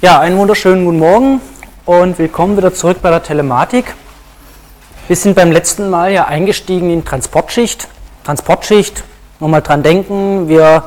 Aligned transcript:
Ja, 0.00 0.20
einen 0.20 0.38
wunderschönen 0.38 0.84
guten 0.84 1.00
Morgen 1.00 1.40
und 1.84 2.20
willkommen 2.20 2.56
wieder 2.56 2.72
zurück 2.72 2.98
bei 3.02 3.10
der 3.10 3.24
Telematik. 3.24 3.96
Wir 5.08 5.16
sind 5.16 5.34
beim 5.34 5.50
letzten 5.50 5.90
Mal 5.90 6.12
ja 6.12 6.26
eingestiegen 6.26 6.90
in 6.90 7.04
Transportschicht. 7.04 7.88
Transportschicht, 8.22 9.02
nochmal 9.40 9.60
dran 9.60 9.82
denken, 9.82 10.48
wir 10.48 10.84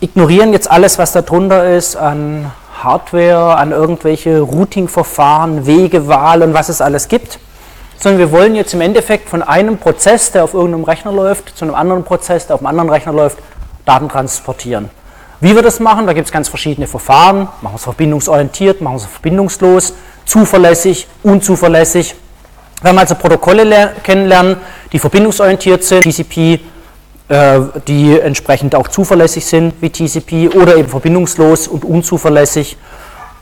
ignorieren 0.00 0.52
jetzt 0.52 0.68
alles, 0.68 0.98
was 0.98 1.12
da 1.12 1.22
drunter 1.22 1.72
ist 1.76 1.94
an 1.94 2.50
Hardware, 2.82 3.56
an 3.58 3.70
irgendwelche 3.70 4.40
Routing-Verfahren, 4.40 5.64
Wegewahl 5.64 6.42
und 6.42 6.52
was 6.52 6.68
es 6.68 6.80
alles 6.80 7.06
gibt, 7.06 7.38
sondern 7.96 8.18
wir 8.18 8.32
wollen 8.32 8.56
jetzt 8.56 8.74
im 8.74 8.80
Endeffekt 8.80 9.28
von 9.28 9.44
einem 9.44 9.78
Prozess, 9.78 10.32
der 10.32 10.42
auf 10.42 10.54
irgendeinem 10.54 10.82
Rechner 10.82 11.12
läuft, 11.12 11.56
zu 11.56 11.64
einem 11.64 11.76
anderen 11.76 12.02
Prozess, 12.02 12.48
der 12.48 12.56
auf 12.56 12.60
einem 12.62 12.66
anderen 12.70 12.90
Rechner 12.90 13.12
läuft, 13.12 13.38
Daten 13.84 14.08
transportieren. 14.08 14.90
Wie 15.42 15.56
wir 15.56 15.62
das 15.62 15.80
machen, 15.80 16.06
da 16.06 16.12
gibt 16.12 16.26
es 16.28 16.32
ganz 16.32 16.48
verschiedene 16.48 16.86
Verfahren. 16.86 17.48
Machen 17.62 17.72
wir 17.72 17.74
es 17.74 17.82
verbindungsorientiert, 17.82 18.80
machen 18.80 18.94
wir 18.94 18.98
es 18.98 19.06
verbindungslos, 19.06 19.92
zuverlässig, 20.24 21.08
unzuverlässig. 21.24 22.14
Wenn 22.80 22.94
wir 22.94 23.00
also 23.00 23.16
Protokolle 23.16 23.92
kennenlernen, 24.04 24.58
die 24.92 25.00
verbindungsorientiert 25.00 25.82
sind, 25.82 26.04
TCP, 26.04 26.60
äh, 27.28 27.60
die 27.88 28.20
entsprechend 28.20 28.76
auch 28.76 28.86
zuverlässig 28.86 29.44
sind 29.44 29.74
wie 29.80 29.90
TCP 29.90 30.48
oder 30.50 30.76
eben 30.76 30.88
verbindungslos 30.88 31.66
und 31.66 31.84
unzuverlässig 31.84 32.76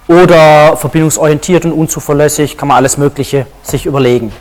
oder 0.08 0.78
verbindungsorientiert 0.78 1.66
und 1.66 1.72
unzuverlässig, 1.72 2.56
kann 2.56 2.68
man 2.68 2.78
alles 2.78 2.96
Mögliche 2.96 3.44
sich 3.62 3.84
überlegen. 3.84 4.32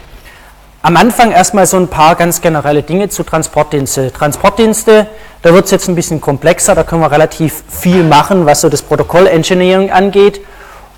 Am 0.81 0.95
Anfang 0.95 1.31
erstmal 1.31 1.65
so 1.65 1.75
ein 1.75 1.89
paar 1.89 2.15
ganz 2.15 2.39
generelle 2.39 2.83
Dinge 2.83 3.09
zu 3.09 3.23
Transportdienste. 3.23 4.13
Transportdienste, 4.13 5.07
da 5.41 5.53
wird 5.53 5.65
es 5.65 5.71
jetzt 5.71 5.89
ein 5.89 5.95
bisschen 5.95 6.21
komplexer, 6.21 6.73
da 6.73 6.83
können 6.83 7.01
wir 7.01 7.11
relativ 7.11 7.65
viel 7.67 8.01
machen, 8.01 8.45
was 8.45 8.61
so 8.61 8.69
das 8.69 8.81
Protokoll-Engineering 8.83 9.91
angeht. 9.91 10.39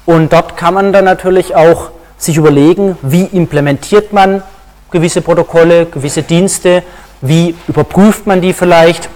Und 0.06 0.34
dort 0.34 0.56
kann 0.56 0.76
man 0.76 0.94
dann 0.94 1.06
natürlich 1.06 1.56
auch 1.56 1.90
sich 2.20 2.38
überlegen, 2.38 2.96
wie 3.02 3.24
implementiert 3.24 4.14
man 4.14 4.44
gewisse 4.92 5.24
Protokolle, 5.24 5.88
gewisse 5.88 6.22
Dienste, 6.22 6.84
wie 7.22 7.56
überprüft 7.68 8.28
man 8.28 8.40
die 8.40 8.54
vielleicht. 8.54 9.10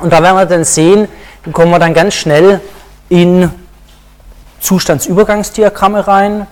Und 0.00 0.12
da 0.12 0.22
werden 0.22 0.36
wir 0.36 0.44
dann 0.44 0.64
sehen, 0.64 1.08
dann 1.44 1.54
kommen 1.54 1.70
wir 1.70 1.78
dann 1.78 1.94
ganz 1.94 2.12
schnell 2.12 2.60
in 3.08 3.50
Zustandsübergangsdiagramme 4.60 6.06
rein. 6.06 6.46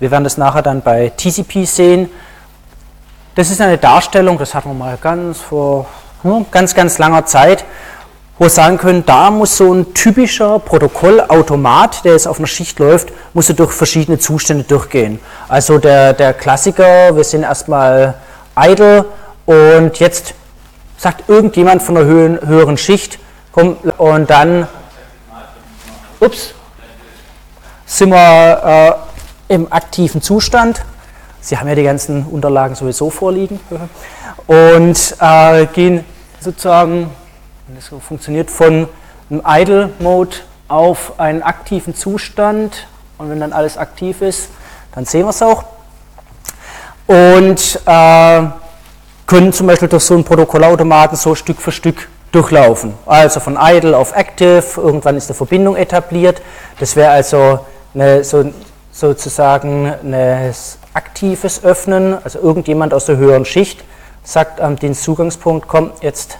Wir 0.00 0.10
werden 0.10 0.24
das 0.24 0.36
nachher 0.36 0.62
dann 0.62 0.82
bei 0.82 1.12
TCP 1.16 1.64
sehen. 1.64 2.08
Das 3.34 3.50
ist 3.50 3.62
eine 3.62 3.78
Darstellung, 3.78 4.36
das 4.36 4.54
hatten 4.54 4.68
wir 4.68 4.74
mal 4.74 4.98
ganz 5.00 5.40
vor 5.40 5.86
hm, 6.20 6.44
ganz, 6.50 6.74
ganz 6.74 6.98
langer 6.98 7.24
Zeit, 7.24 7.64
wo 8.38 8.44
wir 8.44 8.50
sagen 8.50 8.76
können, 8.76 9.06
da 9.06 9.30
muss 9.30 9.56
so 9.56 9.72
ein 9.72 9.94
typischer 9.94 10.58
Protokollautomat, 10.58 12.04
der 12.04 12.12
jetzt 12.12 12.28
auf 12.28 12.36
einer 12.36 12.46
Schicht 12.46 12.78
läuft, 12.78 13.08
muss 13.32 13.46
durch 13.46 13.72
verschiedene 13.72 14.18
Zustände 14.18 14.64
durchgehen. 14.64 15.18
Also 15.48 15.78
der, 15.78 16.12
der 16.12 16.34
Klassiker, 16.34 17.16
wir 17.16 17.24
sind 17.24 17.44
erstmal 17.44 18.16
idle 18.54 19.06
und 19.46 19.98
jetzt 19.98 20.34
sagt 20.98 21.26
irgendjemand 21.30 21.82
von 21.82 21.94
der 21.94 22.04
höheren 22.04 22.76
Schicht, 22.76 23.18
komm, 23.50 23.76
und 23.96 24.28
dann, 24.28 24.68
ups, 26.20 26.52
sind 27.86 28.10
wir 28.10 28.98
äh, 29.48 29.54
im 29.54 29.72
aktiven 29.72 30.20
Zustand 30.20 30.82
Sie 31.44 31.58
haben 31.58 31.66
ja 31.66 31.74
die 31.74 31.82
ganzen 31.82 32.24
Unterlagen 32.24 32.76
sowieso 32.76 33.10
vorliegen 33.10 33.58
und 34.46 35.16
äh, 35.20 35.66
gehen 35.66 36.04
sozusagen, 36.38 37.10
wenn 37.66 37.76
das 37.76 37.86
so 37.86 37.98
funktioniert, 37.98 38.48
von 38.48 38.88
einem 39.28 39.42
Idle 39.44 39.90
Mode 39.98 40.36
auf 40.68 41.18
einen 41.18 41.42
aktiven 41.42 41.96
Zustand 41.96 42.86
und 43.18 43.28
wenn 43.28 43.40
dann 43.40 43.52
alles 43.52 43.76
aktiv 43.76 44.22
ist, 44.22 44.50
dann 44.94 45.04
sehen 45.04 45.24
wir 45.24 45.30
es 45.30 45.42
auch 45.42 45.64
und 47.08 47.80
äh, 47.86 48.42
können 49.26 49.52
zum 49.52 49.66
Beispiel 49.66 49.88
durch 49.88 50.04
so 50.04 50.14
einen 50.14 50.22
Protokollautomaten 50.24 51.16
so 51.16 51.34
Stück 51.34 51.60
für 51.60 51.72
Stück 51.72 52.08
durchlaufen. 52.30 52.94
Also 53.04 53.40
von 53.40 53.58
Idle 53.60 53.96
auf 53.96 54.14
Active, 54.14 54.62
irgendwann 54.76 55.16
ist 55.16 55.28
eine 55.28 55.34
Verbindung 55.34 55.74
etabliert. 55.74 56.40
Das 56.78 56.94
wäre 56.94 57.10
also 57.10 57.66
eine, 57.94 58.22
so, 58.22 58.52
sozusagen 58.92 59.92
eine 60.04 60.52
aktives 60.94 61.64
Öffnen, 61.64 62.16
also 62.22 62.38
irgendjemand 62.38 62.92
aus 62.94 63.06
der 63.06 63.16
höheren 63.16 63.44
Schicht 63.44 63.82
sagt 64.24 64.60
am 64.60 64.76
Dienstzugangspunkt, 64.76 65.66
komm, 65.66 65.90
jetzt 66.00 66.38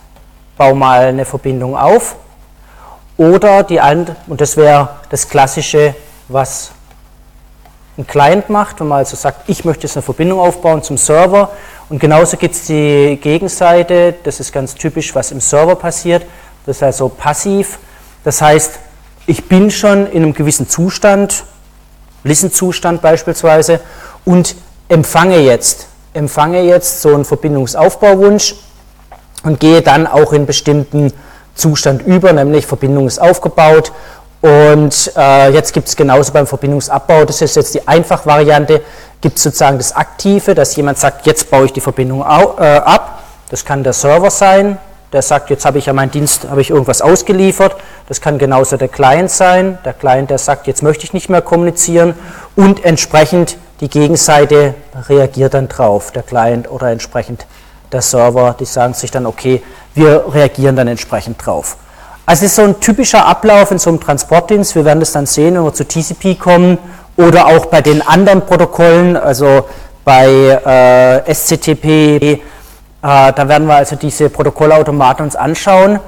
bau 0.56 0.74
mal 0.74 1.06
eine 1.06 1.24
Verbindung 1.24 1.76
auf. 1.76 2.16
Oder 3.16 3.62
die 3.62 3.80
andere, 3.80 4.16
und 4.26 4.40
das 4.40 4.56
wäre 4.56 4.88
das 5.10 5.28
Klassische, 5.28 5.94
was 6.28 6.72
ein 7.98 8.06
Client 8.06 8.48
macht, 8.48 8.80
wenn 8.80 8.88
man 8.88 8.98
also 8.98 9.16
sagt, 9.16 9.48
ich 9.48 9.64
möchte 9.64 9.86
jetzt 9.86 9.96
eine 9.96 10.02
Verbindung 10.02 10.40
aufbauen 10.40 10.82
zum 10.82 10.96
Server. 10.96 11.50
Und 11.88 11.98
genauso 11.98 12.36
gibt 12.36 12.54
es 12.54 12.66
die 12.66 13.18
Gegenseite, 13.20 14.14
das 14.24 14.40
ist 14.40 14.52
ganz 14.52 14.74
typisch, 14.74 15.14
was 15.14 15.30
im 15.30 15.40
Server 15.40 15.74
passiert. 15.74 16.24
Das 16.64 16.76
ist 16.76 16.82
also 16.82 17.08
passiv. 17.08 17.78
Das 18.24 18.40
heißt, 18.40 18.78
ich 19.26 19.46
bin 19.46 19.70
schon 19.70 20.06
in 20.06 20.22
einem 20.22 20.32
gewissen 20.32 20.68
Zustand, 20.68 21.44
Listen-Zustand 22.24 23.02
beispielsweise, 23.02 23.80
und 24.24 24.54
empfange 24.88 25.38
jetzt, 25.38 25.86
empfange 26.14 26.62
jetzt 26.62 27.02
so 27.02 27.14
einen 27.14 27.24
Verbindungsaufbauwunsch 27.24 28.54
und 29.44 29.60
gehe 29.60 29.82
dann 29.82 30.06
auch 30.06 30.32
in 30.32 30.46
bestimmten 30.46 31.12
Zustand 31.54 32.06
über, 32.06 32.32
nämlich 32.32 32.66
Verbindung 32.66 33.06
ist 33.06 33.20
aufgebaut 33.20 33.92
und 34.40 35.12
äh, 35.16 35.50
jetzt 35.50 35.72
gibt 35.72 35.88
es 35.88 35.96
genauso 35.96 36.32
beim 36.32 36.46
Verbindungsabbau, 36.46 37.24
das 37.24 37.40
ist 37.42 37.56
jetzt 37.56 37.74
die 37.74 37.86
Einfachvariante, 37.86 38.82
gibt 39.20 39.36
es 39.36 39.44
sozusagen 39.44 39.78
das 39.78 39.94
Aktive, 39.94 40.54
dass 40.54 40.74
jemand 40.74 40.98
sagt, 40.98 41.26
jetzt 41.26 41.50
baue 41.50 41.66
ich 41.66 41.72
die 41.72 41.80
Verbindung 41.80 42.24
au, 42.24 42.56
äh, 42.58 42.64
ab, 42.64 43.22
das 43.50 43.64
kann 43.64 43.84
der 43.84 43.92
Server 43.92 44.30
sein, 44.30 44.78
der 45.12 45.22
sagt, 45.22 45.50
jetzt 45.50 45.64
habe 45.64 45.78
ich 45.78 45.86
ja 45.86 45.92
meinen 45.92 46.10
Dienst, 46.10 46.48
habe 46.48 46.60
ich 46.62 46.70
irgendwas 46.70 47.02
ausgeliefert. 47.02 47.76
Das 48.08 48.22
kann 48.22 48.38
genauso 48.38 48.78
der 48.78 48.88
Client 48.88 49.30
sein. 49.30 49.78
Der 49.84 49.92
Client, 49.92 50.30
der 50.30 50.38
sagt, 50.38 50.66
jetzt 50.66 50.82
möchte 50.82 51.04
ich 51.04 51.12
nicht 51.12 51.28
mehr 51.28 51.42
kommunizieren 51.42 52.14
und 52.56 52.82
entsprechend 52.84 53.58
die 53.82 53.88
Gegenseite 53.88 54.74
reagiert 55.08 55.54
dann 55.54 55.66
drauf, 55.66 56.12
der 56.12 56.22
Client 56.22 56.70
oder 56.70 56.90
entsprechend 56.90 57.46
der 57.90 58.00
Server, 58.00 58.54
die 58.58 58.64
sagen 58.64 58.94
sich 58.94 59.10
dann, 59.10 59.26
okay, 59.26 59.60
wir 59.94 60.24
reagieren 60.32 60.76
dann 60.76 60.86
entsprechend 60.86 61.44
drauf. 61.44 61.76
Also 62.24 62.44
es 62.44 62.52
ist 62.52 62.56
so 62.56 62.62
ein 62.62 62.78
typischer 62.78 63.26
Ablauf 63.26 63.72
in 63.72 63.80
so 63.80 63.90
einem 63.90 64.00
Transportdienst, 64.00 64.76
wir 64.76 64.84
werden 64.84 65.00
das 65.00 65.10
dann 65.10 65.26
sehen, 65.26 65.56
wenn 65.56 65.64
wir 65.64 65.74
zu 65.74 65.84
TCP 65.84 66.38
kommen 66.38 66.78
oder 67.16 67.46
auch 67.46 67.66
bei 67.66 67.82
den 67.82 68.06
anderen 68.06 68.42
Protokollen, 68.42 69.16
also 69.16 69.66
bei 70.04 70.28
äh, 71.24 71.34
SCTP, 71.34 71.86
äh, 71.86 72.38
da 73.00 73.48
werden 73.48 73.66
wir 73.66 73.74
also 73.74 73.96
diese 73.96 74.30
Protokollautomaten 74.30 75.24
uns 75.24 75.34
anschauen. 75.34 75.98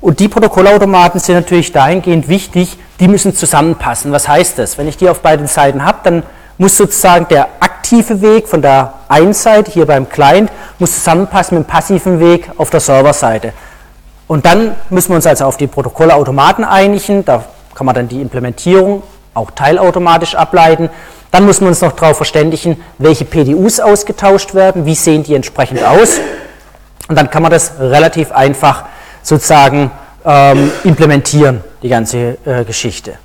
Und 0.00 0.20
die 0.20 0.28
Protokollautomaten 0.28 1.18
sind 1.18 1.34
natürlich 1.34 1.72
dahingehend 1.72 2.28
wichtig, 2.28 2.78
die 3.00 3.08
müssen 3.08 3.34
zusammenpassen. 3.34 4.12
Was 4.12 4.28
heißt 4.28 4.58
das? 4.58 4.78
Wenn 4.78 4.86
ich 4.86 4.96
die 4.96 5.08
auf 5.08 5.20
beiden 5.20 5.48
Seiten 5.48 5.84
habe, 5.84 5.98
dann 6.04 6.22
muss 6.58 6.76
sozusagen 6.76 7.26
der 7.28 7.48
aktive 7.60 8.20
Weg 8.20 8.48
von 8.48 8.62
der 8.62 8.94
einen 9.08 9.34
Seite, 9.34 9.70
hier 9.70 9.86
beim 9.86 10.08
Client, 10.08 10.50
muss 10.78 10.94
zusammenpassen 10.94 11.58
mit 11.58 11.66
dem 11.66 11.70
passiven 11.70 12.20
Weg 12.20 12.50
auf 12.56 12.70
der 12.70 12.80
Serverseite. 12.80 13.52
Und 14.26 14.46
dann 14.46 14.74
müssen 14.90 15.10
wir 15.10 15.16
uns 15.16 15.26
also 15.26 15.44
auf 15.44 15.56
die 15.56 15.66
Protokolle 15.66 16.14
Automaten 16.14 16.64
einigen, 16.64 17.24
da 17.24 17.44
kann 17.74 17.86
man 17.86 17.94
dann 17.94 18.08
die 18.08 18.20
Implementierung 18.20 19.02
auch 19.34 19.50
teilautomatisch 19.50 20.34
ableiten. 20.34 20.88
Dann 21.30 21.44
müssen 21.44 21.62
wir 21.62 21.68
uns 21.68 21.80
noch 21.80 21.92
darauf 21.92 22.16
verständigen, 22.16 22.82
welche 22.98 23.24
PDUs 23.24 23.80
ausgetauscht 23.80 24.54
werden, 24.54 24.86
wie 24.86 24.94
sehen 24.94 25.24
die 25.24 25.34
entsprechend 25.34 25.82
aus. 25.82 26.20
Und 27.08 27.18
dann 27.18 27.28
kann 27.28 27.42
man 27.42 27.50
das 27.50 27.72
relativ 27.80 28.30
einfach 28.32 28.84
sozusagen 29.22 29.90
ähm, 30.24 30.70
implementieren, 30.84 31.62
die 31.82 31.88
ganze 31.88 32.38
äh, 32.46 32.64
Geschichte. 32.64 33.18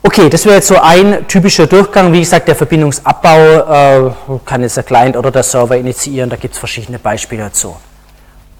Okay, 0.00 0.30
das 0.30 0.44
wäre 0.44 0.56
jetzt 0.56 0.68
so 0.68 0.78
ein 0.80 1.26
typischer 1.26 1.66
Durchgang. 1.66 2.12
Wie 2.12 2.20
gesagt, 2.20 2.46
der 2.46 2.54
Verbindungsabbau 2.54 4.08
äh, 4.08 4.10
kann 4.44 4.62
jetzt 4.62 4.76
der 4.76 4.84
Client 4.84 5.16
oder 5.16 5.30
der 5.32 5.42
Server 5.42 5.76
initiieren. 5.76 6.30
Da 6.30 6.36
gibt 6.36 6.54
es 6.54 6.58
verschiedene 6.58 7.00
Beispiele 7.00 7.42
dazu. 7.44 7.76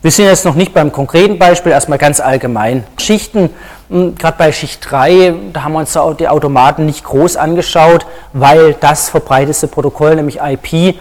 Wir 0.03 0.11
sind 0.11 0.27
jetzt 0.27 0.45
noch 0.45 0.55
nicht 0.55 0.75
beim 0.75 0.93
konkreten 0.93 1.39
Beispiel, 1.39 1.73
erstmal 1.73 1.99
ganz 1.99 2.21
allgemein. 2.21 2.85
Schichten, 2.99 3.51
hm, 3.89 4.17
gerade 4.17 4.37
bei 4.37 4.53
Schicht 4.53 4.89
3, 4.89 5.35
da 5.53 5.63
haben 5.63 5.73
wir 5.73 5.81
uns 5.81 5.99
die 6.19 6.29
Automaten 6.29 6.87
nicht 6.87 7.05
groß 7.05 7.37
angeschaut, 7.37 8.07
weil 8.33 8.75
das 8.75 9.09
verbreiteste 9.09 9.67
Protokoll, 9.69 10.17
nämlich 10.17 10.39
IP, 10.41 10.97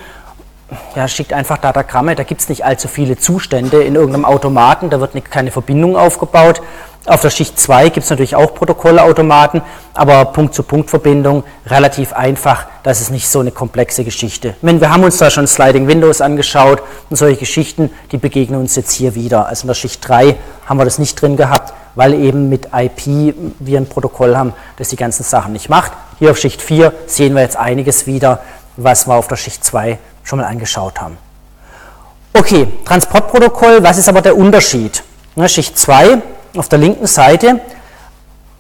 ja, 0.96 1.08
schickt 1.08 1.34
einfach 1.34 1.58
Datagramme, 1.58 2.16
da 2.16 2.24
gibt 2.24 2.42
es 2.42 2.50
nicht 2.50 2.66
allzu 2.66 2.88
viele 2.88 3.18
Zustände 3.18 3.84
in 3.84 3.96
irgendeinem 3.96 4.26
Automaten, 4.26 4.90
da 4.90 5.00
wird 5.00 5.14
keine 5.30 5.52
Verbindung 5.52 5.96
aufgebaut. 5.96 6.62
Auf 7.06 7.22
der 7.22 7.30
Schicht 7.30 7.58
2 7.58 7.88
gibt 7.88 8.04
es 8.04 8.10
natürlich 8.10 8.36
auch 8.36 8.54
Protokollautomaten, 8.54 9.62
aber 9.94 10.26
Punkt-zu-Punkt-Verbindung 10.26 11.46
relativ 11.66 12.12
einfach, 12.12 12.66
das 12.84 13.00
ist 13.00 13.12
nicht 13.12 13.30
so 13.30 13.40
eine 13.40 13.52
komplexe 13.52 14.04
Geschichte. 14.04 14.56
Meine, 14.62 14.82
wir 14.82 14.92
haben 14.92 15.06
uns 15.06 15.18
da 15.18 15.30
schon 15.30 15.48
Sliding 15.48 15.88
Windows 15.88 16.20
angeschaut 16.20 16.84
und 17.10 17.16
solche 17.16 17.38
Geschichten, 17.38 17.92
die 18.12 18.18
begegnen 18.18 18.60
uns 18.60 18.76
jetzt 18.76 18.92
hier 18.92 19.16
wieder. 19.16 19.48
Also 19.48 19.64
in 19.64 19.68
der 19.68 19.76
Schicht 19.76 20.06
3 20.06 20.36
haben 20.66 20.78
wir 20.78 20.84
das 20.84 21.00
nicht 21.00 21.22
drin 21.22 21.38
gehabt, 21.38 21.74
weil 21.96 22.14
eben 22.14 22.50
mit 22.50 22.70
IP 22.74 23.34
wir 23.60 23.80
ein 23.80 23.88
Protokoll 23.88 24.36
haben, 24.36 24.54
das 24.76 24.90
die 24.90 24.98
ganzen 24.98 25.24
Sachen 25.24 25.54
nicht 25.54 25.70
macht. 25.70 25.94
Hier 26.20 26.32
auf 26.32 26.38
Schicht 26.38 26.62
4 26.62 26.92
sehen 27.06 27.36
wir 27.36 27.42
jetzt 27.42 27.56
einiges 27.56 28.06
wieder, 28.06 28.42
was 28.76 29.08
wir 29.08 29.16
auf 29.16 29.30
der 29.30 29.38
Schicht 29.38 29.64
2 29.64 29.98
schon 30.28 30.40
mal 30.40 30.46
angeschaut 30.46 31.00
haben. 31.00 31.18
Okay, 32.34 32.68
Transportprotokoll, 32.84 33.82
was 33.82 33.98
ist 33.98 34.10
aber 34.10 34.22
der 34.22 34.38
Unterschied? 34.38 35.04
Ne, 35.36 35.48
Schicht 35.48 35.78
2 35.78 36.18
auf 36.58 36.68
der 36.68 36.80
linken 36.80 37.08
Seite 37.08 37.62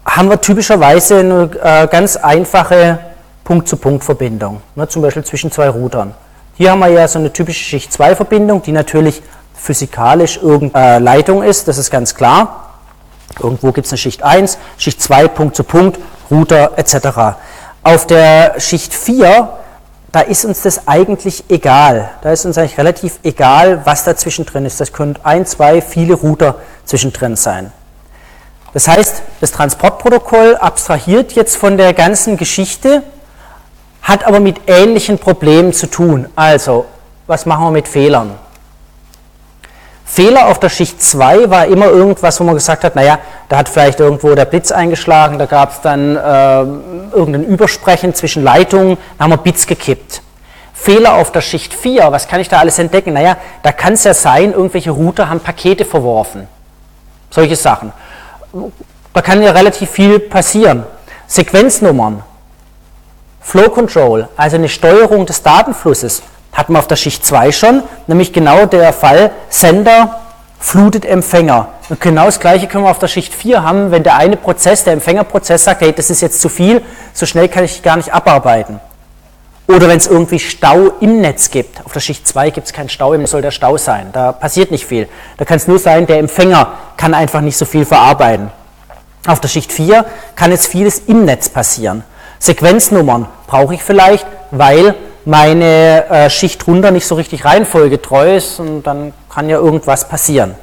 haben 0.06 0.30
wir 0.30 0.40
typischerweise 0.40 1.19
eine 1.19 1.50
äh, 1.62 1.88
ganz 1.88 2.16
einfache 2.16 3.00
Punkt-zu-Punkt-Verbindung, 3.44 4.62
ne, 4.75 4.88
zum 4.88 5.02
Beispiel 5.02 5.25
zwischen 5.25 5.52
zwei 5.52 5.68
Routern. 5.69 6.14
Hier 6.56 6.72
haben 6.72 6.80
wir 6.80 6.88
ja 6.88 7.08
so 7.08 7.19
eine 7.19 7.34
typische 7.34 7.64
Schicht-2-Verbindung, 7.64 8.62
die 8.62 8.72
natürlich 8.72 9.22
physikalisch 9.54 10.38
irgendeine 10.38 11.04
Leitung 11.04 11.44
ist, 11.44 11.68
das 11.68 11.78
ist 11.78 11.92
ganz 11.92 12.16
klar. 12.16 12.69
Irgendwo 13.42 13.74
gibt 13.74 13.88
es 13.88 13.92
eine 13.92 13.98
Schicht 13.98 14.24
1, 14.24 14.58
Schicht 14.78 15.02
2, 15.02 15.28
Punkt 15.28 15.56
zu 15.56 15.64
Punkt, 15.64 16.00
Router 16.31 16.72
etc. 16.78 17.38
Auf 17.84 18.08
der 18.08 18.60
Schicht 18.60 18.94
4, 18.94 19.50
da 20.18 20.24
ist 20.24 20.46
uns 20.46 20.64
das 20.64 20.88
eigentlich 20.88 21.44
egal. 21.48 22.10
Da 22.24 22.31
ist 22.31 22.44
uns 22.44 22.58
eigentlich 22.58 22.80
relativ 22.80 23.19
egal, 23.22 23.86
was 23.86 24.04
da 24.04 24.18
zwischendrin 24.18 24.66
ist. 24.66 24.81
Das 24.81 24.92
können 24.92 25.16
ein, 25.22 25.46
zwei, 25.46 25.80
viele 25.80 26.16
Router 26.16 26.56
zwischendrin 26.86 27.36
sein. 27.36 27.72
Das 28.74 28.88
heißt, 28.88 29.22
das 29.42 29.52
Transportprotokoll 29.52 30.56
abstrahiert 30.56 31.34
jetzt 31.34 31.56
von 31.56 31.78
der 31.78 31.94
ganzen 31.94 32.36
Geschichte, 32.36 33.04
hat 34.02 34.25
aber 34.25 34.40
mit 34.40 34.62
ähnlichen 34.66 35.19
Problemen 35.19 35.72
zu 35.72 35.86
tun. 35.86 36.28
Also, 36.36 36.86
was 37.28 37.46
machen 37.46 37.66
wir 37.66 37.72
mit 37.72 37.88
Fehlern? 37.88 38.40
Fehler 40.09 40.48
auf 40.48 40.59
der 40.59 40.69
Schicht 40.69 41.04
2 41.04 41.50
war 41.50 41.65
immer 41.65 41.88
irgendwas, 41.88 42.39
wo 42.39 42.45
man 42.45 42.56
gesagt 42.56 42.86
hat, 42.86 42.95
naja, 42.95 43.19
da 43.50 43.57
hat 43.57 43.68
vielleicht 43.68 44.00
irgendwo 44.00 44.33
der 44.33 44.45
Blitz 44.45 44.71
eingeschlagen, 44.71 45.38
da 45.38 45.45
gab 45.45 45.71
es 45.74 45.81
dann 45.81 46.15
äh, 46.15 46.62
irgendein 47.15 47.44
Übersprechen 47.44 48.15
zwischen 48.15 48.42
Leitungen, 48.42 48.98
da 49.18 49.25
haben 49.25 49.31
wir 49.31 49.38
Bits 49.38 49.68
gekippt. 49.68 50.21
Fehler 50.74 51.15
auf 51.15 51.33
der 51.33 51.42
Schicht 51.42 51.74
4, 51.74 52.09
was 52.12 52.30
kann 52.30 52.39
ich 52.39 52.48
da 52.48 52.59
alles 52.59 52.80
entdecken? 52.80 53.13
Naja, 53.13 53.36
da 53.63 53.74
kann 53.74 53.94
es 53.94 54.06
ja 54.06 54.13
sein, 54.13 54.54
irgendwelche 54.54 54.92
Router 54.92 55.30
haben 55.30 55.42
Pakete 55.42 55.83
verworfen. 55.83 56.48
Solche 57.30 57.57
Sachen. 57.57 57.92
Da 59.13 59.21
kann 59.21 59.44
ja 59.44 59.51
relativ 59.51 59.89
viel 59.89 60.19
passieren. 60.19 60.86
Sequenznummern, 61.27 62.24
Flow 63.42 63.69
Control, 63.69 64.30
also 64.38 64.56
eine 64.56 64.69
Steuerung 64.69 65.25
des 65.25 65.44
Datenflusses, 65.44 66.24
hatten 66.57 66.74
wir 66.74 66.80
auf 66.80 66.88
der 66.88 66.95
Schicht 66.95 67.24
2 67.24 67.51
schon, 67.51 67.83
nämlich 68.07 68.33
genau 68.33 68.65
der 68.65 68.92
Fall 68.92 69.31
Sender 69.48 70.19
flutet 70.59 71.06
Empfänger. 71.06 71.68
Und 71.88 72.01
genau 72.01 72.25
das 72.25 72.39
gleiche 72.39 72.68
können 72.68 72.83
wir 72.83 72.89
auf 72.89 72.98
der 72.98 73.07
Schicht 73.07 73.33
4 73.33 73.63
haben, 73.63 73.92
wenn 73.92 74.01
der 74.01 74.15
eine 74.15 74.38
Prozess, 74.38 74.83
der 74.83 74.94
Empfängerprozess 74.94 75.63
sagt, 75.63 75.81
hey, 75.81 75.94
das 75.94 76.09
ist 76.09 76.21
jetzt 76.21 76.42
zu 76.42 76.50
viel, 76.50 76.81
so 77.13 77.27
schnell 77.27 77.48
kann 77.48 77.63
ich 77.63 77.83
gar 77.83 77.95
nicht 77.95 78.12
abarbeiten. 78.12 78.80
Oder 79.68 79.88
wenn 79.88 79.98
es 79.98 80.07
irgendwie 80.07 80.39
Stau 80.39 80.94
im 81.00 81.21
Netz 81.21 81.51
gibt. 81.51 81.86
Auf 81.86 81.94
der 81.94 82.00
Schicht 82.00 82.27
2 82.27 82.50
gibt 82.50 82.65
es 82.65 82.74
keinen 82.74 82.89
Stau, 82.89 83.13
im 83.13 83.27
soll 83.27 83.44
der 83.44 83.51
Stau 83.51 83.77
sein. 83.77 84.09
Da 84.12 84.31
passiert 84.31 84.71
nicht 84.71 84.88
viel. 84.88 85.07
Da 85.38 85.45
kann 85.45 85.57
es 85.57 85.68
nur 85.68 85.77
sein, 85.77 86.07
der 86.07 86.18
Empfänger 86.18 86.69
kann 86.95 87.13
einfach 87.13 87.42
nicht 87.42 87.57
so 87.57 87.65
viel 87.65 87.86
verarbeiten. 87.86 88.50
Auf 89.27 89.42
der 89.42 89.50
Schicht 89.50 89.71
4 89.71 90.06
kann 90.36 90.51
jetzt 90.51 90.68
vieles 90.68 91.00
im 91.06 91.25
Netz 91.25 91.50
passieren. 91.50 92.04
Sequenznummern 92.39 93.27
brauche 93.45 93.75
ich 93.75 93.83
vielleicht, 93.83 94.25
weil 94.51 94.95
meine 95.27 96.06
äh, 96.09 96.29
Schicht 96.29 96.65
runter 96.68 96.91
nicht 96.91 97.06
so 97.06 97.15
richtig 97.15 97.44
reihenfolgetreu 97.44 98.38
ist 98.38 98.62
und 98.62 98.83
dann 98.83 99.13
kann 99.29 99.50
ja 99.50 99.57
irgendwas 99.57 100.07
passieren. 100.07 100.56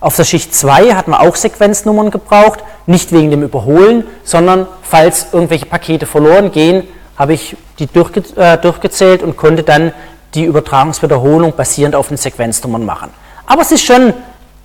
Auf 0.00 0.16
der 0.16 0.24
Schicht 0.24 0.54
2 0.54 0.94
hat 0.94 1.08
man 1.08 1.18
auch 1.18 1.34
Sequenznummern 1.34 2.10
gebraucht, 2.10 2.60
nicht 2.84 3.12
wegen 3.12 3.30
dem 3.30 3.42
Überholen, 3.42 4.04
sondern 4.22 4.66
falls 4.82 5.28
irgendwelche 5.32 5.64
Pakete 5.64 6.04
verloren 6.04 6.52
gehen, 6.52 6.86
habe 7.16 7.32
ich 7.32 7.56
die 7.78 7.86
durchge 7.86 8.22
äh, 8.36 8.58
durchgezählt 8.58 9.22
und 9.22 9.38
konnte 9.38 9.62
dann 9.62 9.94
die 10.34 10.44
Übertragungswiederholung 10.44 11.54
basierend 11.56 11.94
auf 11.94 12.08
den 12.08 12.18
Sequenznummern 12.18 12.84
machen. 12.84 13.08
Aber 13.46 13.62
es 13.62 13.72
ist 13.72 13.86
schon 13.86 14.12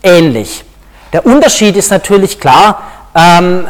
ähnlich. 0.04 0.66
Der 1.14 1.26
Unterschied 1.26 1.78
ist 1.78 1.90
natürlich 1.90 2.38
klar, 2.38 2.82
ähm, 3.16 3.66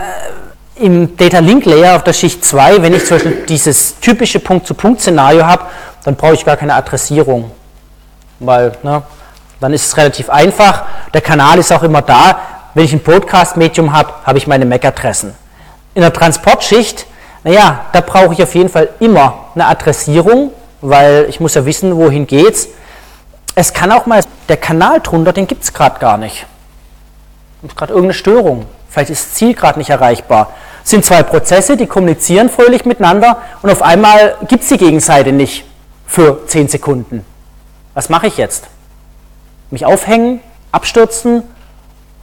im 0.80 1.18
Data 1.18 1.40
Link 1.40 1.66
Layer 1.66 1.96
auf 1.96 2.04
der 2.04 2.14
Schicht 2.14 2.44
2, 2.44 2.82
wenn 2.82 2.94
ich 2.94 3.06
zum 3.06 3.18
Beispiel 3.18 3.46
dieses 3.48 4.00
typische 4.00 4.40
Punkt-zu-Punkt-Szenario 4.40 5.46
habe, 5.46 5.66
dann 6.04 6.16
brauche 6.16 6.34
ich 6.34 6.46
gar 6.46 6.58
keine 6.58 6.74
Adressierung, 6.76 7.52
weil 8.40 8.74
ne, 8.84 9.04
dann 9.60 9.74
ist 9.74 9.86
es 9.86 9.98
relativ 9.98 10.30
einfach. 10.30 10.84
Der 11.14 11.22
Kanal 11.22 11.60
ist 11.60 11.72
auch 11.72 11.84
immer 11.84 12.02
da. 12.02 12.40
Wenn 12.74 12.86
ich 12.86 12.94
ein 12.94 13.00
Broadcast-Medium 13.00 13.92
habe, 13.92 14.14
habe 14.24 14.38
ich 14.38 14.48
meine 14.48 14.66
MAC-Adressen. 14.66 15.34
In 15.96 16.02
der 16.02 16.14
Transportschicht, 16.14 17.08
naja, 17.44 17.86
da 17.92 18.02
brauche 18.02 18.34
ich 18.34 18.44
auf 18.44 18.54
jeden 18.54 18.70
Fall 18.70 18.90
immer 19.00 19.46
eine 19.56 19.66
Adressierung, 19.66 20.52
weil 20.82 21.26
ich 21.28 21.40
muss 21.40 21.56
ja 21.56 21.66
wissen, 21.66 21.96
wohin 21.96 22.28
geht's. 22.28 22.68
Es 23.56 23.74
kann 23.74 23.92
auch 23.92 24.06
mal, 24.06 24.22
der 24.48 24.58
Kanal 24.58 25.02
drunter, 25.02 25.34
den 25.34 25.48
gibt 25.48 25.64
es 25.64 25.74
gerade 25.74 26.00
gar 26.00 26.18
nicht. 26.18 26.46
Es 27.68 27.76
gerade 27.76 27.92
irgendeine 27.92 28.14
Störung. 28.14 28.66
Vielleicht 28.90 29.10
ist 29.10 29.26
das 29.26 29.34
Ziel 29.34 29.56
gerade 29.56 29.80
nicht 29.80 29.90
erreichbar. 29.90 30.52
Sind 30.88 31.04
zwei 31.04 31.22
Prozesse, 31.22 31.76
die 31.76 31.86
kommunizieren 31.86 32.50
fröhlich 32.50 32.86
miteinander 32.86 33.42
und 33.62 33.70
auf 33.70 33.82
einmal 33.82 34.38
gibt 34.48 34.64
es 34.64 34.70
die 34.70 34.78
Gegenseite 34.78 35.34
nicht 35.34 35.66
für 36.06 36.48
10 36.48 36.70
Sekunden. 36.70 37.26
Was 37.94 38.08
mache 38.08 38.28
ich 38.28 38.38
jetzt? 38.38 38.68
Mich 39.70 39.86
aufhängen, 39.86 40.40
abstürzen 40.72 41.44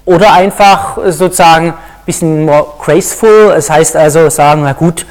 oder 0.06 0.32
einfach 0.32 0.96
sozusagen 1.08 1.72
ein 1.72 1.74
bisschen 2.06 2.46
more 2.46 2.68
graceful, 2.80 3.52
das 3.54 3.68
heißt 3.68 3.96
also 3.96 4.30
sagen, 4.30 4.62
na 4.64 4.72
gut, 4.72 5.04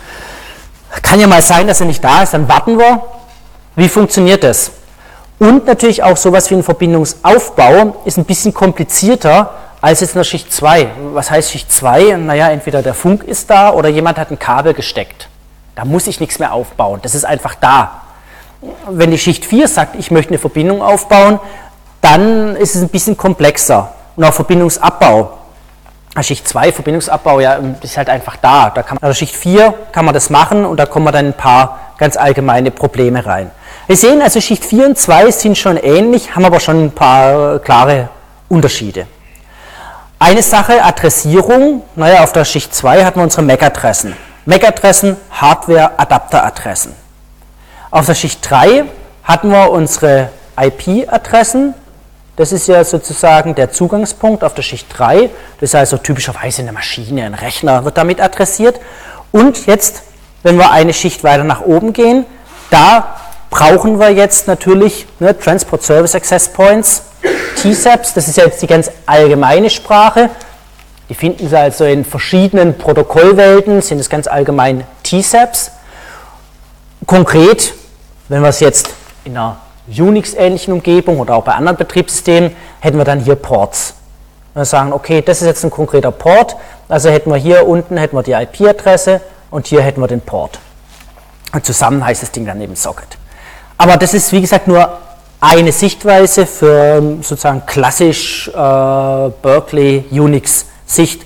kann 1.04 1.20
ja 1.20 1.28
mal 1.28 1.44
sein, 1.44 1.68
dass 1.68 1.80
er 1.80 1.86
nicht 1.86 2.04
da 2.04 2.24
ist, 2.24 2.34
dann 2.34 2.50
warten 2.50 2.80
wir. 2.80 3.04
Wie 3.76 3.88
funktioniert 3.88 4.44
das? 4.44 4.72
Und 5.38 5.68
natürlich 5.68 6.02
auch 6.02 6.18
sowas 6.18 6.50
wie 6.50 6.56
ein 6.56 6.64
Verbindungsaufbau 6.64 8.02
ist 8.06 8.18
ein 8.18 8.26
bisschen 8.26 8.52
komplizierter, 8.52 9.54
als 9.84 10.00
jetzt 10.00 10.12
in 10.12 10.20
der 10.20 10.24
Schicht 10.24 10.54
2. 10.54 10.92
Was 11.12 11.30
heißt 11.30 11.52
Schicht 11.52 11.70
2? 11.70 12.16
Naja, 12.16 12.50
entweder 12.50 12.82
der 12.82 12.94
Funk 12.94 13.26
ist 13.26 13.50
da 13.50 13.70
oder 13.72 13.90
jemand 13.90 14.18
hat 14.18 14.32
ein 14.32 14.40
Kabel 14.40 14.74
gesteckt. 14.74 15.28
Da 15.76 15.84
muss 15.84 16.08
ich 16.08 16.22
nichts 16.22 16.40
mehr 16.40 16.54
aufbauen. 16.54 17.02
Das 17.04 17.14
ist 17.16 17.26
einfach 17.26 17.56
da. 17.56 18.04
Wenn 18.90 19.12
die 19.12 19.18
Schicht 19.18 19.44
4 19.44 19.68
sagt, 19.68 19.98
ich 20.00 20.10
möchte 20.10 20.30
eine 20.30 20.40
Verbindung 20.40 20.82
aufbauen, 20.82 21.38
dann 22.00 22.56
ist 22.56 22.76
es 22.76 22.82
ein 22.82 22.88
bisschen 22.88 23.18
komplexer. 23.18 23.92
Und 24.16 24.24
auch 24.24 24.34
Verbindungsabbau. 24.34 25.38
Schicht 26.22 26.48
2, 26.48 26.72
Verbindungsabbau, 26.72 27.42
ja, 27.42 27.60
ist 27.82 27.98
halt 27.98 28.08
einfach 28.08 28.38
da. 28.38 28.70
da 28.70 28.84
kann 28.84 29.00
man, 29.02 29.10
also 29.10 29.18
Schicht 29.18 29.36
4 29.36 29.74
kann 29.92 30.06
man 30.06 30.13
das 30.13 30.30
machen 30.30 30.63
und 30.63 30.80
da 30.80 30.86
kommen 30.86 31.12
dann 31.12 31.25
ein 31.25 31.34
paar 31.34 31.92
ganz 31.98 32.16
allgemeine 32.16 32.72
Probleme 32.72 33.25
rein. 33.25 33.52
Wir 33.88 33.98
sehen 33.98 34.22
also, 34.22 34.40
Schicht 34.40 34.63
4 34.63 34.86
und 34.86 34.98
2 34.98 35.30
sind 35.32 35.58
schon 35.58 35.75
ähnlich, 35.75 36.38
haben 36.38 36.46
aber 36.46 36.62
schon 36.62 36.86
ein 36.86 36.92
paar 36.92 37.60
klare 37.60 38.08
Unterschiede. 38.48 39.08
Eine 40.25 40.42
Sache, 40.42 40.82
Adressierung. 40.82 41.84
Naja, 41.98 42.24
auf 42.24 42.32
der 42.32 42.46
Schicht 42.46 42.74
2 42.74 43.03
hatten 43.03 43.20
wir 43.20 43.24
unsere 43.24 43.42
MAC-Adressen. 43.42 44.15
MAC-Adressen, 44.46 45.18
Hardware-Adapter-Adressen. 45.32 46.96
Auf 47.92 48.06
der 48.06 48.15
Schicht 48.15 48.50
3 48.50 48.86
hatten 49.25 49.51
wir 49.51 49.70
unsere 49.70 50.30
IP-Adressen. 50.58 51.74
Das 52.38 52.53
ist 52.53 52.70
ja 52.70 52.86
sozusagen 52.86 53.53
der 53.53 53.74
Zugangspunkt 53.74 54.46
auf 54.46 54.53
der 54.53 54.62
Schicht 54.62 54.88
3. 54.98 55.30
Das 55.60 55.72
ist 55.72 55.75
also 55.75 55.98
typischerweise 55.98 56.62
eine 56.62 56.72
Maschine, 56.72 57.25
ein 57.25 57.34
Rechner 57.34 57.84
wird 57.84 57.98
damit 57.98 58.22
adressiert. 58.22 58.80
Und 59.34 59.65
jetzt, 59.65 60.03
wenn 60.42 60.58
wir 60.58 60.72
eine 60.72 60.94
Schicht 60.94 61.25
weiter 61.25 61.44
nach 61.44 61.60
oben 61.60 61.92
gehen, 61.92 62.25
da 62.70 63.18
brauchen 63.53 64.00
wir 64.00 64.10
jetzt 64.10 64.48
natürlich 64.48 65.05
ne, 65.19 65.38
Transport 65.38 65.83
Service 65.83 66.15
Access 66.15 66.50
Points, 66.50 67.03
TSAPs, 67.55 68.15
das 68.15 68.27
ist 68.27 68.38
ja 68.38 68.45
jetzt 68.45 68.60
die 68.63 68.67
ganz 68.67 68.89
allgemeine 69.05 69.69
Sprache. 69.69 70.31
Die 71.07 71.13
finden 71.13 71.48
Sie 71.48 71.55
also 71.55 71.86
in 71.86 72.03
verschiedenen 72.03 72.75
Protokollwelten, 72.79 73.83
sind 73.83 74.00
es 74.00 74.10
ganz 74.10 74.25
allgemein 74.25 74.86
TSAPs. 75.03 75.69
Konkret, 77.05 77.75
wenn 78.27 78.41
wir 78.41 78.50
es 78.50 78.60
jetzt 78.60 78.89
in 79.24 79.38
einer 79.38 79.57
Unix-ähnlichen 79.88 80.74
Umgebung 80.74 81.19
oder 81.19 81.36
auch 81.36 81.43
bei 81.43 81.53
anderen 81.53 81.77
Betriebssystemen, 81.77 82.55
hätten 82.79 82.98
wir 82.98 83.05
dann 83.05 83.19
hier 83.19 83.36
Ports. 83.36 83.93
Wir 84.55 84.65
sagen, 84.65 84.93
okay, 84.93 85.22
das 85.22 85.41
ist 85.41 85.48
jetzt 85.48 85.63
ein 85.63 85.69
konkreter 85.69 86.12
Port, 86.12 86.55
also 86.89 87.12
hätten 87.12 87.29
wir 87.29 87.38
hier 87.38 87.67
unten 87.67 87.98
hätten 87.98 88.17
wir 88.17 88.24
die 88.24 88.31
IP-Adresse 88.31 89.22
und 89.51 89.67
hier 89.67 89.83
hätten 89.83 90.01
wir 90.01 90.07
den 90.07 90.22
Port. 90.22 90.57
Und 91.53 91.63
zusammen 91.67 92.03
heißt 92.03 92.24
das 92.24 92.31
Ding 92.31 92.48
dann 92.48 92.60
eben 92.60 92.75
Socket. 92.75 93.19
Aber 93.77 93.98
das 93.98 94.13
ist, 94.13 94.32
wie 94.32 94.42
gesagt, 94.42 94.68
nur 94.68 94.98
eine 95.39 95.72
Sichtweise 95.72 96.46
für 96.46 97.01
sozusagen 97.22 97.65
klassisch 97.65 98.48
äh, 98.48 98.51
Berkeley 98.53 100.06
Unix 100.12 100.68
Sicht. 100.86 101.25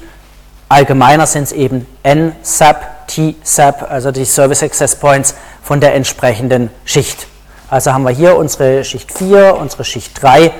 Allgemeiner 0.69 1.27
sind 1.27 1.43
es 1.43 1.51
eben 1.51 1.85
NSAP, 2.03 3.07
TSAP, 3.07 3.89
also 3.89 4.11
die 4.11 4.25
Service 4.25 4.63
Access 4.63 4.95
Points 4.95 5.35
von 5.61 5.79
der 5.79 5.93
entsprechenden 5.93 6.69
Schicht. 6.83 7.27
Also 7.69 7.93
haben 7.93 8.03
wir 8.03 8.11
hier 8.11 8.37
unsere 8.37 8.83
Schicht 8.83 9.11
4, 9.11 9.57
unsere 9.59 9.83
Schicht 9.83 10.21
3 10.21 10.51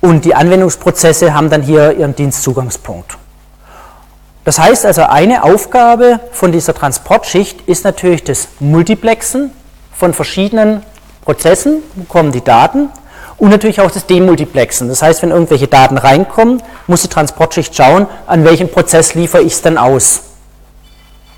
Und 0.00 0.24
die 0.24 0.34
Anwendungsprozesse 0.34 1.34
haben 1.34 1.50
dann 1.50 1.62
hier 1.62 1.96
ihren 1.96 2.14
Dienstzugangspunkt. 2.14 3.18
Das 4.44 4.58
heißt 4.58 4.86
also, 4.86 5.02
eine 5.02 5.42
Aufgabe 5.44 6.20
von 6.32 6.52
dieser 6.52 6.74
Transportschicht 6.74 7.60
ist 7.66 7.84
natürlich 7.84 8.24
das 8.24 8.48
Multiplexen 8.58 9.50
von 9.92 10.14
verschiedenen 10.14 10.82
Prozessen, 11.30 11.84
kommen 12.08 12.32
die 12.32 12.42
Daten, 12.42 12.88
und 13.38 13.50
natürlich 13.50 13.80
auch 13.80 13.90
das 13.92 14.04
Demultiplexen. 14.04 14.88
Das 14.88 15.00
heißt, 15.00 15.22
wenn 15.22 15.30
irgendwelche 15.30 15.68
Daten 15.68 15.96
reinkommen, 15.96 16.60
muss 16.88 17.02
die 17.02 17.08
Transportschicht 17.08 17.74
schauen, 17.74 18.08
an 18.26 18.44
welchem 18.44 18.68
Prozess 18.68 19.14
liefere 19.14 19.42
ich 19.42 19.52
es 19.52 19.62
dann 19.62 19.78
aus. 19.78 20.22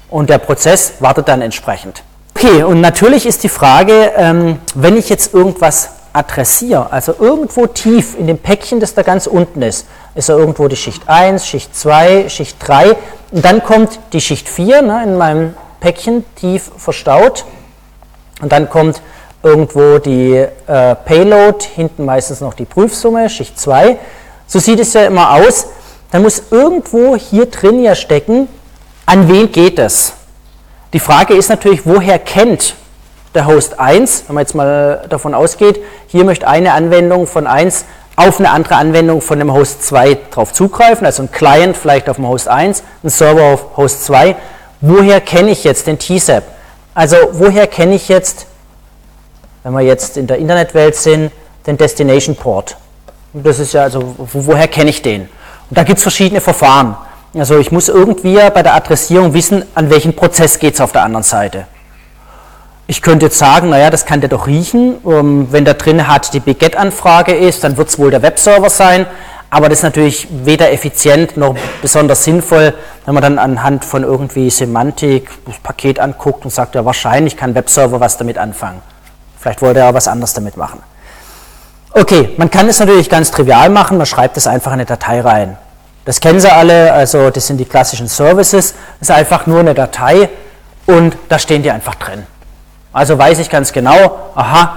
Und 0.08 0.30
der 0.30 0.38
Prozess 0.38 0.94
wartet 1.00 1.28
dann 1.28 1.42
entsprechend. 1.42 2.04
Okay, 2.34 2.62
und 2.62 2.80
natürlich 2.80 3.26
ist 3.26 3.44
die 3.44 3.50
Frage, 3.50 4.12
ähm, 4.16 4.60
wenn 4.74 4.96
ich 4.96 5.10
jetzt 5.10 5.34
irgendwas 5.34 5.90
adressiere, 6.14 6.90
also 6.90 7.14
irgendwo 7.20 7.66
tief 7.66 8.18
in 8.18 8.26
dem 8.26 8.38
Päckchen, 8.38 8.80
das 8.80 8.94
da 8.94 9.02
ganz 9.02 9.26
unten 9.26 9.60
ist, 9.60 9.86
ist 10.14 10.30
da 10.30 10.36
irgendwo 10.38 10.68
die 10.68 10.76
Schicht 10.76 11.02
1, 11.06 11.46
Schicht 11.46 11.76
2, 11.76 12.30
Schicht 12.30 12.56
3 12.66 12.96
und 13.30 13.44
dann 13.44 13.62
kommt 13.62 14.00
die 14.14 14.22
Schicht 14.22 14.48
4 14.48 14.80
ne, 14.80 15.02
in 15.04 15.18
meinem 15.18 15.54
Päckchen 15.80 16.24
tief 16.36 16.70
verstaut 16.78 17.44
und 18.40 18.50
dann 18.50 18.68
kommt 18.68 19.00
irgendwo 19.42 19.98
die 19.98 20.34
äh, 20.34 20.94
Payload, 20.94 21.64
hinten 21.74 22.04
meistens 22.04 22.40
noch 22.40 22.54
die 22.54 22.64
Prüfsumme, 22.64 23.28
Schicht 23.28 23.58
2. 23.58 23.98
So 24.46 24.58
sieht 24.58 24.80
es 24.80 24.92
ja 24.92 25.06
immer 25.06 25.32
aus. 25.32 25.66
Dann 26.10 26.22
muss 26.22 26.42
irgendwo 26.50 27.16
hier 27.16 27.46
drin 27.46 27.82
ja 27.82 27.94
stecken, 27.94 28.48
an 29.06 29.28
wen 29.28 29.50
geht 29.50 29.78
es. 29.78 30.12
Die 30.92 31.00
Frage 31.00 31.34
ist 31.34 31.48
natürlich, 31.48 31.86
woher 31.86 32.18
kennt 32.18 32.74
der 33.34 33.46
Host 33.46 33.80
1, 33.80 34.24
wenn 34.26 34.34
man 34.34 34.42
jetzt 34.42 34.54
mal 34.54 35.06
davon 35.08 35.34
ausgeht, 35.34 35.80
hier 36.06 36.24
möchte 36.24 36.46
eine 36.46 36.72
Anwendung 36.72 37.26
von 37.26 37.46
1 37.46 37.86
auf 38.16 38.38
eine 38.38 38.50
andere 38.50 38.76
Anwendung 38.76 39.22
von 39.22 39.38
dem 39.38 39.52
Host 39.52 39.84
2 39.84 40.18
drauf 40.30 40.52
zugreifen, 40.52 41.06
also 41.06 41.22
ein 41.22 41.32
Client 41.32 41.76
vielleicht 41.76 42.10
auf 42.10 42.16
dem 42.16 42.28
Host 42.28 42.48
1, 42.48 42.82
ein 43.02 43.08
Server 43.08 43.54
auf 43.54 43.76
Host 43.78 44.04
2. 44.04 44.36
Woher 44.82 45.20
kenne 45.20 45.50
ich 45.50 45.64
jetzt 45.64 45.86
den 45.86 45.98
TSAP? 45.98 46.44
Also 46.94 47.16
woher 47.32 47.66
kenne 47.66 47.94
ich 47.94 48.08
jetzt, 48.08 48.46
wenn 49.62 49.72
wir 49.72 49.80
jetzt 49.80 50.16
in 50.16 50.26
der 50.26 50.38
Internetwelt 50.38 50.96
sind, 50.96 51.30
den 51.66 51.76
Destination 51.76 52.36
Port? 52.36 52.76
Und 53.32 53.46
das 53.46 53.58
ist 53.58 53.72
ja 53.72 53.82
also, 53.82 54.14
woher 54.18 54.68
kenne 54.68 54.90
ich 54.90 55.02
den? 55.02 55.22
Und 55.22 55.78
da 55.78 55.84
gibt 55.84 55.98
es 55.98 56.02
verschiedene 56.02 56.40
Verfahren. 56.40 56.96
Also 57.34 57.58
ich 57.58 57.72
muss 57.72 57.88
irgendwie 57.88 58.38
bei 58.52 58.62
der 58.62 58.74
Adressierung 58.74 59.32
wissen, 59.32 59.64
an 59.74 59.88
welchen 59.88 60.14
Prozess 60.14 60.58
geht 60.58 60.74
es 60.74 60.80
auf 60.80 60.92
der 60.92 61.02
anderen 61.02 61.22
Seite. 61.22 61.66
Ich 62.86 63.00
könnte 63.00 63.26
jetzt 63.26 63.38
sagen, 63.38 63.70
naja, 63.70 63.88
das 63.88 64.04
kann 64.04 64.20
der 64.20 64.28
doch 64.28 64.46
riechen. 64.46 64.96
Ähm, 65.06 65.48
wenn 65.50 65.64
da 65.64 65.72
drin 65.72 66.02
HTTP-GET-Anfrage 66.08 67.32
ist, 67.32 67.64
dann 67.64 67.78
wird 67.78 67.88
es 67.88 67.98
wohl 67.98 68.10
der 68.10 68.20
Webserver 68.20 68.68
sein. 68.68 69.06
Aber 69.48 69.68
das 69.68 69.78
ist 69.78 69.84
natürlich 69.84 70.28
weder 70.44 70.72
effizient 70.72 71.36
noch 71.36 71.54
besonders 71.80 72.24
sinnvoll, 72.24 72.74
wenn 73.06 73.14
man 73.14 73.22
dann 73.22 73.38
anhand 73.38 73.84
von 73.84 74.02
irgendwie 74.02 74.50
Semantik 74.50 75.30
das 75.46 75.58
Paket 75.58 76.00
anguckt 76.00 76.44
und 76.44 76.50
sagt, 76.50 76.74
ja, 76.74 76.84
wahrscheinlich 76.84 77.36
kann 77.36 77.54
Webserver 77.54 78.00
was 78.00 78.18
damit 78.18 78.36
anfangen. 78.36 78.82
Vielleicht 79.42 79.60
wollte 79.60 79.80
er 79.80 79.90
auch 79.90 79.94
was 79.94 80.06
anderes 80.06 80.34
damit 80.34 80.56
machen. 80.56 80.80
Okay, 81.90 82.30
man 82.36 82.48
kann 82.48 82.68
es 82.68 82.78
natürlich 82.78 83.10
ganz 83.10 83.32
trivial 83.32 83.68
machen, 83.70 83.98
man 83.98 84.06
schreibt 84.06 84.36
es 84.36 84.46
einfach 84.46 84.70
in 84.70 84.74
eine 84.74 84.84
Datei 84.84 85.20
rein. 85.20 85.58
Das 86.04 86.20
kennen 86.20 86.38
Sie 86.38 86.50
alle, 86.50 86.92
also 86.92 87.30
das 87.30 87.48
sind 87.48 87.58
die 87.58 87.64
klassischen 87.64 88.06
Services. 88.06 88.74
Das 89.00 89.08
ist 89.08 89.14
einfach 89.14 89.46
nur 89.46 89.60
eine 89.60 89.74
Datei 89.74 90.28
und 90.86 91.16
da 91.28 91.40
stehen 91.40 91.64
die 91.64 91.70
einfach 91.72 91.96
drin. 91.96 92.24
Also 92.92 93.18
weiß 93.18 93.40
ich 93.40 93.50
ganz 93.50 93.72
genau, 93.72 94.30
aha, 94.36 94.76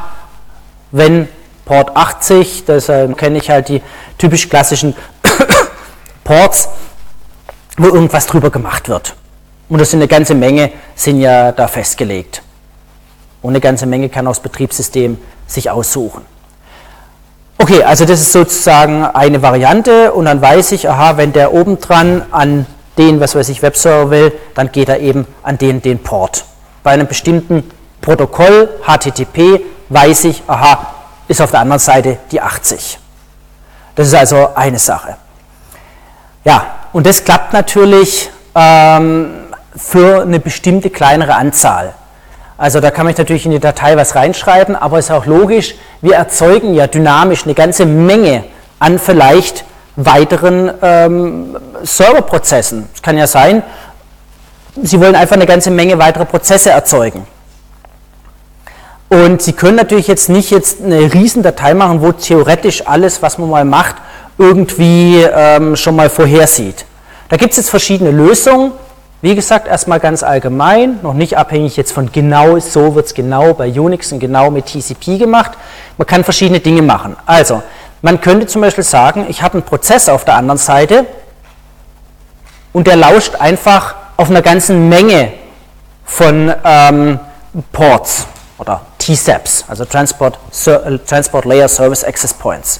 wenn 0.91 1.27
Port 1.63 1.95
80, 1.95 2.65
das 2.65 2.89
äh, 2.89 3.07
kenne 3.13 3.37
ich 3.37 3.49
halt 3.51 3.69
die 3.69 3.83
typisch 4.17 4.49
klassischen 4.49 4.95
Ports, 6.23 6.69
wo 7.77 7.87
irgendwas 7.87 8.25
drüber 8.25 8.49
gemacht 8.49 8.89
wird. 8.89 9.15
Und 9.69 9.79
das 9.79 9.91
sind 9.91 9.99
eine 9.99 10.07
ganze 10.07 10.33
Menge, 10.33 10.71
sind 10.95 11.19
ja 11.19 11.51
da 11.51 11.67
festgelegt. 11.67 12.41
Und 13.45 13.51
eine 13.51 13.61
ganze 13.61 13.85
Menge 13.85 14.09
kann 14.09 14.25
auch 14.25 14.31
das 14.31 14.39
Betriebssystem 14.39 15.19
sich 15.45 15.69
aussuchen. 15.69 16.25
Okay, 17.59 17.83
also 17.83 18.03
das 18.03 18.19
ist 18.19 18.31
sozusagen 18.31 19.05
eine 19.05 19.43
Variante 19.43 20.13
und 20.13 20.25
dann 20.25 20.41
weiß 20.41 20.71
ich, 20.71 20.89
aha, 20.89 21.17
wenn 21.17 21.31
der 21.31 21.53
oben 21.53 21.79
dran 21.79 22.23
an 22.31 22.65
den, 22.97 23.19
was 23.19 23.35
weiß 23.35 23.49
ich, 23.49 23.61
Webserver 23.61 24.09
will, 24.09 24.33
dann 24.55 24.71
geht 24.71 24.89
er 24.89 24.99
eben 24.99 25.27
an 25.43 25.59
den, 25.59 25.79
den 25.79 25.99
Port. 25.99 26.43
Bei 26.81 26.89
einem 26.89 27.05
bestimmten 27.05 27.69
Protokoll, 28.01 28.67
HTTP, 28.83 29.61
weiß 29.89 30.23
ich, 30.23 30.41
aha, 30.47 30.95
ist 31.27 31.39
auf 31.39 31.51
der 31.51 31.59
anderen 31.59 31.79
Seite 31.79 32.17
die 32.31 32.41
80. 32.41 32.97
Das 33.93 34.07
ist 34.07 34.15
also 34.15 34.55
eine 34.55 34.79
Sache. 34.79 35.17
Ja, 36.45 36.77
und 36.93 37.05
das 37.05 37.23
klappt 37.23 37.53
natürlich 37.53 38.27
ähm, 38.55 39.33
für 39.75 40.23
eine 40.23 40.39
bestimmte 40.39 40.89
kleinere 40.89 41.35
Anzahl. 41.35 41.93
Also 42.57 42.79
da 42.79 42.89
kann 42.89 43.05
man 43.05 43.13
natürlich 43.17 43.45
in 43.45 43.51
die 43.51 43.59
Datei 43.59 43.97
was 43.97 44.15
reinschreiben, 44.15 44.75
aber 44.75 44.97
es 44.99 45.05
ist 45.05 45.11
auch 45.11 45.25
logisch, 45.25 45.75
wir 46.01 46.15
erzeugen 46.15 46.73
ja 46.73 46.87
dynamisch 46.87 47.43
eine 47.43 47.53
ganze 47.53 47.85
Menge 47.85 48.45
an 48.79 48.97
vielleicht 48.97 49.65
weiteren 49.97 50.71
ähm, 50.81 51.57
Serverprozessen. 51.83 52.89
Es 52.93 53.01
kann 53.01 53.17
ja 53.17 53.27
sein, 53.27 53.63
Sie 54.81 54.99
wollen 54.99 55.15
einfach 55.15 55.37
eine 55.37 55.45
ganze 55.45 55.71
Menge 55.71 55.97
weitere 55.99 56.25
Prozesse 56.25 56.69
erzeugen. 56.69 57.25
Und 59.07 59.41
Sie 59.41 59.53
können 59.53 59.77
natürlich 59.77 60.07
jetzt 60.07 60.29
nicht 60.29 60.51
jetzt 60.51 60.81
eine 60.81 61.13
Riesendatei 61.13 61.73
machen, 61.73 62.01
wo 62.01 62.11
theoretisch 62.11 62.85
alles, 62.85 63.21
was 63.21 63.37
man 63.37 63.49
mal 63.49 63.63
macht, 63.63 63.95
irgendwie 64.37 65.21
ähm, 65.21 65.75
schon 65.75 65.95
mal 65.95 66.09
vorhersieht. 66.09 66.85
Da 67.29 67.37
gibt 67.37 67.51
es 67.51 67.57
jetzt 67.57 67.69
verschiedene 67.69 68.11
Lösungen. 68.11 68.73
Wie 69.25 69.33
gesagt, 69.33 69.67
erstmal 69.67 69.99
ganz 69.99 70.21
allgemein, 70.21 70.99
noch 71.01 71.15
nicht 71.15 71.35
abhängig 71.35 71.77
jetzt 71.77 71.91
von 71.91 72.11
genau, 72.11 72.59
so 72.59 72.93
wird 72.93 73.07
es 73.07 73.15
genau 73.15 73.55
bei 73.55 73.71
Unix 73.71 74.11
und 74.11 74.19
genau 74.19 74.51
mit 74.51 74.67
TCP 74.67 75.17
gemacht. 75.17 75.53
Man 75.97 76.05
kann 76.05 76.23
verschiedene 76.23 76.59
Dinge 76.59 76.83
machen. 76.83 77.15
Also, 77.25 77.63
man 78.03 78.21
könnte 78.21 78.45
zum 78.45 78.61
Beispiel 78.61 78.83
sagen, 78.83 79.25
ich 79.27 79.41
habe 79.41 79.55
einen 79.55 79.63
Prozess 79.63 80.09
auf 80.09 80.25
der 80.25 80.35
anderen 80.35 80.59
Seite 80.59 81.07
und 82.71 82.85
der 82.85 82.97
lauscht 82.97 83.33
einfach 83.33 83.95
auf 84.15 84.29
einer 84.29 84.43
ganzen 84.43 84.89
Menge 84.89 85.33
von 86.05 86.53
ähm, 86.63 87.19
Ports 87.71 88.27
oder 88.59 88.81
TSAPs, 88.99 89.65
also 89.67 89.85
Transport, 89.85 90.37
äh, 90.67 90.99
Transport 90.99 91.45
Layer 91.45 91.67
Service 91.67 92.03
Access 92.03 92.31
Points. 92.31 92.79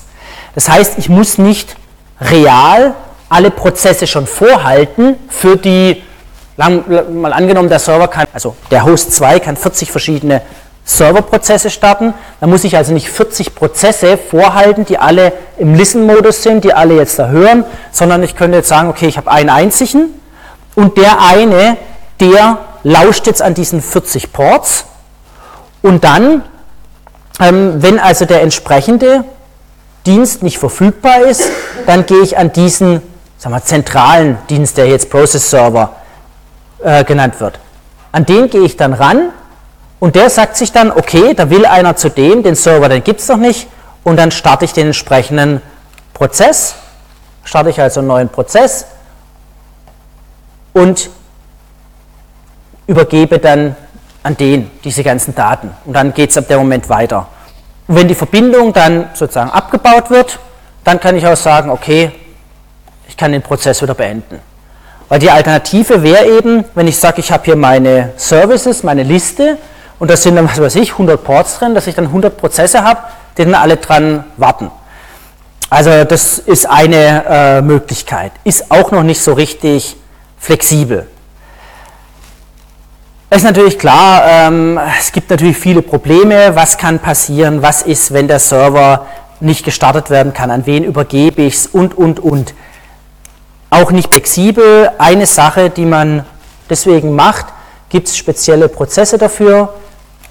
Das 0.54 0.70
heißt, 0.70 1.00
ich 1.00 1.10
muss 1.10 1.40
nicht 1.40 1.76
real 2.22 2.94
alle 3.30 3.50
Prozesse 3.50 4.06
schon 4.06 4.28
vorhalten 4.28 5.16
für 5.28 5.58
die 5.58 6.04
mal 6.58 7.34
angenommen, 7.34 7.70
der 7.70 7.80
Server 7.80 8.08
kann, 8.08 8.28
also 8.34 8.56
der 8.72 8.86
Host 8.86 9.12
2 9.14 9.40
kann 9.40 9.58
40 9.58 9.92
verschiedene 9.92 10.42
Serverprozesse 10.86 11.70
starten. 11.70 12.14
Da 12.40 12.48
muss 12.48 12.64
ich 12.64 12.78
also 12.78 12.94
nicht 12.94 13.10
40 13.10 13.56
Prozesse 13.56 14.18
vorhalten, 14.18 14.86
die 14.86 14.98
alle 14.98 15.34
im 15.58 15.74
Listen-Modus 15.74 16.44
sind, 16.44 16.64
die 16.64 16.74
alle 16.74 16.96
jetzt 16.96 17.20
da 17.20 17.28
hören, 17.28 17.66
sondern 17.92 18.24
ich 18.24 18.36
könnte 18.36 18.58
jetzt 18.58 18.70
sagen, 18.70 18.90
okay, 18.90 19.08
ich 19.08 19.18
habe 19.18 19.32
einen 19.32 19.50
einzigen 19.50 20.10
und 20.76 20.98
der 20.98 21.22
eine, 21.22 21.78
der 22.20 22.60
lauscht 22.84 23.26
jetzt 23.28 23.42
an 23.42 23.54
diesen 23.56 23.82
40 23.82 24.32
Ports 24.32 24.86
und 25.82 26.04
dann, 26.04 26.44
ähm, 27.40 27.82
wenn 27.82 28.00
also 28.00 28.26
der 28.26 28.42
entsprechende 28.44 29.24
Dienst 30.06 30.44
nicht 30.44 30.60
verfügbar 30.60 31.22
ist, 31.22 31.50
dann 31.88 32.06
gehe 32.06 32.22
ich 32.22 32.38
an 32.38 32.54
diesen 32.54 33.02
sagen 33.38 33.56
wir, 33.56 33.64
zentralen 33.64 34.38
Dienst, 34.50 34.78
der 34.78 34.88
jetzt 34.88 35.10
Process 35.10 35.50
Server 35.50 35.96
äh, 36.86 37.04
genannt 37.04 37.40
wird. 37.40 37.60
An 38.12 38.26
den 38.26 38.50
gehe 38.50 38.62
ich 38.62 38.78
dann 38.78 38.94
ran 38.94 39.30
und 40.00 40.16
der 40.16 40.30
sagt 40.30 40.56
sich 40.56 40.72
dann, 40.72 40.92
okay, 40.92 41.34
da 41.34 41.50
will 41.50 41.66
einer 41.66 41.96
zu 41.96 42.10
dem, 42.10 42.44
den 42.44 42.54
Server, 42.56 42.88
den 42.88 43.04
gibt 43.04 43.22
es 43.22 43.28
noch 43.28 43.38
nicht, 43.38 43.68
und 44.04 44.18
dann 44.18 44.30
starte 44.30 44.66
ich 44.66 44.74
den 44.74 44.88
entsprechenden 44.88 45.64
Prozess, 46.14 46.76
starte 47.44 47.72
ich 47.72 47.82
also 47.82 48.02
einen 48.02 48.08
neuen 48.08 48.30
Prozess 48.30 48.86
und 50.74 51.10
übergebe 52.86 53.40
dann 53.40 53.76
an 54.22 54.38
den 54.38 54.70
diese 54.84 55.04
ganzen 55.04 55.34
Daten. 55.34 55.72
Und 55.86 55.94
dann 55.94 56.14
geht 56.14 56.30
es 56.30 56.38
ab 56.38 56.48
dem 56.48 56.60
Moment 56.60 56.88
weiter. 56.88 57.28
Und 57.88 57.96
wenn 57.96 58.08
die 58.08 58.16
Verbindung 58.16 58.74
dann 58.74 59.10
sozusagen 59.16 59.50
abgebaut 59.50 60.12
wird, 60.12 60.38
dann 60.84 61.00
kann 61.00 61.18
ich 61.18 61.26
auch 61.26 61.36
sagen, 61.36 61.72
okay, 61.72 62.12
ich 63.08 63.18
kann 63.18 63.32
den 63.32 63.42
Prozess 63.42 63.82
wieder 63.82 63.96
beenden. 63.96 64.40
Weil 65.08 65.20
die 65.20 65.30
Alternative 65.30 66.02
wäre 66.02 66.26
eben, 66.26 66.66
wenn 66.74 66.88
ich 66.88 66.98
sage, 66.98 67.20
ich 67.20 67.32
habe 67.32 67.44
hier 67.46 67.56
meine 67.56 68.14
Services, 68.18 68.84
meine 68.84 69.04
Liste 69.04 69.58
und 70.00 70.10
da 70.10 70.18
sind 70.18 70.36
dann, 70.36 70.50
was 70.50 70.60
weiß 70.60 70.76
ich, 70.76 70.94
100 70.94 71.24
Ports 71.24 71.60
drin, 71.60 71.76
dass 71.76 71.88
ich 71.88 71.96
dann 71.96 72.06
100 72.06 72.38
Prozesse 72.38 72.84
habe, 72.84 73.02
die 73.38 73.44
dann 73.44 73.56
alle 73.56 73.78
dran 73.78 74.24
warten. 74.38 74.72
Also 75.70 76.04
das 76.04 76.40
ist 76.40 76.70
eine 76.70 77.24
äh, 77.28 77.62
Möglichkeit, 77.62 78.32
ist 78.44 78.72
auch 78.72 78.92
noch 78.92 79.04
nicht 79.04 79.22
so 79.22 79.34
richtig 79.34 79.96
flexibel. 80.38 81.08
Es 83.30 83.38
ist 83.40 83.44
natürlich 83.44 83.78
klar, 83.80 84.24
ähm, 84.26 84.80
es 85.00 85.12
gibt 85.12 85.30
natürlich 85.30 85.58
viele 85.58 85.82
Probleme. 85.82 86.56
Was 86.56 86.78
kann 86.78 87.00
passieren? 87.00 87.62
Was 87.62 87.82
ist, 87.82 88.14
wenn 88.14 88.28
der 88.28 88.40
Server 88.40 89.08
nicht 89.40 89.66
gestartet 89.66 90.10
werden 90.10 90.34
kann, 90.34 90.52
an 90.52 90.66
wen 90.66 90.84
übergebe 90.84 91.42
ich 91.42 91.56
es 91.56 91.68
und, 91.68 91.98
und, 91.98 92.20
und. 92.20 92.54
Auch 93.70 93.92
nicht 93.92 94.12
flexibel. 94.12 94.92
Eine 94.98 95.26
Sache, 95.26 95.70
die 95.70 95.86
man 95.86 96.26
deswegen 96.70 97.16
macht, 97.16 97.46
gibt 97.90 98.08
es 98.08 98.18
spezielle 98.18 98.70
Prozesse 98.70 99.18
dafür, 99.18 99.74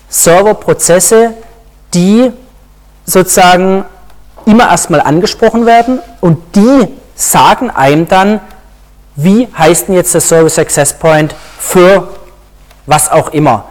Serverprozesse, 0.09 1.35
die 1.93 2.31
sozusagen 3.05 3.85
immer 4.47 4.69
erstmal 4.69 5.01
angesprochen 5.01 5.67
werden 5.67 6.01
und 6.21 6.39
die 6.55 6.89
sagen 7.15 7.71
einem 7.71 8.09
dann, 8.09 8.41
wie 9.17 9.49
heißt 9.57 9.89
denn 9.89 9.95
jetzt 9.95 10.15
der 10.15 10.21
Service 10.21 10.59
Access 10.59 10.93
Point 10.93 11.35
für 11.59 12.09
was 12.87 13.11
auch 13.11 13.29
immer. 13.29 13.67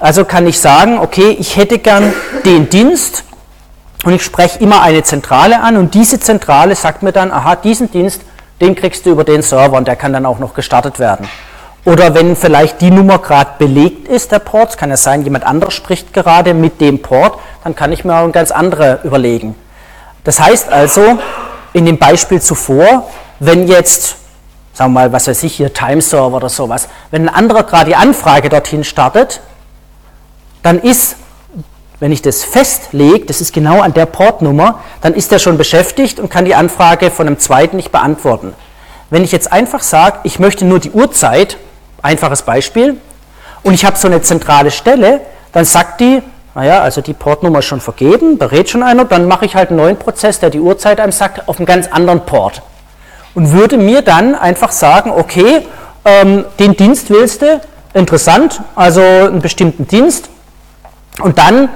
Also 0.00 0.24
kann 0.24 0.46
ich 0.46 0.58
sagen, 0.58 0.98
okay, 0.98 1.36
ich 1.38 1.56
hätte 1.56 1.78
gern 1.78 2.12
den 2.44 2.68
Dienst 2.68 3.24
und 4.04 4.14
ich 4.14 4.24
spreche 4.24 4.58
immer 4.58 4.82
eine 4.82 5.02
Zentrale 5.02 5.60
an 5.60 5.76
und 5.76 5.94
diese 5.94 6.18
Zentrale 6.18 6.74
sagt 6.74 7.02
mir 7.02 7.12
dann, 7.12 7.30
aha, 7.30 7.56
diesen 7.56 7.90
Dienst, 7.90 8.22
den 8.60 8.74
kriegst 8.74 9.06
du 9.06 9.10
über 9.10 9.24
den 9.24 9.42
Server 9.42 9.76
und 9.76 9.88
der 9.88 9.96
kann 9.96 10.12
dann 10.12 10.26
auch 10.26 10.38
noch 10.38 10.54
gestartet 10.54 10.98
werden. 10.98 11.28
Oder 11.84 12.14
wenn 12.14 12.36
vielleicht 12.36 12.80
die 12.82 12.90
Nummer 12.90 13.18
gerade 13.18 13.52
belegt 13.58 14.06
ist, 14.06 14.32
der 14.32 14.38
Port, 14.38 14.76
kann 14.76 14.90
ja 14.90 14.98
sein, 14.98 15.22
jemand 15.22 15.44
anderes 15.46 15.72
spricht 15.72 16.12
gerade 16.12 16.52
mit 16.52 16.80
dem 16.80 17.00
Port, 17.00 17.38
dann 17.64 17.74
kann 17.74 17.90
ich 17.90 18.04
mir 18.04 18.14
auch 18.14 18.24
ein 18.24 18.32
ganz 18.32 18.50
andere 18.50 19.00
überlegen. 19.02 19.54
Das 20.24 20.38
heißt 20.38 20.70
also, 20.70 21.18
in 21.72 21.86
dem 21.86 21.98
Beispiel 21.98 22.40
zuvor, 22.42 23.08
wenn 23.38 23.66
jetzt, 23.66 24.16
sagen 24.74 24.92
wir 24.92 25.00
mal, 25.00 25.12
was 25.12 25.26
weiß 25.26 25.42
ich 25.44 25.54
hier, 25.54 25.72
Time-Server 25.72 26.36
oder 26.36 26.50
sowas, 26.50 26.88
wenn 27.10 27.28
ein 27.28 27.34
anderer 27.34 27.62
gerade 27.62 27.86
die 27.86 27.96
Anfrage 27.96 28.50
dorthin 28.50 28.84
startet, 28.84 29.40
dann 30.62 30.78
ist, 30.80 31.16
wenn 32.00 32.12
ich 32.12 32.22
das 32.22 32.42
festlege, 32.42 33.26
das 33.26 33.42
ist 33.42 33.52
genau 33.52 33.80
an 33.82 33.92
der 33.92 34.06
Portnummer, 34.06 34.80
dann 35.02 35.14
ist 35.14 35.30
er 35.32 35.38
schon 35.38 35.58
beschäftigt 35.58 36.18
und 36.18 36.30
kann 36.30 36.46
die 36.46 36.54
Anfrage 36.54 37.10
von 37.10 37.26
einem 37.26 37.38
zweiten 37.38 37.76
nicht 37.76 37.92
beantworten. 37.92 38.54
Wenn 39.10 39.22
ich 39.22 39.32
jetzt 39.32 39.52
einfach 39.52 39.82
sage, 39.82 40.20
ich 40.24 40.38
möchte 40.38 40.64
nur 40.64 40.78
die 40.78 40.90
Uhrzeit, 40.90 41.58
einfaches 42.00 42.42
Beispiel, 42.42 42.96
und 43.62 43.74
ich 43.74 43.84
habe 43.84 43.98
so 43.98 44.08
eine 44.08 44.22
zentrale 44.22 44.70
Stelle, 44.70 45.20
dann 45.52 45.66
sagt 45.66 46.00
die, 46.00 46.22
naja, 46.54 46.80
also 46.80 47.02
die 47.02 47.12
Portnummer 47.12 47.58
ist 47.58 47.66
schon 47.66 47.80
vergeben, 47.82 48.38
berät 48.38 48.70
schon 48.70 48.82
einer, 48.82 49.04
dann 49.04 49.26
mache 49.26 49.44
ich 49.44 49.54
halt 49.54 49.68
einen 49.68 49.78
neuen 49.78 49.96
Prozess, 49.96 50.40
der 50.40 50.48
die 50.48 50.60
Uhrzeit 50.60 51.00
einem 51.00 51.12
sagt, 51.12 51.48
auf 51.48 51.58
einem 51.58 51.66
ganz 51.66 51.86
anderen 51.88 52.24
Port. 52.24 52.62
Und 53.34 53.52
würde 53.52 53.76
mir 53.76 54.00
dann 54.02 54.34
einfach 54.34 54.72
sagen, 54.72 55.10
okay, 55.10 55.66
ähm, 56.04 56.46
den 56.58 56.76
Dienst 56.76 57.10
willst 57.10 57.42
du, 57.42 57.60
interessant, 57.92 58.62
also 58.74 59.02
einen 59.02 59.42
bestimmten 59.42 59.86
Dienst, 59.86 60.30
und 61.20 61.38
dann 61.38 61.68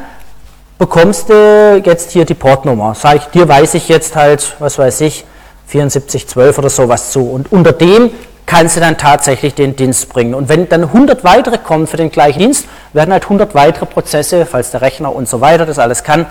bekommst 0.78 1.28
du 1.30 1.82
jetzt 1.84 2.10
hier 2.10 2.24
die 2.24 2.34
Portnummer. 2.34 2.94
Sag 2.94 3.16
ich, 3.16 3.24
dir 3.26 3.48
weiß 3.48 3.74
ich 3.74 3.88
jetzt 3.88 4.16
halt, 4.16 4.56
was 4.58 4.78
weiß 4.78 5.00
ich, 5.02 5.24
7412 5.68 6.58
oder 6.58 6.70
sowas 6.70 7.10
zu. 7.10 7.30
Und 7.30 7.52
unter 7.52 7.72
dem 7.72 8.10
kannst 8.46 8.76
du 8.76 8.80
dann 8.80 8.98
tatsächlich 8.98 9.54
den 9.54 9.76
Dienst 9.76 10.08
bringen. 10.10 10.34
Und 10.34 10.48
wenn 10.48 10.68
dann 10.68 10.84
100 10.84 11.24
weitere 11.24 11.58
kommen 11.58 11.86
für 11.86 11.96
den 11.96 12.10
gleichen 12.10 12.40
Dienst, 12.40 12.66
werden 12.92 13.12
halt 13.12 13.24
100 13.24 13.54
weitere 13.54 13.86
Prozesse, 13.86 14.46
falls 14.46 14.70
der 14.70 14.82
Rechner 14.82 15.14
und 15.14 15.28
so 15.28 15.40
weiter 15.40 15.64
das 15.66 15.78
alles 15.78 16.04
kann, 16.04 16.26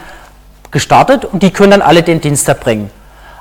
gestartet 0.71 1.25
und 1.25 1.43
die 1.43 1.51
können 1.51 1.71
dann 1.71 1.81
alle 1.81 2.03
den 2.03 2.21
Dienst 2.21 2.47
erbringen. 2.47 2.89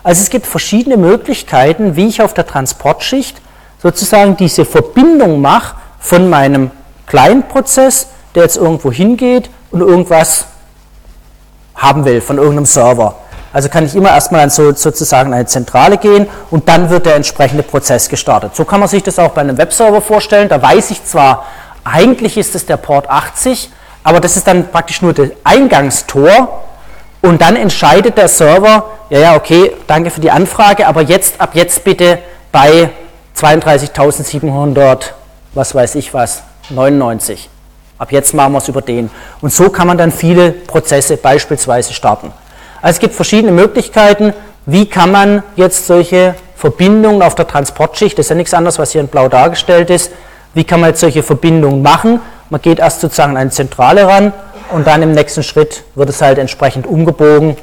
Also 0.02 0.22
es 0.22 0.30
gibt 0.30 0.46
verschiedene 0.46 0.96
Möglichkeiten, 0.96 1.96
wie 1.96 2.08
ich 2.08 2.22
auf 2.22 2.34
der 2.34 2.46
Transportschicht 2.46 3.40
sozusagen 3.80 4.36
diese 4.36 4.64
Verbindung 4.64 5.40
mache 5.40 5.76
von 5.98 6.28
meinem 6.28 6.70
kleinen 7.06 7.44
Prozess, 7.44 8.08
der 8.34 8.44
jetzt 8.44 8.56
irgendwo 8.56 8.90
hingeht 8.90 9.50
und 9.70 9.80
irgendwas 9.80 10.46
haben 11.82 12.04
will 12.04 12.20
von 12.20 12.38
irgendeinem 12.38 12.66
Server. 12.66 13.16
Also 13.52 13.68
kann 13.68 13.84
ich 13.84 13.94
immer 13.94 14.10
erstmal 14.10 14.40
an 14.40 14.50
so, 14.50 14.72
sozusagen 14.72 15.34
eine 15.34 15.44
Zentrale 15.46 15.98
gehen 15.98 16.26
und 16.50 16.68
dann 16.68 16.88
wird 16.88 17.04
der 17.04 17.16
entsprechende 17.16 17.62
Prozess 17.62 18.08
gestartet. 18.08 18.56
So 18.56 18.64
kann 18.64 18.80
man 18.80 18.88
sich 18.88 19.02
das 19.02 19.18
auch 19.18 19.32
bei 19.32 19.42
einem 19.42 19.58
Webserver 19.58 20.00
vorstellen. 20.00 20.48
Da 20.48 20.62
weiß 20.62 20.90
ich 20.90 21.04
zwar, 21.04 21.44
eigentlich 21.84 22.38
ist 22.38 22.54
es 22.54 22.64
der 22.64 22.78
Port 22.78 23.10
80, 23.10 23.70
aber 24.04 24.20
das 24.20 24.36
ist 24.36 24.46
dann 24.46 24.70
praktisch 24.70 25.02
nur 25.02 25.12
das 25.12 25.28
Eingangstor 25.44 26.62
und 27.20 27.42
dann 27.42 27.56
entscheidet 27.56 28.16
der 28.16 28.28
Server, 28.28 28.84
ja, 29.10 29.18
ja, 29.18 29.36
okay, 29.36 29.72
danke 29.86 30.10
für 30.10 30.20
die 30.20 30.30
Anfrage, 30.30 30.86
aber 30.86 31.02
jetzt, 31.02 31.40
ab 31.40 31.50
jetzt 31.54 31.84
bitte 31.84 32.18
bei 32.50 32.90
32.700, 33.36 34.98
was 35.54 35.74
weiß 35.74 35.94
ich 35.96 36.14
was, 36.14 36.42
99. 36.70 37.48
Ab 38.02 38.10
jetzt 38.10 38.34
machen 38.34 38.50
wir 38.52 38.58
es 38.58 38.66
über 38.66 38.82
den. 38.82 39.12
Und 39.42 39.52
so 39.52 39.70
kann 39.70 39.86
man 39.86 39.96
dann 39.96 40.10
viele 40.10 40.50
Prozesse 40.50 41.16
beispielsweise 41.16 41.94
starten. 41.94 42.32
Also 42.80 42.96
es 42.96 42.98
gibt 42.98 43.14
verschiedene 43.14 43.52
Möglichkeiten, 43.52 44.32
wie 44.66 44.86
kann 44.86 45.12
man 45.12 45.44
jetzt 45.54 45.86
solche 45.86 46.34
Verbindungen 46.56 47.22
auf 47.22 47.36
der 47.36 47.46
Transportschicht, 47.46 48.18
das 48.18 48.26
ist 48.26 48.30
ja 48.30 48.34
nichts 48.34 48.54
anderes, 48.54 48.80
was 48.80 48.90
hier 48.90 49.02
in 49.02 49.06
blau 49.06 49.28
dargestellt 49.28 49.88
ist, 49.88 50.10
wie 50.52 50.64
kann 50.64 50.80
man 50.80 50.90
jetzt 50.90 50.98
solche 50.98 51.22
Verbindungen 51.22 51.80
machen? 51.80 52.20
Man 52.50 52.60
geht 52.60 52.80
erst 52.80 53.02
sozusagen 53.02 53.34
an 53.34 53.36
eine 53.36 53.50
Zentrale 53.50 54.08
ran 54.08 54.32
und 54.72 54.84
dann 54.84 55.00
im 55.02 55.12
nächsten 55.12 55.44
Schritt 55.44 55.84
wird 55.94 56.08
es 56.08 56.20
halt 56.20 56.38
entsprechend 56.38 56.88
umgebogen 56.88 57.56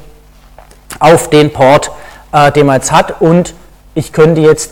auf 1.00 1.28
den 1.28 1.52
Port, 1.52 1.90
äh, 2.32 2.50
den 2.50 2.64
man 2.64 2.76
jetzt 2.76 2.92
hat 2.92 3.20
und 3.20 3.52
ich 3.94 4.14
könnte 4.14 4.40
jetzt 4.40 4.70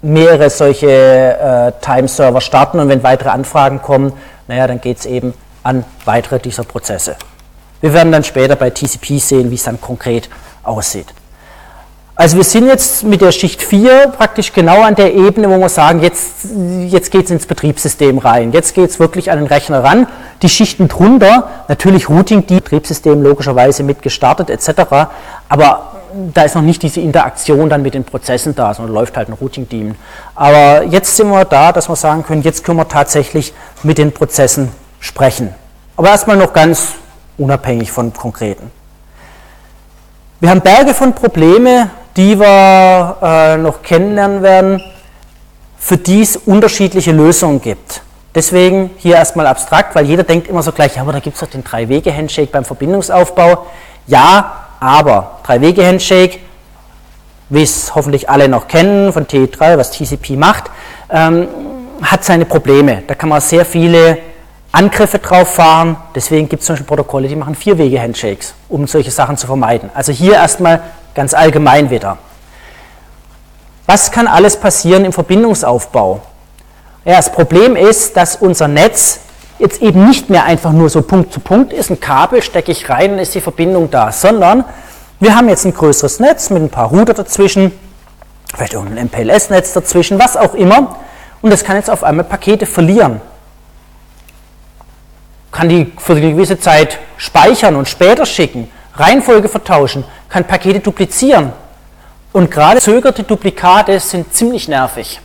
mehrere 0.00 0.50
solche 0.50 0.88
äh, 0.88 1.72
Time-Server 1.80 2.40
starten 2.40 2.80
und 2.80 2.88
wenn 2.88 3.02
weitere 3.02 3.28
Anfragen 3.28 3.80
kommen, 3.80 4.12
naja, 4.48 4.66
dann 4.66 4.80
geht 4.80 4.98
es 4.98 5.06
eben 5.06 5.34
an 5.62 5.84
weitere 6.04 6.38
dieser 6.38 6.64
Prozesse. 6.64 7.16
Wir 7.80 7.92
werden 7.92 8.12
dann 8.12 8.24
später 8.24 8.56
bei 8.56 8.70
TCP 8.70 9.18
sehen, 9.18 9.50
wie 9.50 9.56
es 9.56 9.64
dann 9.64 9.80
konkret 9.80 10.28
aussieht. 10.62 11.06
Also 12.14 12.36
wir 12.36 12.44
sind 12.44 12.66
jetzt 12.66 13.04
mit 13.04 13.22
der 13.22 13.32
Schicht 13.32 13.62
4 13.62 14.12
praktisch 14.16 14.52
genau 14.52 14.82
an 14.82 14.94
der 14.94 15.14
Ebene, 15.14 15.48
wo 15.48 15.58
wir 15.58 15.70
sagen, 15.70 16.02
jetzt, 16.02 16.46
jetzt 16.88 17.10
geht 17.10 17.24
es 17.24 17.30
ins 17.30 17.46
Betriebssystem 17.46 18.18
rein, 18.18 18.52
jetzt 18.52 18.74
geht 18.74 18.90
es 18.90 19.00
wirklich 19.00 19.30
an 19.30 19.38
den 19.38 19.46
Rechner 19.46 19.82
ran. 19.82 20.06
Die 20.42 20.50
Schichten 20.50 20.88
drunter, 20.88 21.48
natürlich 21.68 22.10
Routing, 22.10 22.46
die 22.46 22.56
Betriebssystem 22.56 23.22
logischerweise 23.22 23.82
mit 23.82 24.02
gestartet 24.02 24.50
etc., 24.50 25.08
aber 25.48 25.92
da 26.34 26.42
ist 26.42 26.54
noch 26.54 26.62
nicht 26.62 26.82
diese 26.82 27.00
Interaktion 27.00 27.70
dann 27.70 27.82
mit 27.82 27.94
den 27.94 28.04
Prozessen 28.04 28.54
da, 28.54 28.74
sondern 28.74 28.94
läuft 28.94 29.16
halt 29.16 29.28
ein 29.28 29.32
Routing-Daemon. 29.32 29.96
Aber 30.34 30.84
jetzt 30.84 31.16
sind 31.16 31.30
wir 31.30 31.44
da, 31.44 31.72
dass 31.72 31.88
wir 31.88 31.96
sagen 31.96 32.22
können, 32.24 32.42
jetzt 32.42 32.64
können 32.64 32.78
wir 32.78 32.88
tatsächlich 32.88 33.54
mit 33.84 33.98
den 33.98 34.12
Prozessen 34.12 34.70
sprechen. 35.00 35.54
Aber 35.96 36.08
erstmal 36.08 36.36
noch 36.36 36.52
ganz 36.52 36.94
unabhängig 37.38 37.90
von 37.90 38.12
konkreten. 38.12 38.70
Wir 40.40 40.50
haben 40.50 40.60
Berge 40.60 40.94
von 40.94 41.14
Probleme, 41.14 41.90
die 42.16 42.38
wir 42.38 43.16
äh, 43.22 43.56
noch 43.56 43.82
kennenlernen 43.82 44.42
werden, 44.42 44.82
für 45.78 45.96
die 45.96 46.22
es 46.22 46.36
unterschiedliche 46.36 47.12
Lösungen 47.12 47.60
gibt. 47.60 48.02
Deswegen 48.34 48.90
hier 48.98 49.16
erstmal 49.16 49.46
abstrakt, 49.46 49.94
weil 49.94 50.06
jeder 50.06 50.22
denkt 50.22 50.48
immer 50.48 50.62
so 50.62 50.72
gleich, 50.72 50.96
ja, 50.96 51.02
aber 51.02 51.12
da 51.12 51.20
gibt 51.20 51.34
es 51.34 51.40
doch 51.40 51.50
den 51.50 51.64
Drei-Wege-Handshake 51.64 52.50
beim 52.50 52.64
Verbindungsaufbau. 52.64 53.66
Ja, 54.06 54.68
aber 54.80 55.38
Drei-Wege-Handshake, 55.44 56.38
wie 57.50 57.62
es 57.62 57.94
hoffentlich 57.94 58.30
alle 58.30 58.48
noch 58.48 58.68
kennen 58.68 59.12
von 59.12 59.26
T3, 59.26 59.76
was 59.76 59.90
TCP 59.90 60.36
macht, 60.36 60.70
ähm, 61.10 61.48
hat 62.02 62.24
seine 62.24 62.44
Probleme. 62.44 63.02
Da 63.06 63.14
kann 63.14 63.28
man 63.28 63.40
sehr 63.40 63.64
viele 63.64 64.18
Angriffe 64.72 65.18
drauf 65.18 65.54
fahren. 65.54 65.96
Deswegen 66.14 66.48
gibt 66.48 66.60
es 66.60 66.66
zum 66.66 66.74
Beispiel 66.74 66.86
Protokolle, 66.86 67.28
die 67.28 67.36
machen 67.36 67.54
Vier-Wege-Handshakes, 67.54 68.54
um 68.68 68.86
solche 68.86 69.10
Sachen 69.10 69.36
zu 69.36 69.46
vermeiden. 69.46 69.90
Also 69.94 70.12
hier 70.12 70.34
erstmal 70.34 70.82
ganz 71.14 71.34
allgemein 71.34 71.90
wieder. 71.90 72.18
Was 73.86 74.10
kann 74.10 74.26
alles 74.26 74.56
passieren 74.56 75.04
im 75.04 75.12
Verbindungsaufbau? 75.12 76.20
Ja, 77.04 77.16
das 77.16 77.32
Problem 77.32 77.76
ist, 77.76 78.16
dass 78.16 78.36
unser 78.36 78.68
Netz 78.68 79.20
jetzt 79.58 79.82
eben 79.82 80.08
nicht 80.08 80.30
mehr 80.30 80.44
einfach 80.44 80.72
nur 80.72 80.88
so 80.88 81.02
Punkt 81.02 81.32
zu 81.32 81.40
Punkt 81.40 81.72
ist, 81.72 81.90
ein 81.90 82.00
Kabel 82.00 82.42
stecke 82.42 82.72
ich 82.72 82.88
rein 82.88 83.12
und 83.12 83.18
ist 83.18 83.34
die 83.34 83.40
Verbindung 83.40 83.90
da, 83.90 84.10
sondern 84.10 84.64
wir 85.20 85.36
haben 85.36 85.48
jetzt 85.48 85.64
ein 85.64 85.74
größeres 85.74 86.20
Netz 86.20 86.50
mit 86.50 86.62
ein 86.62 86.70
paar 86.70 86.88
Router 86.88 87.14
dazwischen, 87.14 87.72
vielleicht 88.54 88.72
irgendein 88.72 89.06
MPLS-Netz 89.06 89.72
dazwischen, 89.72 90.18
was 90.18 90.36
auch 90.36 90.54
immer, 90.54 90.96
und 91.42 91.50
das 91.50 91.64
kann 91.64 91.76
jetzt 91.76 91.90
auf 91.90 92.04
einmal 92.04 92.24
Pakete 92.24 92.66
verlieren. 92.66 93.20
Kann 95.50 95.68
die 95.68 95.92
für 95.98 96.12
eine 96.12 96.30
gewisse 96.32 96.58
Zeit 96.58 96.98
speichern 97.16 97.76
und 97.76 97.88
später 97.88 98.24
schicken, 98.24 98.70
Reihenfolge 98.94 99.48
vertauschen, 99.48 100.04
kann 100.28 100.44
Pakete 100.44 100.80
duplizieren. 100.80 101.52
Und 102.32 102.50
gerade 102.50 102.80
zögerte 102.80 103.24
Duplikate 103.24 104.00
sind 104.00 104.32
ziemlich 104.32 104.68
nervig. 104.68 105.20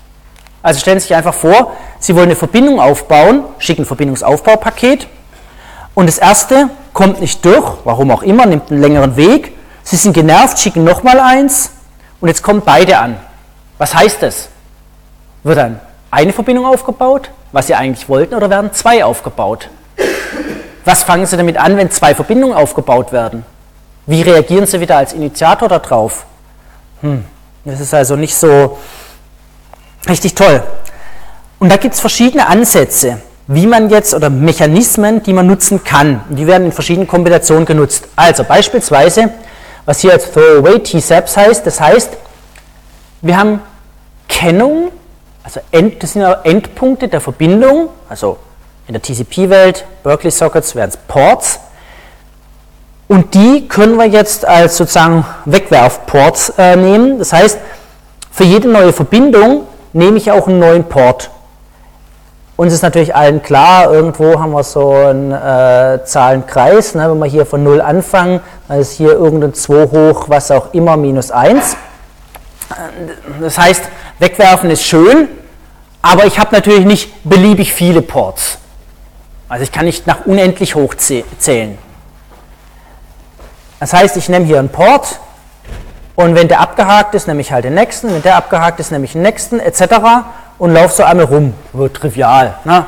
Also 0.62 0.82
stellen 0.82 1.00
Sie 1.00 1.08
sich 1.08 1.16
einfach 1.16 1.34
vor, 1.34 1.78
Sie 2.00 2.14
wollen 2.16 2.26
eine 2.26 2.36
Verbindung 2.36 2.82
aufbauen, 2.82 3.46
schicken 3.60 3.84
ein 3.84 3.86
Verbindungsaufbaupaket 3.86 5.08
und 5.94 6.08
das 6.08 6.18
erste 6.18 6.70
kommt 6.94 7.22
nicht 7.22 7.46
durch, 7.46 7.78
warum 7.86 8.12
auch 8.12 8.24
immer, 8.24 8.46
nimmt 8.46 8.72
einen 8.72 8.82
längeren 8.82 9.16
Weg. 9.16 9.56
Sie 9.84 9.96
sind 9.96 10.14
genervt, 10.14 10.60
schicken 10.60 10.84
nochmal 10.84 11.20
eins 11.20 11.72
und 12.20 12.28
jetzt 12.28 12.44
kommen 12.44 12.62
beide 12.66 12.98
an. 12.98 13.18
Was 13.78 13.96
heißt 13.96 14.22
das? 14.24 14.50
Wird 15.44 15.58
dann 15.58 15.80
eine 16.12 16.34
Verbindung 16.34 16.66
aufgebaut, 16.66 17.30
was 17.52 17.68
Sie 17.68 17.76
eigentlich 17.76 18.08
wollten, 18.10 18.36
oder 18.36 18.50
werden 18.50 18.74
zwei 18.74 19.04
aufgebaut? 19.04 19.70
Was 20.86 21.04
fangen 21.04 21.26
Sie 21.26 21.36
damit 21.38 21.58
an, 21.58 21.76
wenn 21.78 21.92
zwei 21.92 22.16
Verbindungen 22.16 22.56
aufgebaut 22.56 23.12
werden? 23.12 23.46
Wie 24.06 24.22
reagieren 24.22 24.66
Sie 24.66 24.80
wieder 24.80 24.98
als 24.98 25.14
Initiator 25.14 25.68
darauf? 25.68 26.26
Hm, 27.02 27.26
das 27.66 27.82
ist 27.82 27.94
also 27.94 28.16
nicht 28.16 28.36
so 28.36 28.78
richtig 30.08 30.34
toll. 30.34 30.64
Und 31.60 31.72
da 31.72 31.78
gibt 31.78 31.96
es 31.96 32.00
verschiedene 32.00 32.48
Ansätze, 32.48 33.20
wie 33.48 33.68
man 33.68 33.90
jetzt, 33.90 34.14
oder 34.14 34.30
Mechanismen, 34.30 35.24
die 35.24 35.34
man 35.34 35.48
nutzen 35.48 35.84
kann. 35.84 36.22
Die 36.30 36.48
werden 36.48 36.68
in 36.68 36.72
verschiedenen 36.72 37.08
Kombinationen 37.08 37.66
genutzt. 37.66 38.08
Also 38.16 38.44
beispielsweise, 38.44 39.30
was 39.86 40.00
hier 40.00 40.14
als 40.14 40.32
Throwaway 40.32 40.80
T-Saps 40.80 41.36
heißt, 41.36 41.66
das 41.66 41.82
heißt, 41.82 42.12
wir 43.22 43.38
haben 43.38 43.62
Kennung, 44.30 44.92
also 45.48 45.62
End, 45.72 46.04
das 46.04 46.12
sind 46.12 46.24
ja 46.24 46.42
Endpunkte 46.44 47.08
der 47.08 47.22
Verbindung, 47.22 47.88
also 48.10 48.36
in 48.86 48.94
der 48.94 49.02
TCP-Welt, 49.02 49.86
Berkeley 50.04 50.30
Sockets 50.30 50.76
wären 50.76 50.90
es 50.90 50.98
Ports, 50.98 51.62
und 53.08 53.34
die 53.34 53.66
können 53.70 53.96
wir 53.96 54.08
jetzt 54.08 54.46
als 54.46 54.76
sozusagen 54.76 55.26
Wegwerfports 55.46 56.54
äh, 56.58 56.76
nehmen. 56.76 57.18
Das 57.18 57.32
heißt, 57.32 57.58
für 58.30 58.44
jede 58.44 58.68
neue 58.68 58.92
Verbindung 58.92 59.62
nehme 59.94 60.18
ich 60.18 60.30
auch 60.30 60.50
einen 60.50 60.60
neuen 60.60 60.84
Port. 60.84 61.30
Uns 62.58 62.74
ist 62.74 62.82
natürlich 62.82 63.16
allen 63.16 63.42
klar, 63.42 63.94
irgendwo 63.94 64.42
haben 64.42 64.52
wir 64.52 64.64
so 64.64 64.92
einen 64.92 65.32
äh, 65.32 66.04
Zahlenkreis. 66.04 66.96
Ne? 66.96 67.10
Wenn 67.10 67.20
wir 67.20 67.28
hier 67.28 67.46
von 67.46 67.64
0 67.64 67.80
anfangen, 67.80 68.42
dann 68.68 68.82
ist 68.82 68.92
hier 68.92 69.14
irgendein 69.14 69.54
2 69.54 69.86
hoch, 69.86 70.26
was 70.28 70.52
auch 70.52 70.74
immer, 70.74 70.98
minus 70.98 71.32
1. 71.32 71.78
Das 73.40 73.58
heißt, 73.58 73.84
wegwerfen 74.20 74.70
ist 74.70 74.84
schön, 74.84 75.30
aber 76.02 76.26
ich 76.26 76.40
habe 76.40 76.54
natürlich 76.56 76.86
nicht 76.86 77.24
beliebig 77.24 77.74
viele 77.74 78.02
Ports. 78.02 78.58
Also 79.50 79.64
ich 79.64 79.72
kann 79.72 79.86
nicht 79.86 80.08
nach 80.08 80.26
unendlich 80.26 80.76
hoch 80.76 80.96
zählen. 80.96 81.78
Das 83.80 83.94
heißt, 83.94 84.18
ich 84.18 84.28
nehme 84.28 84.46
hier 84.46 84.60
einen 84.60 84.70
Port 84.70 85.20
und 86.16 86.36
wenn 86.36 86.48
der 86.48 86.60
abgehakt 86.60 87.14
ist, 87.16 87.28
nehme 87.28 87.42
ich 87.42 87.52
halt 87.52 87.64
den 87.64 87.76
nächsten, 87.76 88.12
wenn 88.12 88.24
der 88.24 88.36
abgehakt 88.36 88.80
ist, 88.80 88.92
nehme 88.92 89.06
ich 89.06 89.14
den 89.14 89.22
nächsten, 89.22 89.60
etc. 89.60 89.84
und 90.58 90.74
laufe 90.74 90.96
so 90.96 91.04
einmal 91.04 91.26
rum. 91.26 91.54
Wird 91.74 91.96
trivial. 91.96 92.56
Ne? 92.66 92.86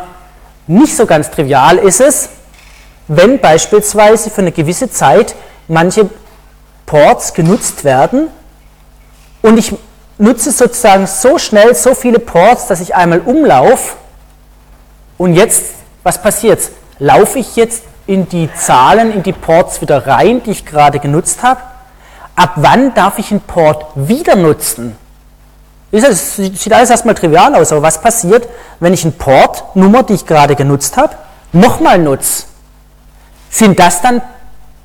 Nicht 0.67 0.97
so 0.97 1.05
ganz 1.05 1.29
trivial 1.29 1.77
ist 1.77 2.01
es, 2.01 2.29
wenn 3.07 3.39
beispielsweise 3.39 4.29
für 4.29 4.41
eine 4.41 4.51
gewisse 4.51 4.89
Zeit 4.89 5.35
manche 5.67 6.09
Ports 6.85 7.33
genutzt 7.33 7.83
werden 7.83 8.29
und 9.41 9.57
ich 9.57 9.73
nutze 10.17 10.51
sozusagen 10.51 11.07
so 11.07 11.37
schnell 11.37 11.73
so 11.75 11.95
viele 11.95 12.19
Ports, 12.19 12.67
dass 12.67 12.81
ich 12.81 12.95
einmal 12.95 13.19
umlaufe 13.21 13.95
und 15.17 15.33
jetzt, 15.33 15.63
was 16.03 16.21
passiert? 16.21 16.59
Laufe 16.99 17.39
ich 17.39 17.55
jetzt 17.55 17.83
in 18.07 18.27
die 18.27 18.49
Zahlen, 18.53 19.13
in 19.13 19.23
die 19.23 19.33
Ports 19.33 19.81
wieder 19.81 20.07
rein, 20.07 20.41
die 20.43 20.51
ich 20.51 20.65
gerade 20.65 20.99
genutzt 20.99 21.43
habe? 21.43 21.61
Ab 22.35 22.53
wann 22.55 22.93
darf 22.93 23.19
ich 23.19 23.31
einen 23.31 23.41
Port 23.41 23.85
wieder 23.95 24.35
nutzen? 24.35 24.95
Das 25.91 26.35
sieht 26.35 26.71
alles 26.71 26.89
erstmal 26.89 27.15
trivial 27.15 27.55
aus, 27.55 27.71
aber 27.71 27.81
was 27.81 27.99
passiert, 27.99 28.47
wenn 28.79 28.93
ich 28.93 29.03
einen 29.03 29.17
Port-Nummer, 29.17 30.03
die 30.03 30.13
ich 30.13 30.25
gerade 30.25 30.55
genutzt 30.55 30.97
habe, 30.97 31.15
nochmal 31.51 31.97
nutze? 31.97 32.45
Sind 33.49 33.79
das 33.79 34.01
dann 34.01 34.21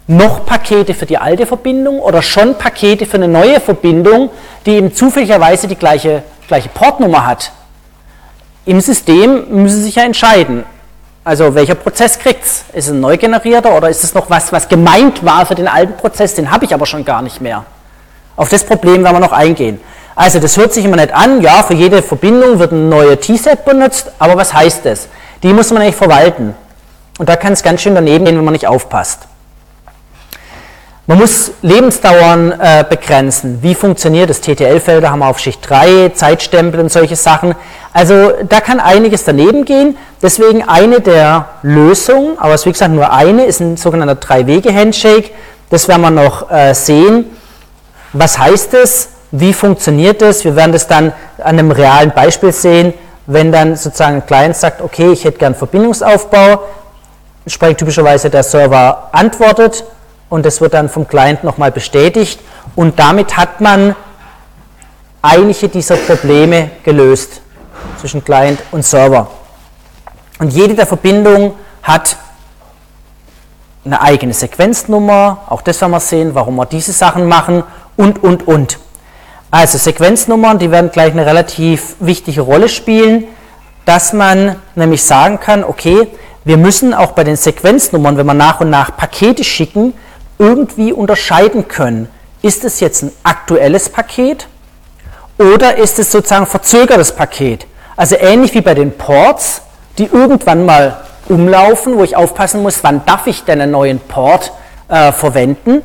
noch 0.07 0.45
Pakete 0.45 0.95
für 0.95 1.07
die 1.07 1.19
alte 1.19 1.47
Verbindung 1.47 1.99
oder 1.99 2.21
schon 2.21 2.57
Pakete 2.57 3.07
für 3.07 3.17
eine 3.17 3.29
neue 3.29 3.61
Verbindung, 3.61 4.31
die 4.67 4.73
eben 4.73 4.95
zufälligerweise 4.95 5.67
die 5.67 5.77
gleiche, 5.77 6.23
gleiche 6.47 6.69
Portnummer 6.69 7.27
hat. 7.27 7.53
Im 8.67 8.81
System 8.81 9.47
müssen 9.51 9.77
Sie 9.77 9.85
sich 9.85 9.95
ja 9.97 10.05
entscheiden. 10.05 10.65
Also 11.23 11.55
welcher 11.55 11.75
Prozess 11.75 12.19
kriegt 12.19 12.45
es? 12.45 12.65
Ist 12.75 12.87
es 12.87 12.91
ein 12.91 13.01
neu 13.01 13.17
generierter 13.17 13.75
oder 13.75 13.89
ist 13.89 14.05
es 14.05 14.13
noch 14.13 14.29
was, 14.29 14.53
was 14.53 14.69
gemeint 14.69 15.25
war 15.25 15.47
für 15.47 15.55
den 15.55 15.69
alten 15.69 15.97
Prozess, 15.97 16.35
den 16.35 16.51
habe 16.51 16.67
ich 16.67 16.75
aber 16.75 16.85
schon 16.85 17.05
gar 17.05 17.23
nicht 17.23 17.41
mehr. 17.41 17.65
Auf 18.37 18.51
das 18.51 18.65
Problem 18.65 19.05
werden 19.05 19.17
wir 19.17 19.21
noch 19.21 19.33
eingehen. 19.33 19.81
Also 20.17 20.39
das 20.39 20.57
hört 20.57 20.75
sich 20.75 20.85
immer 20.85 20.97
nicht 20.97 21.13
an, 21.13 21.41
ja, 21.41 21.63
für 21.63 21.75
jede 21.75 22.03
Verbindung 22.03 22.59
wird 22.59 22.73
ein 22.73 22.89
neuer 22.89 23.19
T-Set 23.19 23.65
benutzt, 23.65 24.13
aber 24.19 24.37
was 24.37 24.53
heißt 24.53 24.85
das? 24.85 25.09
Die 25.43 25.53
muss 25.53 25.71
man 25.71 25.83
eigentlich 25.83 25.97
verwalten. 25.97 26.55
Und 27.19 27.29
da 27.29 27.37
kann 27.37 27.53
es 27.53 27.63
ganz 27.63 27.81
schön 27.81 27.95
daneben 27.95 28.25
gehen, 28.25 28.37
wenn 28.37 28.45
man 28.45 28.53
nicht 28.53 28.67
aufpasst. 28.67 29.21
Man 31.07 31.19
muss 31.19 31.51
Lebensdauern 31.61 32.53
äh, 32.59 32.83
begrenzen. 32.89 33.59
Wie 33.61 33.75
funktioniert 33.75 34.31
das? 34.31 34.41
TTL-Felder 34.41 35.11
haben 35.11 35.19
wir 35.19 35.29
auf 35.29 35.39
Schicht 35.39 35.61
3, 35.69 36.13
Zeitstempel 36.15 36.81
und 36.81 36.91
solche 36.91 37.15
Sachen. 37.15 37.55
Also 37.93 38.33
da 38.49 38.61
kann 38.61 38.81
einiges 38.81 39.23
daneben 39.25 39.67
gehen. 39.67 39.99
Deswegen 40.23 40.67
eine 40.67 41.01
der 41.01 41.45
Lösungen, 41.61 42.39
aber 42.39 42.55
es 42.55 42.63
ist 42.63 42.67
wie 42.67 42.73
gesagt 42.73 42.93
nur 42.93 43.13
eine, 43.13 43.45
ist 43.45 43.61
ein 43.61 43.77
sogenannter 43.77 44.15
Drei-Wege-Handshake. 44.15 45.33
Das 45.69 45.89
werden 45.89 46.01
wir 46.01 46.11
noch 46.11 46.51
äh, 46.51 46.73
sehen. 46.73 47.27
Was 48.15 48.39
heißt 48.39 48.73
das? 48.73 49.11
Wie 49.31 49.53
funktioniert 49.53 50.23
das? 50.23 50.43
Wir 50.43 50.57
werden 50.57 50.73
das 50.73 50.87
dann 50.87 51.13
an 51.37 51.59
einem 51.59 51.71
realen 51.71 52.13
Beispiel 52.13 52.53
sehen, 52.53 52.95
wenn 53.27 53.53
dann 53.53 53.77
sozusagen 53.77 54.17
ein 54.17 54.27
Client 54.27 54.57
sagt, 54.57 54.81
okay, 54.81 55.13
ich 55.13 55.25
hätte 55.27 55.37
gern 55.37 55.55
Verbindungsaufbau, 55.55 56.63
spricht 57.47 57.77
typischerweise 57.77 58.31
der 58.31 58.43
Server 58.43 59.11
antwortet 59.13 59.85
und 60.29 60.45
das 60.45 60.61
wird 60.61 60.75
dann 60.75 60.89
vom 60.89 61.07
Client 61.07 61.45
nochmal 61.45 61.71
bestätigt 61.71 62.41
und 62.77 62.99
damit 62.99 63.37
hat 63.37 63.61
man 63.61 63.95
einige 65.23 65.69
dieser 65.69 65.97
Probleme 65.97 66.71
gelöst 66.83 67.41
zwischen 67.99 68.25
Client 68.25 68.61
und 68.73 68.85
Server. 68.85 69.29
Und 70.39 70.53
jede 70.53 70.75
der 70.75 70.87
Verbindungen 70.87 71.53
hat 71.83 72.17
eine 73.85 74.01
eigene 74.01 74.33
Sequenznummer, 74.33 75.45
auch 75.49 75.63
das 75.63 75.81
werden 75.81 75.93
wir 75.93 76.01
sehen, 76.01 76.35
warum 76.35 76.57
wir 76.57 76.67
diese 76.67 76.93
Sachen 76.93 77.27
machen 77.27 77.63
und, 77.97 78.23
und, 78.23 78.47
und. 78.47 78.79
Also 79.51 79.79
Sequenznummern, 79.79 80.59
die 80.59 80.71
werden 80.71 80.91
gleich 80.91 81.13
eine 81.13 81.27
relativ 81.27 81.97
wichtige 82.01 82.41
Rolle 82.41 82.69
spielen, 82.69 83.25
dass 83.85 84.13
man 84.13 84.57
nämlich 84.75 85.03
sagen 85.05 85.39
kann, 85.39 85.63
okay, 85.65 86.09
wir 86.45 86.57
müssen 86.57 86.93
auch 86.93 87.13
bei 87.13 87.25
den 87.25 87.37
Sequenznummern, 87.37 88.17
wenn 88.17 88.27
wir 88.27 88.35
nach 88.35 88.61
und 88.61 88.71
nach 88.71 88.97
Pakete 88.97 89.45
schicken, 89.45 89.95
irgendwie 90.39 90.93
unterscheiden 90.93 91.69
können. 91.69 92.09
Ist 92.43 92.65
es 92.65 92.81
jetzt 92.81 93.03
ein 93.03 93.13
aktuelles 93.23 93.89
Paket 93.89 94.49
oder 95.39 95.77
ist 95.77 95.99
es 95.99 96.13
sozusagen 96.13 96.47
verzögertes 96.47 97.13
Paket? 97.13 97.67
Also 97.97 98.17
ähnlich 98.17 98.55
wie 98.55 98.61
bei 98.61 98.75
den 98.75 98.93
Ports, 98.93 99.63
die 99.99 100.07
irgendwann 100.07 100.67
mal 100.67 101.05
umlaufen, 101.29 101.97
wo 101.97 102.05
ich 102.05 102.17
aufpassen 102.17 102.63
muss, 102.63 102.83
wann 102.83 103.05
darf 103.07 103.27
ich 103.27 103.45
denn 103.45 103.61
einen 103.61 103.73
neuen 103.73 104.01
Port 104.01 104.53
äh, 104.89 105.13
verwenden. 105.13 105.83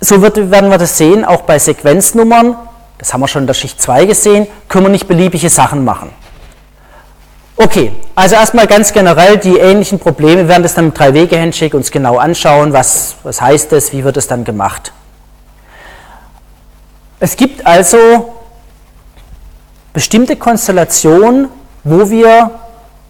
So 0.00 0.22
wird, 0.22 0.50
werden 0.50 0.70
wir 0.70 0.78
das 0.78 0.98
sehen, 0.98 1.24
auch 1.24 1.42
bei 1.42 1.58
Sequenznummern, 1.58 2.56
das 2.98 3.12
haben 3.12 3.20
wir 3.20 3.28
schon 3.28 3.44
in 3.44 3.46
der 3.46 3.54
Schicht 3.54 3.80
2 3.80 4.04
gesehen, 4.06 4.46
können 4.68 4.86
wir 4.86 4.90
nicht 4.90 5.08
beliebige 5.08 5.48
Sachen 5.48 5.84
machen. 5.84 6.10
Okay, 7.56 7.92
also 8.16 8.34
erstmal 8.34 8.66
ganz 8.66 8.92
generell 8.92 9.38
die 9.38 9.58
ähnlichen 9.58 10.00
Probleme. 10.00 10.42
Wir 10.42 10.48
werden 10.48 10.64
das 10.64 10.74
dann 10.74 10.86
mit 10.86 10.98
Drei-Wege-Handshake 10.98 11.76
uns 11.76 11.92
genau 11.92 12.18
anschauen. 12.18 12.72
Was, 12.72 13.14
was 13.22 13.40
heißt 13.40 13.70
das? 13.70 13.92
Wie 13.92 14.02
wird 14.02 14.16
es 14.16 14.26
dann 14.26 14.42
gemacht? 14.42 14.92
Es 17.20 17.36
gibt 17.36 17.64
also 17.64 18.34
bestimmte 19.92 20.34
Konstellationen, 20.34 21.48
wo 21.84 22.10
wir 22.10 22.50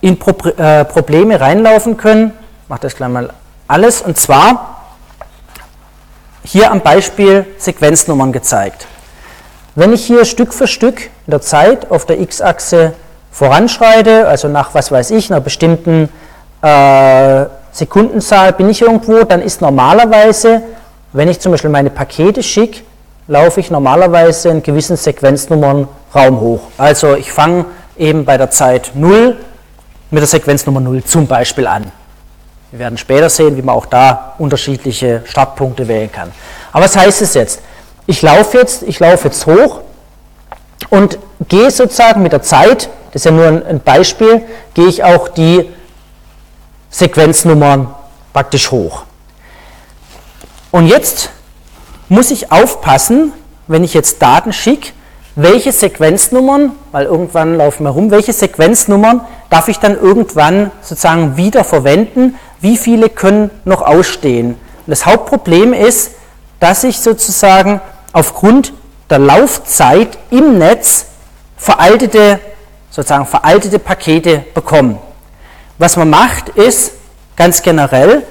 in 0.02 0.18
Pro 0.18 0.32
äh, 0.50 0.84
Probleme 0.84 1.40
reinlaufen 1.40 1.96
können. 1.96 2.32
Ich 2.64 2.68
mache 2.68 2.80
das 2.80 2.96
gleich 2.96 3.08
mal 3.08 3.32
alles. 3.66 4.02
Und 4.02 4.18
zwar 4.18 4.82
hier 6.44 6.70
am 6.70 6.82
Beispiel 6.82 7.46
Sequenznummern 7.56 8.30
gezeigt. 8.30 8.86
Wenn 9.74 9.94
ich 9.94 10.04
hier 10.04 10.26
Stück 10.26 10.52
für 10.52 10.66
Stück 10.66 11.04
in 11.26 11.30
der 11.30 11.40
Zeit 11.40 11.90
auf 11.90 12.04
der 12.04 12.20
x-Achse 12.20 12.92
voranschreite, 13.34 14.28
also 14.28 14.48
nach 14.48 14.74
was 14.74 14.92
weiß 14.92 15.10
ich, 15.10 15.30
einer 15.30 15.40
bestimmten 15.40 16.08
äh, 16.62 17.44
Sekundenzahl 17.72 18.52
bin 18.52 18.70
ich 18.70 18.80
irgendwo, 18.80 19.24
dann 19.24 19.42
ist 19.42 19.60
normalerweise, 19.60 20.62
wenn 21.12 21.28
ich 21.28 21.40
zum 21.40 21.50
Beispiel 21.50 21.70
meine 21.70 21.90
Pakete 21.90 22.44
schicke, 22.44 22.82
laufe 23.26 23.58
ich 23.58 23.70
normalerweise 23.70 24.50
in 24.50 24.62
gewissen 24.62 24.96
Sequenznummern 24.96 25.88
Raum 26.14 26.40
hoch. 26.40 26.60
Also 26.78 27.16
ich 27.16 27.32
fange 27.32 27.64
eben 27.98 28.24
bei 28.24 28.38
der 28.38 28.50
Zeit 28.50 28.92
0 28.94 29.36
mit 30.10 30.20
der 30.20 30.28
Sequenznummer 30.28 30.80
0 30.80 31.02
zum 31.02 31.26
Beispiel 31.26 31.66
an. 31.66 31.90
Wir 32.70 32.78
werden 32.78 32.98
später 32.98 33.28
sehen, 33.28 33.56
wie 33.56 33.62
man 33.62 33.74
auch 33.74 33.86
da 33.86 34.34
unterschiedliche 34.38 35.22
Startpunkte 35.24 35.88
wählen 35.88 36.10
kann. 36.10 36.30
Aber 36.72 36.84
was 36.84 36.96
heißt 36.96 37.22
es 37.22 37.34
jetzt? 37.34 37.62
Ich 38.06 38.22
laufe 38.22 38.58
jetzt, 38.58 38.84
ich 38.84 39.00
laufe 39.00 39.26
jetzt 39.28 39.46
hoch 39.46 39.80
und 40.90 41.18
gehe 41.48 41.70
sozusagen 41.70 42.22
mit 42.22 42.32
der 42.32 42.42
Zeit 42.42 42.88
das 43.14 43.20
ist 43.20 43.26
ja 43.26 43.30
nur 43.30 43.46
ein 43.46 43.80
Beispiel, 43.80 44.42
gehe 44.74 44.88
ich 44.88 45.04
auch 45.04 45.28
die 45.28 45.70
Sequenznummern 46.90 47.94
praktisch 48.32 48.72
hoch. 48.72 49.04
Und 50.72 50.88
jetzt 50.88 51.30
muss 52.08 52.32
ich 52.32 52.50
aufpassen, 52.50 53.32
wenn 53.68 53.84
ich 53.84 53.94
jetzt 53.94 54.20
Daten 54.20 54.52
schicke, 54.52 54.90
welche 55.36 55.70
Sequenznummern, 55.70 56.72
weil 56.90 57.06
irgendwann 57.06 57.56
laufen 57.56 57.84
wir 57.84 57.90
rum, 57.90 58.10
welche 58.10 58.32
Sequenznummern 58.32 59.20
darf 59.48 59.68
ich 59.68 59.78
dann 59.78 59.94
irgendwann 59.96 60.72
sozusagen 60.82 61.36
wieder 61.36 61.62
verwenden, 61.62 62.34
wie 62.60 62.76
viele 62.76 63.08
können 63.08 63.50
noch 63.64 63.82
ausstehen. 63.82 64.48
Und 64.48 64.90
das 64.90 65.06
Hauptproblem 65.06 65.72
ist, 65.72 66.16
dass 66.58 66.82
ich 66.82 66.98
sozusagen 66.98 67.80
aufgrund 68.12 68.72
der 69.10 69.18
Laufzeit 69.18 70.18
im 70.30 70.58
Netz 70.58 71.06
veraltete, 71.56 72.40
sozusagen 72.90 73.26
veraltete 73.26 73.78
Pakete 73.78 74.44
bekomme. 74.54 74.98
Was 75.78 75.96
man 75.96 76.10
macht, 76.10 76.50
ist 76.50 76.92
ganz 77.36 77.62
generell, 77.62 78.22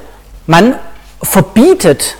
man 0.47 0.75
verbietet 1.21 2.17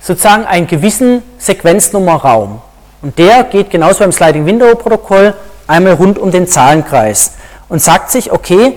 sozusagen 0.00 0.44
einen 0.44 0.66
gewissen 0.66 1.22
Sequenznummerraum. 1.38 2.60
Und 3.02 3.18
der 3.18 3.44
geht 3.44 3.70
genauso 3.70 4.00
beim 4.00 4.12
Sliding 4.12 4.46
Window 4.46 4.74
Protokoll 4.74 5.34
einmal 5.66 5.94
rund 5.94 6.18
um 6.18 6.30
den 6.30 6.46
Zahlenkreis 6.46 7.34
und 7.68 7.82
sagt 7.82 8.10
sich, 8.10 8.32
okay, 8.32 8.76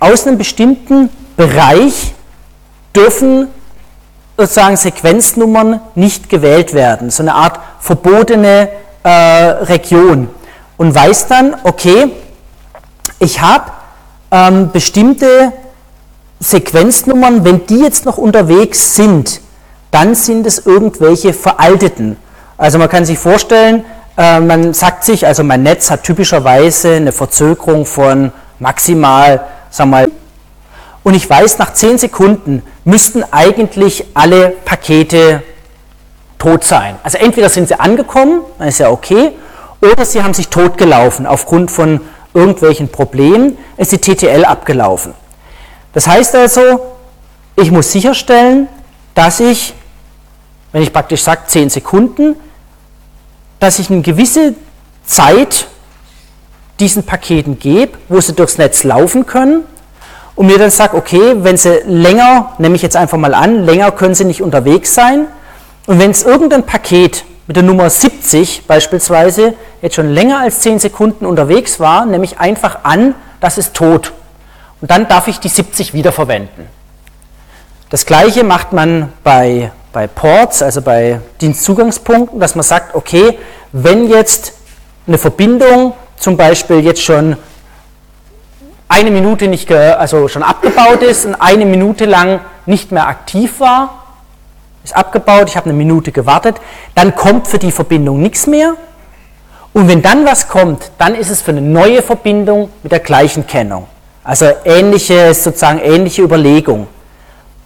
aus 0.00 0.26
einem 0.26 0.38
bestimmten 0.38 1.08
Bereich 1.36 2.14
dürfen 2.94 3.48
sozusagen 4.36 4.76
Sequenznummern 4.76 5.80
nicht 5.94 6.28
gewählt 6.28 6.74
werden, 6.74 7.10
so 7.10 7.22
eine 7.22 7.34
Art 7.34 7.58
verbotene 7.80 8.68
äh, 9.02 9.08
Region 9.08 10.28
und 10.76 10.94
weiß 10.94 11.28
dann, 11.28 11.56
okay, 11.64 12.12
ich 13.18 13.40
habe 13.40 13.70
ähm, 14.30 14.70
bestimmte 14.72 15.52
Sequenznummern, 16.40 17.44
wenn 17.44 17.66
die 17.66 17.78
jetzt 17.78 18.04
noch 18.04 18.18
unterwegs 18.18 18.94
sind, 18.94 19.40
dann 19.90 20.14
sind 20.14 20.46
es 20.46 20.66
irgendwelche 20.66 21.32
veralteten. 21.32 22.18
Also 22.58 22.78
man 22.78 22.88
kann 22.88 23.04
sich 23.04 23.18
vorstellen, 23.18 23.84
äh, 24.18 24.40
man 24.40 24.74
sagt 24.74 25.04
sich, 25.04 25.26
also 25.26 25.44
mein 25.44 25.62
Netz 25.62 25.90
hat 25.90 26.02
typischerweise 26.02 26.96
eine 26.96 27.12
Verzögerung 27.12 27.86
von 27.86 28.32
maximal, 28.58 29.40
sagen 29.70 29.90
wir 29.90 29.96
mal, 29.96 30.08
und 31.06 31.14
ich 31.14 31.30
weiß, 31.30 31.58
nach 31.58 31.72
10 31.72 31.98
Sekunden 31.98 32.64
müssten 32.84 33.22
eigentlich 33.30 34.06
alle 34.14 34.50
Pakete 34.64 35.40
tot 36.36 36.64
sein. 36.64 36.96
Also 37.04 37.18
entweder 37.18 37.48
sind 37.48 37.68
sie 37.68 37.78
angekommen, 37.78 38.40
dann 38.58 38.66
ist 38.66 38.78
ja 38.78 38.90
okay, 38.90 39.30
oder 39.80 40.04
sie 40.04 40.20
haben 40.24 40.34
sich 40.34 40.48
totgelaufen 40.48 41.24
aufgrund 41.24 41.70
von 41.70 42.00
irgendwelchen 42.34 42.88
Problemen, 42.88 43.56
ist 43.76 43.92
die 43.92 43.98
TTL 43.98 44.44
abgelaufen. 44.44 45.14
Das 45.92 46.08
heißt 46.08 46.34
also, 46.34 46.96
ich 47.54 47.70
muss 47.70 47.92
sicherstellen, 47.92 48.66
dass 49.14 49.38
ich, 49.38 49.74
wenn 50.72 50.82
ich 50.82 50.92
praktisch 50.92 51.22
sage 51.22 51.42
10 51.46 51.70
Sekunden, 51.70 52.34
dass 53.60 53.78
ich 53.78 53.90
eine 53.90 54.02
gewisse 54.02 54.56
Zeit 55.04 55.68
diesen 56.80 57.04
Paketen 57.04 57.60
gebe, 57.60 57.96
wo 58.08 58.20
sie 58.20 58.32
durchs 58.32 58.58
Netz 58.58 58.82
laufen 58.82 59.24
können 59.24 59.62
und 60.36 60.46
mir 60.46 60.58
dann 60.58 60.70
sage, 60.70 60.96
okay, 60.96 61.34
wenn 61.38 61.56
sie 61.56 61.80
länger, 61.86 62.52
nehme 62.58 62.76
ich 62.76 62.82
jetzt 62.82 62.94
einfach 62.96 63.18
mal 63.18 63.34
an, 63.34 63.64
länger 63.64 63.90
können 63.90 64.14
sie 64.14 64.26
nicht 64.26 64.42
unterwegs 64.42 64.94
sein. 64.94 65.26
Und 65.86 65.98
wenn 65.98 66.10
es 66.10 66.22
irgendein 66.24 66.64
Paket 66.64 67.24
mit 67.46 67.56
der 67.56 67.64
Nummer 67.64 67.88
70 67.88 68.66
beispielsweise 68.66 69.54
jetzt 69.80 69.94
schon 69.96 70.10
länger 70.10 70.40
als 70.40 70.60
10 70.60 70.78
Sekunden 70.78 71.24
unterwegs 71.24 71.80
war, 71.80 72.04
nehme 72.04 72.24
ich 72.24 72.38
einfach 72.38 72.80
an, 72.84 73.14
das 73.40 73.56
ist 73.56 73.74
tot. 73.74 74.12
Und 74.80 74.90
dann 74.90 75.08
darf 75.08 75.26
ich 75.26 75.40
die 75.40 75.48
70 75.48 75.94
wiederverwenden. 75.94 76.66
Das 77.88 78.04
gleiche 78.04 78.44
macht 78.44 78.72
man 78.72 79.12
bei, 79.24 79.70
bei 79.92 80.06
Ports, 80.06 80.60
also 80.60 80.82
bei 80.82 81.20
Dienstzugangspunkten, 81.40 82.40
dass 82.40 82.54
man 82.56 82.64
sagt, 82.64 82.94
okay, 82.94 83.38
wenn 83.72 84.08
jetzt 84.08 84.52
eine 85.06 85.18
Verbindung 85.18 85.94
zum 86.18 86.36
Beispiel 86.36 86.80
jetzt 86.80 87.02
schon 87.02 87.36
eine 88.88 89.10
Minute 89.10 89.48
nicht, 89.48 89.70
also 89.72 90.28
schon 90.28 90.42
abgebaut 90.42 91.02
ist 91.02 91.26
und 91.26 91.34
eine 91.34 91.66
Minute 91.66 92.04
lang 92.04 92.40
nicht 92.66 92.92
mehr 92.92 93.08
aktiv 93.08 93.60
war, 93.60 94.04
ist 94.84 94.96
abgebaut, 94.96 95.48
ich 95.48 95.56
habe 95.56 95.68
eine 95.68 95.76
Minute 95.76 96.12
gewartet, 96.12 96.56
dann 96.94 97.14
kommt 97.16 97.48
für 97.48 97.58
die 97.58 97.72
Verbindung 97.72 98.20
nichts 98.22 98.46
mehr. 98.46 98.74
Und 99.72 99.88
wenn 99.88 100.00
dann 100.00 100.24
was 100.24 100.48
kommt, 100.48 100.90
dann 100.98 101.14
ist 101.14 101.28
es 101.28 101.42
für 101.42 101.50
eine 101.50 101.60
neue 101.60 102.00
Verbindung 102.00 102.70
mit 102.82 102.92
der 102.92 103.00
gleichen 103.00 103.46
Kennung. 103.46 103.86
Also 104.24 104.46
ähnliche, 104.64 105.34
sozusagen 105.34 105.80
ähnliche 105.80 106.22
Überlegung. 106.22 106.86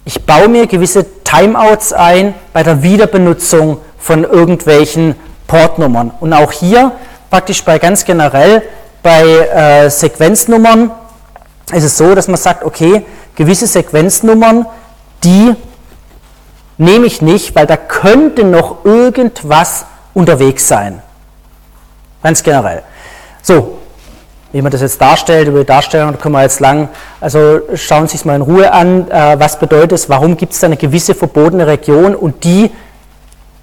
Ich 0.05 0.25
baue 0.25 0.49
mir 0.49 0.67
gewisse 0.67 1.07
Timeouts 1.23 1.93
ein 1.93 2.35
bei 2.53 2.63
der 2.63 2.83
Wiederbenutzung 2.83 3.79
von 3.99 4.25
irgendwelchen 4.25 5.15
Portnummern. 5.47 6.11
Und 6.21 6.33
auch 6.33 6.53
hier 6.53 6.93
praktisch 7.31 7.65
bei 7.65 7.79
ganz 7.79 8.05
generell 8.05 8.63
bei 9.03 9.23
äh, 9.23 9.91
Sequenznummern 9.91 10.91
ist 11.73 11.85
es 11.85 11.97
so, 11.97 12.15
dass 12.15 12.29
man 12.29 12.37
sagt, 12.37 12.65
okay, 12.65 13.05
gewisse 13.35 13.67
Sequenznummern, 13.67 14.67
die 15.25 15.55
nehme 16.79 17.07
ich 17.07 17.23
nicht, 17.23 17.55
weil 17.55 17.67
da 17.67 17.77
könnte 17.77 18.45
noch 18.45 18.85
irgendwas 18.85 19.87
unterwegs 20.15 20.67
sein. 20.67 21.03
Ganz 22.23 22.43
generell. 22.43 22.83
So, 23.43 23.79
wie 24.53 24.63
man 24.63 24.73
das 24.73 24.81
jetzt 24.81 25.01
darstellt, 25.01 25.49
über 25.49 25.61
die 25.61 25.67
Darstellung, 25.67 26.13
da 26.13 26.19
können 26.19 26.35
wir 26.35 26.43
jetzt 26.43 26.61
lang, 26.61 26.89
also 27.21 27.61
schauen 27.75 28.09
Sie 28.09 28.17
sich 28.17 28.27
mal 28.27 28.37
in 28.37 28.43
Ruhe 28.43 28.73
an, 28.73 29.09
äh, 29.11 29.39
was 29.39 29.59
bedeutet 29.59 29.93
es, 29.93 30.09
warum 30.09 30.37
gibt 30.37 30.55
es 30.55 30.61
da 30.61 30.67
eine 30.67 30.77
gewisse 30.77 31.15
verbotene 31.15 31.67
Region 31.67 32.15
und 32.15 32.43
die 32.45 32.71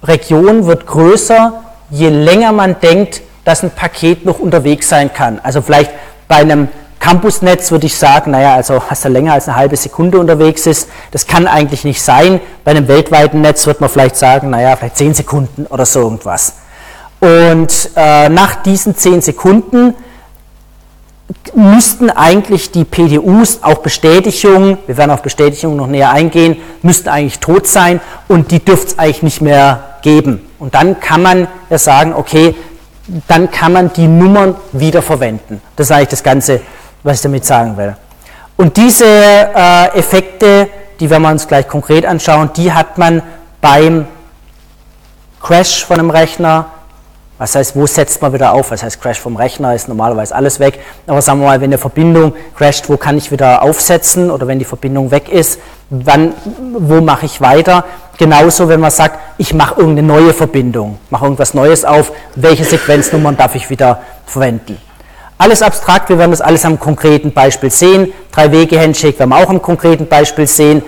Region 0.02 0.66
wird 0.66 0.86
größer, 0.86 1.64
je 1.90 2.08
länger 2.08 2.52
man 2.52 2.80
denkt, 2.80 3.20
dass 3.44 3.62
ein 3.62 3.70
Paket 3.70 4.24
noch 4.24 4.38
unterwegs 4.38 4.88
sein 4.88 5.12
kann. 5.12 5.40
Also 5.42 5.60
vielleicht 5.60 5.90
bei 6.26 6.36
einem 6.36 6.68
Campusnetz 7.08 7.70
würde 7.70 7.86
ich 7.86 7.96
sagen, 7.96 8.32
naja, 8.32 8.54
also 8.54 8.82
was 8.86 9.00
da 9.00 9.08
länger 9.08 9.32
als 9.32 9.48
eine 9.48 9.56
halbe 9.56 9.78
Sekunde 9.78 10.18
unterwegs 10.18 10.66
ist, 10.66 10.90
das 11.10 11.26
kann 11.26 11.46
eigentlich 11.46 11.84
nicht 11.84 12.02
sein. 12.02 12.38
Bei 12.64 12.72
einem 12.72 12.86
weltweiten 12.86 13.40
Netz 13.40 13.66
wird 13.66 13.80
man 13.80 13.88
vielleicht 13.88 14.16
sagen, 14.16 14.50
naja, 14.50 14.76
vielleicht 14.76 14.98
zehn 14.98 15.14
Sekunden 15.14 15.64
oder 15.64 15.86
so 15.86 16.00
irgendwas. 16.00 16.56
Und 17.20 17.90
äh, 17.96 18.28
nach 18.28 18.56
diesen 18.56 18.94
zehn 18.94 19.22
Sekunden 19.22 19.94
müssten 21.54 22.10
eigentlich 22.10 22.72
die 22.72 22.84
PDUs 22.84 23.60
auch 23.62 23.78
Bestätigung, 23.78 24.76
wir 24.86 24.98
werden 24.98 25.10
auf 25.10 25.22
Bestätigung 25.22 25.76
noch 25.76 25.86
näher 25.86 26.10
eingehen, 26.10 26.58
müssten 26.82 27.08
eigentlich 27.08 27.38
tot 27.38 27.66
sein 27.66 28.02
und 28.28 28.50
die 28.50 28.62
dürfte 28.62 28.88
es 28.88 28.98
eigentlich 28.98 29.22
nicht 29.22 29.40
mehr 29.40 29.96
geben. 30.02 30.46
Und 30.58 30.74
dann 30.74 31.00
kann 31.00 31.22
man 31.22 31.48
ja 31.70 31.78
sagen, 31.78 32.12
okay, 32.12 32.54
dann 33.26 33.50
kann 33.50 33.72
man 33.72 33.94
die 33.94 34.06
Nummern 34.06 34.56
wieder 34.72 35.00
verwenden. 35.00 35.62
Das 35.76 35.86
ist 35.86 35.92
eigentlich 35.92 36.08
das 36.08 36.22
Ganze, 36.22 36.60
was 37.02 37.16
ich 37.16 37.22
damit 37.22 37.44
sagen 37.44 37.76
will. 37.76 37.96
Und 38.56 38.76
diese 38.76 39.06
äh, 39.06 39.96
Effekte, 39.96 40.68
die 40.98 41.08
werden 41.08 41.22
wir 41.22 41.30
uns 41.30 41.46
gleich 41.46 41.68
konkret 41.68 42.04
anschauen, 42.04 42.50
die 42.56 42.72
hat 42.72 42.98
man 42.98 43.22
beim 43.60 44.06
Crash 45.40 45.84
von 45.84 45.98
einem 45.98 46.10
Rechner. 46.10 46.66
Was 47.38 47.54
heißt, 47.54 47.76
wo 47.76 47.86
setzt 47.86 48.20
man 48.20 48.32
wieder 48.32 48.52
auf? 48.52 48.72
Was 48.72 48.82
heißt 48.82 49.00
Crash 49.00 49.20
vom 49.20 49.36
Rechner? 49.36 49.72
Ist 49.72 49.86
normalerweise 49.86 50.34
alles 50.34 50.58
weg. 50.58 50.80
Aber 51.06 51.22
sagen 51.22 51.38
wir 51.38 51.46
mal, 51.46 51.60
wenn 51.60 51.68
eine 51.68 51.78
Verbindung 51.78 52.34
crasht, 52.56 52.88
wo 52.88 52.96
kann 52.96 53.16
ich 53.16 53.30
wieder 53.30 53.62
aufsetzen? 53.62 54.32
Oder 54.32 54.48
wenn 54.48 54.58
die 54.58 54.64
Verbindung 54.64 55.12
weg 55.12 55.28
ist, 55.28 55.60
wann, 55.88 56.34
wo 56.76 57.00
mache 57.00 57.26
ich 57.26 57.40
weiter? 57.40 57.84
Genauso, 58.18 58.68
wenn 58.68 58.80
man 58.80 58.90
sagt, 58.90 59.20
ich 59.38 59.54
mache 59.54 59.78
irgendeine 59.78 60.08
neue 60.08 60.34
Verbindung, 60.34 60.98
mache 61.10 61.26
irgendwas 61.26 61.54
Neues 61.54 61.84
auf, 61.84 62.10
welche 62.34 62.64
Sequenznummern 62.64 63.36
darf 63.36 63.54
ich 63.54 63.70
wieder 63.70 64.00
verwenden? 64.26 64.87
Alles 65.40 65.62
abstrakt, 65.62 66.08
wir 66.08 66.18
werden 66.18 66.32
das 66.32 66.40
alles 66.40 66.64
am 66.64 66.80
konkreten 66.80 67.32
Beispiel 67.32 67.70
sehen. 67.70 68.12
Drei-Wege-Handshake 68.32 69.20
werden 69.20 69.30
wir 69.30 69.36
auch 69.36 69.48
am 69.48 69.62
konkreten 69.62 70.08
Beispiel 70.08 70.48
sehen, 70.48 70.82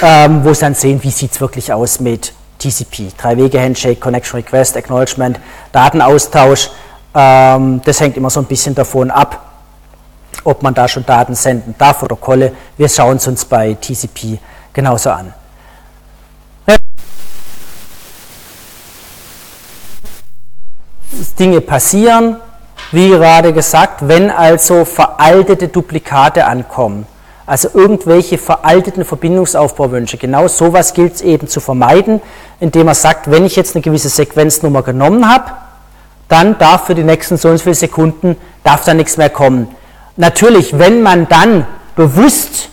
ähm, 0.00 0.44
wo 0.44 0.54
Sie 0.54 0.60
dann 0.60 0.76
sehen, 0.76 1.02
wie 1.02 1.10
sieht 1.10 1.32
es 1.32 1.40
wirklich 1.40 1.72
aus 1.72 1.98
mit 1.98 2.32
TCP. 2.60 3.08
Drei-Wege-Handshake, 3.18 3.96
Connection 3.96 4.36
Request, 4.38 4.76
Acknowledgement, 4.76 5.40
Datenaustausch. 5.72 6.70
Ähm, 7.16 7.80
das 7.84 7.98
hängt 7.98 8.16
immer 8.16 8.30
so 8.30 8.38
ein 8.38 8.46
bisschen 8.46 8.76
davon 8.76 9.10
ab, 9.10 9.44
ob 10.44 10.62
man 10.62 10.72
da 10.72 10.86
schon 10.86 11.04
Daten 11.04 11.34
senden 11.34 11.74
darf 11.76 12.04
oder 12.04 12.14
Kolle. 12.14 12.52
Wir 12.76 12.88
schauen 12.88 13.16
es 13.16 13.26
uns 13.26 13.44
bei 13.44 13.74
TCP 13.74 14.38
genauso 14.72 15.10
an. 15.10 15.34
Dinge 21.38 21.60
passieren, 21.60 22.36
wie 22.92 23.08
gerade 23.08 23.52
gesagt, 23.52 24.08
wenn 24.08 24.30
also 24.30 24.84
veraltete 24.84 25.68
Duplikate 25.68 26.44
ankommen, 26.46 27.06
also 27.46 27.68
irgendwelche 27.74 28.38
veralteten 28.38 29.04
Verbindungsaufbauwünsche, 29.04 30.16
genau 30.16 30.48
sowas 30.48 30.94
gilt 30.94 31.14
es 31.14 31.20
eben 31.22 31.48
zu 31.48 31.60
vermeiden, 31.60 32.20
indem 32.58 32.86
man 32.86 32.94
sagt, 32.94 33.30
wenn 33.30 33.44
ich 33.44 33.56
jetzt 33.56 33.76
eine 33.76 33.82
gewisse 33.82 34.08
Sequenznummer 34.08 34.82
genommen 34.82 35.32
habe, 35.32 35.52
dann 36.28 36.58
darf 36.58 36.86
für 36.86 36.94
die 36.94 37.04
nächsten 37.04 37.36
so 37.36 37.48
und 37.48 37.58
so 37.58 37.64
viele 37.64 37.74
Sekunden 37.76 38.36
darf 38.64 38.84
da 38.84 38.94
nichts 38.94 39.16
mehr 39.16 39.30
kommen. 39.30 39.68
Natürlich, 40.16 40.78
wenn 40.78 41.02
man 41.02 41.28
dann 41.28 41.66
bewusst 41.94 42.70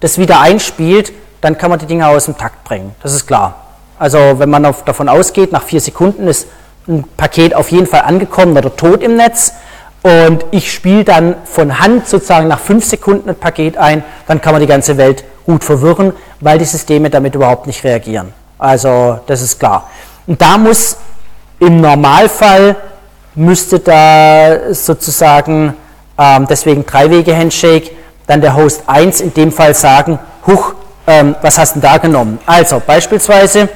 das 0.00 0.16
wieder 0.16 0.40
einspielt, 0.40 1.12
dann 1.40 1.58
kann 1.58 1.70
man 1.70 1.78
die 1.78 1.86
Dinge 1.86 2.06
aus 2.06 2.24
dem 2.24 2.38
Takt 2.38 2.64
bringen. 2.64 2.94
Das 3.02 3.12
ist 3.12 3.26
klar. 3.26 3.56
Also 3.98 4.18
wenn 4.38 4.48
man 4.48 4.62
davon 4.62 5.08
ausgeht, 5.08 5.52
nach 5.52 5.62
vier 5.62 5.80
Sekunden 5.80 6.26
ist 6.28 6.48
ein 6.88 7.04
Paket 7.16 7.54
auf 7.54 7.70
jeden 7.70 7.86
Fall 7.86 8.02
angekommen 8.02 8.56
oder 8.56 8.74
tot 8.74 9.02
im 9.02 9.16
Netz 9.16 9.54
und 10.02 10.44
ich 10.50 10.70
spiele 10.70 11.02
dann 11.02 11.34
von 11.44 11.80
Hand 11.80 12.06
sozusagen 12.06 12.46
nach 12.46 12.60
fünf 12.60 12.84
Sekunden 12.84 13.30
ein 13.30 13.36
Paket 13.36 13.78
ein, 13.78 14.04
dann 14.26 14.40
kann 14.40 14.52
man 14.52 14.60
die 14.60 14.66
ganze 14.66 14.98
Welt 14.98 15.24
gut 15.46 15.64
verwirren, 15.64 16.12
weil 16.40 16.58
die 16.58 16.66
Systeme 16.66 17.08
damit 17.08 17.34
überhaupt 17.34 17.66
nicht 17.66 17.82
reagieren. 17.84 18.32
Also 18.58 19.20
das 19.26 19.40
ist 19.40 19.58
klar. 19.58 19.88
Und 20.26 20.40
da 20.40 20.58
muss 20.58 20.98
im 21.58 21.80
Normalfall 21.80 22.76
müsste 23.34 23.78
da 23.78 24.74
sozusagen, 24.74 25.74
ähm, 26.18 26.46
deswegen 26.48 26.84
Drei-Wege-Handshake, 26.84 27.90
dann 28.26 28.40
der 28.40 28.54
Host 28.56 28.82
1 28.86 29.20
in 29.20 29.34
dem 29.34 29.52
Fall 29.52 29.74
sagen, 29.74 30.18
huch, 30.46 30.74
ähm, 31.06 31.34
was 31.42 31.58
hast 31.58 31.76
du 31.76 31.80
da 31.80 31.96
genommen? 31.98 32.38
Also 32.46 32.80
beispielsweise 32.86 33.68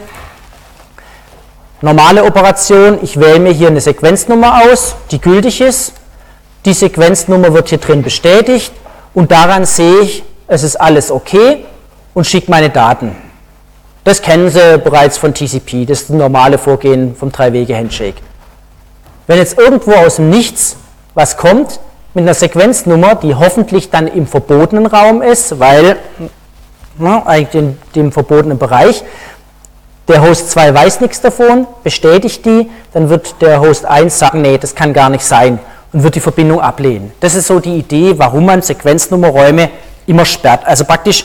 normale 1.81 2.25
Operation, 2.25 2.99
ich 3.03 3.19
wähle 3.19 3.39
mir 3.39 3.53
hier 3.53 3.69
eine 3.69 3.81
Sequenznummer 3.81 4.63
aus, 4.63 4.97
die 5.11 5.21
gültig 5.21 5.61
ist. 5.61 5.93
Die 6.65 6.73
Sequenznummer 6.73 7.55
wird 7.55 7.69
hier 7.69 7.79
drin 7.79 8.03
bestätigt 8.03 8.73
und 9.15 9.31
daran 9.31 9.65
sehe 9.65 10.01
ich, 10.01 10.25
es 10.49 10.63
ist 10.63 10.77
alles 10.77 11.11
okay 11.11 11.65
und 12.15 12.27
schicke 12.27 12.51
meine 12.51 12.71
Daten. 12.71 13.15
Das 14.05 14.23
kennen 14.23 14.51
Sie 14.51 14.79
bereits 14.79 15.19
von 15.19 15.35
TCP, 15.35 15.85
das 15.85 16.03
ist 16.03 16.11
das 16.11 16.17
normale 16.17 16.59
Vorgehen 16.59 17.15
vom 17.15 17.31
Drei-Wege-Handshake. 17.31 18.17
Wenn 19.27 19.39
jetzt 19.39 19.59
irgendwo 19.59 19.93
aus 19.93 20.17
dem 20.17 20.31
Nichts 20.31 20.77
was 21.15 21.37
kommt, 21.37 21.81
mit 22.15 22.23
einer 22.23 22.35
Sequenznummer, 22.35 23.15
die 23.15 23.35
hoffentlich 23.35 23.91
dann 23.91 24.09
im 24.09 24.27
verbotenen 24.27 24.87
Raum 24.87 25.21
ist, 25.21 25.61
weil 25.61 25.97
na, 26.99 27.25
eigentlich 27.27 27.63
in 27.63 27.79
dem 27.95 28.13
verbotenen 28.13 28.59
Bereich, 28.59 29.05
der 30.09 30.23
Host 30.23 30.51
2 30.51 30.75
weiß 30.75 31.01
nichts 31.01 31.21
davon, 31.21 31.67
bestätigt 31.85 32.45
die, 32.45 32.71
dann 32.93 33.09
wird 33.11 33.41
der 33.41 33.61
Host 33.61 33.85
1 33.85 34.19
sagen, 34.19 34.43
nee, 34.43 34.59
das 34.59 34.75
kann 34.75 34.93
gar 34.93 35.11
nicht 35.11 35.25
sein 35.25 35.59
und 35.93 36.03
wird 36.03 36.15
die 36.15 36.21
Verbindung 36.21 36.61
ablehnen. 36.61 37.13
Das 37.21 37.35
ist 37.35 37.47
so 37.47 37.61
die 37.61 37.77
Idee, 37.77 38.15
warum 38.19 38.47
man 38.47 38.63
Sequenznummerräume 38.63 39.71
immer 40.07 40.25
sperrt. 40.25 40.67
Also 40.67 40.85
praktisch, 40.85 41.25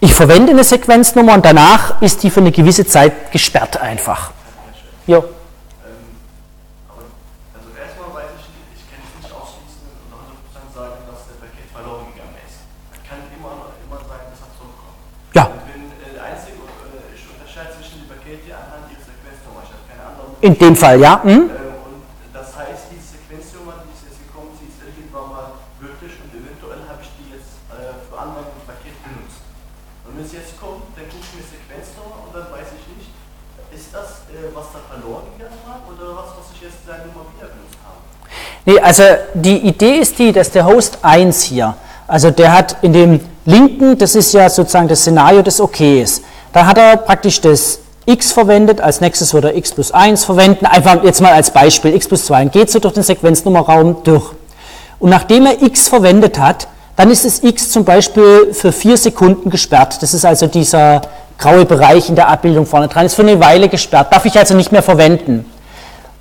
ich 0.00 0.12
verwende 0.14 0.50
eine 0.50 0.64
Sequenznummer 0.64 1.34
und 1.34 1.44
danach 1.44 2.02
ist 2.02 2.22
die 2.22 2.30
für 2.30 2.40
eine 2.40 2.50
gewisse 2.50 2.84
Zeit 2.84 3.30
gesperrt 3.30 3.80
einfach. 3.80 4.32
Jo. 5.06 5.18
Also 7.54 7.68
erstmal 7.78 8.10
weiß 8.10 8.34
ich, 8.34 8.50
ich 8.74 8.84
kann 8.90 8.98
es 8.98 9.14
nicht 9.22 9.30
ausschließen 9.30 9.86
und 10.10 10.26
100% 10.58 10.74
sagen, 10.74 11.06
dass 11.06 11.22
der 11.30 11.38
Paket 11.38 11.70
verloren 11.70 12.10
gegangen 12.10 12.34
ist. 12.42 12.66
Es 12.90 13.00
kann 13.06 13.22
immer, 13.30 13.70
immer 13.86 14.02
sein, 14.10 14.26
dass 14.26 14.42
er 14.42 14.50
zurückkommt. 14.58 14.98
Ja. 15.38 15.46
Und 15.54 15.62
wenn 15.70 15.86
äh, 16.02 16.18
der 16.18 16.34
einzige, 16.34 16.66
äh, 16.66 17.14
ich 17.14 17.22
unterscheide 17.30 17.78
zwischen 17.78 18.02
den 18.02 18.10
Paketen 18.10 18.50
anhand 18.50 18.90
ihrer 18.90 19.06
Sequenznummer, 19.06 19.62
ich 19.62 19.70
habe 19.70 19.86
keine 19.86 20.02
andere. 20.02 20.31
In 20.42 20.58
dem 20.58 20.74
Fall, 20.74 20.98
ja. 21.00 21.22
Hm? 21.22 21.30
Äh, 21.30 21.38
und 21.38 22.02
das 22.34 22.50
heißt, 22.58 22.90
diese 22.90 23.14
Sequenznummer, 23.14 23.86
die 23.86 23.94
ist 23.94 24.10
jetzt 24.10 24.18
gekommen, 24.26 24.50
sie 24.58 24.66
ist 24.66 24.82
irgendwann 24.82 25.30
mal 25.30 25.54
gültig 25.78 26.18
und 26.18 26.34
eventuell 26.34 26.82
habe 26.90 26.98
ich 26.98 27.14
die 27.14 27.30
jetzt 27.30 27.62
äh, 27.70 27.94
für 28.10 28.18
andere 28.18 28.50
Paket 28.66 28.98
benutzt. 29.06 29.38
Und 30.02 30.18
wenn 30.18 30.26
es 30.26 30.34
jetzt 30.34 30.58
kommt, 30.58 30.90
dann 30.98 31.06
gucke 31.06 31.22
ich 31.22 31.32
mir 31.38 31.46
Sequenznummer 31.46 32.26
und 32.26 32.34
dann 32.34 32.50
weiß 32.50 32.74
ich 32.74 32.84
nicht, 32.90 33.14
ist 33.70 33.94
das, 33.94 34.26
äh, 34.34 34.50
was 34.50 34.66
da 34.74 34.82
verloren 34.82 35.30
gegangen 35.38 35.62
war 35.62 35.78
oder 35.86 36.10
was, 36.18 36.34
was 36.34 36.50
ich 36.58 36.66
jetzt 36.66 36.82
seine 36.90 37.06
Nummer 37.06 37.22
wieder 37.38 37.46
benutzt 37.46 37.78
habe? 37.86 38.02
Nee, 38.66 38.82
also 38.82 39.06
die 39.38 39.62
Idee 39.62 40.02
ist 40.02 40.18
die, 40.18 40.34
dass 40.34 40.50
der 40.50 40.66
Host 40.66 40.98
1 41.06 41.38
hier, 41.54 41.78
also 42.10 42.34
der 42.34 42.50
hat 42.50 42.82
in 42.82 42.92
dem 42.92 43.22
linken, 43.46 43.94
das 43.94 44.18
ist 44.18 44.34
ja 44.34 44.50
sozusagen 44.50 44.90
das 44.90 45.06
Szenario, 45.06 45.38
das 45.38 45.62
okay 45.62 46.02
ist. 46.02 46.26
Da 46.52 46.66
hat 46.66 46.78
er 46.78 46.98
praktisch 46.98 47.40
das 47.40 47.78
x 48.06 48.32
verwendet, 48.32 48.80
als 48.80 49.00
nächstes 49.00 49.32
würde 49.32 49.50
er 49.50 49.56
x 49.56 49.72
plus 49.72 49.92
1 49.92 50.24
verwenden, 50.24 50.66
einfach 50.66 51.02
jetzt 51.04 51.20
mal 51.20 51.32
als 51.32 51.50
Beispiel, 51.50 51.94
x 51.94 52.08
plus 52.08 52.26
2 52.26 52.42
und 52.42 52.52
geht 52.52 52.70
so 52.70 52.78
durch 52.78 52.94
den 52.94 53.02
Sequenznummerraum 53.02 54.02
durch. 54.04 54.32
Und 54.98 55.10
nachdem 55.10 55.46
er 55.46 55.62
x 55.62 55.88
verwendet 55.88 56.38
hat, 56.38 56.68
dann 56.96 57.10
ist 57.10 57.24
das 57.24 57.42
x 57.42 57.70
zum 57.70 57.84
Beispiel 57.84 58.52
für 58.52 58.72
vier 58.72 58.96
Sekunden 58.96 59.50
gesperrt. 59.50 60.02
Das 60.02 60.14
ist 60.14 60.24
also 60.24 60.46
dieser 60.46 61.02
graue 61.38 61.64
Bereich 61.64 62.08
in 62.08 62.14
der 62.14 62.28
Abbildung 62.28 62.66
vorne 62.66 62.88
dran, 62.88 63.06
ist 63.06 63.14
für 63.14 63.22
eine 63.22 63.40
Weile 63.40 63.68
gesperrt, 63.68 64.12
darf 64.12 64.24
ich 64.24 64.38
also 64.38 64.54
nicht 64.54 64.72
mehr 64.72 64.82
verwenden. 64.82 65.44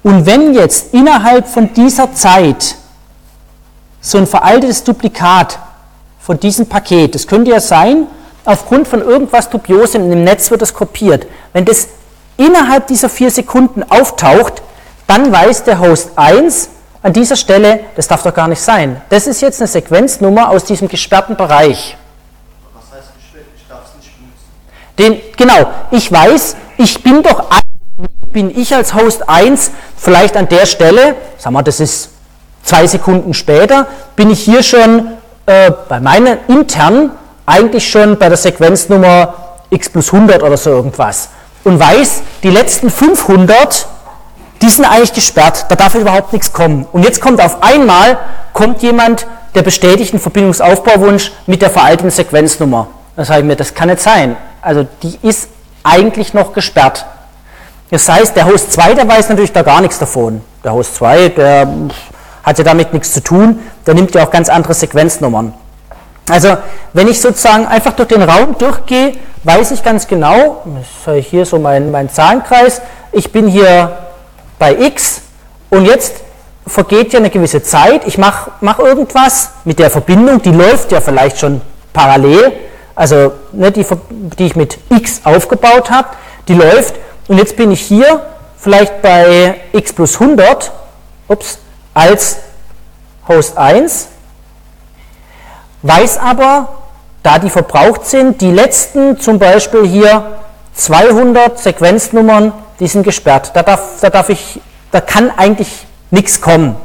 Und 0.03 0.25
wenn 0.25 0.53
jetzt 0.53 0.93
innerhalb 0.93 1.47
von 1.47 1.73
dieser 1.73 2.13
Zeit 2.13 2.75
so 3.99 4.17
ein 4.17 4.25
veraltetes 4.25 4.83
Duplikat 4.83 5.59
von 6.19 6.39
diesem 6.39 6.65
Paket, 6.65 7.13
das 7.13 7.27
könnte 7.27 7.51
ja 7.51 7.59
sein, 7.59 8.07
aufgrund 8.45 8.87
von 8.87 9.01
irgendwas 9.01 9.49
Dubiosem 9.49 10.11
im 10.11 10.23
Netz 10.23 10.51
wird 10.51 10.61
es 10.61 10.73
kopiert, 10.73 11.27
wenn 11.53 11.65
das 11.65 11.87
innerhalb 12.37 12.87
dieser 12.87 13.09
vier 13.09 13.31
Sekunden 13.31 13.83
auftaucht, 13.89 14.61
dann 15.07 15.31
weiß 15.31 15.63
der 15.63 15.79
Host 15.79 16.11
1 16.15 16.69
an 17.03 17.13
dieser 17.13 17.35
Stelle, 17.35 17.81
das 17.95 18.07
darf 18.07 18.23
doch 18.23 18.33
gar 18.33 18.47
nicht 18.47 18.61
sein. 18.61 19.01
Das 19.09 19.27
ist 19.27 19.41
jetzt 19.41 19.59
eine 19.59 19.67
Sequenznummer 19.67 20.49
aus 20.49 20.63
diesem 20.63 20.87
gesperrten 20.87 21.35
Bereich. 21.35 21.97
Was 22.73 22.97
heißt 22.97 23.09
geschwächt? 23.15 23.47
Ich 23.55 23.67
darf 23.67 23.79
es 23.85 23.95
nicht 23.95 24.13
benutzen. 24.17 25.21
Den, 25.21 25.35
genau, 25.35 25.71
ich 25.91 26.11
weiß, 26.11 26.55
ich 26.77 27.03
bin 27.03 27.23
doch, 27.23 27.45
bin 28.31 28.57
ich 28.57 28.73
als 28.75 28.93
Host 28.93 29.27
1 29.27 29.71
vielleicht 29.97 30.37
an 30.37 30.47
der 30.47 30.65
Stelle, 30.65 31.15
sagen 31.37 31.55
wir, 31.55 31.63
das 31.63 31.79
ist 31.79 32.11
zwei 32.63 32.87
Sekunden 32.87 33.33
später, 33.33 33.87
bin 34.15 34.29
ich 34.29 34.41
hier 34.41 34.63
schon 34.63 35.11
äh, 35.45 35.71
bei 35.89 35.99
meinen 35.99 36.37
internen 36.47 37.11
eigentlich 37.51 37.89
schon 37.89 38.17
bei 38.17 38.29
der 38.29 38.37
Sequenznummer 38.37 39.33
x 39.69 39.89
plus 39.89 40.13
100 40.13 40.41
oder 40.43 40.57
so 40.57 40.69
irgendwas 40.69 41.29
und 41.63 41.79
weiß, 41.79 42.21
die 42.43 42.49
letzten 42.49 42.89
500, 42.89 43.87
die 44.61 44.69
sind 44.69 44.85
eigentlich 44.85 45.13
gesperrt, 45.13 45.65
da 45.69 45.75
darf 45.75 45.95
überhaupt 45.95 46.33
nichts 46.33 46.53
kommen. 46.53 46.87
Und 46.91 47.03
jetzt 47.03 47.21
kommt 47.21 47.41
auf 47.41 47.61
einmal, 47.61 48.17
kommt 48.53 48.81
jemand, 48.81 49.27
der 49.55 49.63
bestätigt 49.63 50.13
einen 50.13 50.21
Verbindungsaufbauwunsch 50.21 51.31
mit 51.45 51.61
der 51.61 51.69
veralteten 51.69 52.09
Sequenznummer. 52.09 52.87
Da 53.15 53.25
sage 53.25 53.41
ich 53.41 53.45
mir, 53.45 53.55
das 53.55 53.73
kann 53.73 53.89
nicht 53.89 54.01
sein. 54.01 54.37
Also 54.61 54.87
die 55.03 55.17
ist 55.21 55.49
eigentlich 55.83 56.33
noch 56.33 56.53
gesperrt. 56.53 57.05
Das 57.89 58.07
heißt, 58.07 58.35
der 58.35 58.45
Host 58.45 58.71
2, 58.71 58.93
der 58.93 59.07
weiß 59.07 59.29
natürlich 59.29 59.51
da 59.51 59.63
gar 59.63 59.81
nichts 59.81 59.99
davon. 59.99 60.41
Der 60.63 60.73
Host 60.73 60.95
2, 60.95 61.29
der 61.29 61.67
hat 62.43 62.57
ja 62.57 62.63
damit 62.63 62.93
nichts 62.93 63.11
zu 63.11 63.21
tun, 63.21 63.59
der 63.85 63.93
nimmt 63.93 64.15
ja 64.15 64.23
auch 64.23 64.31
ganz 64.31 64.47
andere 64.47 64.73
Sequenznummern. 64.73 65.53
Also, 66.29 66.57
wenn 66.93 67.07
ich 67.07 67.19
sozusagen 67.19 67.65
einfach 67.67 67.93
durch 67.93 68.09
den 68.09 68.21
Raum 68.21 68.57
durchgehe, 68.57 69.13
weiß 69.43 69.71
ich 69.71 69.83
ganz 69.83 70.07
genau, 70.07 70.63
das 71.05 71.15
ist 71.15 71.29
hier 71.29 71.45
so 71.45 71.57
mein, 71.57 71.91
mein 71.91 72.09
Zahlenkreis, 72.09 72.81
ich 73.11 73.31
bin 73.31 73.47
hier 73.47 73.97
bei 74.59 74.77
x 74.77 75.21
und 75.69 75.85
jetzt 75.85 76.15
vergeht 76.67 77.13
ja 77.13 77.19
eine 77.19 77.29
gewisse 77.29 77.63
Zeit, 77.63 78.05
ich 78.05 78.17
mache 78.17 78.51
mach 78.61 78.79
irgendwas 78.79 79.49
mit 79.65 79.79
der 79.79 79.89
Verbindung, 79.89 80.41
die 80.41 80.51
läuft 80.51 80.91
ja 80.91 81.01
vielleicht 81.01 81.39
schon 81.39 81.61
parallel, 81.91 82.53
also 82.93 83.33
ne, 83.51 83.71
die, 83.71 83.85
die 84.37 84.45
ich 84.45 84.55
mit 84.55 84.77
x 84.89 85.21
aufgebaut 85.23 85.89
habe, 85.89 86.09
die 86.47 86.53
läuft 86.53 86.95
und 87.27 87.37
jetzt 87.39 87.57
bin 87.57 87.71
ich 87.71 87.81
hier 87.81 88.21
vielleicht 88.57 89.01
bei 89.01 89.55
x 89.73 89.91
plus 89.91 90.21
100 90.21 90.71
ups, 91.27 91.57
als 91.93 92.37
Host 93.27 93.57
1, 93.57 94.07
weiß 95.83 96.17
aber, 96.17 96.69
da 97.23 97.39
die 97.39 97.49
verbraucht 97.49 98.05
sind, 98.05 98.41
die 98.41 98.51
letzten 98.51 99.19
zum 99.19 99.39
Beispiel 99.39 99.87
hier 99.87 100.39
200 100.73 101.59
Sequenznummern, 101.59 102.53
die 102.79 102.87
sind 102.87 103.03
gesperrt. 103.03 103.51
Da, 103.53 103.63
darf, 103.63 103.99
da, 104.01 104.09
darf 104.09 104.29
ich, 104.29 104.59
da 104.91 105.01
kann 105.01 105.31
eigentlich 105.35 105.85
nichts 106.09 106.41
kommen. 106.41 106.75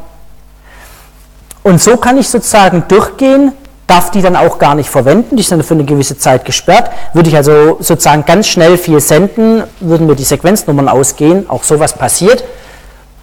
Und 1.63 1.81
so 1.81 1.97
kann 1.97 2.19
ich 2.19 2.29
sozusagen 2.29 2.85
durchgehen, 2.89 3.53
darf 3.87 4.11
die 4.11 4.21
dann 4.21 4.37
auch 4.37 4.59
gar 4.59 4.75
nicht 4.75 4.91
verwenden, 4.91 5.37
die 5.37 5.43
sind 5.43 5.65
für 5.65 5.75
eine 5.75 5.85
gewisse 5.85 6.19
Zeit 6.19 6.45
gesperrt. 6.45 6.91
Würde 7.13 7.29
ich 7.29 7.37
also 7.37 7.79
sozusagen 7.81 8.25
ganz 8.25 8.49
schnell 8.49 8.77
viel 8.77 9.01
senden, 9.01 9.65
würden 9.81 10.07
mir 10.07 10.17
die 10.17 10.25
Sequenznummern 10.25 10.89
ausgehen, 10.89 11.49
auch 11.49 11.65
sowas 11.65 11.95
passiert. 11.95 12.45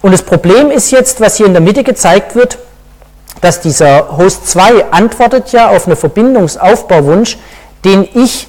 Und 0.02 0.12
das 0.12 0.22
Problem 0.22 0.70
ist 0.70 0.90
jetzt, 0.90 1.20
was 1.20 1.36
hier 1.36 1.46
in 1.46 1.52
der 1.52 1.62
Mitte 1.62 1.84
gezeigt 1.84 2.34
wird, 2.34 2.58
dass 3.44 3.60
dieser 3.60 4.16
Host 4.16 4.48
2 4.48 4.90
antwortet 4.90 5.52
ja 5.52 5.68
auf 5.68 5.86
einen 5.86 5.96
Verbindungsaufbauwunsch, 5.96 7.36
den 7.84 8.08
ich 8.14 8.48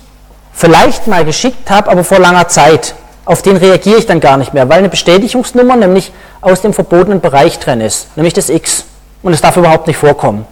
vielleicht 0.54 1.08
mal 1.08 1.26
geschickt 1.26 1.70
habe, 1.70 1.92
aber 1.92 2.04
vor 2.04 2.20
langer 2.20 2.48
Zeit. 2.48 2.96
Auf 3.26 3.42
den 3.42 3.58
reagiere 3.58 3.98
ich 3.98 4.06
dann 4.06 4.22
gar 4.22 4.38
nicht 4.38 4.54
mehr, 4.54 4.70
weil 4.70 4.80
eine 4.80 4.90
Bestätigungsnummer 4.90 5.76
nämlich 5.76 6.14
aus 6.42 6.62
dem 6.62 6.74
verbotenen 6.74 7.20
Bereich 7.20 7.60
drin 7.60 7.82
ist, 7.82 8.16
nämlich 8.16 8.34
das 8.34 8.50
X. 8.50 8.86
Und 9.22 9.34
es 9.34 9.42
darf 9.42 9.58
überhaupt 9.58 9.88
nicht 9.88 9.98
vorkommen. 9.98 10.46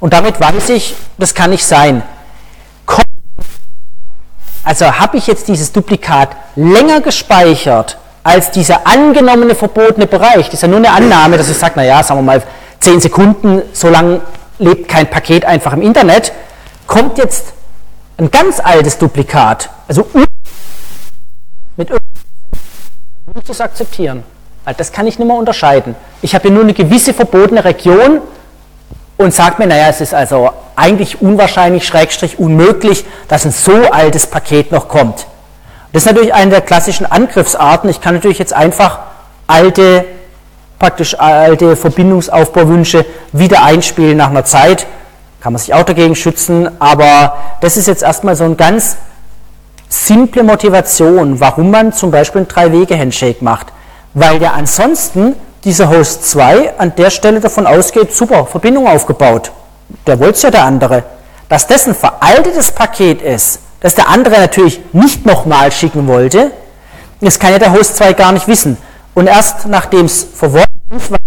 Und 0.00 0.12
damit 0.12 0.40
weiß 0.40 0.70
ich, 0.70 0.94
das 1.18 1.34
kann 1.34 1.50
nicht 1.50 1.66
sein. 1.66 2.02
Also 4.64 4.98
habe 4.98 5.18
ich 5.18 5.26
jetzt 5.26 5.46
dieses 5.48 5.72
Duplikat 5.72 6.30
länger 6.56 7.02
gespeichert 7.02 7.98
als 8.22 8.50
dieser 8.50 8.86
angenommene 8.86 9.54
verbotene 9.54 10.06
Bereich. 10.06 10.46
Das 10.46 10.54
ist 10.54 10.62
ja 10.62 10.68
nur 10.68 10.78
eine 10.78 10.90
Annahme, 10.90 11.36
dass 11.36 11.50
ich 11.50 11.58
sage, 11.58 11.74
naja, 11.76 12.02
sagen 12.02 12.20
wir 12.20 12.22
mal, 12.22 12.42
10 12.84 13.00
Sekunden, 13.00 13.62
so 13.72 13.88
lange 13.88 14.20
lebt 14.58 14.88
kein 14.88 15.08
Paket 15.08 15.46
einfach 15.46 15.72
im 15.72 15.80
Internet. 15.80 16.32
Kommt 16.86 17.16
jetzt 17.16 17.54
ein 18.18 18.30
ganz 18.30 18.60
altes 18.60 18.98
Duplikat, 18.98 19.70
also 19.88 20.06
mit 21.76 21.90
ich 21.90 23.46
das 23.46 23.60
akzeptieren. 23.62 24.22
Weil 24.64 24.74
das 24.74 24.92
kann 24.92 25.06
ich 25.06 25.18
nicht 25.18 25.26
mehr 25.26 25.36
unterscheiden. 25.36 25.96
Ich 26.20 26.34
habe 26.34 26.42
hier 26.42 26.50
nur 26.52 26.62
eine 26.62 26.74
gewisse 26.74 27.14
verbotene 27.14 27.64
Region 27.64 28.20
und 29.16 29.32
sage 29.32 29.56
mir, 29.58 29.66
naja, 29.66 29.88
es 29.88 30.02
ist 30.02 30.12
also 30.12 30.50
eigentlich 30.76 31.22
unwahrscheinlich, 31.22 31.86
schrägstrich 31.86 32.38
unmöglich, 32.38 33.06
dass 33.28 33.46
ein 33.46 33.50
so 33.50 33.90
altes 33.92 34.26
Paket 34.26 34.72
noch 34.72 34.88
kommt. 34.88 35.26
Das 35.92 36.02
ist 36.02 36.06
natürlich 36.06 36.34
eine 36.34 36.50
der 36.50 36.60
klassischen 36.60 37.06
Angriffsarten. 37.06 37.88
Ich 37.88 38.02
kann 38.02 38.14
natürlich 38.14 38.38
jetzt 38.38 38.52
einfach 38.52 38.98
alte, 39.46 40.04
praktisch 40.78 41.18
alte 41.18 41.76
Verbindungsaufbauwünsche 41.76 43.04
wieder 43.32 43.62
einspielen 43.62 44.16
nach 44.16 44.30
einer 44.30 44.44
Zeit. 44.44 44.86
Kann 45.40 45.52
man 45.52 45.60
sich 45.60 45.74
auch 45.74 45.84
dagegen 45.84 46.14
schützen, 46.14 46.70
aber 46.80 47.36
das 47.60 47.76
ist 47.76 47.86
jetzt 47.86 48.02
erstmal 48.02 48.36
so 48.36 48.44
eine 48.44 48.54
ganz 48.54 48.96
simple 49.88 50.42
Motivation, 50.42 51.40
warum 51.40 51.70
man 51.70 51.92
zum 51.92 52.10
Beispiel 52.10 52.40
einen 52.40 52.48
Drei-Wege-Handshake 52.48 53.44
macht. 53.44 53.68
Weil 54.14 54.40
ja 54.42 54.52
ansonsten 54.52 55.34
dieser 55.64 55.88
Host 55.88 56.28
2 56.30 56.78
an 56.78 56.94
der 56.96 57.10
Stelle 57.10 57.40
davon 57.40 57.66
ausgeht, 57.66 58.14
super, 58.14 58.46
Verbindung 58.46 58.86
aufgebaut. 58.86 59.50
Der 60.06 60.18
wollte 60.18 60.34
es 60.34 60.42
ja 60.42 60.50
der 60.50 60.64
andere. 60.64 61.04
Dass 61.48 61.66
das 61.66 61.86
ein 61.86 61.94
veraltetes 61.94 62.70
Paket 62.72 63.22
ist, 63.22 63.60
das 63.80 63.94
der 63.94 64.08
andere 64.08 64.38
natürlich 64.38 64.80
nicht 64.92 65.26
nochmal 65.26 65.70
schicken 65.72 66.06
wollte, 66.06 66.50
das 67.20 67.38
kann 67.38 67.52
ja 67.52 67.58
der 67.58 67.72
Host 67.72 67.96
2 67.96 68.12
gar 68.14 68.32
nicht 68.32 68.48
wissen. 68.48 68.76
Und 69.14 69.26
erst 69.26 69.66
nachdem 69.66 70.06
es 70.06 70.24
verworfen 70.24 70.68
ist, 70.90 71.10
nicht. 71.10 71.24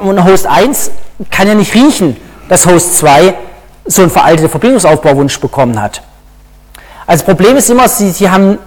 Und 0.00 0.24
Host 0.24 0.46
1 0.46 0.90
kann 1.30 1.48
ja 1.48 1.54
nicht 1.54 1.74
riechen, 1.74 2.16
dass 2.48 2.66
Host 2.66 2.96
2 2.98 3.34
so 3.86 4.02
einen 4.02 4.10
veralteten 4.10 4.50
Verbindungsaufbauwunsch 4.50 5.40
bekommen 5.40 5.80
hat. 5.80 6.02
Also 7.06 7.24
das 7.24 7.24
Problem 7.24 7.56
ist 7.56 7.70
immer, 7.70 7.88
Sie, 7.88 8.10
Sie 8.10 8.30
haben 8.30 8.58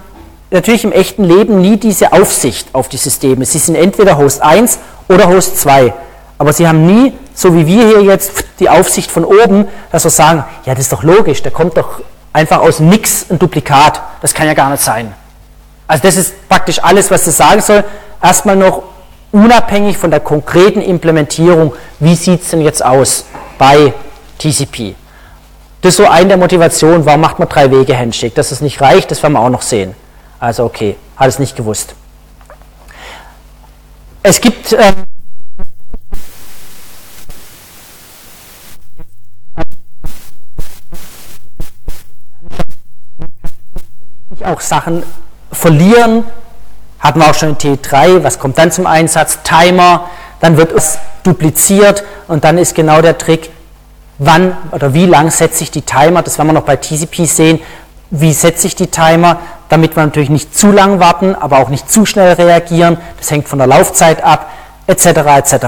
natürlich 0.50 0.84
im 0.84 0.92
echten 0.92 1.24
Leben 1.24 1.60
nie 1.60 1.76
diese 1.76 2.12
Aufsicht 2.12 2.74
auf 2.74 2.88
die 2.88 2.96
Systeme. 2.96 3.44
Sie 3.44 3.58
sind 3.58 3.76
entweder 3.76 4.18
Host 4.18 4.42
1 4.42 4.78
oder 5.08 5.28
Host 5.28 5.58
2. 5.58 5.92
Aber 6.38 6.52
sie 6.52 6.66
haben 6.66 6.86
nie, 6.86 7.12
so 7.34 7.54
wie 7.54 7.66
wir 7.66 7.86
hier 7.86 8.02
jetzt, 8.02 8.44
die 8.60 8.70
Aufsicht 8.70 9.10
von 9.10 9.24
oben, 9.24 9.68
dass 9.92 10.04
wir 10.04 10.10
sagen, 10.10 10.44
ja, 10.64 10.74
das 10.74 10.84
ist 10.84 10.92
doch 10.92 11.02
logisch, 11.02 11.42
da 11.42 11.50
kommt 11.50 11.76
doch 11.76 12.00
einfach 12.32 12.60
aus 12.60 12.80
Nix 12.80 13.26
ein 13.30 13.38
Duplikat. 13.38 14.00
Das 14.20 14.34
kann 14.34 14.46
ja 14.46 14.54
gar 14.54 14.70
nicht 14.70 14.82
sein. 14.82 15.14
Also 15.86 16.02
das 16.02 16.16
ist 16.16 16.48
praktisch 16.48 16.82
alles, 16.82 17.10
was 17.10 17.24
das 17.24 17.36
sagen 17.36 17.60
soll. 17.60 17.84
Erstmal 18.22 18.56
noch 18.56 18.82
unabhängig 19.32 19.98
von 19.98 20.10
der 20.10 20.20
konkreten 20.20 20.80
Implementierung, 20.80 21.74
wie 21.98 22.14
sieht 22.14 22.42
es 22.42 22.50
denn 22.50 22.60
jetzt 22.60 22.84
aus 22.84 23.24
bei 23.58 23.92
TCP. 24.38 24.94
Das 25.82 25.94
ist 25.94 25.96
so 25.96 26.06
eine 26.06 26.28
der 26.28 26.36
Motivationen, 26.36 27.06
warum 27.06 27.22
macht 27.22 27.38
man 27.38 27.48
drei 27.48 27.70
Wege 27.70 27.96
Handshake. 27.96 28.34
Dass 28.34 28.52
es 28.52 28.60
nicht 28.60 28.80
reicht, 28.80 29.10
das 29.10 29.22
werden 29.22 29.32
wir 29.32 29.40
auch 29.40 29.50
noch 29.50 29.62
sehen. 29.62 29.94
Also 30.38 30.64
okay, 30.64 30.96
hat 31.16 31.28
es 31.28 31.38
nicht 31.38 31.56
gewusst. 31.56 31.94
Es 34.22 34.40
gibt 34.40 34.72
ähm, 34.72 35.06
auch 44.44 44.60
Sachen 44.60 45.02
verlieren. 45.52 46.24
Hatten 46.98 47.20
wir 47.20 47.30
auch 47.30 47.34
schon 47.34 47.50
in 47.50 47.56
T3, 47.56 48.22
was 48.22 48.38
kommt 48.38 48.58
dann 48.58 48.70
zum 48.70 48.86
Einsatz? 48.86 49.38
Timer, 49.42 50.10
dann 50.40 50.56
wird 50.56 50.72
es 50.72 50.98
dupliziert 51.22 52.04
und 52.28 52.44
dann 52.44 52.58
ist 52.58 52.74
genau 52.74 53.00
der 53.00 53.16
Trick, 53.18 53.50
wann 54.18 54.56
oder 54.72 54.92
wie 54.92 55.06
lang 55.06 55.30
setze 55.30 55.62
ich 55.64 55.70
die 55.70 55.82
Timer, 55.82 56.22
das 56.22 56.38
werden 56.38 56.48
wir 56.48 56.52
noch 56.54 56.62
bei 56.62 56.76
TCP 56.76 57.24
sehen, 57.24 57.60
wie 58.10 58.32
setze 58.32 58.66
ich 58.66 58.74
die 58.74 58.88
Timer, 58.88 59.38
damit 59.68 59.96
wir 59.96 60.04
natürlich 60.04 60.30
nicht 60.30 60.56
zu 60.56 60.72
lang 60.72 61.00
warten, 61.00 61.34
aber 61.34 61.58
auch 61.58 61.68
nicht 61.68 61.90
zu 61.90 62.04
schnell 62.04 62.32
reagieren, 62.32 62.98
das 63.18 63.30
hängt 63.30 63.48
von 63.48 63.58
der 63.58 63.68
Laufzeit 63.68 64.22
ab, 64.22 64.50
etc. 64.86 65.06
etc. 65.06 65.66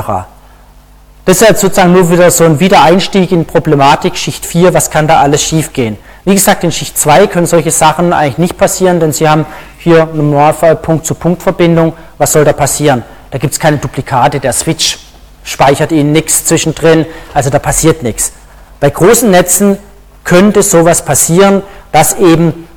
Das 1.25 1.41
ist 1.41 1.49
jetzt 1.49 1.61
sozusagen 1.61 1.93
nur 1.93 2.11
wieder 2.11 2.31
so 2.31 2.45
ein 2.45 2.59
Wiedereinstieg 2.59 3.31
in 3.31 3.47
Problematik, 3.47 4.17
Schicht 4.17 4.45
4, 4.45 4.75
was 4.75 4.91
kann 4.91 5.07
da 5.07 5.21
alles 5.21 5.43
schiefgehen. 5.43 5.97
Wie 6.25 6.35
gesagt, 6.35 6.63
in 6.63 6.71
Schicht 6.71 6.97
2 6.97 7.27
können 7.27 7.47
solche 7.47 7.73
Sachen 7.73 8.13
eigentlich 8.13 8.39
nicht 8.39 8.57
passieren, 8.57 9.01
denn 9.01 9.13
Sie 9.13 9.29
haben 9.29 9.45
hier 9.79 10.09
im 10.13 10.31
Normalfall 10.31 10.77
Punkt-zu-Punkt-Verbindung. 10.77 11.95
Was 12.19 12.33
soll 12.33 12.45
da 12.45 12.53
passieren? 12.53 13.03
Da 13.33 13.39
gibt 13.39 13.55
es 13.55 13.59
keine 13.59 13.79
Duplikate, 13.79 14.39
der 14.39 14.53
Switch 14.53 14.99
speichert 15.43 15.91
Ihnen 15.91 16.13
nichts 16.13 16.45
zwischendrin, 16.45 17.07
also 17.35 17.51
da 17.51 17.59
passiert 17.59 18.05
nichts. 18.05 18.33
Bei 18.79 18.91
großen 18.91 19.31
Netzen 19.31 19.79
könnte 20.23 20.63
sowas 20.63 21.05
passieren, 21.05 21.63
dass 21.91 22.17
eben 22.19 22.69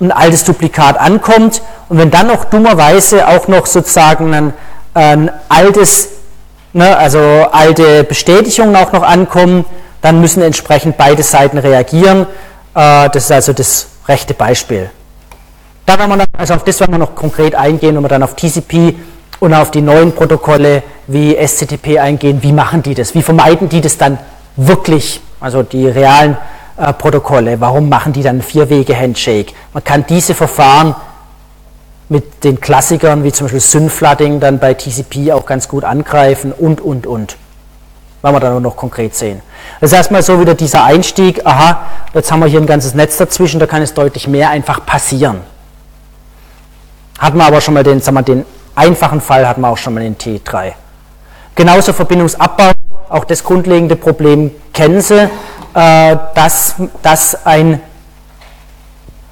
ein 0.00 0.12
altes 0.12 0.44
Duplikat 0.44 0.98
ankommt 0.98 1.60
und 1.88 1.98
wenn 1.98 2.10
dann 2.10 2.28
noch 2.28 2.44
dummerweise 2.44 3.28
auch 3.28 3.48
noch 3.48 3.66
sozusagen 3.66 4.32
ein, 4.32 4.52
ein 4.94 5.30
altes, 5.48 6.08
ne, 6.72 6.96
also 6.96 7.18
alte 7.52 8.04
Bestätigungen 8.04 8.76
auch 8.76 8.92
noch 8.92 9.02
ankommen, 9.02 9.64
dann 10.00 10.20
müssen 10.20 10.42
entsprechend 10.42 10.96
beide 10.96 11.22
Seiten 11.22 11.58
reagieren. 11.58 12.26
Äh, 12.74 13.08
das 13.10 13.24
ist 13.24 13.32
also 13.32 13.52
das 13.52 13.88
rechte 14.06 14.34
Beispiel. 14.34 14.90
Da 15.86 15.98
werden 15.98 16.10
wir 16.10 16.16
noch, 16.16 16.26
also 16.36 16.54
auf 16.54 16.64
das 16.64 16.80
werden 16.80 16.92
wir 16.92 16.98
noch 16.98 17.14
konkret 17.14 17.54
eingehen, 17.54 17.96
wenn 17.96 18.02
wir 18.02 18.08
dann 18.08 18.22
auf 18.22 18.36
TCP 18.36 18.94
und 19.40 19.54
auf 19.54 19.70
die 19.70 19.80
neuen 19.80 20.12
Protokolle 20.12 20.82
wie 21.06 21.34
SCTP 21.34 21.98
eingehen. 21.98 22.42
Wie 22.42 22.52
machen 22.52 22.82
die 22.82 22.94
das? 22.94 23.14
Wie 23.14 23.22
vermeiden 23.22 23.68
die 23.68 23.80
das 23.80 23.96
dann 23.96 24.18
wirklich? 24.56 25.20
Also 25.40 25.62
die 25.62 25.86
realen 25.88 26.36
äh, 26.76 26.92
Protokolle. 26.92 27.60
Warum 27.60 27.88
machen 27.88 28.12
die 28.12 28.22
dann 28.22 28.42
Vier-Wege-Handshake? 28.42 29.52
Man 29.72 29.84
kann 29.84 30.04
diese 30.08 30.34
Verfahren 30.34 30.94
mit 32.08 32.44
den 32.44 32.60
Klassikern 32.60 33.24
wie 33.24 33.32
zum 33.32 33.46
Beispiel 33.46 33.60
Synflooding 33.60 34.40
dann 34.40 34.58
bei 34.58 34.74
TCP 34.74 35.32
auch 35.32 35.46
ganz 35.46 35.68
gut 35.68 35.84
angreifen 35.84 36.52
und, 36.52 36.80
und, 36.80 37.06
und. 37.06 37.36
Werden 38.22 38.34
wir 38.34 38.40
dann 38.40 38.62
noch 38.62 38.76
konkret 38.76 39.14
sehen. 39.14 39.42
Das 39.80 39.92
ist 39.92 39.96
erstmal 39.96 40.22
so 40.22 40.40
wieder 40.40 40.54
dieser 40.54 40.84
Einstieg, 40.84 41.46
aha, 41.46 41.82
jetzt 42.14 42.32
haben 42.32 42.40
wir 42.40 42.46
hier 42.46 42.60
ein 42.60 42.66
ganzes 42.66 42.94
Netz 42.94 43.16
dazwischen, 43.16 43.60
da 43.60 43.66
kann 43.66 43.82
es 43.82 43.94
deutlich 43.94 44.26
mehr 44.26 44.50
einfach 44.50 44.84
passieren. 44.84 45.40
Hatten 47.18 47.38
wir 47.38 47.46
aber 47.46 47.60
schon 47.60 47.74
mal 47.74 47.84
den, 47.84 48.00
sagen 48.00 48.16
wir, 48.16 48.22
den 48.22 48.44
einfachen 48.74 49.20
Fall, 49.20 49.46
hatten 49.46 49.60
wir 49.60 49.68
auch 49.68 49.78
schon 49.78 49.94
mal 49.94 50.00
den 50.00 50.16
T3. 50.16 50.72
Genauso 51.54 51.92
Verbindungsabbau, 51.92 52.72
auch 53.08 53.24
das 53.24 53.42
grundlegende 53.42 53.96
Problem 53.96 54.50
kennen 54.72 55.00
Sie, 55.00 55.28
äh, 55.74 56.16
dass 56.34 56.74
das 57.02 57.46
ein 57.46 57.80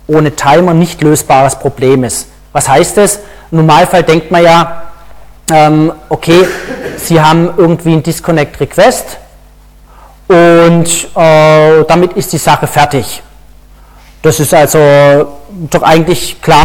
ohne 0.08 0.34
Timer 0.34 0.74
nicht 0.74 1.02
lösbares 1.02 1.58
Problem 1.58 2.04
ist. 2.04 2.28
Was 2.52 2.68
heißt 2.68 2.96
das? 2.96 3.20
Im 3.50 3.58
Normalfall 3.58 4.02
denkt 4.02 4.30
man 4.30 4.42
ja, 4.42 4.82
ähm, 5.50 5.92
okay, 6.08 6.46
Sie 6.96 7.20
haben 7.20 7.50
irgendwie 7.56 7.92
einen 7.92 8.02
Disconnect 8.02 8.60
Request, 8.60 9.18
und 10.28 11.08
äh, 11.14 11.84
damit 11.86 12.14
ist 12.14 12.32
die 12.32 12.38
Sache 12.38 12.66
fertig. 12.66 13.22
Das 14.22 14.40
ist 14.40 14.52
also 14.52 14.78
doch 15.70 15.82
eigentlich 15.82 16.40
klar. 16.42 16.64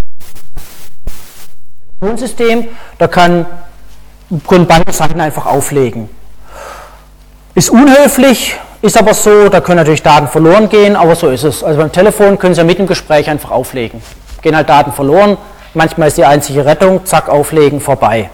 System, 2.15 2.67
da 2.97 3.07
kann, 3.07 3.45
können 4.47 4.65
beide 4.65 4.91
Seiten 4.91 5.21
einfach 5.21 5.45
auflegen. 5.45 6.09
Ist 7.53 7.69
unhöflich, 7.69 8.55
ist 8.81 8.97
aber 8.97 9.13
so, 9.13 9.49
da 9.49 9.61
können 9.61 9.77
natürlich 9.77 10.01
Daten 10.01 10.27
verloren 10.27 10.67
gehen, 10.67 10.95
aber 10.95 11.15
so 11.15 11.29
ist 11.29 11.43
es. 11.43 11.63
Also 11.63 11.79
beim 11.79 11.91
Telefon 11.91 12.39
können 12.39 12.55
Sie 12.55 12.61
ja 12.61 12.65
mit 12.65 12.79
dem 12.79 12.87
Gespräch 12.87 13.29
einfach 13.29 13.51
auflegen. 13.51 14.01
Gehen 14.41 14.55
halt 14.55 14.67
Daten 14.67 14.91
verloren, 14.91 15.37
manchmal 15.75 16.07
ist 16.07 16.17
die 16.17 16.25
einzige 16.25 16.65
Rettung, 16.65 17.05
zack, 17.05 17.29
auflegen, 17.29 17.79
vorbei. 17.79 18.31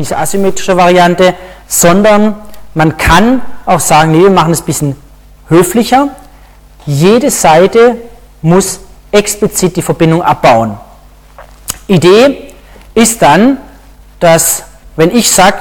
Diese 0.00 0.16
asymmetrische 0.16 0.76
Variante, 0.76 1.34
sondern 1.66 2.34
man 2.74 2.96
kann 2.96 3.42
auch 3.66 3.80
sagen, 3.80 4.12
nee, 4.12 4.22
wir 4.22 4.30
machen 4.30 4.52
es 4.52 4.62
ein 4.62 4.66
bisschen 4.66 4.96
höflicher. 5.48 6.08
Jede 6.86 7.30
Seite 7.30 7.96
muss 8.42 8.80
explizit 9.12 9.76
die 9.76 9.82
Verbindung 9.82 10.22
abbauen. 10.22 10.78
Idee 11.86 12.52
ist 12.94 13.20
dann, 13.20 13.58
dass 14.20 14.64
wenn 14.96 15.14
ich 15.14 15.30
sage, 15.30 15.58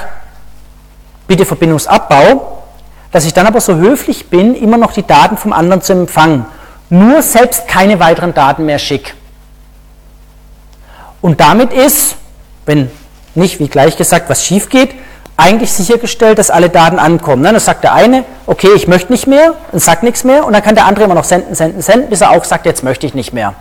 bitte 1.27 1.45
Verbindungsabbau, 1.45 2.63
dass 3.11 3.25
ich 3.25 3.33
dann 3.33 3.47
aber 3.47 3.61
so 3.61 3.75
höflich 3.75 4.29
bin, 4.29 4.55
immer 4.55 4.77
noch 4.77 4.93
die 4.93 5.05
Daten 5.05 5.37
vom 5.37 5.53
anderen 5.53 5.81
zu 5.81 5.93
empfangen. 5.93 6.45
Nur 6.89 7.21
selbst 7.21 7.67
keine 7.67 7.99
weiteren 7.99 8.33
Daten 8.33 8.65
mehr 8.65 8.79
schicke. 8.79 9.13
Und 11.21 11.39
damit 11.39 11.73
ist, 11.73 12.15
wenn 12.65 12.89
nicht 13.39 13.59
wie 13.59 13.67
gleich 13.67 13.97
gesagt, 13.97 14.29
was 14.29 14.45
schief 14.45 14.69
geht, 14.69 14.93
eigentlich 15.39 15.71
sichergestellt, 15.71 16.37
dass 16.37 16.51
alle 16.51 16.69
Daten 16.69 16.99
ankommen. 16.99 17.43
Dann 17.43 17.57
sagt 17.59 17.83
der 17.83 17.93
eine, 17.93 18.25
okay, 18.45 18.69
ich 18.75 18.87
möchte 18.87 19.11
nicht 19.11 19.25
mehr 19.25 19.53
und 19.71 19.79
sagt 19.79 20.03
nichts 20.03 20.23
mehr 20.23 20.45
und 20.45 20.53
dann 20.53 20.61
kann 20.61 20.75
der 20.75 20.85
andere 20.85 21.05
immer 21.05 21.15
noch 21.15 21.23
senden, 21.23 21.55
senden, 21.55 21.81
senden, 21.81 22.09
bis 22.09 22.21
er 22.21 22.31
auch 22.31 22.43
sagt, 22.43 22.65
jetzt 22.65 22.83
möchte 22.83 23.07
ich 23.07 23.13
nicht 23.13 23.33
mehr. 23.33 23.53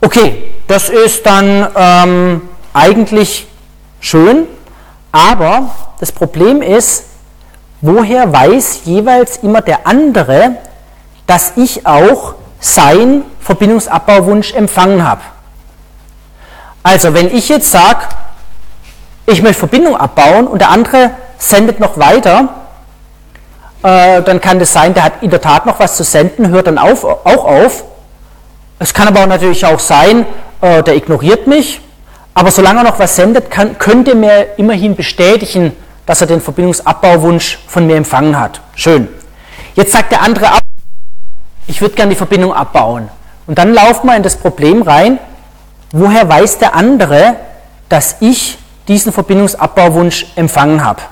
Okay, 0.00 0.54
das 0.66 0.88
ist 0.88 1.26
dann 1.26 1.68
ähm, 1.76 2.42
eigentlich 2.72 3.46
schön, 4.00 4.46
aber 5.12 5.70
das 6.00 6.12
Problem 6.12 6.62
ist, 6.62 7.04
woher 7.80 8.32
weiß 8.32 8.82
jeweils 8.84 9.38
immer 9.38 9.60
der 9.60 9.86
andere, 9.86 10.52
dass 11.26 11.52
ich 11.56 11.86
auch 11.86 12.34
seinen 12.60 13.24
Verbindungsabbauwunsch 13.40 14.54
empfangen 14.54 15.06
habe. 15.06 15.22
Also 16.90 17.12
wenn 17.12 17.28
ich 17.36 17.50
jetzt 17.50 17.70
sage, 17.70 18.06
ich 19.26 19.42
möchte 19.42 19.58
Verbindung 19.58 19.94
abbauen 19.94 20.46
und 20.46 20.60
der 20.60 20.70
andere 20.70 21.10
sendet 21.36 21.80
noch 21.80 21.98
weiter, 21.98 22.48
äh, 23.82 24.22
dann 24.22 24.40
kann 24.40 24.58
das 24.58 24.72
sein, 24.72 24.94
der 24.94 25.04
hat 25.04 25.12
in 25.20 25.28
der 25.28 25.42
Tat 25.42 25.66
noch 25.66 25.78
was 25.80 25.98
zu 25.98 26.02
senden, 26.02 26.48
hört 26.48 26.66
dann 26.66 26.78
auf, 26.78 27.04
auch 27.04 27.44
auf. 27.44 27.84
Es 28.78 28.94
kann 28.94 29.06
aber 29.06 29.26
natürlich 29.26 29.66
auch 29.66 29.78
sein, 29.78 30.24
äh, 30.62 30.82
der 30.82 30.96
ignoriert 30.96 31.46
mich, 31.46 31.82
aber 32.32 32.50
solange 32.50 32.80
er 32.80 32.84
noch 32.84 32.98
was 32.98 33.16
sendet, 33.16 33.50
kann, 33.50 33.76
könnte 33.76 34.14
mir 34.14 34.56
immerhin 34.56 34.96
bestätigen, 34.96 35.76
dass 36.06 36.22
er 36.22 36.26
den 36.26 36.40
Verbindungsabbauwunsch 36.40 37.58
von 37.66 37.86
mir 37.86 37.96
empfangen 37.96 38.40
hat. 38.40 38.62
Schön. 38.74 39.08
Jetzt 39.74 39.92
sagt 39.92 40.10
der 40.10 40.22
andere 40.22 40.52
ab, 40.52 40.62
ich 41.66 41.82
würde 41.82 41.96
gerne 41.96 42.12
die 42.12 42.16
Verbindung 42.16 42.54
abbauen. 42.54 43.10
Und 43.46 43.58
dann 43.58 43.74
laufen 43.74 44.06
wir 44.06 44.16
in 44.16 44.22
das 44.22 44.38
Problem 44.38 44.80
rein, 44.80 45.18
woher 45.92 46.28
weiß 46.28 46.58
der 46.58 46.74
andere, 46.74 47.36
dass 47.88 48.16
ich 48.20 48.58
diesen 48.86 49.12
Verbindungsabbauwunsch 49.12 50.26
empfangen 50.36 50.84
habe. 50.84 51.02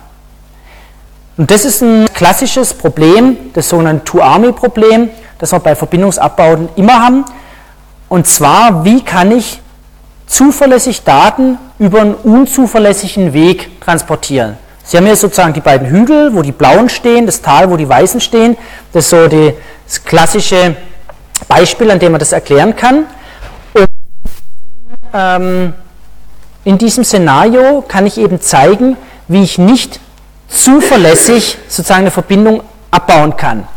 Und 1.36 1.50
das 1.50 1.64
ist 1.64 1.82
ein 1.82 2.06
klassisches 2.14 2.72
Problem, 2.72 3.36
das 3.52 3.68
sogenannte 3.68 4.04
Two-Army-Problem, 4.04 5.10
das 5.38 5.52
wir 5.52 5.60
bei 5.60 5.74
Verbindungsabbauten 5.74 6.70
immer 6.76 7.04
haben. 7.04 7.24
Und 8.08 8.26
zwar, 8.26 8.84
wie 8.84 9.04
kann 9.04 9.30
ich 9.32 9.60
zuverlässig 10.26 11.04
Daten 11.04 11.58
über 11.78 12.00
einen 12.00 12.14
unzuverlässigen 12.14 13.34
Weg 13.34 13.80
transportieren? 13.82 14.56
Sie 14.82 14.96
haben 14.96 15.04
hier 15.04 15.16
sozusagen 15.16 15.52
die 15.52 15.60
beiden 15.60 15.88
Hügel, 15.88 16.34
wo 16.34 16.42
die 16.42 16.52
blauen 16.52 16.88
stehen, 16.88 17.26
das 17.26 17.42
Tal, 17.42 17.70
wo 17.70 17.76
die 17.76 17.88
weißen 17.88 18.20
stehen. 18.20 18.56
Das 18.92 19.04
ist 19.04 19.10
so 19.10 19.26
die, 19.26 19.52
das 19.84 20.04
klassische 20.04 20.76
Beispiel, 21.48 21.90
an 21.90 21.98
dem 21.98 22.12
man 22.12 22.18
das 22.18 22.32
erklären 22.32 22.74
kann. 22.76 23.04
Ähm, 25.12 25.74
in 26.64 26.78
diesem 26.78 27.04
Szenario 27.04 27.82
kann 27.86 28.06
ich 28.06 28.18
eben 28.18 28.40
zeigen, 28.40 28.96
wie 29.28 29.42
ich 29.42 29.58
nicht 29.58 30.00
zuverlässig 30.48 31.58
sozusagen 31.68 32.02
eine 32.02 32.10
Verbindung 32.10 32.62
abbauen 32.90 33.36
kann. 33.36 33.68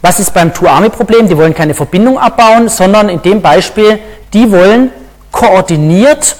Was 0.00 0.18
ist 0.18 0.34
beim 0.34 0.52
Two-Army-Problem? 0.52 1.28
Die 1.28 1.36
wollen 1.36 1.54
keine 1.54 1.74
Verbindung 1.74 2.18
abbauen, 2.18 2.68
sondern 2.68 3.08
in 3.08 3.22
dem 3.22 3.40
Beispiel, 3.40 4.00
die 4.32 4.50
wollen 4.50 4.90
koordiniert, 5.30 6.36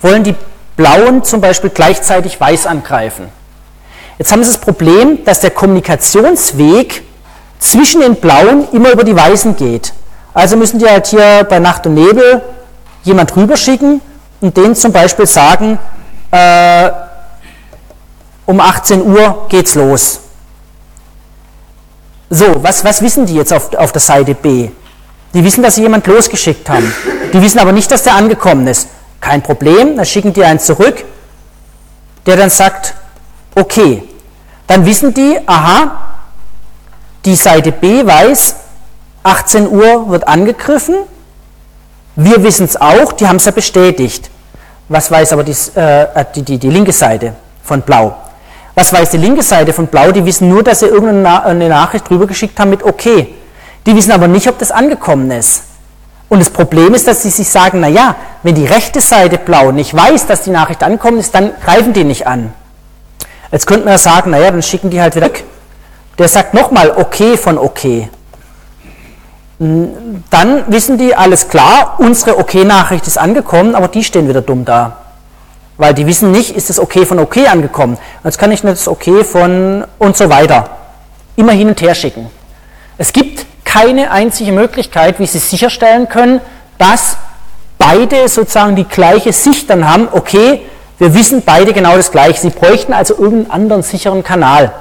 wollen 0.00 0.24
die 0.24 0.34
Blauen 0.76 1.22
zum 1.24 1.42
Beispiel 1.42 1.70
gleichzeitig 1.70 2.40
Weiß 2.40 2.66
angreifen. 2.66 3.28
Jetzt 4.18 4.32
haben 4.32 4.42
sie 4.42 4.50
das 4.50 4.60
Problem, 4.60 5.24
dass 5.24 5.40
der 5.40 5.50
Kommunikationsweg 5.50 7.02
zwischen 7.58 8.00
den 8.00 8.16
Blauen 8.16 8.66
immer 8.72 8.90
über 8.90 9.04
die 9.04 9.14
Weißen 9.14 9.56
geht. 9.56 9.92
Also 10.32 10.56
müssen 10.56 10.78
die 10.78 10.86
halt 10.86 11.06
hier 11.06 11.44
bei 11.48 11.58
Nacht 11.58 11.86
und 11.86 11.94
Nebel 11.94 12.40
jemand 13.02 13.34
rüberschicken 13.36 14.00
und 14.40 14.56
denen 14.56 14.74
zum 14.74 14.92
Beispiel 14.92 15.26
sagen, 15.26 15.78
äh, 16.30 16.90
um 18.46 18.60
18 18.60 19.06
Uhr 19.06 19.46
geht's 19.48 19.74
los. 19.74 20.20
So, 22.28 22.62
was, 22.62 22.84
was 22.84 23.02
wissen 23.02 23.26
die 23.26 23.34
jetzt 23.34 23.52
auf, 23.52 23.74
auf 23.74 23.92
der 23.92 24.00
Seite 24.00 24.34
B? 24.34 24.70
Die 25.34 25.44
wissen, 25.44 25.62
dass 25.62 25.76
sie 25.76 25.82
jemand 25.82 26.06
losgeschickt 26.06 26.68
haben. 26.68 26.92
Die 27.32 27.40
wissen 27.40 27.58
aber 27.58 27.72
nicht, 27.72 27.90
dass 27.90 28.02
der 28.02 28.14
angekommen 28.14 28.66
ist. 28.66 28.88
Kein 29.20 29.42
Problem, 29.42 29.96
dann 29.96 30.06
schicken 30.06 30.32
die 30.32 30.44
einen 30.44 30.58
zurück, 30.58 31.04
der 32.26 32.36
dann 32.36 32.50
sagt, 32.50 32.94
okay. 33.54 34.02
Dann 34.66 34.86
wissen 34.86 35.12
die, 35.12 35.38
aha, 35.46 36.10
die 37.24 37.36
Seite 37.36 37.72
B 37.72 38.06
weiß, 38.06 38.56
18 39.22 39.68
Uhr 39.68 40.08
wird 40.10 40.26
angegriffen. 40.26 40.94
Wir 42.16 42.42
wissen 42.42 42.64
es 42.64 42.80
auch, 42.80 43.12
die 43.12 43.26
haben 43.26 43.36
es 43.36 43.44
ja 43.44 43.52
bestätigt. 43.52 44.30
Was 44.88 45.10
weiß 45.10 45.32
aber 45.32 45.44
die, 45.44 45.54
äh, 45.74 46.24
die, 46.34 46.42
die, 46.42 46.58
die 46.58 46.70
linke 46.70 46.92
Seite 46.92 47.34
von 47.62 47.82
Blau? 47.82 48.16
Was 48.74 48.92
weiß 48.92 49.10
die 49.10 49.18
linke 49.18 49.42
Seite 49.42 49.72
von 49.72 49.86
Blau? 49.86 50.10
Die 50.10 50.24
wissen 50.24 50.48
nur, 50.48 50.62
dass 50.62 50.80
sie 50.80 50.86
irgendeine 50.86 51.68
Nachricht 51.68 52.08
drüber 52.08 52.26
geschickt 52.26 52.58
haben 52.58 52.70
mit 52.70 52.82
OK. 52.82 53.04
Die 53.86 53.96
wissen 53.96 54.12
aber 54.12 54.28
nicht, 54.28 54.48
ob 54.48 54.58
das 54.58 54.70
angekommen 54.70 55.30
ist. 55.30 55.64
Und 56.28 56.38
das 56.38 56.50
Problem 56.50 56.94
ist, 56.94 57.06
dass 57.06 57.22
sie 57.22 57.30
sich 57.30 57.48
sagen, 57.48 57.80
naja, 57.80 58.14
wenn 58.42 58.54
die 58.54 58.66
rechte 58.66 59.00
Seite 59.00 59.38
Blau 59.38 59.72
nicht 59.72 59.94
weiß, 59.94 60.26
dass 60.26 60.42
die 60.42 60.50
Nachricht 60.50 60.82
angekommen 60.82 61.18
ist, 61.18 61.34
dann 61.34 61.52
greifen 61.64 61.92
die 61.92 62.04
nicht 62.04 62.26
an. 62.26 62.52
Jetzt 63.50 63.66
könnte 63.66 63.84
man 63.84 63.94
ja 63.94 63.98
sagen, 63.98 64.30
naja, 64.30 64.50
dann 64.50 64.62
schicken 64.62 64.90
die 64.90 65.00
halt 65.00 65.16
wieder 65.16 65.26
weg. 65.26 65.44
Der 66.18 66.28
sagt 66.28 66.54
nochmal 66.54 66.90
OK 66.92 67.36
von 67.36 67.58
OK. 67.58 68.08
Dann 69.60 70.64
wissen 70.68 70.96
die, 70.96 71.14
alles 71.14 71.48
klar, 71.48 71.96
unsere 71.98 72.38
OK-Nachricht 72.38 73.06
ist 73.06 73.18
angekommen, 73.18 73.74
aber 73.74 73.88
die 73.88 74.02
stehen 74.02 74.26
wieder 74.26 74.40
dumm 74.40 74.64
da. 74.64 74.96
Weil 75.76 75.92
die 75.92 76.06
wissen 76.06 76.30
nicht, 76.32 76.56
ist 76.56 76.70
das 76.70 76.78
OK 76.78 77.06
von 77.06 77.18
OK 77.18 77.36
angekommen. 77.46 77.98
Jetzt 78.24 78.38
kann 78.38 78.52
ich 78.52 78.64
nicht 78.64 78.72
das 78.72 78.88
OK 78.88 79.24
von 79.24 79.84
und 79.98 80.16
so 80.16 80.30
weiter 80.30 80.70
immer 81.36 81.52
hin 81.52 81.68
und 81.68 81.80
her 81.80 81.94
schicken. 81.94 82.30
Es 82.96 83.12
gibt 83.12 83.46
keine 83.64 84.10
einzige 84.10 84.52
Möglichkeit, 84.52 85.18
wie 85.18 85.26
sie 85.26 85.38
sicherstellen 85.38 86.08
können, 86.08 86.40
dass 86.78 87.16
beide 87.78 88.28
sozusagen 88.28 88.76
die 88.76 88.84
gleiche 88.84 89.32
Sicht 89.32 89.68
dann 89.68 89.90
haben, 89.90 90.08
okay, 90.12 90.62
wir 90.98 91.14
wissen 91.14 91.42
beide 91.44 91.72
genau 91.72 91.96
das 91.96 92.10
gleiche. 92.10 92.40
Sie 92.40 92.50
bräuchten 92.50 92.92
also 92.92 93.14
irgendeinen 93.14 93.50
anderen 93.50 93.82
sicheren 93.82 94.22
Kanal. 94.22 94.72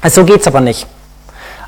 Also 0.00 0.22
so 0.22 0.26
geht 0.26 0.40
es 0.40 0.46
aber 0.46 0.60
nicht. 0.60 0.86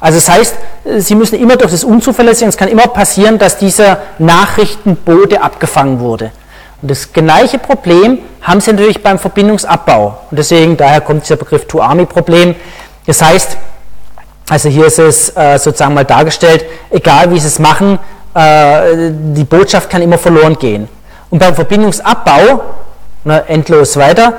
Also 0.01 0.19
das 0.19 0.29
heißt, 0.29 0.55
Sie 0.99 1.15
müssen 1.15 1.39
immer 1.39 1.57
durch 1.57 1.73
das 1.73 1.85
Unzuverlässige, 1.85 2.49
es 2.49 2.57
kann 2.57 2.69
immer 2.69 2.87
passieren, 2.87 3.39
dass 3.39 3.59
dieser 3.59 3.99
Nachrichtenbote 4.19 5.43
abgefangen 5.43 6.01
wurde. 6.01 6.31
Und 6.81 6.91
das 6.91 7.13
gleiche 7.13 7.59
Problem 7.59 8.19
haben 8.41 8.61
Sie 8.61 8.73
natürlich 8.73 9.03
beim 9.03 9.19
Verbindungsabbau. 9.19 10.19
Und 10.31 10.39
deswegen, 10.39 10.77
daher 10.77 11.01
kommt 11.01 11.25
dieser 11.25 11.37
Begriff 11.37 11.67
Two-Army-Problem. 11.67 12.55
Das 13.07 13.21
heißt, 13.21 13.57
also 14.49 14.69
hier 14.69 14.87
ist 14.87 14.99
es 14.99 15.37
äh, 15.37 15.59
sozusagen 15.59 15.95
mal 15.95 16.05
dargestellt, 16.05 16.65
egal 16.91 17.31
wie 17.31 17.39
Sie 17.39 17.49
es 17.49 17.59
machen, 17.59 17.99
äh, 18.35 19.11
die 19.35 19.45
Botschaft 19.45 19.91
kann 19.91 20.01
immer 20.01 20.19
verloren 20.19 20.59
gehen. 20.59 20.89
Und 21.31 21.41
beim 21.41 21.55
Verbindungsabbau, 21.55 22.63
ne, 23.25 23.45
endlos 23.49 23.97
weiter, 23.97 24.35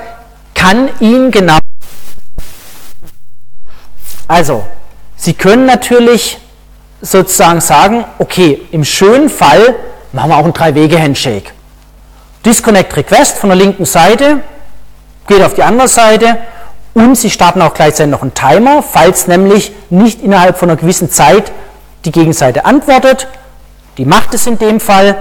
kann 0.54 0.88
Ihnen 0.98 1.30
genau 1.30 1.58
also, 4.30 4.62
Sie 5.22 5.34
können 5.34 5.66
natürlich 5.66 6.38
sozusagen 7.02 7.60
sagen, 7.60 8.06
okay, 8.18 8.62
im 8.70 8.86
schönen 8.86 9.28
Fall 9.28 9.74
machen 10.12 10.30
wir 10.30 10.38
auch 10.38 10.44
einen 10.44 10.54
Drei-Wege-Handshake. 10.54 11.52
Disconnect 12.46 12.96
Request 12.96 13.36
von 13.36 13.50
der 13.50 13.58
linken 13.58 13.84
Seite, 13.84 14.40
geht 15.26 15.42
auf 15.42 15.52
die 15.52 15.62
andere 15.62 15.88
Seite 15.88 16.38
und 16.94 17.16
Sie 17.16 17.28
starten 17.28 17.60
auch 17.60 17.74
gleichzeitig 17.74 18.10
noch 18.10 18.22
einen 18.22 18.32
Timer, 18.32 18.82
falls 18.82 19.26
nämlich 19.26 19.72
nicht 19.90 20.22
innerhalb 20.22 20.56
von 20.56 20.70
einer 20.70 20.80
gewissen 20.80 21.10
Zeit 21.10 21.52
die 22.06 22.12
Gegenseite 22.12 22.64
antwortet. 22.64 23.28
Die 23.98 24.06
macht 24.06 24.32
es 24.32 24.46
in 24.46 24.56
dem 24.56 24.80
Fall. 24.80 25.18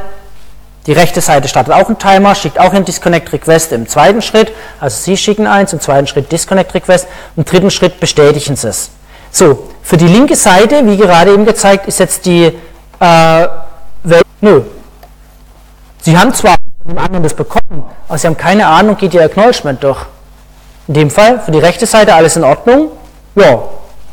Die 0.87 0.93
rechte 0.93 1.19
Seite 1.19 1.49
startet 1.49 1.73
auch 1.73 1.87
einen 1.87 1.99
Timer, 1.99 2.35
schickt 2.35 2.57
auch 2.57 2.71
einen 2.73 2.85
Disconnect 2.85 3.33
Request 3.33 3.73
im 3.73 3.85
zweiten 3.89 4.21
Schritt. 4.21 4.53
Also 4.79 4.95
Sie 5.03 5.17
schicken 5.17 5.45
eins, 5.45 5.73
im 5.73 5.81
zweiten 5.81 6.07
Schritt 6.07 6.31
Disconnect 6.31 6.73
Request, 6.73 7.05
im 7.35 7.43
dritten 7.43 7.69
Schritt 7.69 7.99
bestätigen 7.99 8.55
Sie 8.55 8.69
es. 8.69 8.91
So, 9.31 9.69
für 9.83 9.97
die 9.97 10.07
linke 10.07 10.35
Seite, 10.35 10.85
wie 10.85 10.97
gerade 10.97 11.33
eben 11.33 11.45
gezeigt, 11.45 11.87
ist 11.87 11.99
jetzt 11.99 12.25
die 12.25 12.45
äh, 12.99 13.47
Welt. 14.03 14.25
Nö. 14.41 14.61
Sie 16.01 16.17
haben 16.17 16.33
zwar 16.33 16.55
von 16.83 16.91
dem 16.91 16.97
anderen 16.97 17.23
das 17.23 17.33
bekommen, 17.33 17.83
aber 18.07 18.17
Sie 18.17 18.27
haben 18.27 18.37
keine 18.37 18.67
Ahnung, 18.67 18.97
geht 18.97 19.13
Ihr 19.13 19.23
Acknowledgement 19.23 19.83
durch. 19.83 19.99
In 20.87 20.93
dem 20.93 21.09
Fall, 21.09 21.39
für 21.39 21.51
die 21.51 21.59
rechte 21.59 21.85
Seite 21.85 22.15
alles 22.15 22.35
in 22.35 22.43
Ordnung. 22.43 22.89
Ja, 23.35 23.59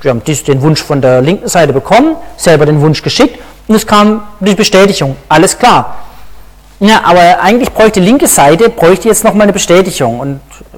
Sie 0.02 0.10
haben 0.10 0.22
dies, 0.24 0.44
den 0.44 0.60
Wunsch 0.62 0.82
von 0.82 1.00
der 1.00 1.22
linken 1.22 1.48
Seite 1.48 1.72
bekommen, 1.72 2.16
selber 2.36 2.66
den 2.66 2.80
Wunsch 2.80 3.02
geschickt 3.02 3.38
und 3.68 3.74
es 3.74 3.86
kam 3.86 4.22
die 4.40 4.54
Bestätigung. 4.54 5.16
Alles 5.28 5.58
klar. 5.58 5.96
Ja, 6.78 7.02
aber 7.04 7.40
eigentlich 7.40 7.72
bräuchte 7.72 8.00
die 8.00 8.06
linke 8.06 8.26
Seite, 8.26 8.68
bräuchte 8.68 9.08
jetzt 9.08 9.24
nochmal 9.24 9.44
eine 9.44 9.52
Bestätigung. 9.52 10.20
Und 10.20 10.40
äh, 10.74 10.76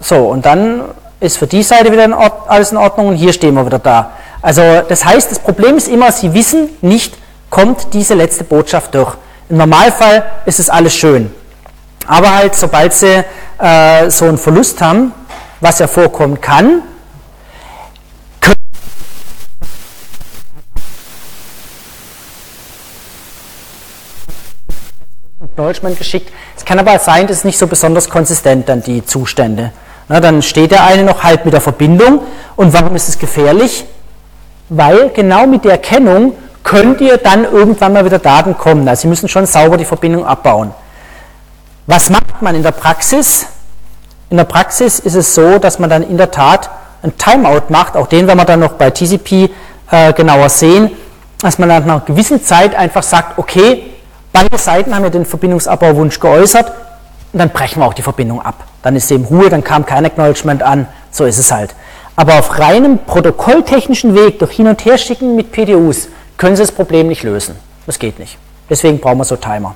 so, 0.00 0.16
und 0.28 0.46
dann 0.46 0.82
ist 1.24 1.38
für 1.38 1.46
die 1.46 1.62
Seite 1.62 1.90
wieder 1.90 2.04
in 2.04 2.12
alles 2.12 2.70
in 2.70 2.76
Ordnung 2.76 3.08
und 3.08 3.16
hier 3.16 3.32
stehen 3.32 3.54
wir 3.54 3.64
wieder 3.64 3.78
da. 3.78 4.12
Also 4.42 4.82
das 4.86 5.04
heißt, 5.04 5.30
das 5.30 5.38
Problem 5.38 5.76
ist 5.76 5.88
immer, 5.88 6.12
Sie 6.12 6.34
wissen 6.34 6.68
nicht, 6.82 7.14
kommt 7.50 7.94
diese 7.94 8.14
letzte 8.14 8.44
Botschaft 8.44 8.94
durch. 8.94 9.14
Im 9.48 9.56
Normalfall 9.56 10.24
ist 10.44 10.60
es 10.60 10.68
alles 10.68 10.94
schön. 10.94 11.32
Aber 12.06 12.34
halt, 12.34 12.54
sobald 12.54 12.92
Sie 12.92 13.24
äh, 13.58 14.10
so 14.10 14.26
einen 14.26 14.38
Verlust 14.38 14.80
haben, 14.82 15.12
was 15.60 15.78
ja 15.78 15.86
vorkommen 15.86 16.40
kann, 16.40 16.82
Acknowledgement 25.40 25.96
geschickt. 25.96 26.32
Es 26.56 26.64
kann 26.64 26.80
aber 26.80 26.98
sein, 26.98 27.28
dass 27.28 27.38
es 27.38 27.44
nicht 27.44 27.58
so 27.58 27.68
besonders 27.68 28.10
konsistent 28.10 28.68
dann 28.68 28.82
die 28.82 29.04
Zustände. 29.04 29.72
Na, 30.08 30.20
dann 30.20 30.42
steht 30.42 30.70
der 30.70 30.84
eine 30.84 31.02
noch 31.04 31.22
halb 31.22 31.44
mit 31.44 31.54
der 31.54 31.60
Verbindung. 31.60 32.20
Und 32.56 32.72
warum 32.72 32.94
ist 32.94 33.08
es 33.08 33.18
gefährlich? 33.18 33.84
Weil 34.68 35.10
genau 35.10 35.46
mit 35.46 35.64
der 35.64 35.78
Kennung 35.78 36.34
könnt 36.62 37.00
ihr 37.00 37.18
dann 37.18 37.44
irgendwann 37.44 37.92
mal 37.92 38.04
wieder 38.04 38.18
Daten 38.18 38.56
kommen. 38.56 38.88
Also 38.88 39.02
Sie 39.02 39.08
müssen 39.08 39.28
schon 39.28 39.46
sauber 39.46 39.76
die 39.76 39.84
Verbindung 39.84 40.26
abbauen. 40.26 40.72
Was 41.86 42.10
macht 42.10 42.40
man 42.40 42.54
in 42.54 42.62
der 42.62 42.72
Praxis? 42.72 43.46
In 44.30 44.38
der 44.38 44.44
Praxis 44.44 44.98
ist 44.98 45.14
es 45.14 45.34
so, 45.34 45.58
dass 45.58 45.78
man 45.78 45.90
dann 45.90 46.02
in 46.02 46.16
der 46.16 46.30
Tat 46.30 46.70
ein 47.02 47.16
Timeout 47.18 47.64
macht, 47.68 47.96
auch 47.96 48.06
den 48.06 48.26
werden 48.26 48.38
wir 48.38 48.46
dann 48.46 48.60
noch 48.60 48.72
bei 48.72 48.90
TCP 48.90 49.50
äh, 49.90 50.12
genauer 50.14 50.48
sehen, 50.48 50.90
dass 51.42 51.58
man 51.58 51.68
dann 51.68 51.84
nach 51.84 51.96
einer 51.96 52.04
gewissen 52.04 52.42
Zeit 52.42 52.74
einfach 52.74 53.02
sagt, 53.02 53.38
okay, 53.38 53.90
beide 54.32 54.56
Seiten 54.56 54.94
haben 54.94 55.04
ja 55.04 55.10
den 55.10 55.26
Verbindungsabbauwunsch 55.26 56.18
geäußert 56.18 56.72
und 57.32 57.38
dann 57.38 57.50
brechen 57.50 57.80
wir 57.80 57.86
auch 57.86 57.94
die 57.94 58.02
Verbindung 58.02 58.40
ab. 58.40 58.54
Dann 58.84 58.96
ist 58.96 59.10
in 59.10 59.24
Ruhe, 59.24 59.48
dann 59.48 59.64
kam 59.64 59.86
kein 59.86 60.04
Acknowledgement 60.04 60.62
an, 60.62 60.86
so 61.10 61.24
ist 61.24 61.38
es 61.38 61.50
halt. 61.50 61.74
Aber 62.16 62.38
auf 62.38 62.58
reinem 62.58 62.98
protokolltechnischen 62.98 64.14
Weg 64.14 64.38
durch 64.40 64.52
Hin- 64.52 64.68
und 64.68 64.84
Herschicken 64.84 65.34
mit 65.34 65.52
PDUs 65.52 66.08
können 66.36 66.54
Sie 66.54 66.62
das 66.62 66.70
Problem 66.70 67.08
nicht 67.08 67.22
lösen. 67.22 67.56
Das 67.86 67.98
geht 67.98 68.18
nicht. 68.18 68.36
Deswegen 68.68 69.00
brauchen 69.00 69.16
wir 69.16 69.24
so 69.24 69.36
Timer. 69.36 69.74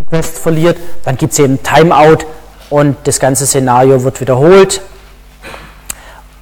Request 0.00 0.38
verliert, 0.38 0.78
dann 1.04 1.18
gibt 1.18 1.34
es 1.34 1.38
eben 1.40 1.62
Timeout 1.62 2.24
und 2.70 2.96
das 3.04 3.20
ganze 3.20 3.46
Szenario 3.46 4.02
wird 4.02 4.18
wiederholt. 4.22 4.80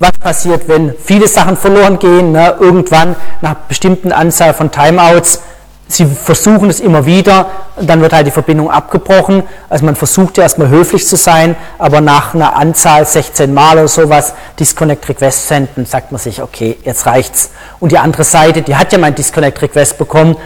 Was 0.05 0.19
passiert, 0.19 0.69
wenn 0.69 0.95
viele 1.03 1.27
Sachen 1.27 1.57
verloren 1.57 1.99
gehen? 1.99 2.33
Ne? 2.33 2.57
Irgendwann 2.61 3.17
nach 3.41 3.55
bestimmten 3.55 4.13
Anzahl 4.13 4.53
von 4.53 4.71
Timeouts, 4.71 5.41
sie 5.89 6.05
versuchen 6.05 6.69
es 6.69 6.81
immer 6.81 7.07
wieder, 7.07 7.47
dann 7.81 8.03
wird 8.03 8.13
halt 8.13 8.27
die 8.27 8.31
Verbindung 8.31 8.71
abgebrochen. 8.71 9.45
Also 9.71 9.87
man 9.87 9.97
versucht 9.97 10.37
ja 10.37 10.43
erstmal 10.43 10.69
höflich 10.69 11.07
zu 11.09 11.17
sein, 11.17 11.57
aber 11.79 12.03
nach 12.03 12.35
einer 12.35 12.55
Anzahl 12.55 13.07
16 13.07 13.55
Mal 13.55 13.79
oder 13.79 13.89
sowas 13.89 14.35
Disconnect 14.61 15.09
Request 15.09 15.49
senden, 15.49 15.87
sagt 15.87 16.13
man 16.13 16.21
sich, 16.21 16.43
okay, 16.43 16.77
jetzt 16.85 17.07
reicht's. 17.07 17.53
Und 17.81 17.91
die 17.91 17.99
andere 17.99 18.25
Seite, 18.25 18.61
die 18.61 18.77
hat 18.77 18.93
ja 18.93 18.99
mein 18.99 19.15
Disconnect 19.15 19.63
Request 19.63 19.97
bekommen 19.97 20.37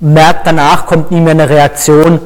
merkt 0.00 0.46
danach, 0.46 0.86
kommt 0.86 1.10
nie 1.10 1.20
mehr 1.20 1.32
eine 1.32 1.48
Reaktion, 1.48 2.20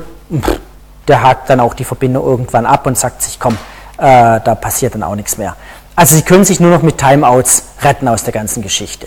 der 1.09 1.23
hakt 1.23 1.51
dann 1.51 1.59
auch 1.59 1.75
die 1.75 1.85
Verbindung 1.85 2.25
irgendwann 2.25 2.67
ab 2.67 2.87
und 2.87 2.97
sagt 2.97 3.21
sich, 3.23 3.39
komm, 3.39 3.59
äh, 3.99 4.41
da 4.43 4.55
passiert 4.55 4.95
dann 4.95 5.03
auch 5.03 5.15
nichts 5.15 5.39
mehr. 5.39 5.57
Also 5.97 6.15
Sie 6.15 6.23
können 6.23 6.45
sich 6.45 6.61
nur 6.61 6.71
noch 6.71 6.83
mit 6.83 6.99
Timeouts 6.99 7.65
retten 7.83 8.07
aus 8.07 8.23
der 8.23 8.35
ganzen 8.35 8.63
Geschichte. 8.63 9.07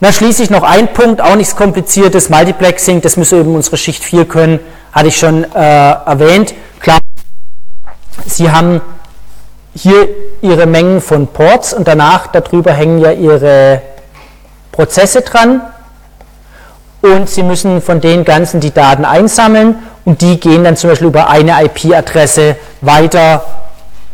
Dann 0.00 0.12
schließlich 0.12 0.50
noch 0.50 0.64
ein 0.64 0.92
Punkt, 0.92 1.20
auch 1.20 1.36
nichts 1.36 1.54
kompliziertes, 1.54 2.28
Multiplexing, 2.28 3.00
das 3.02 3.16
müssen 3.16 3.40
eben 3.40 3.54
unsere 3.54 3.76
Schicht 3.76 4.02
4 4.02 4.26
können, 4.26 4.58
hatte 4.92 5.08
ich 5.08 5.16
schon 5.16 5.44
äh, 5.44 5.56
erwähnt. 5.56 6.54
Klar, 6.80 6.98
Sie 8.26 8.50
haben 8.50 8.80
hier 9.74 10.08
Ihre 10.40 10.66
Mengen 10.66 11.00
von 11.00 11.28
Ports 11.28 11.72
und 11.72 11.86
danach 11.86 12.26
darüber 12.28 12.72
hängen 12.72 12.98
ja 12.98 13.12
Ihre 13.12 13.82
Prozesse 14.72 15.20
dran 15.20 15.60
und 17.02 17.28
Sie 17.28 17.42
müssen 17.42 17.80
von 17.80 18.00
den 18.00 18.24
ganzen 18.24 18.58
die 18.60 18.72
Daten 18.72 19.04
einsammeln 19.04 19.76
und 20.04 20.20
die 20.22 20.40
gehen 20.40 20.64
dann 20.64 20.76
zum 20.76 20.90
Beispiel 20.90 21.08
über 21.08 21.28
eine 21.28 21.62
IP-Adresse 21.62 22.56
weiter 22.80 23.44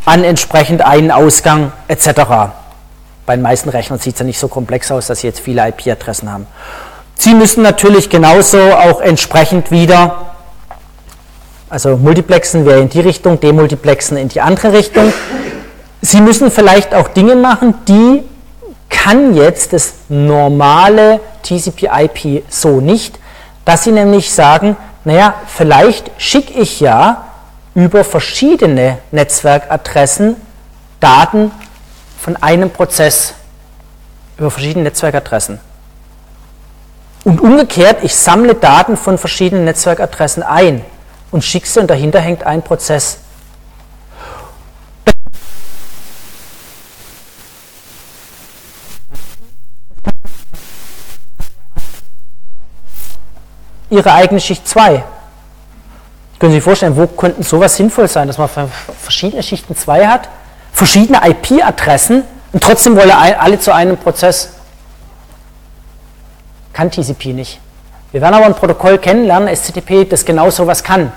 an 0.06 0.24
entsprechend 0.24 0.82
einen 0.82 1.10
Ausgang 1.10 1.72
etc. 1.88 2.08
Bei 3.26 3.34
den 3.34 3.42
meisten 3.42 3.68
Rechnern 3.68 3.98
sieht 3.98 4.14
es 4.14 4.20
ja 4.20 4.24
nicht 4.24 4.38
so 4.38 4.48
komplex 4.48 4.90
aus, 4.90 5.08
dass 5.08 5.20
Sie 5.20 5.26
jetzt 5.26 5.40
viele 5.40 5.68
IP-Adressen 5.68 6.32
haben. 6.32 6.46
Sie 7.16 7.34
müssen 7.34 7.62
natürlich 7.62 8.08
genauso 8.08 8.58
auch 8.58 9.00
entsprechend 9.00 9.70
wieder, 9.70 10.26
also 11.68 11.96
multiplexen 11.96 12.64
wäre 12.64 12.80
in 12.80 12.88
die 12.88 13.00
Richtung, 13.00 13.40
demultiplexen 13.40 14.16
in 14.16 14.28
die 14.28 14.40
andere 14.40 14.72
Richtung. 14.72 15.12
Sie 16.02 16.20
müssen 16.20 16.50
vielleicht 16.50 16.94
auch 16.94 17.08
Dinge 17.08 17.34
machen, 17.34 17.74
die 17.88 18.22
kann 18.88 19.34
jetzt 19.34 19.72
das 19.72 19.94
normale 20.08 21.20
TCP/IP 21.42 22.44
so 22.48 22.80
nicht, 22.80 23.18
dass 23.64 23.82
sie 23.82 23.92
nämlich 23.92 24.32
sagen, 24.32 24.76
naja, 25.04 25.34
vielleicht 25.48 26.10
schicke 26.18 26.52
ich 26.60 26.78
ja 26.78 27.25
über 27.76 28.04
verschiedene 28.04 28.98
Netzwerkadressen 29.10 30.36
Daten 30.98 31.52
von 32.18 32.34
einem 32.36 32.70
Prozess 32.70 33.34
über 34.38 34.50
verschiedene 34.50 34.84
Netzwerkadressen. 34.84 35.60
Und 37.24 37.42
umgekehrt, 37.42 37.98
ich 38.02 38.16
sammle 38.16 38.54
Daten 38.54 38.96
von 38.96 39.18
verschiedenen 39.18 39.66
Netzwerkadressen 39.66 40.42
ein 40.42 40.82
und 41.30 41.44
schicke 41.44 41.68
sie 41.68 41.80
und 41.80 41.88
dahinter 41.88 42.18
hängt 42.18 42.44
ein 42.44 42.62
Prozess. 42.62 43.18
ihre 53.88 54.12
eigene 54.12 54.40
Schicht 54.40 54.66
2. 54.66 55.04
Können 56.38 56.52
Sie 56.52 56.58
sich 56.58 56.64
vorstellen, 56.64 56.96
wo 56.96 57.06
könnten 57.06 57.42
sowas 57.42 57.76
sinnvoll 57.76 58.08
sein, 58.08 58.26
dass 58.26 58.36
man 58.36 58.48
verschiedene 59.00 59.42
Schichten 59.42 59.74
2 59.74 60.06
hat, 60.06 60.28
verschiedene 60.72 61.20
IP-Adressen 61.26 62.24
und 62.52 62.62
trotzdem 62.62 62.96
wollen 62.96 63.10
alle 63.10 63.58
zu 63.58 63.74
einem 63.74 63.96
Prozess? 63.96 64.50
Kann 66.74 66.90
TCP 66.90 67.32
nicht. 67.32 67.60
Wir 68.12 68.20
werden 68.20 68.34
aber 68.34 68.46
ein 68.46 68.54
Protokoll 68.54 68.98
kennenlernen, 68.98 69.54
SCTP, 69.54 70.04
das 70.08 70.24
genau 70.24 70.50
sowas 70.50 70.82
kann. 70.84 71.10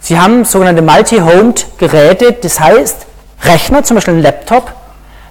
Sie 0.00 0.18
haben 0.18 0.44
sogenannte 0.44 0.82
Multi-Homed 0.82 1.78
Geräte, 1.78 2.32
das 2.32 2.60
heißt, 2.60 3.06
Rechner, 3.42 3.82
zum 3.82 3.96
Beispiel 3.96 4.14
ein 4.14 4.22
Laptop, 4.22 4.72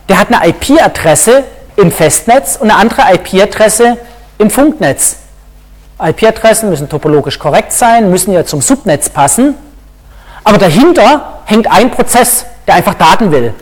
der 0.10 0.20
hat 0.20 0.28
eine 0.34 0.50
IP-Adresse 0.50 1.46
im 1.78 1.92
Festnetz 1.92 2.58
und 2.58 2.70
eine 2.70 2.80
andere 2.80 3.04
IP-Adresse 3.14 3.98
im 4.38 4.50
Funknetz. 4.50 5.18
IP-Adressen 6.04 6.70
müssen 6.70 6.90
topologisch 6.90 7.40
korrekt 7.40 7.72
sein, 7.72 8.10
müssen 8.10 8.34
ja 8.34 8.46
zum 8.46 8.62
Subnetz 8.62 9.10
passen, 9.10 9.56
aber 10.44 10.58
dahinter 10.58 11.40
hängt 11.46 11.72
ein 11.72 11.92
Prozess, 11.92 12.46
der 12.68 12.76
einfach 12.76 12.96
Daten 12.96 13.32
will. 13.32 13.54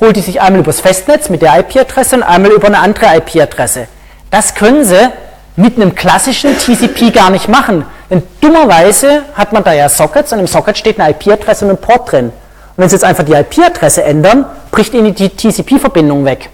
Holt 0.00 0.16
die 0.16 0.20
sich 0.20 0.40
einmal 0.40 0.60
übers 0.60 0.80
Festnetz 0.80 1.28
mit 1.28 1.42
der 1.42 1.58
IP-Adresse 1.58 2.16
und 2.16 2.22
einmal 2.22 2.52
über 2.52 2.66
eine 2.66 2.78
andere 2.78 3.16
IP-Adresse. 3.16 3.88
Das 4.30 4.54
können 4.54 4.84
sie 4.84 5.10
mit 5.56 5.76
einem 5.76 5.94
klassischen 5.94 6.56
TCP 6.58 7.12
gar 7.12 7.30
nicht 7.30 7.48
machen, 7.48 7.84
denn 8.10 8.22
dummerweise 8.40 9.22
hat 9.34 9.52
man 9.52 9.64
da 9.64 9.72
ja 9.72 9.88
Sockets 9.88 10.32
und 10.32 10.40
im 10.40 10.46
Socket 10.46 10.76
steht 10.76 11.00
eine 11.00 11.10
IP-Adresse 11.10 11.64
und 11.64 11.72
ein 11.72 11.78
Port 11.78 12.12
drin. 12.12 12.26
Und 12.26 12.32
wenn 12.76 12.88
Sie 12.88 12.96
jetzt 12.96 13.04
einfach 13.04 13.24
die 13.24 13.32
IP-Adresse 13.32 14.04
ändern, 14.04 14.44
bricht 14.70 14.92
Ihnen 14.92 15.14
die 15.14 15.30
TCP-Verbindung 15.30 16.26
weg. 16.26 16.50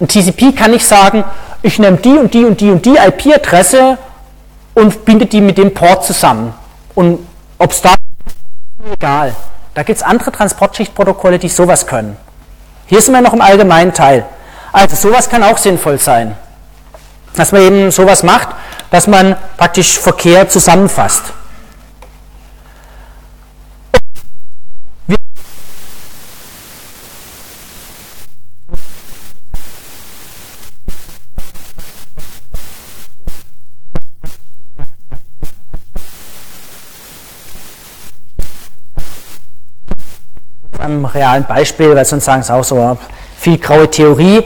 Ein 0.00 0.08
TCP 0.08 0.52
kann 0.52 0.70
nicht 0.70 0.86
sagen, 0.86 1.24
ich 1.62 1.78
nehme 1.78 1.98
die 1.98 2.16
und 2.16 2.32
die 2.32 2.44
und 2.44 2.60
die 2.60 2.70
und 2.70 2.86
die 2.86 2.96
IP-Adresse 2.96 3.98
und 4.74 5.04
bindet 5.04 5.32
die 5.32 5.40
mit 5.40 5.58
dem 5.58 5.74
Port 5.74 6.04
zusammen. 6.04 6.54
Und 6.94 7.26
ob 7.58 7.72
es 7.72 7.82
da 7.82 7.94
egal. 8.92 9.34
Da 9.74 9.82
gibt 9.82 9.98
es 9.98 10.02
andere 10.02 10.32
Transportschichtprotokolle, 10.32 11.38
die 11.38 11.48
sowas 11.48 11.86
können. 11.86 12.16
Hier 12.86 13.00
sind 13.00 13.14
wir 13.14 13.20
noch 13.20 13.32
im 13.32 13.40
allgemeinen 13.40 13.94
Teil. 13.94 14.24
Also 14.72 14.96
sowas 14.96 15.28
kann 15.28 15.42
auch 15.42 15.58
sinnvoll 15.58 15.98
sein. 15.98 16.36
Dass 17.34 17.52
man 17.52 17.62
eben 17.62 17.90
sowas 17.90 18.22
macht, 18.22 18.48
dass 18.90 19.06
man 19.06 19.36
praktisch 19.56 19.98
Verkehr 19.98 20.48
zusammenfasst. 20.48 21.22
Realen 41.04 41.44
Beispiel, 41.44 41.94
weil 41.94 42.04
sonst 42.04 42.24
sagen 42.24 42.40
es 42.40 42.50
auch 42.50 42.64
so 42.64 42.96
viel 43.36 43.58
graue 43.58 43.90
Theorie, 43.90 44.42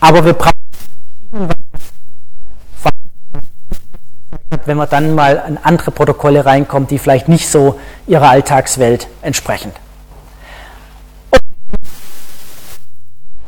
aber 0.00 0.24
wir 0.24 0.32
brauchen, 0.34 0.52
wenn 4.64 4.76
man 4.76 4.88
dann 4.88 5.14
mal 5.14 5.44
in 5.48 5.58
andere 5.58 5.90
Protokolle 5.90 6.44
reinkommt, 6.44 6.90
die 6.90 6.98
vielleicht 6.98 7.28
nicht 7.28 7.48
so 7.48 7.78
ihrer 8.06 8.30
Alltagswelt 8.30 9.08
entsprechen. 9.22 9.72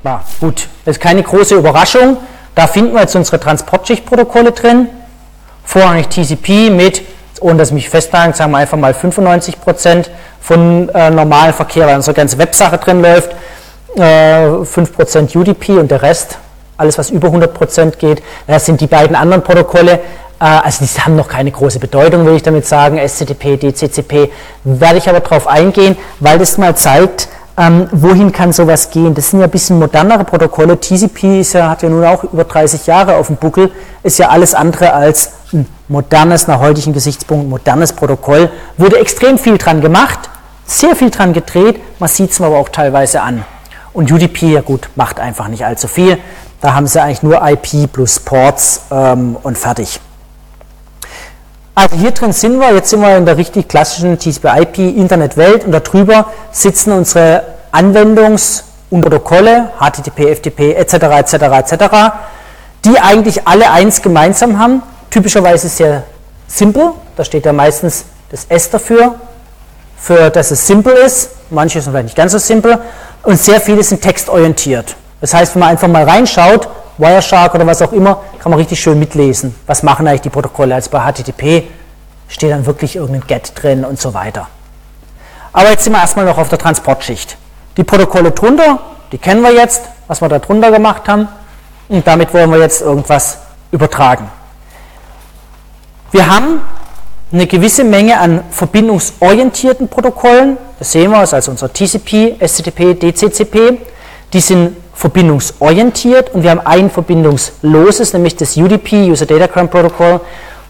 Ja, 0.04 0.24
gut, 0.40 0.68
das 0.84 0.96
ist 0.96 1.02
keine 1.02 1.22
große 1.22 1.56
Überraschung. 1.56 2.18
Da 2.54 2.66
finden 2.66 2.94
wir 2.94 3.02
jetzt 3.02 3.14
unsere 3.14 3.38
Transportschichtprotokolle 3.38 4.52
drin. 4.52 4.88
Vorrangig 5.64 6.08
TCP 6.08 6.70
mit, 6.70 7.02
ohne 7.40 7.58
dass 7.58 7.68
ich 7.68 7.74
mich 7.74 7.90
festnageln, 7.90 8.34
sagen 8.34 8.52
wir 8.52 8.58
einfach 8.58 8.78
mal 8.78 8.94
95 8.94 9.60
Prozent 9.60 10.10
von 10.40 10.88
äh, 10.90 11.10
normalen 11.10 11.52
Verkehr, 11.52 11.86
weil 11.86 11.96
unsere 11.96 12.14
ganze 12.14 12.38
Websache 12.38 12.78
drin 12.78 13.02
läuft, 13.02 13.30
äh, 13.96 14.46
5% 14.46 15.36
UDP 15.36 15.78
und 15.78 15.90
der 15.90 16.02
Rest, 16.02 16.38
alles 16.76 16.98
was 16.98 17.10
über 17.10 17.28
100% 17.28 17.96
geht, 17.96 18.22
das 18.46 18.66
sind 18.66 18.80
die 18.80 18.86
beiden 18.86 19.16
anderen 19.16 19.42
Protokolle, 19.42 19.92
äh, 19.92 20.44
also 20.44 20.84
die 20.84 21.00
haben 21.00 21.16
noch 21.16 21.28
keine 21.28 21.50
große 21.50 21.78
Bedeutung, 21.78 22.24
will 22.26 22.36
ich 22.36 22.42
damit 22.42 22.66
sagen, 22.66 22.98
SCTP, 22.98 23.56
DCCP, 23.56 24.30
werde 24.64 24.98
ich 24.98 25.08
aber 25.08 25.20
darauf 25.20 25.46
eingehen, 25.46 25.96
weil 26.20 26.38
das 26.38 26.58
mal 26.58 26.76
zeigt, 26.76 27.28
Ähm, 27.58 27.88
wohin 27.90 28.30
kann 28.30 28.52
sowas 28.52 28.90
gehen? 28.90 29.14
Das 29.14 29.30
sind 29.30 29.40
ja 29.40 29.46
ein 29.46 29.50
bisschen 29.50 29.80
modernere 29.80 30.22
Protokolle. 30.22 30.78
TCP 30.78 31.42
ja, 31.42 31.70
hat 31.70 31.82
ja 31.82 31.88
nun 31.88 32.04
auch 32.04 32.22
über 32.22 32.44
30 32.44 32.86
Jahre 32.86 33.16
auf 33.16 33.26
dem 33.26 33.36
Buckel, 33.36 33.72
ist 34.04 34.18
ja 34.18 34.28
alles 34.28 34.54
andere 34.54 34.92
als 34.92 35.32
ein 35.52 35.66
modernes, 35.88 36.46
nach 36.46 36.60
heutigen 36.60 36.92
Gesichtspunkten, 36.92 37.48
modernes 37.48 37.92
Protokoll. 37.92 38.50
Wurde 38.76 38.98
extrem 38.98 39.38
viel 39.38 39.58
dran 39.58 39.80
gemacht, 39.80 40.18
sehr 40.66 40.94
viel 40.94 41.10
dran 41.10 41.32
gedreht, 41.32 41.80
man 41.98 42.08
sieht 42.08 42.30
es 42.30 42.40
aber 42.40 42.58
auch 42.58 42.68
teilweise 42.68 43.22
an. 43.22 43.44
Und 43.92 44.12
UDP, 44.12 44.52
ja 44.52 44.60
gut, 44.60 44.90
macht 44.96 45.18
einfach 45.18 45.48
nicht 45.48 45.64
allzu 45.64 45.88
viel. 45.88 46.18
Da 46.60 46.74
haben 46.74 46.86
sie 46.86 47.00
eigentlich 47.00 47.22
nur 47.22 47.40
IP 47.46 47.90
plus 47.92 48.20
Ports 48.20 48.82
ähm, 48.90 49.36
und 49.42 49.56
fertig. 49.56 50.00
Also 51.74 51.96
hier 51.96 52.10
drin 52.10 52.32
sind 52.32 52.58
wir, 52.58 52.74
jetzt 52.74 52.90
sind 52.90 53.00
wir 53.00 53.16
in 53.16 53.24
der 53.24 53.36
richtig 53.36 53.68
klassischen 53.68 54.18
TCP-IP-Internetwelt 54.18 55.64
und 55.64 55.70
darüber 55.70 56.26
sitzen 56.50 56.92
unsere 56.92 57.44
Anwendungs- 57.70 58.64
und 58.90 59.02
Protokolle, 59.02 59.70
HTTP, 59.78 60.34
FTP 60.34 60.74
etc. 60.74 60.94
etc. 60.94 61.34
etc., 61.34 61.84
die 62.84 62.98
eigentlich 62.98 63.46
alle 63.46 63.70
eins 63.70 64.02
gemeinsam 64.02 64.58
haben, 64.58 64.82
typischerweise 65.10 65.68
sehr 65.68 66.04
simpel, 66.46 66.92
da 67.16 67.24
steht 67.24 67.46
ja 67.46 67.52
meistens 67.52 68.04
das 68.30 68.46
S 68.48 68.70
dafür, 68.70 69.14
für 69.96 70.30
dass 70.30 70.50
es 70.50 70.66
simpel 70.66 70.92
ist, 70.94 71.30
manche 71.50 71.80
sind 71.80 71.92
vielleicht 71.92 72.06
nicht 72.06 72.16
ganz 72.16 72.32
so 72.32 72.38
simpel, 72.38 72.78
und 73.22 73.38
sehr 73.38 73.60
viele 73.60 73.82
sind 73.82 74.00
textorientiert. 74.00 74.96
Das 75.20 75.34
heißt, 75.34 75.54
wenn 75.54 75.60
man 75.60 75.70
einfach 75.70 75.88
mal 75.88 76.04
reinschaut, 76.04 76.68
Wireshark 76.98 77.54
oder 77.54 77.66
was 77.66 77.82
auch 77.82 77.92
immer, 77.92 78.20
kann 78.38 78.50
man 78.50 78.58
richtig 78.58 78.80
schön 78.80 78.98
mitlesen. 78.98 79.54
Was 79.66 79.82
machen 79.82 80.06
eigentlich 80.06 80.22
die 80.22 80.30
Protokolle? 80.30 80.74
Also 80.74 80.90
bei 80.90 81.00
HTTP 81.00 81.68
steht 82.28 82.50
dann 82.50 82.66
wirklich 82.66 82.96
irgendein 82.96 83.26
GET 83.26 83.52
drin 83.54 83.84
und 83.84 84.00
so 84.00 84.14
weiter. 84.14 84.48
Aber 85.52 85.70
jetzt 85.70 85.84
sind 85.84 85.92
wir 85.92 86.00
erstmal 86.00 86.24
noch 86.24 86.38
auf 86.38 86.48
der 86.48 86.58
Transportschicht. 86.58 87.36
Die 87.76 87.84
Protokolle 87.84 88.32
drunter, 88.32 88.78
die 89.12 89.18
kennen 89.18 89.42
wir 89.42 89.52
jetzt, 89.52 89.82
was 90.06 90.20
wir 90.20 90.28
da 90.28 90.38
drunter 90.38 90.70
gemacht 90.70 91.08
haben. 91.08 91.28
Und 91.88 92.06
damit 92.06 92.34
wollen 92.34 92.50
wir 92.50 92.58
jetzt 92.58 92.82
irgendwas 92.82 93.38
übertragen. 93.70 94.30
Wir 96.10 96.26
haben 96.34 96.62
eine 97.30 97.46
gewisse 97.46 97.84
Menge 97.84 98.18
an 98.18 98.42
verbindungsorientierten 98.50 99.88
Protokollen. 99.88 100.56
Das 100.78 100.92
sehen 100.92 101.10
wir, 101.10 101.18
also 101.18 101.50
unser 101.50 101.70
TCP, 101.70 102.36
SCTP, 102.40 102.94
DCCP. 102.94 103.78
Die 104.32 104.40
sind 104.40 104.76
verbindungsorientiert 104.94 106.34
und 106.34 106.42
wir 106.42 106.50
haben 106.50 106.60
ein 106.64 106.90
verbindungsloses, 106.90 108.14
nämlich 108.14 108.36
das 108.36 108.56
UDP, 108.56 109.10
User 109.10 109.26
Datagram 109.26 109.68
Protocol, 109.68 110.20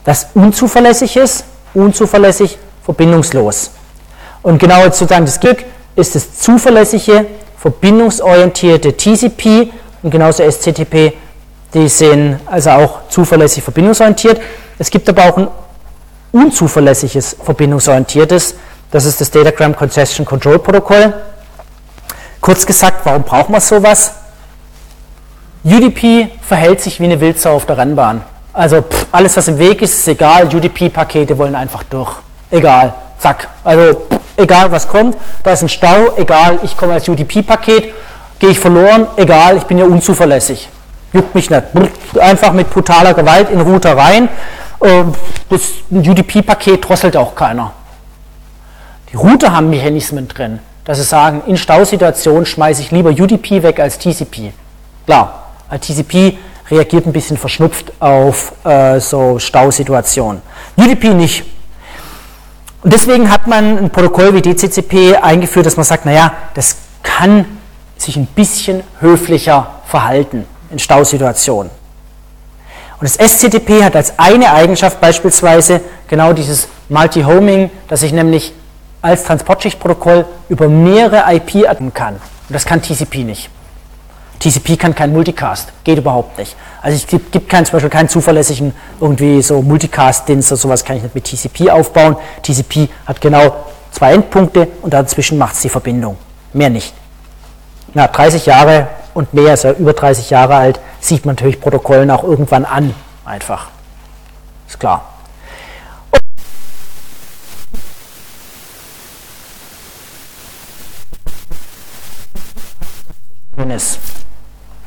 das 0.04 0.28
unzuverlässig 0.34 1.16
ist, 1.16 1.44
unzuverlässig, 1.72 2.58
verbindungslos. 2.84 3.70
Und 4.42 4.58
genau 4.58 4.84
sozusagen 4.84 5.24
das 5.24 5.40
Glück 5.40 5.64
ist 5.96 6.14
das 6.14 6.38
zuverlässige, 6.38 7.26
verbindungsorientierte 7.56 8.96
TCP 8.96 9.70
und 10.02 10.10
genauso 10.10 10.42
SCTP, 10.48 11.14
die 11.74 11.88
sind 11.88 12.38
also 12.46 12.70
auch 12.70 13.08
zuverlässig 13.08 13.62
verbindungsorientiert. 13.62 14.40
Es 14.78 14.90
gibt 14.90 15.08
aber 15.08 15.24
auch 15.24 15.36
ein 15.36 15.48
unzuverlässiges 16.32 17.36
verbindungsorientiertes, 17.42 18.54
das 18.90 19.04
ist 19.04 19.20
das 19.20 19.30
Datagram 19.30 19.76
Congestion 19.76 20.24
Control 20.24 20.58
Protokoll. 20.58 21.12
Kurz 22.40 22.64
gesagt, 22.64 23.04
warum 23.04 23.22
braucht 23.22 23.50
man 23.50 23.60
sowas? 23.60 24.14
UDP 25.64 26.30
verhält 26.40 26.80
sich 26.80 27.00
wie 27.00 27.04
eine 27.04 27.20
Wildsau 27.20 27.56
auf 27.56 27.66
der 27.66 27.76
Rennbahn. 27.76 28.22
Also 28.52 28.80
pff, 28.82 29.06
alles, 29.12 29.36
was 29.36 29.48
im 29.48 29.58
Weg 29.58 29.82
ist, 29.82 29.98
ist 29.98 30.08
egal. 30.08 30.46
UDP-Pakete 30.46 31.36
wollen 31.36 31.54
einfach 31.54 31.82
durch. 31.82 32.12
Egal. 32.50 32.94
Zack. 33.18 33.48
Also 33.64 33.94
pff, 33.94 34.18
egal, 34.36 34.72
was 34.72 34.88
kommt. 34.88 35.16
Da 35.42 35.52
ist 35.52 35.62
ein 35.62 35.68
Stau. 35.68 36.16
Egal, 36.16 36.60
ich 36.62 36.76
komme 36.76 36.94
als 36.94 37.08
UDP-Paket. 37.08 37.92
Gehe 38.38 38.50
ich 38.50 38.58
verloren. 38.58 39.06
Egal, 39.16 39.58
ich 39.58 39.64
bin 39.64 39.78
ja 39.78 39.84
unzuverlässig. 39.84 40.68
Juckt 41.12 41.34
mich 41.34 41.50
nicht. 41.50 41.62
Einfach 42.18 42.52
mit 42.52 42.70
brutaler 42.70 43.14
Gewalt 43.14 43.50
in 43.50 43.60
Router 43.60 43.96
rein. 43.96 44.28
Ähm, 44.82 45.12
das 45.48 45.62
UDP-Paket 45.90 46.88
drosselt 46.88 47.16
auch 47.16 47.34
keiner. 47.34 47.72
Die 49.10 49.16
Router 49.16 49.52
haben 49.52 49.70
Mechanismen 49.70 50.28
drin, 50.28 50.58
dass 50.84 50.98
sie 50.98 51.04
sagen, 51.04 51.42
in 51.46 51.56
Stausituationen 51.56 52.46
schmeiße 52.46 52.82
ich 52.82 52.90
lieber 52.90 53.10
UDP 53.10 53.62
weg 53.62 53.80
als 53.80 53.98
TCP. 53.98 54.52
Klar, 55.06 55.50
weil 55.70 55.78
TCP 55.78 56.36
reagiert 56.70 57.06
ein 57.06 57.12
bisschen 57.12 57.38
verschnupft 57.38 57.92
auf 58.00 58.52
äh, 58.64 59.00
so 59.00 59.38
Stausituationen. 59.38 60.42
UDP 60.76 61.14
nicht. 61.14 61.44
Und 62.82 62.92
deswegen 62.92 63.30
hat 63.30 63.46
man 63.46 63.78
ein 63.78 63.90
Protokoll 63.90 64.34
wie 64.34 64.42
DCCP 64.42 65.16
eingeführt, 65.20 65.66
dass 65.66 65.76
man 65.76 65.84
sagt, 65.84 66.04
naja, 66.04 66.32
das 66.54 66.76
kann 67.02 67.46
sich 67.96 68.16
ein 68.16 68.26
bisschen 68.26 68.82
höflicher 69.00 69.80
verhalten 69.86 70.44
in 70.70 70.78
Stausituationen. 70.78 71.70
Und 73.00 73.08
das 73.08 73.16
SCTP 73.16 73.84
hat 73.84 73.94
als 73.94 74.18
eine 74.18 74.52
Eigenschaft 74.52 75.00
beispielsweise 75.00 75.80
genau 76.08 76.32
dieses 76.32 76.68
Multi-Homing, 76.88 77.70
dass 77.86 78.02
ich 78.02 78.12
nämlich 78.12 78.52
als 79.02 79.24
Transportschichtprotokoll 79.24 80.24
über 80.48 80.68
mehrere 80.68 81.24
IP 81.32 81.68
atmen 81.68 81.94
kann. 81.94 82.14
Und 82.14 82.54
das 82.54 82.64
kann 82.64 82.82
TCP 82.82 83.18
nicht. 83.18 83.50
TCP 84.40 84.76
kann 84.76 84.94
kein 84.94 85.12
Multicast, 85.12 85.72
geht 85.84 85.98
überhaupt 85.98 86.38
nicht. 86.38 86.56
Also 86.80 86.96
es 86.96 87.06
gibt, 87.06 87.32
gibt 87.32 87.48
keinen, 87.48 87.64
zum 87.64 87.72
Beispiel 87.72 87.90
keinen 87.90 88.08
zuverlässigen 88.08 88.72
irgendwie 89.00 89.42
so 89.42 89.62
Multicast-Dienst 89.62 90.52
oder 90.52 90.56
sowas 90.56 90.84
kann 90.84 90.96
ich 90.96 91.02
nicht 91.02 91.14
mit 91.14 91.24
TCP 91.24 91.70
aufbauen. 91.70 92.16
TCP 92.42 92.88
hat 93.06 93.20
genau 93.20 93.66
zwei 93.90 94.14
Endpunkte 94.14 94.68
und 94.82 94.94
dazwischen 94.94 95.38
macht 95.38 95.54
es 95.54 95.62
die 95.62 95.68
Verbindung. 95.68 96.16
Mehr 96.52 96.70
nicht. 96.70 96.94
Na, 97.94 98.06
30 98.06 98.46
Jahre 98.46 98.88
und 99.14 99.34
mehr, 99.34 99.50
also 99.50 99.70
über 99.72 99.92
30 99.92 100.30
Jahre 100.30 100.56
alt, 100.56 100.80
sieht 101.00 101.24
man 101.26 101.34
natürlich 101.34 101.60
Protokollen 101.60 102.10
auch 102.10 102.24
irgendwann 102.24 102.64
an. 102.64 102.94
Einfach. 103.24 103.68
Ist 104.66 104.80
klar. 104.80 105.18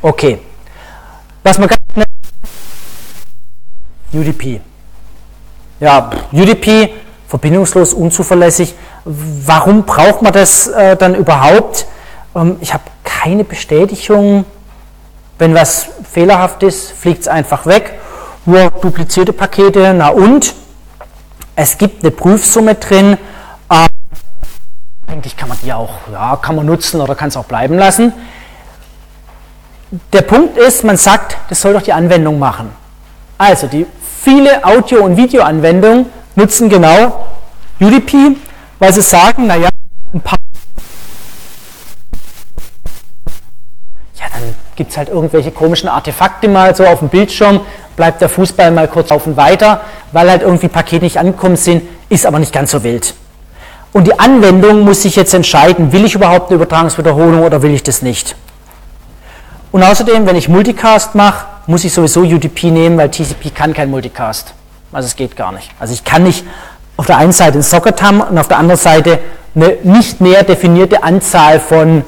Okay. 0.01 0.39
Was 1.43 1.57
man 1.57 1.69
ganz 1.69 1.81
schnell. 1.93 2.05
UDP. 4.13 4.61
Ja, 5.79 6.09
UDP, 6.31 6.93
verbindungslos, 7.27 7.93
unzuverlässig. 7.93 8.75
Warum 9.05 9.83
braucht 9.83 10.21
man 10.21 10.33
das 10.33 10.67
äh, 10.67 10.95
dann 10.95 11.15
überhaupt? 11.15 11.87
Ähm, 12.35 12.57
ich 12.61 12.73
habe 12.73 12.83
keine 13.21 13.43
Bestätigung. 13.43 14.45
Wenn 15.37 15.53
was 15.53 15.87
fehlerhaft 16.11 16.63
ist, 16.63 16.91
fliegt 16.91 17.21
es 17.21 17.27
einfach 17.27 17.65
weg. 17.65 17.99
Nur 18.45 18.71
duplizierte 18.71 19.33
Pakete, 19.33 19.93
na 19.93 20.09
und? 20.09 20.53
Es 21.55 21.77
gibt 21.77 22.03
eine 22.03 22.11
Prüfsumme 22.11 22.75
drin. 22.75 23.17
Ähm, 23.69 23.87
eigentlich 25.07 25.37
kann 25.37 25.49
man 25.49 25.57
die 25.63 25.71
auch, 25.73 25.89
ja, 26.11 26.35
kann 26.37 26.55
man 26.55 26.65
nutzen 26.65 27.01
oder 27.01 27.15
kann 27.15 27.29
es 27.29 27.37
auch 27.37 27.45
bleiben 27.45 27.77
lassen. 27.77 28.13
Der 30.13 30.21
Punkt 30.21 30.57
ist, 30.57 30.83
man 30.83 30.97
sagt, 30.97 31.37
das 31.49 31.61
soll 31.61 31.73
doch 31.73 31.81
die 31.81 31.93
Anwendung 31.93 32.39
machen. 32.39 32.69
Also 33.37 33.67
die 33.67 33.85
viele 34.23 34.63
Audio- 34.63 35.03
und 35.03 35.17
Videoanwendungen 35.17 36.07
nutzen 36.35 36.69
genau 36.69 37.27
UDP, 37.79 38.37
weil 38.79 38.93
sie 38.93 39.01
sagen, 39.01 39.47
naja, 39.47 39.69
ein 40.13 40.21
paar 40.21 40.37
ja, 44.21 44.27
dann 44.31 44.55
gibt 44.81 44.93
es 44.93 44.97
halt 44.97 45.09
irgendwelche 45.09 45.51
komischen 45.51 45.87
Artefakte 45.87 46.47
mal 46.47 46.75
so 46.75 46.87
auf 46.87 46.99
dem 46.99 47.09
Bildschirm, 47.09 47.59
bleibt 47.95 48.19
der 48.19 48.29
Fußball 48.29 48.71
mal 48.71 48.87
kurz 48.87 49.11
auf 49.11 49.27
und 49.27 49.37
weiter, 49.37 49.81
weil 50.11 50.27
halt 50.27 50.41
irgendwie 50.41 50.69
Pakete 50.69 51.03
nicht 51.03 51.19
angekommen 51.19 51.55
sind, 51.55 51.83
ist 52.09 52.25
aber 52.25 52.39
nicht 52.39 52.51
ganz 52.51 52.71
so 52.71 52.83
wild. 52.83 53.13
Und 53.93 54.07
die 54.07 54.19
Anwendung 54.19 54.79
muss 54.79 55.03
sich 55.03 55.15
jetzt 55.15 55.35
entscheiden, 55.35 55.91
will 55.91 56.03
ich 56.03 56.15
überhaupt 56.15 56.49
eine 56.49 56.55
Übertragungswiederholung 56.55 57.43
oder 57.43 57.61
will 57.61 57.75
ich 57.75 57.83
das 57.83 58.01
nicht. 58.01 58.35
Und 59.71 59.83
außerdem, 59.83 60.25
wenn 60.25 60.35
ich 60.35 60.49
Multicast 60.49 61.13
mache, 61.13 61.45
muss 61.67 61.83
ich 61.83 61.93
sowieso 61.93 62.21
UDP 62.21 62.71
nehmen, 62.71 62.97
weil 62.97 63.11
TCP 63.11 63.53
kann 63.53 63.75
kein 63.75 63.91
Multicast. 63.91 64.55
Also 64.91 65.05
es 65.05 65.15
geht 65.15 65.35
gar 65.35 65.51
nicht. 65.51 65.69
Also 65.79 65.93
ich 65.93 66.03
kann 66.03 66.23
nicht 66.23 66.43
auf 66.97 67.05
der 67.05 67.17
einen 67.17 67.33
Seite 67.33 67.59
ein 67.59 67.61
Socket 67.61 68.01
haben 68.01 68.19
und 68.19 68.35
auf 68.39 68.47
der 68.47 68.57
anderen 68.57 68.79
Seite 68.79 69.19
eine 69.53 69.77
nicht 69.83 70.21
näher 70.21 70.41
definierte 70.41 71.03
Anzahl 71.03 71.59
von 71.59 72.03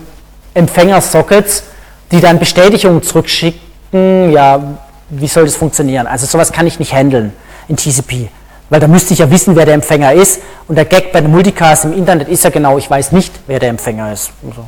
Empfängersockets, 0.56 1.66
die 2.14 2.22
dann 2.22 2.40
Bestätigungen 2.40 3.04
zurückschicken. 3.04 4.32
Ja, 4.32 4.78
wie 5.10 5.28
soll 5.28 5.46
das 5.46 5.56
funktionieren? 5.56 6.08
Also 6.08 6.26
sowas 6.26 6.52
kann 6.52 6.66
ich 6.68 6.80
nicht 6.80 6.94
handeln 6.94 7.34
in 7.68 7.76
TCP. 7.76 8.30
Weil 8.70 8.80
da 8.80 8.88
müsste 8.88 9.14
ich 9.14 9.20
ja 9.20 9.30
wissen, 9.30 9.56
wer 9.56 9.66
der 9.66 9.76
Empfänger 9.76 10.14
ist. 10.14 10.42
Und 10.68 10.76
der 10.76 10.86
Gag 10.86 11.12
bei 11.12 11.22
dem 11.22 11.32
Multicast 11.32 11.86
im 11.86 11.94
Internet 11.94 12.28
ist 12.30 12.44
ja 12.44 12.50
genau, 12.50 12.78
ich 12.78 12.90
weiß 12.90 13.12
nicht, 13.12 13.34
wer 13.48 13.60
der 13.60 13.70
Empfänger 13.70 14.14
ist. 14.14 14.32
Also 14.48 14.66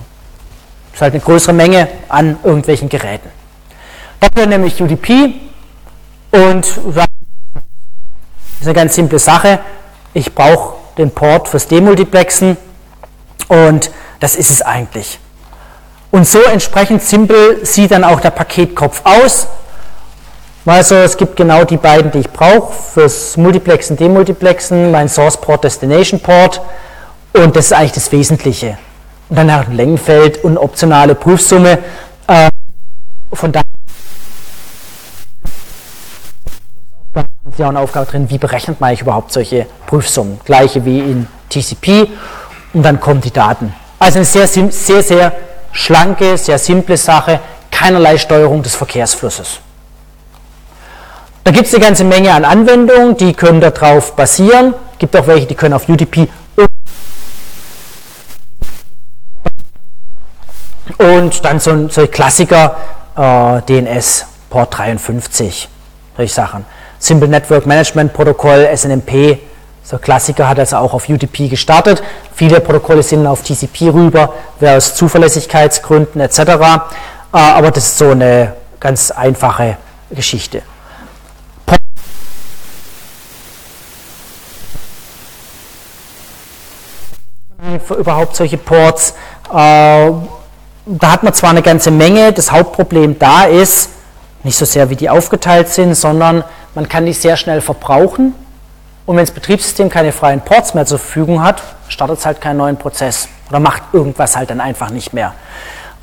ist 0.94 1.02
halt 1.02 1.14
eine 1.14 1.22
größere 1.22 1.54
Menge 1.54 1.88
an 2.10 2.38
irgendwelchen 2.44 2.90
Geräten. 2.90 3.30
Dafür 4.20 4.48
nämlich 4.48 4.82
UDP 4.82 5.34
und 6.32 6.66
das 6.94 7.06
ist 8.62 8.66
eine 8.66 8.74
ganz 8.74 8.96
simple 8.96 9.20
Sache. 9.20 9.60
Ich 10.14 10.34
brauche 10.34 10.76
den 10.98 11.12
Port 11.12 11.50
fürs 11.50 11.68
Demultiplexen 11.68 12.58
und 13.50 13.92
Das 14.20 14.36
ist 14.36 14.50
es 14.50 14.62
eigentlich. 14.62 15.20
Und 16.16 16.26
so 16.26 16.42
entsprechend 16.44 17.04
simpel 17.04 17.66
sieht 17.66 17.92
dann 17.92 18.06
auch 18.06 18.22
der 18.22 18.30
Paketkopf 18.30 19.02
aus. 19.04 19.48
Also 20.66 20.96
es 20.96 21.18
gibt 21.18 21.36
genau 21.36 21.66
die 21.66 21.76
beiden, 21.76 22.10
die 22.10 22.20
ich 22.20 22.30
brauche, 22.30 22.72
fürs 22.72 23.36
Multiplexen, 23.36 23.98
Demultiplexen, 23.98 24.92
mein 24.92 25.10
Source 25.10 25.36
Port, 25.36 25.66
Destination 25.66 26.22
Port 26.22 26.62
und 27.34 27.58
das 27.58 27.66
ist 27.66 27.74
eigentlich 27.74 27.92
das 27.92 28.14
Wesentliche. 28.14 28.78
Und 29.28 29.36
dann 29.36 29.54
halt 29.54 29.68
ein 29.68 29.76
Längenfeld 29.76 30.42
und 30.42 30.58
optionale 30.58 31.16
Prüfsumme. 31.16 31.80
Äh, 32.28 32.50
von 33.34 33.52
daher 33.52 33.66
ist 37.52 37.60
ja 37.60 37.66
auch 37.66 37.72
eine 37.72 37.80
Aufgabe 37.82 38.06
drin, 38.06 38.30
wie 38.30 38.38
berechnet 38.38 38.80
man 38.80 38.92
eigentlich 38.92 39.02
überhaupt 39.02 39.34
solche 39.34 39.66
Prüfsummen? 39.86 40.40
Gleiche 40.46 40.86
wie 40.86 41.00
in 41.00 41.28
TCP 41.50 42.08
und 42.74 42.84
dann 42.84 43.02
kommen 43.02 43.20
die 43.20 43.32
Daten. 43.32 43.74
Also 44.00 44.20
eine 44.20 44.26
sehr, 44.26 44.48
sehr, 44.48 45.04
sehr 45.04 45.34
schlanke, 45.76 46.38
sehr 46.38 46.58
simple 46.58 46.98
Sache, 46.98 47.40
keinerlei 47.70 48.18
Steuerung 48.18 48.64
des 48.64 48.76
Verkehrsflusses. 48.76 49.60
Da 51.44 51.52
gibt 51.52 51.68
es 51.68 51.76
eine 51.76 51.84
ganze 51.84 52.04
Menge 52.04 52.34
an 52.34 52.44
Anwendungen, 52.44 53.16
die 53.18 53.34
können 53.34 53.62
darauf 53.62 54.16
basieren. 54.16 54.74
Es 54.94 54.98
gibt 54.98 55.16
auch 55.16 55.28
welche, 55.28 55.46
die 55.46 55.56
können 55.56 55.76
auf 55.76 55.88
UDP 55.88 56.28
und 60.98 61.44
dann 61.44 61.60
so 61.60 61.72
ein, 61.72 61.90
so 61.90 62.02
ein 62.02 62.12
Klassiker 62.12 62.78
äh, 63.16 63.62
DNS 63.64 64.26
Port 64.50 64.78
53, 64.78 65.70
solche 66.16 66.34
Sachen. 66.34 66.66
Simple 67.00 67.28
Network 67.28 67.66
Management 67.66 68.14
Protokoll, 68.14 68.68
SNMP, 68.76 69.40
so 69.86 70.00
Klassiker 70.00 70.50
hat 70.50 70.58
also 70.58 70.78
auch 70.78 70.94
auf 70.94 71.08
UDP 71.08 71.48
gestartet. 71.48 72.02
Viele 72.34 72.60
Protokolle 72.60 73.04
sind 73.04 73.28
auf 73.28 73.44
TCP 73.44 73.94
rüber, 73.94 74.34
aus 74.60 74.96
Zuverlässigkeitsgründen 74.96 76.22
etc. 76.22 76.40
Äh, 76.40 76.80
aber 77.32 77.70
das 77.70 77.86
ist 77.86 77.98
so 78.00 78.10
eine 78.10 78.54
ganz 78.80 79.12
einfache 79.12 79.78
Geschichte. 80.10 80.64
überhaupt 87.98 88.36
solche 88.36 88.58
Ports. 88.58 89.16
Äh, 89.52 89.54
da 89.54 91.12
hat 91.12 91.24
man 91.24 91.34
zwar 91.34 91.50
eine 91.50 91.62
ganze 91.62 91.92
Menge, 91.92 92.32
das 92.32 92.52
Hauptproblem 92.52 93.20
da 93.20 93.44
ist, 93.44 93.90
nicht 94.44 94.58
so 94.58 94.66
sehr 94.66 94.90
wie 94.90 94.96
die 94.96 95.10
aufgeteilt 95.10 95.70
sind, 95.70 95.96
sondern 95.96 96.44
man 96.74 96.88
kann 96.88 97.06
die 97.06 97.14
sehr 97.14 97.38
schnell 97.38 97.62
verbrauchen 97.62 98.34
und 99.06 99.16
wenn 99.16 99.24
das 99.24 99.34
Betriebssystem 99.34 99.90
keine 99.90 100.12
freien 100.12 100.42
Ports 100.42 100.74
mehr 100.74 100.86
zur 100.86 101.00
Verfügung 101.00 101.44
hat, 101.44 101.62
startet 101.88 102.20
es 102.20 102.26
halt 102.26 102.42
keinen 102.42 102.58
neuen 102.58 102.78
Prozess 102.78 103.28
oder 103.50 103.60
macht 103.60 103.84
irgendwas 103.94 104.36
halt 104.36 104.50
dann 104.50 104.62
einfach 104.62 104.90
nicht 104.90 105.14
mehr. 105.14 105.34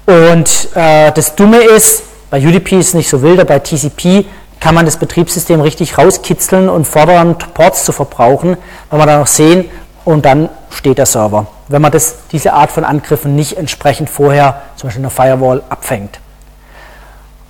Und 0.07 0.69
äh, 0.75 1.13
das 1.13 1.35
Dumme 1.35 1.59
ist, 1.59 2.05
bei 2.31 2.39
UDP 2.39 2.79
ist 2.79 2.89
es 2.89 2.95
nicht 2.95 3.09
so 3.09 3.23
wild, 3.23 3.47
bei 3.47 3.59
TCP 3.59 4.27
kann 4.61 4.75
man 4.75 4.85
das 4.85 4.97
Betriebssystem 4.97 5.61
richtig 5.61 5.99
rauskitzeln 5.99 6.69
und 6.69 6.87
fordern, 6.87 7.37
Ports 7.55 7.85
zu 7.85 7.93
verbrauchen, 7.93 8.57
weil 8.91 9.01
wir 9.01 9.07
dann 9.07 9.21
noch 9.21 9.27
sehen, 9.27 9.69
und 10.05 10.25
dann 10.25 10.49
steht 10.71 10.99
der 10.99 11.07
Server. 11.07 11.47
Wenn 11.69 11.83
man 11.83 11.93
das, 11.93 12.17
diese 12.33 12.53
Art 12.53 12.71
von 12.71 12.85
Angriffen 12.85 13.37
nicht 13.37 13.57
entsprechend 13.57 14.11
vorher, 14.11 14.63
zum 14.77 14.89
Beispiel 14.89 15.05
in 15.05 15.09
der 15.09 15.11
Firewall, 15.11 15.63
abfängt. 15.69 16.19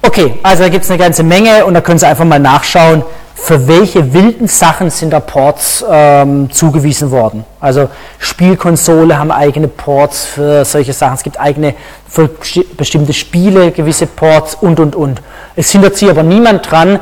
Okay, 0.02 0.38
also 0.42 0.64
da 0.64 0.68
gibt 0.68 0.84
es 0.84 0.90
eine 0.90 0.98
ganze 0.98 1.22
Menge 1.22 1.64
und 1.64 1.74
da 1.74 1.80
können 1.80 1.98
Sie 1.98 2.06
einfach 2.06 2.24
mal 2.24 2.38
nachschauen, 2.38 3.02
für 3.34 3.66
welche 3.66 4.12
wilden 4.12 4.46
Sachen 4.46 4.90
sind 4.90 5.10
da 5.10 5.20
Ports 5.20 5.84
ähm, 5.88 6.50
zugewiesen 6.50 7.10
worden. 7.10 7.44
Also 7.60 7.88
Spielkonsole 8.18 9.18
haben 9.18 9.32
eigene 9.32 9.68
Ports 9.68 10.24
für 10.24 10.64
solche 10.64 10.92
Sachen. 10.92 11.14
Es 11.14 11.22
gibt 11.22 11.40
eigene 11.40 11.74
für 12.08 12.28
bestimmte 12.76 13.12
Spiele 13.12 13.70
gewisse 13.72 14.06
Ports 14.06 14.56
und 14.60 14.78
und 14.78 14.94
und. 14.94 15.22
Es 15.56 15.70
hindert 15.70 15.96
sich 15.96 16.10
aber 16.10 16.22
niemand 16.22 16.70
dran, 16.70 17.00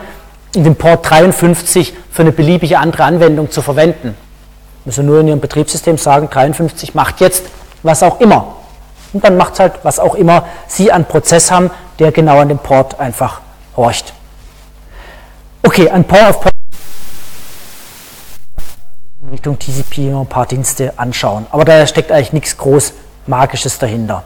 den 0.54 0.76
Port 0.76 1.08
53 1.10 1.94
für 2.10 2.22
eine 2.22 2.32
beliebige 2.32 2.78
andere 2.78 3.04
Anwendung 3.04 3.50
zu 3.50 3.60
verwenden 3.62 4.14
müssen 4.84 5.06
nur 5.06 5.20
in 5.20 5.28
ihrem 5.28 5.40
Betriebssystem 5.40 5.98
sagen, 5.98 6.28
53 6.30 6.94
macht 6.94 7.20
jetzt 7.20 7.44
was 7.82 8.02
auch 8.02 8.20
immer. 8.20 8.56
Und 9.12 9.24
dann 9.24 9.36
macht 9.36 9.58
halt, 9.58 9.74
was 9.82 9.98
auch 9.98 10.14
immer 10.14 10.46
Sie 10.66 10.92
an 10.92 11.04
Prozess 11.04 11.50
haben, 11.50 11.70
der 11.98 12.12
genau 12.12 12.38
an 12.38 12.48
dem 12.48 12.58
Port 12.58 12.98
einfach 13.00 13.40
horcht. 13.76 14.12
Okay, 15.62 15.90
ein 15.90 16.04
Port 16.04 16.30
of 16.30 16.40
Port 16.40 16.54
Richtung 19.30 19.58
TCP 19.58 20.10
noch 20.10 20.22
ein 20.22 20.26
paar 20.26 20.46
Dienste 20.46 20.92
anschauen. 20.96 21.46
Aber 21.50 21.64
da 21.64 21.86
steckt 21.86 22.10
eigentlich 22.10 22.32
nichts 22.32 22.56
groß 22.56 22.92
Magisches 23.26 23.78
dahinter. 23.78 24.24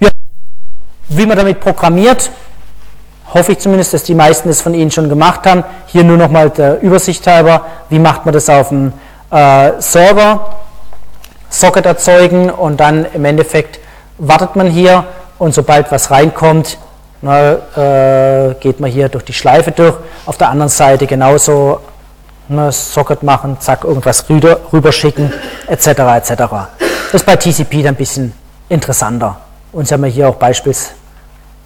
Ja, 0.00 0.10
wie 1.08 1.24
man 1.24 1.36
damit 1.36 1.60
programmiert, 1.60 2.30
hoffe 3.32 3.52
ich 3.52 3.58
zumindest, 3.58 3.94
dass 3.94 4.04
die 4.04 4.14
meisten 4.14 4.50
es 4.50 4.60
von 4.60 4.74
Ihnen 4.74 4.90
schon 4.90 5.08
gemacht 5.08 5.46
haben. 5.46 5.64
Hier 5.86 6.04
nur 6.04 6.18
nochmal 6.18 6.50
der 6.50 6.80
Übersicht 6.82 7.26
halber, 7.26 7.64
wie 7.88 7.98
macht 7.98 8.26
man 8.26 8.34
das 8.34 8.50
auf 8.50 8.68
dem 8.68 8.92
äh, 9.30 9.80
Server, 9.80 10.56
Socket 11.50 11.86
erzeugen 11.86 12.50
und 12.50 12.78
dann 12.78 13.06
im 13.12 13.24
Endeffekt 13.24 13.80
wartet 14.18 14.56
man 14.56 14.68
hier 14.68 15.04
und 15.38 15.54
sobald 15.54 15.90
was 15.90 16.10
reinkommt, 16.10 16.78
na, 17.20 17.52
äh, 17.76 18.54
geht 18.60 18.80
man 18.80 18.90
hier 18.90 19.08
durch 19.08 19.24
die 19.24 19.32
Schleife 19.32 19.72
durch. 19.72 19.96
Auf 20.26 20.36
der 20.36 20.50
anderen 20.50 20.68
Seite 20.68 21.06
genauso 21.06 21.80
na, 22.48 22.70
Socket 22.70 23.22
machen, 23.22 23.56
zack, 23.60 23.84
irgendwas 23.84 24.28
rüber, 24.28 24.60
rüberschicken, 24.72 25.32
etc. 25.66 25.86
etc. 25.88 26.30
Das 26.36 27.22
ist 27.22 27.26
bei 27.26 27.36
TCP 27.36 27.82
dann 27.82 27.94
ein 27.94 27.96
bisschen 27.96 28.32
interessanter. 28.68 29.38
Und 29.72 29.88
Sie 29.88 29.94
haben 29.94 30.04
hier 30.04 30.28
auch 30.28 30.36
Beispiels, 30.36 30.92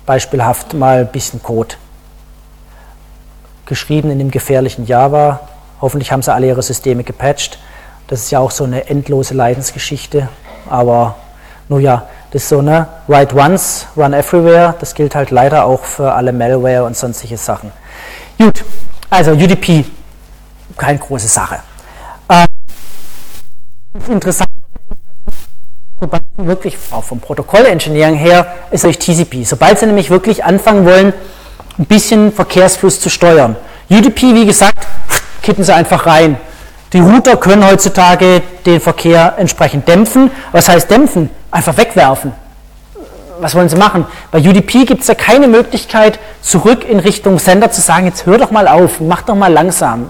beispielhaft 0.06 0.74
mal 0.74 1.00
ein 1.00 1.08
bisschen 1.08 1.42
Code 1.42 1.76
geschrieben 3.66 4.10
in 4.10 4.18
dem 4.18 4.30
gefährlichen 4.30 4.86
Java. 4.86 5.40
Hoffentlich 5.80 6.12
haben 6.12 6.22
sie 6.22 6.32
alle 6.32 6.46
ihre 6.46 6.62
Systeme 6.62 7.04
gepatcht. 7.04 7.58
Das 8.12 8.24
ist 8.24 8.30
ja 8.30 8.40
auch 8.40 8.50
so 8.50 8.64
eine 8.64 8.90
endlose 8.90 9.32
Leidensgeschichte. 9.32 10.28
Aber 10.68 11.16
nur 11.70 11.80
ja, 11.80 12.06
das 12.30 12.42
ist 12.42 12.50
so 12.50 12.58
eine 12.58 12.86
Write 13.06 13.34
once, 13.34 13.86
run 13.96 14.12
everywhere. 14.12 14.74
Das 14.80 14.94
gilt 14.94 15.14
halt 15.14 15.30
leider 15.30 15.64
auch 15.64 15.82
für 15.82 16.12
alle 16.12 16.30
Malware 16.34 16.84
und 16.84 16.94
sonstige 16.94 17.38
Sachen. 17.38 17.72
Gut, 18.36 18.66
also 19.08 19.30
UDP, 19.30 19.86
keine 20.76 20.98
große 20.98 21.26
Sache. 21.26 21.60
Ähm, 22.28 22.46
interessant 24.10 24.50
sobald 25.98 26.22
Sie 26.36 26.46
wirklich 26.46 26.76
auch 26.90 27.04
vom 27.04 27.18
Protokoll-Engineering 27.18 28.16
her 28.16 28.46
ist 28.72 28.84
durch 28.84 28.98
TCP. 28.98 29.44
Sobald 29.44 29.78
Sie 29.78 29.86
nämlich 29.86 30.10
wirklich 30.10 30.44
anfangen 30.44 30.84
wollen, 30.84 31.14
ein 31.78 31.86
bisschen 31.86 32.30
Verkehrsfluss 32.30 33.00
zu 33.00 33.08
steuern. 33.08 33.56
UDP, 33.88 34.34
wie 34.34 34.44
gesagt, 34.44 34.86
kippen 35.40 35.64
Sie 35.64 35.72
einfach 35.72 36.04
rein. 36.04 36.36
Die 36.93 37.01
Router 37.01 37.36
können 37.36 37.66
heutzutage 37.66 38.43
den 38.66 38.80
Verkehr 38.80 39.34
entsprechend 39.38 39.88
dämpfen. 39.88 40.30
Was 40.53 40.68
heißt 40.68 40.90
dämpfen? 40.90 41.30
Einfach 41.51 41.76
wegwerfen. 41.76 42.32
Was 43.40 43.55
wollen 43.55 43.68
Sie 43.68 43.76
machen? 43.76 44.05
Bei 44.30 44.38
UDP 44.38 44.84
gibt 44.84 45.01
es 45.01 45.09
ja 45.09 45.14
keine 45.14 45.49
Möglichkeit, 45.49 46.18
zurück 46.43 46.84
in 46.88 47.01
Richtung 47.01 47.38
Sender 47.38 47.70
zu 47.70 47.80
sagen, 47.80 48.07
jetzt 48.07 48.26
hör 48.26 48.38
doch 48.38 48.51
mal 48.51 48.68
auf, 48.68 49.01
mach 49.01 49.22
doch 49.22 49.34
mal 49.34 49.53
langsam. 49.53 50.07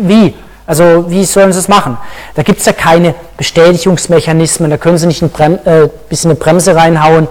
Wie? 0.00 0.34
Also 0.66 1.10
wie 1.10 1.24
sollen 1.24 1.52
sie 1.52 1.58
es 1.58 1.68
machen? 1.68 1.98
Da 2.34 2.42
gibt 2.42 2.60
es 2.60 2.66
ja 2.66 2.72
keine 2.72 3.14
Bestätigungsmechanismen, 3.36 4.70
da 4.70 4.78
können 4.78 4.96
sie 4.96 5.06
nicht 5.06 5.22
ein 5.22 5.28
Brem 5.28 5.58
äh, 5.64 5.88
bisschen 6.08 6.30
eine 6.30 6.40
Bremse 6.40 6.74
reinhauen. 6.74 7.28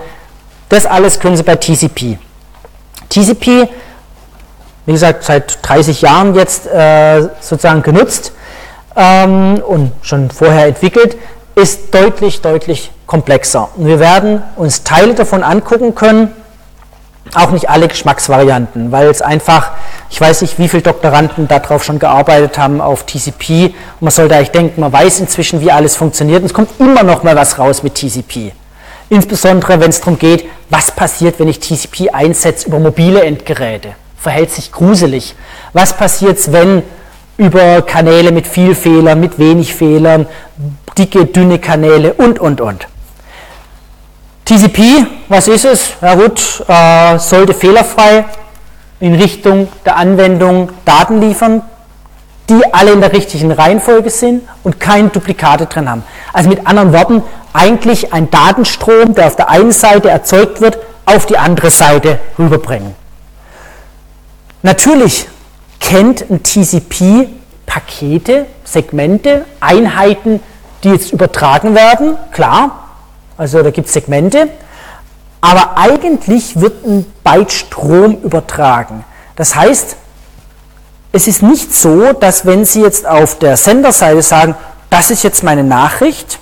Das 0.70 0.86
alles 0.86 1.20
können 1.20 1.36
sie 1.36 1.44
bei 1.44 1.56
TCP. 1.56 2.18
TCP, 3.10 3.68
wie 4.86 4.92
gesagt, 4.92 5.24
seit 5.24 5.60
30 5.68 6.02
Jahren 6.02 6.36
jetzt 6.36 6.68
äh, 6.68 7.22
sozusagen 7.42 7.82
genutzt 7.82 8.34
ähm, 8.96 9.62
und 9.66 9.92
schon 10.02 10.30
vorher 10.30 10.68
entwickelt, 10.68 11.18
ist 11.56 11.94
deutlich, 11.94 12.42
deutlich 12.42 12.92
komplexer. 13.06 13.70
Und 13.76 13.88
wir 13.88 14.00
werden 14.00 14.42
uns 14.56 14.84
Teile 14.84 15.14
davon 15.14 15.44
angucken 15.44 15.96
können, 15.96 16.30
auch 17.34 17.52
nicht 17.52 17.70
alle 17.70 17.88
Geschmacksvarianten, 17.88 18.92
weil 18.92 19.08
es 19.08 19.22
einfach, 19.22 19.72
ich 20.10 20.20
weiß 20.20 20.42
nicht, 20.42 20.60
wie 20.60 20.68
viele 20.68 20.84
Doktoranden 20.84 21.48
darauf 21.48 21.84
schon 21.84 22.00
gearbeitet 22.00 22.58
haben, 22.58 22.82
auf 22.82 23.06
TCP. 23.06 23.68
Und 23.68 24.02
man 24.02 24.12
sollte 24.12 24.36
eigentlich 24.36 24.52
denken, 24.52 24.82
man 24.82 24.92
weiß 24.92 25.20
inzwischen, 25.20 25.62
wie 25.62 25.72
alles 25.72 25.96
funktioniert. 25.96 26.42
Und 26.42 26.48
es 26.48 26.54
kommt 26.54 26.70
immer 26.80 27.04
noch 27.04 27.24
mal 27.24 27.36
was 27.36 27.58
raus 27.58 27.84
mit 27.84 27.96
TCP. 27.96 28.52
Insbesondere, 29.10 29.80
wenn 29.80 29.90
es 29.90 30.00
darum 30.00 30.18
geht, 30.18 30.46
was 30.70 30.92
passiert, 30.92 31.40
wenn 31.40 31.48
ich 31.48 31.60
TCP 31.60 32.10
einsetze 32.12 32.68
über 32.68 32.80
mobile 32.80 33.22
Endgeräte. 33.24 33.90
Verhält 34.18 34.52
sich 34.52 34.72
gruselig. 34.72 35.36
Was 35.74 35.96
passiert, 35.96 36.52
wenn 36.52 36.84
über 37.38 37.82
Kanäle 37.82 38.32
mit 38.32 38.48
viel 38.48 38.76
Fehlern, 38.76 39.20
mit 39.20 39.40
wenig 39.40 39.74
Fehlern, 39.74 40.28
dicke, 40.98 41.26
dünne 41.26 41.60
Kanäle 41.60 42.14
und, 42.14 42.40
und, 42.40 42.62
und. 42.62 42.88
TCP, 44.46 45.06
was 45.30 45.48
ist 45.48 45.66
es? 45.66 45.92
Ja 46.02 46.16
gut, 46.16 46.64
äh, 46.68 47.18
sollte 47.18 47.54
fehlerfrei 47.54 48.26
in 49.00 49.16
Richtung 49.16 49.68
der 49.86 49.96
Anwendung 49.96 50.70
Daten 50.86 51.22
liefern. 51.22 51.64
die 52.52 52.74
alle 52.74 52.92
in 52.92 53.02
der 53.02 53.14
richtigen 53.14 53.52
Reihenfolge 53.52 54.10
sind 54.10 54.44
und 54.64 54.80
keine 54.80 55.10
Duplikate 55.10 55.68
drin 55.68 55.90
haben. 55.90 56.04
Also 56.34 56.50
mit 56.50 56.68
anderen 56.68 56.92
Worten, 56.92 57.24
eigentlich 57.54 58.14
ein 58.14 58.30
Datenstrom, 58.30 59.14
der 59.16 59.28
auf 59.28 59.36
der 59.36 59.50
einen 59.50 59.72
Seite 59.72 60.10
erzeugt 60.10 60.60
wird, 60.62 60.78
auf 61.06 61.26
die 61.26 61.38
andere 61.38 61.70
Seite 61.70 62.20
rüberbringen. 62.38 62.96
Natürlich 64.64 65.28
kennt 65.82 66.32
ein 66.32 66.42
TCP 66.42 67.28
Pakete, 67.66 68.46
Segmente, 68.64 69.46
Einheiten, 69.60 70.40
die 70.84 70.90
jetzt 70.90 71.12
übertragen 71.12 71.76
werden, 71.76 72.18
klar, 72.32 72.90
also 73.38 73.62
da 73.62 73.72
gibt 73.72 73.88
es 73.88 73.94
Segmente, 73.94 74.50
aber 75.42 75.78
eigentlich 75.78 76.60
wird 76.60 76.86
ein 76.86 77.06
Byte 77.24 77.52
Strom 77.52 78.22
übertragen. 78.22 79.04
Das 79.36 79.56
heißt, 79.56 79.96
es 81.14 81.28
ist 81.28 81.44
nicht 81.44 81.74
so, 81.74 82.14
dass 82.14 82.46
wenn 82.46 82.64
Sie 82.64 82.82
jetzt 82.82 83.08
auf 83.08 83.40
der 83.40 83.58
Senderseite 83.58 84.22
sagen, 84.22 84.56
das 84.90 85.10
ist 85.10 85.24
jetzt 85.24 85.44
meine 85.44 85.64
Nachricht 85.64 86.40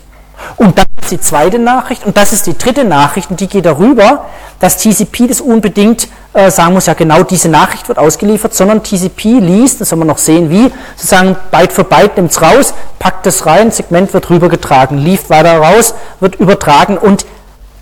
und 0.58 0.78
das 0.78 0.86
ist 1.02 1.12
die 1.12 1.20
zweite 1.20 1.60
Nachricht 1.60 2.06
und 2.06 2.18
das 2.18 2.34
ist 2.34 2.48
die 2.48 2.58
dritte 2.58 2.84
Nachricht 2.84 3.30
und 3.30 3.40
die 3.40 3.48
geht 3.48 3.66
darüber, 3.66 4.26
dass 4.60 4.78
TCP 4.78 5.28
das 5.28 5.42
unbedingt 5.42 6.08
äh, 6.34 6.52
sagen 6.52 6.74
muss, 6.74 6.86
ja 6.86 6.94
genau 6.94 7.24
diese 7.24 7.50
Nachricht 7.50 7.88
wird 7.88 7.98
ausgeliefert, 7.98 8.54
sondern 8.54 8.84
TCP 8.84 9.40
liest, 9.40 9.82
das 9.82 9.90
soll 9.90 10.00
man 10.00 10.08
noch 10.08 10.18
sehen, 10.18 10.50
wie, 10.50 10.72
sozusagen 10.96 11.36
Byte 11.52 11.74
für 11.74 11.84
Byte 11.84 12.18
nimmt 12.18 12.32
es 12.32 12.42
raus, 12.42 12.74
packt 13.00 13.26
es 13.28 13.46
rein, 13.46 13.72
Segment 13.72 14.14
wird 14.14 14.30
rübergetragen, 14.30 14.98
lief 14.98 15.30
weiter 15.30 15.58
raus, 15.58 15.96
wird 16.20 16.36
übertragen 16.36 16.98
und 16.98 17.26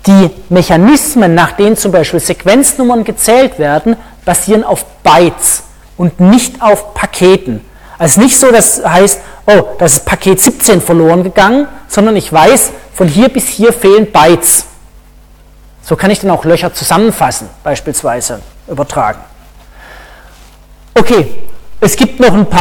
die 0.06 0.30
Mechanismen, 0.48 1.34
nach 1.34 1.52
denen 1.52 1.76
zum 1.76 1.92
Beispiel 1.92 2.20
Sequenznummern 2.20 3.04
gezählt 3.04 3.58
werden, 3.58 3.96
basieren 4.24 4.64
auf 4.64 4.84
Bytes 5.02 5.64
und 5.96 6.20
nicht 6.20 6.62
auf 6.62 6.94
Paketen. 6.94 7.60
Also 7.98 8.20
nicht 8.20 8.38
so, 8.38 8.52
dass 8.52 8.82
heißt, 8.84 9.20
oh, 9.46 9.76
das 9.78 9.94
ist 9.94 10.04
Paket 10.04 10.40
17 10.40 10.80
verloren 10.80 11.24
gegangen, 11.24 11.66
sondern 11.88 12.16
ich 12.16 12.32
weiß, 12.32 12.70
von 12.94 13.08
hier 13.08 13.28
bis 13.28 13.48
hier 13.48 13.72
fehlen 13.72 14.10
Bytes. 14.10 14.66
So 15.82 15.96
kann 15.96 16.10
ich 16.10 16.20
dann 16.20 16.30
auch 16.30 16.44
Löcher 16.44 16.72
zusammenfassen, 16.72 17.48
beispielsweise 17.64 18.40
übertragen. 18.68 19.20
Okay, 20.94 21.42
es 21.80 21.96
gibt 21.96 22.20
noch 22.20 22.32
ein 22.32 22.46
paar 22.46 22.60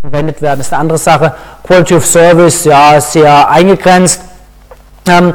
verwendet 0.00 0.42
werden. 0.42 0.60
Ist 0.60 0.72
eine 0.72 0.80
andere 0.80 0.98
Sache. 0.98 1.34
Quality 1.62 1.94
of 1.94 2.06
Service, 2.06 2.64
ja, 2.64 3.00
sehr 3.00 3.48
eingegrenzt. 3.48 4.20
Ähm, 5.08 5.34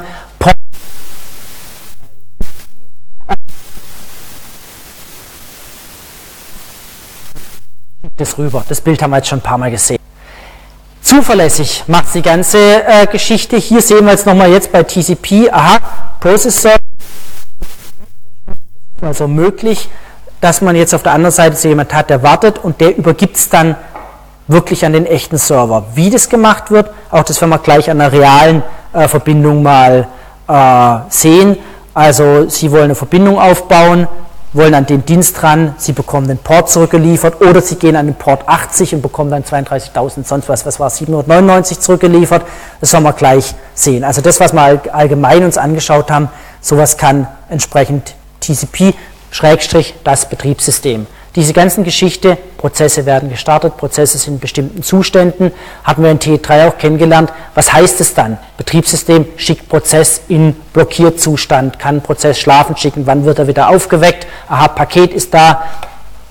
das 8.25 8.37
rüber. 8.37 8.63
Das 8.67 8.81
Bild 8.81 9.01
haben 9.01 9.11
wir 9.11 9.17
jetzt 9.17 9.29
schon 9.29 9.39
ein 9.39 9.43
paar 9.43 9.57
Mal 9.57 9.71
gesehen. 9.71 9.99
Zuverlässig 11.01 11.83
macht 11.87 12.13
die 12.15 12.21
ganze 12.21 12.83
äh, 12.83 13.05
Geschichte. 13.05 13.57
Hier 13.57 13.81
sehen 13.81 14.05
wir 14.05 14.11
jetzt 14.11 14.25
nochmal 14.25 14.49
jetzt 14.51 14.71
bei 14.71 14.83
TCP, 14.83 15.51
aha, 15.51 15.77
Processor, 16.19 16.75
also 19.01 19.27
möglich, 19.27 19.87
dass 20.41 20.61
man 20.61 20.75
jetzt 20.75 20.95
auf 20.95 21.03
der 21.03 21.13
anderen 21.13 21.31
Seite 21.31 21.55
so 21.55 21.67
jemand 21.67 21.93
hat, 21.93 22.09
der 22.09 22.23
wartet 22.23 22.57
und 22.57 22.81
der 22.81 22.97
übergibt 22.97 23.35
es 23.35 23.49
dann 23.49 23.75
wirklich 24.47 24.83
an 24.85 24.93
den 24.93 25.05
echten 25.05 25.37
Server. 25.37 25.85
Wie 25.93 26.09
das 26.09 26.29
gemacht 26.29 26.71
wird, 26.71 26.89
auch 27.11 27.23
das 27.23 27.39
werden 27.41 27.51
wir 27.51 27.59
gleich 27.59 27.89
an 27.89 28.01
einer 28.01 28.11
realen 28.11 28.63
äh, 28.93 29.07
Verbindung 29.07 29.61
mal 29.61 30.07
äh, 30.47 30.97
sehen. 31.09 31.57
Also 31.93 32.49
Sie 32.49 32.71
wollen 32.71 32.85
eine 32.85 32.95
Verbindung 32.95 33.39
aufbauen, 33.39 34.07
wollen 34.55 34.73
an 34.73 34.85
den 34.85 35.05
Dienst 35.05 35.43
ran, 35.43 35.75
Sie 35.77 35.91
bekommen 35.91 36.27
den 36.27 36.37
Port 36.37 36.69
zurückgeliefert 36.69 37.41
oder 37.41 37.61
Sie 37.61 37.75
gehen 37.75 37.95
an 37.95 38.05
den 38.05 38.15
Port 38.15 38.47
80 38.47 38.95
und 38.95 39.01
bekommen 39.01 39.29
dann 39.29 39.43
32.000, 39.43 40.25
sonst 40.25 40.49
was, 40.49 40.65
was 40.65 40.79
war 40.79 40.89
799 40.89 41.79
zurückgeliefert. 41.79 42.43
Das 42.79 42.91
sollen 42.91 43.03
wir 43.03 43.13
gleich 43.13 43.53
sehen. 43.73 44.03
Also 44.03 44.21
das, 44.21 44.39
was 44.39 44.53
wir 44.53 44.81
allgemein 44.93 45.43
uns 45.43 45.57
angeschaut 45.57 46.09
haben, 46.09 46.29
sowas 46.61 46.97
kann 46.97 47.27
entsprechend 47.49 48.15
TCP, 48.39 48.93
Schrägstrich, 49.29 49.95
das 50.03 50.29
Betriebssystem. 50.29 51.07
Diese 51.35 51.51
ganzen 51.51 51.83
Geschichte, 51.83 52.37
Prozesse 52.57 53.05
werden 53.05 53.29
gestartet, 53.29 53.75
Prozesse 53.75 54.17
sind 54.17 54.35
in 54.35 54.39
bestimmten 54.39 54.83
Zuständen, 54.83 55.51
hatten 55.83 56.01
wir 56.01 56.09
in 56.09 56.19
T3 56.19 56.69
auch 56.69 56.77
kennengelernt. 56.77 57.33
Was 57.55 57.73
heißt 57.73 57.99
es 57.99 58.13
dann? 58.13 58.37
Betriebssystem 58.57 59.25
schickt 59.35 59.67
Prozess 59.67 60.21
in 60.29 60.55
Blockierzustand, 60.71 61.77
kann 61.77 61.99
Prozess 62.01 62.39
schlafen 62.39 62.77
schicken, 62.77 63.05
wann 63.05 63.25
wird 63.25 63.39
er 63.39 63.47
wieder 63.47 63.67
aufgeweckt? 63.67 64.27
Aha, 64.47 64.69
Paket 64.69 65.13
ist 65.13 65.33
da, 65.33 65.65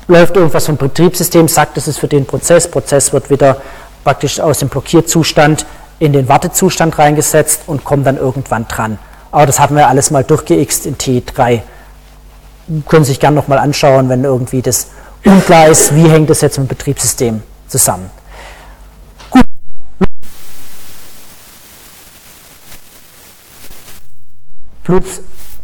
läuft 0.08 0.36
irgendwas 0.36 0.64
vom 0.64 0.78
Betriebssystem, 0.78 1.48
sagt, 1.48 1.76
es 1.76 1.86
ist 1.86 1.98
für 1.98 2.08
den 2.08 2.24
Prozess, 2.24 2.70
Prozess 2.70 3.12
wird 3.12 3.28
wieder 3.28 3.58
praktisch 4.04 4.40
aus 4.40 4.60
dem 4.60 4.70
Blockierzustand 4.70 5.66
in 5.98 6.14
den 6.14 6.30
Wartezustand 6.30 6.98
reingesetzt 6.98 7.64
und 7.66 7.84
kommt 7.84 8.06
dann 8.06 8.16
irgendwann 8.16 8.66
dran. 8.68 8.98
Aber 9.30 9.44
das 9.44 9.60
hatten 9.60 9.76
wir 9.76 9.86
alles 9.86 10.10
mal 10.10 10.24
durchgeixt 10.24 10.86
in 10.86 10.96
T3 10.96 11.60
können 12.88 13.04
Sie 13.04 13.12
sich 13.12 13.20
gerne 13.20 13.36
nochmal 13.36 13.58
anschauen, 13.58 14.08
wenn 14.08 14.24
irgendwie 14.24 14.62
das 14.62 14.88
unklar 15.24 15.68
ist, 15.68 15.94
wie 15.94 16.08
hängt 16.08 16.30
das 16.30 16.40
jetzt 16.40 16.58
mit 16.58 16.68
dem 16.68 16.76
Betriebssystem 16.76 17.42
zusammen. 17.68 18.10
Gut. 19.30 19.44
Plus 24.82 25.04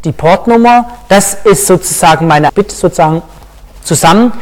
die 0.04 0.12
Portnummer, 0.12 0.86
das 1.08 1.34
ist 1.44 1.66
sozusagen 1.66 2.26
meine 2.26 2.50
Bit 2.52 2.72
sozusagen 2.72 3.22
zusammen 3.82 4.32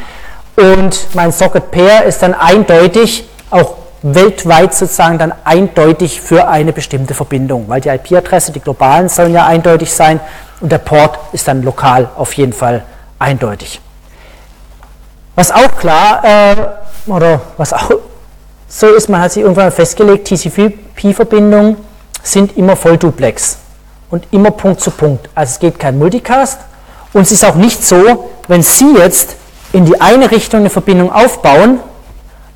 und 0.56 1.14
mein 1.14 1.32
Socket 1.32 1.70
Pair 1.70 2.04
ist 2.04 2.22
dann 2.22 2.34
eindeutig 2.34 3.28
auch 3.50 3.74
weltweit 4.02 4.74
sozusagen 4.74 5.18
dann 5.18 5.32
eindeutig 5.44 6.20
für 6.20 6.46
eine 6.48 6.72
bestimmte 6.72 7.14
Verbindung, 7.14 7.64
weil 7.68 7.80
die 7.80 7.88
IP-Adresse, 7.88 8.52
die 8.52 8.60
globalen 8.60 9.08
sollen 9.08 9.32
ja 9.32 9.46
eindeutig 9.46 9.92
sein 9.92 10.20
und 10.60 10.72
der 10.72 10.78
Port 10.78 11.18
ist 11.32 11.48
dann 11.48 11.62
lokal 11.62 12.08
auf 12.16 12.32
jeden 12.34 12.52
Fall 12.52 12.84
eindeutig. 13.18 13.80
Was 15.34 15.50
auch 15.52 15.76
klar, 15.76 16.24
äh, 16.24 16.56
oder 17.06 17.40
was 17.56 17.72
auch 17.72 17.90
so 18.68 18.88
ist, 18.88 19.08
man 19.08 19.20
hat 19.20 19.32
sich 19.32 19.42
irgendwann 19.42 19.70
festgelegt, 19.70 20.28
TCP-Verbindungen 20.28 21.76
sind 22.22 22.56
immer 22.56 22.76
Vollduplex 22.76 23.58
und 24.10 24.26
immer 24.32 24.50
Punkt 24.50 24.80
zu 24.80 24.90
Punkt. 24.90 25.28
Also 25.34 25.52
es 25.52 25.58
geht 25.58 25.78
kein 25.78 25.98
Multicast 25.98 26.60
und 27.12 27.22
es 27.22 27.32
ist 27.32 27.44
auch 27.44 27.54
nicht 27.54 27.84
so, 27.84 28.30
wenn 28.48 28.62
Sie 28.62 28.94
jetzt 28.96 29.36
in 29.72 29.84
die 29.84 30.00
eine 30.00 30.30
Richtung 30.30 30.60
eine 30.60 30.70
Verbindung 30.70 31.12
aufbauen, 31.12 31.80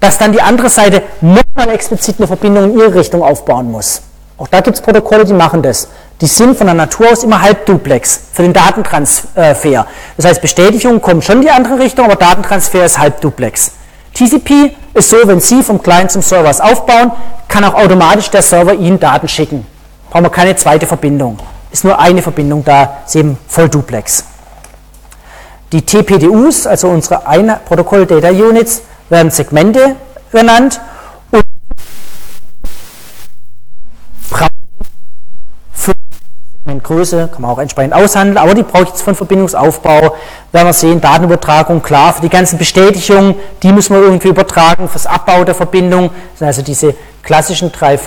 dass 0.01 0.19
dann 0.19 0.33
die 0.33 0.43
andere 0.43 0.69
Seite 0.69 1.03
nochmal 1.21 1.73
explizit 1.75 2.17
eine 2.19 2.27
Verbindung 2.27 2.73
in 2.73 2.79
ihre 2.79 2.95
Richtung 2.95 3.23
aufbauen 3.23 3.71
muss. 3.71 4.03
Auch 4.37 4.49
da 4.49 4.61
gibt 4.61 4.77
es 4.77 4.83
Protokolle, 4.83 5.25
die 5.25 5.33
machen 5.33 5.63
das. 5.63 5.89
Die 6.21 6.27
sind 6.27 6.57
von 6.57 6.67
der 6.67 6.75
Natur 6.75 7.11
aus 7.11 7.25
immer 7.25 7.43
halbduplex 7.43 8.21
für 8.33 8.43
den 8.43 8.53
Datentransfer. 8.53 9.87
Das 10.17 10.25
heißt, 10.25 10.41
Bestätigung 10.41 11.01
kommt 11.01 11.25
schon 11.25 11.37
in 11.37 11.43
die 11.43 11.51
andere 11.51 11.79
Richtung, 11.79 12.05
aber 12.05 12.17
Datentransfer 12.17 12.85
ist 12.85 12.99
halbduplex. 12.99 13.73
TCP 14.15 14.77
ist 14.95 15.09
so, 15.09 15.17
wenn 15.25 15.41
Sie 15.41 15.63
vom 15.63 15.83
Client 15.83 16.11
zum 16.11 16.23
Server 16.23 16.49
was 16.49 16.61
aufbauen, 16.61 17.13
kann 17.49 17.65
auch 17.65 17.75
automatisch 17.75 18.31
der 18.31 18.43
Server 18.43 18.75
Ihnen 18.75 19.01
Daten 19.01 19.27
schicken. 19.27 19.67
Brauchen 20.11 20.25
wir 20.25 20.31
keine 20.31 20.55
zweite 20.55 20.87
Verbindung. 20.87 21.39
Ist 21.71 21.85
nur 21.85 21.99
eine 21.99 22.21
Verbindung 22.23 22.65
da, 22.65 22.99
ist 23.07 23.17
eben 23.17 23.39
voll 23.49 23.69
duplex. 23.69 24.25
Die 25.73 25.81
TPDUs, 25.81 26.67
also 26.67 26.89
unsere 26.89 27.23
Protokoll 27.65 28.05
Data 28.05 28.29
Units, 28.29 28.83
werden 29.09 29.31
Segmente 29.31 29.97
genannt 30.31 30.81
Größe 36.83 37.29
kann 37.33 37.43
man 37.43 37.51
auch 37.51 37.59
entsprechend 37.59 37.95
aushandeln, 37.95 38.39
aber 38.39 38.55
die 38.55 38.63
brauche 38.63 38.85
ich 38.85 38.89
jetzt 38.91 39.03
von 39.03 39.15
Verbindungsaufbau. 39.15 40.15
Werden 40.53 40.67
wir 40.67 40.73
sehen, 40.73 41.01
Datenübertragung, 41.01 41.83
klar, 41.83 42.13
für 42.15 42.23
die 42.23 42.29
ganzen 42.29 42.59
Bestätigungen, 42.59 43.37
die 43.63 43.73
müssen 43.73 43.95
wir 43.95 44.03
irgendwie 44.03 44.29
übertragen, 44.29 44.89
fürs 44.89 45.07
Abbau 45.07 45.45
der 45.45 45.55
Verbindung, 45.55 46.11
das 46.31 46.39
sind 46.39 46.47
also 46.47 46.63
diese 46.63 46.95
klassischen 47.23 47.73
drei, 47.73 47.99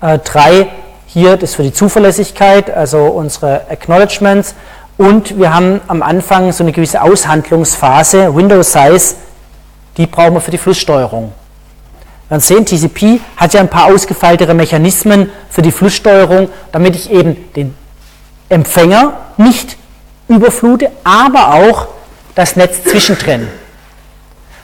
äh, 0.00 0.18
drei 0.18 0.68
hier, 1.06 1.36
das 1.36 1.54
für 1.54 1.62
die 1.62 1.72
Zuverlässigkeit, 1.72 2.70
also 2.70 3.06
unsere 3.06 3.62
Acknowledgements 3.68 4.54
und 4.96 5.38
wir 5.38 5.54
haben 5.54 5.80
am 5.86 6.02
Anfang 6.02 6.52
so 6.52 6.62
eine 6.62 6.72
gewisse 6.72 7.00
Aushandlungsphase, 7.00 8.36
Window 8.36 8.62
Size, 8.62 9.14
die 9.96 10.06
brauchen 10.06 10.34
wir 10.34 10.40
für 10.42 10.50
die 10.50 10.58
Flusssteuerung. 10.58 11.32
Dann 12.28 12.38
sehen, 12.38 12.64
TCP 12.64 13.18
hat 13.36 13.54
ja 13.54 13.60
ein 13.60 13.68
paar 13.68 13.86
ausgefeiltere 13.86 14.54
Mechanismen 14.54 15.30
für 15.48 15.62
die 15.62 15.72
Flusssteuerung, 15.72 16.48
damit 16.70 16.94
ich 16.94 17.10
eben 17.10 17.36
den 17.56 17.74
Empfänger 18.50 19.14
nicht 19.38 19.78
überflute, 20.28 20.90
aber 21.02 21.54
auch 21.54 21.88
das 22.34 22.56
Netz 22.56 22.84
zwischendrin. 22.84 23.48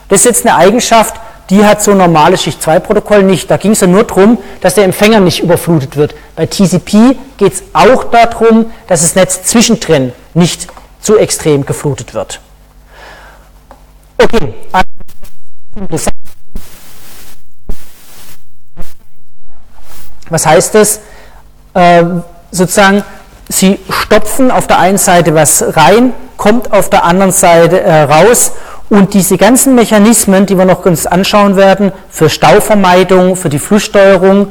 Das 0.08 0.20
ist 0.20 0.26
jetzt 0.26 0.46
eine 0.46 0.56
Eigenschaft, 0.56 1.18
die 1.50 1.64
hat 1.64 1.82
so 1.82 1.92
ein 1.92 1.98
normales 1.98 2.42
Schicht-2-Protokoll 2.42 3.22
nicht. 3.22 3.50
Da 3.50 3.56
ging 3.56 3.72
es 3.72 3.80
ja 3.80 3.86
nur 3.86 4.04
darum, 4.04 4.38
dass 4.60 4.74
der 4.74 4.84
Empfänger 4.84 5.20
nicht 5.20 5.42
überflutet 5.42 5.96
wird. 5.96 6.14
Bei 6.34 6.46
TCP 6.46 7.16
geht 7.38 7.52
es 7.52 7.62
auch 7.72 8.04
darum, 8.04 8.72
dass 8.88 9.02
das 9.02 9.14
Netz 9.14 9.44
zwischendrin 9.44 10.12
nicht 10.34 10.66
zu 11.00 11.16
extrem 11.16 11.64
geflutet 11.64 12.14
wird. 12.14 12.40
Okay, 14.18 14.54
was 20.28 20.46
heißt 20.46 20.74
das? 20.74 21.00
Äh, 21.74 22.04
sozusagen, 22.50 23.04
Sie 23.48 23.78
stopfen 23.88 24.50
auf 24.50 24.66
der 24.66 24.78
einen 24.78 24.98
Seite 24.98 25.34
was 25.34 25.76
rein, 25.76 26.12
kommt 26.36 26.72
auf 26.72 26.90
der 26.90 27.04
anderen 27.04 27.32
Seite 27.32 27.80
äh, 27.80 28.02
raus 28.02 28.52
und 28.88 29.14
diese 29.14 29.36
ganzen 29.36 29.74
Mechanismen, 29.74 30.46
die 30.46 30.56
wir 30.58 30.64
noch 30.64 30.84
uns 30.84 31.06
anschauen 31.06 31.56
werden, 31.56 31.92
für 32.08 32.28
Stauvermeidung, 32.28 33.36
für 33.36 33.48
die 33.48 33.58
Flusssteuerung, 33.58 34.50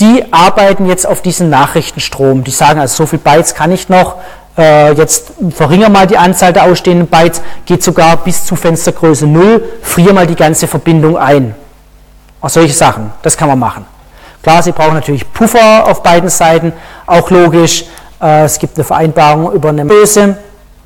die 0.00 0.24
arbeiten 0.32 0.86
jetzt 0.86 1.06
auf 1.06 1.22
diesen 1.22 1.50
Nachrichtenstrom. 1.50 2.44
Die 2.44 2.50
sagen, 2.50 2.80
also 2.80 2.96
so 2.96 3.06
viel 3.06 3.18
Bytes 3.18 3.54
kann 3.54 3.72
ich 3.72 3.88
noch, 3.88 4.16
äh, 4.58 4.92
jetzt 4.92 5.32
verringere 5.50 5.90
mal 5.90 6.06
die 6.06 6.18
Anzahl 6.18 6.52
der 6.52 6.64
ausstehenden 6.64 7.08
Bytes, 7.08 7.42
geht 7.64 7.82
sogar 7.82 8.16
bis 8.18 8.44
zu 8.44 8.56
Fenstergröße 8.56 9.26
0, 9.26 9.62
friere 9.82 10.12
mal 10.12 10.26
die 10.26 10.36
ganze 10.36 10.66
Verbindung 10.66 11.16
ein. 11.16 11.54
Auch 12.40 12.50
solche 12.50 12.74
Sachen, 12.74 13.12
das 13.22 13.36
kann 13.36 13.48
man 13.48 13.58
machen. 13.58 13.86
Klar, 14.42 14.62
Sie 14.62 14.72
brauchen 14.72 14.94
natürlich 14.94 15.30
Puffer 15.32 15.86
auf 15.86 16.02
beiden 16.02 16.28
Seiten, 16.28 16.72
auch 17.06 17.30
logisch. 17.30 17.84
Äh, 18.20 18.44
es 18.44 18.58
gibt 18.58 18.76
eine 18.76 18.84
Vereinbarung 18.84 19.52
über 19.52 19.68
eine 19.70 19.84
Böse, 19.84 20.36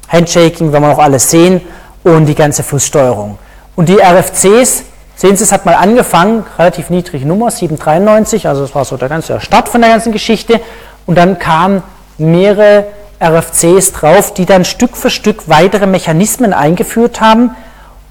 Handshaking, 0.08 0.72
wenn 0.72 0.82
wir 0.82 0.90
auch 0.90 0.98
alles 0.98 1.30
sehen, 1.30 1.60
und 2.02 2.26
die 2.26 2.34
ganze 2.34 2.62
Flusssteuerung. 2.62 3.38
Und 3.76 3.88
die 3.88 3.98
RFCs, 3.98 4.84
sehen 5.14 5.36
Sie, 5.36 5.44
es 5.44 5.52
hat 5.52 5.66
mal 5.66 5.74
angefangen, 5.74 6.44
relativ 6.58 6.90
niedrige 6.90 7.26
Nummer, 7.26 7.50
793, 7.50 8.48
also 8.48 8.62
das 8.62 8.74
war 8.74 8.84
so 8.84 8.96
der 8.96 9.08
ganze 9.08 9.40
Start 9.40 9.68
von 9.68 9.80
der 9.80 9.90
ganzen 9.90 10.12
Geschichte. 10.12 10.60
Und 11.06 11.16
dann 11.16 11.38
kamen 11.38 11.82
mehrere 12.18 12.86
RFCs 13.22 13.92
drauf, 13.92 14.32
die 14.34 14.46
dann 14.46 14.64
Stück 14.64 14.96
für 14.96 15.10
Stück 15.10 15.48
weitere 15.48 15.86
Mechanismen 15.86 16.52
eingeführt 16.52 17.20
haben, 17.20 17.54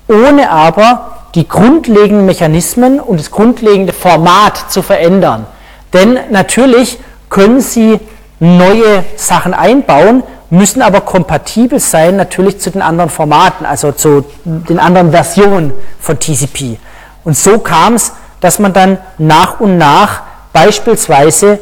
ohne 0.07 0.51
aber 0.51 1.17
die 1.36 1.47
grundlegenden 1.47 2.26
Mechanismen 2.26 2.99
und 2.99 3.20
das 3.20 3.32
grundlegende 3.32 3.93
Format 3.93 4.72
zu 4.72 4.82
verändern. 4.82 5.45
Denn 5.93 6.17
natürlich 6.32 6.99
können 7.30 7.61
Sie 7.61 7.99
neue 8.40 9.04
Sachen 9.16 9.54
einbauen, 9.54 10.24
müssen 10.50 10.82
aber 10.82 11.02
kompatibel 11.02 11.80
sein 11.80 12.16
natürlich 12.16 12.60
zu 12.60 12.72
den 12.72 12.82
anderen 12.82 13.10
Formaten, 13.10 13.66
also 13.66 13.92
zu 13.92 14.26
den 14.44 14.80
anderen 14.80 15.12
Versionen 15.12 15.74
von 16.00 16.20
TCP. 16.20 16.80
Und 17.24 17.38
so 17.38 17.60
kam 17.60 17.96
es, 17.96 18.14
dass 18.42 18.60
man 18.60 18.74
dann 18.74 18.98
nach 19.18 19.60
und 19.60 19.78
nach 19.78 20.22
beispielsweise 20.54 21.60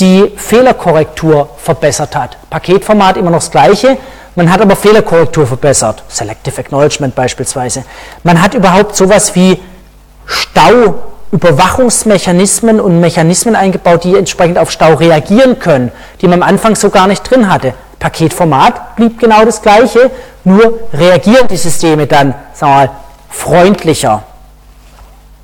die 0.00 0.32
Fehlerkorrektur 0.36 1.50
verbessert 1.56 2.16
hat. 2.16 2.36
Paketformat 2.50 3.16
immer 3.16 3.30
noch 3.30 3.38
das 3.38 3.50
gleiche, 3.50 3.96
man 4.34 4.50
hat 4.50 4.60
aber 4.60 4.74
Fehlerkorrektur 4.74 5.46
verbessert, 5.46 6.02
Selective 6.08 6.58
Acknowledgement 6.58 7.14
beispielsweise. 7.14 7.84
Man 8.24 8.42
hat 8.42 8.54
überhaupt 8.54 8.96
sowas 8.96 9.32
wie 9.36 9.60
Stauüberwachungsmechanismen 11.34 12.80
und 12.80 13.00
Mechanismen 13.00 13.56
eingebaut, 13.56 14.04
die 14.04 14.16
entsprechend 14.16 14.56
auf 14.56 14.70
Stau 14.70 14.94
reagieren 14.94 15.58
können, 15.58 15.90
die 16.20 16.28
man 16.28 16.42
am 16.42 16.48
Anfang 16.48 16.76
so 16.76 16.90
gar 16.90 17.08
nicht 17.08 17.28
drin 17.28 17.52
hatte. 17.52 17.74
Paketformat 17.98 18.94
blieb 18.96 19.18
genau 19.18 19.44
das 19.44 19.60
gleiche, 19.60 20.10
nur 20.44 20.78
reagieren 20.92 21.48
die 21.48 21.56
Systeme 21.56 22.06
dann, 22.06 22.34
sagen 22.52 22.72
wir 22.72 22.76
mal, 22.76 22.90
freundlicher. 23.30 24.22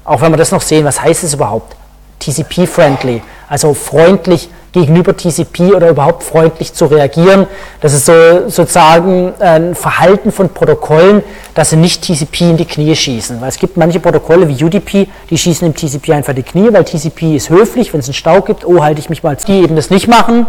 Auch 0.05 0.21
wenn 0.21 0.33
wir 0.33 0.37
das 0.37 0.53
noch 0.53 0.63
sehen, 0.63 0.85
was 0.85 1.03
heißt 1.03 1.25
es 1.25 1.35
überhaupt? 1.35 1.75
TCP-friendly, 2.21 3.23
also 3.49 3.75
freundlich 3.75 4.49
gegenüber 4.73 5.17
TCP 5.17 5.75
oder 5.75 5.91
überhaupt 5.91 6.23
freundlich 6.23 6.73
zu 6.73 6.87
reagieren. 6.87 7.47
Das 7.81 7.93
ist 7.93 8.07
so, 8.07 8.49
sozusagen 8.49 9.33
ein 9.41 9.75
Verhalten 9.75 10.31
von 10.33 10.49
Protokollen, 10.49 11.23
dass 11.55 11.71
sie 11.71 11.77
nicht 11.77 12.03
TCP 12.03 12.51
in 12.51 12.57
die 12.57 12.65
Knie 12.65 12.95
schießen. 12.95 13.41
Weil 13.41 13.49
es 13.49 13.59
gibt 13.59 13.77
manche 13.77 14.01
Protokolle 14.01 14.49
wie 14.49 14.65
UDP, 14.65 15.09
die 15.29 15.39
schießen 15.39 15.67
im 15.67 15.75
TCP 15.75 16.13
einfach 16.13 16.35
die 16.35 16.43
Knie, 16.43 16.73
weil 16.73 16.85
TCP 16.85 17.37
ist 17.37 17.51
höflich, 17.51 17.93
wenn 17.93 18.01
es 18.01 18.07
einen 18.07 18.15
Stau 18.15 18.41
gibt, 18.43 18.65
oh, 18.65 18.83
halte 18.83 19.01
ich 19.01 19.11
mich 19.11 19.23
mal. 19.23 19.37
Die 19.37 19.63
eben 19.63 19.77
das 19.77 19.91
nicht 19.91 20.07
machen, 20.07 20.47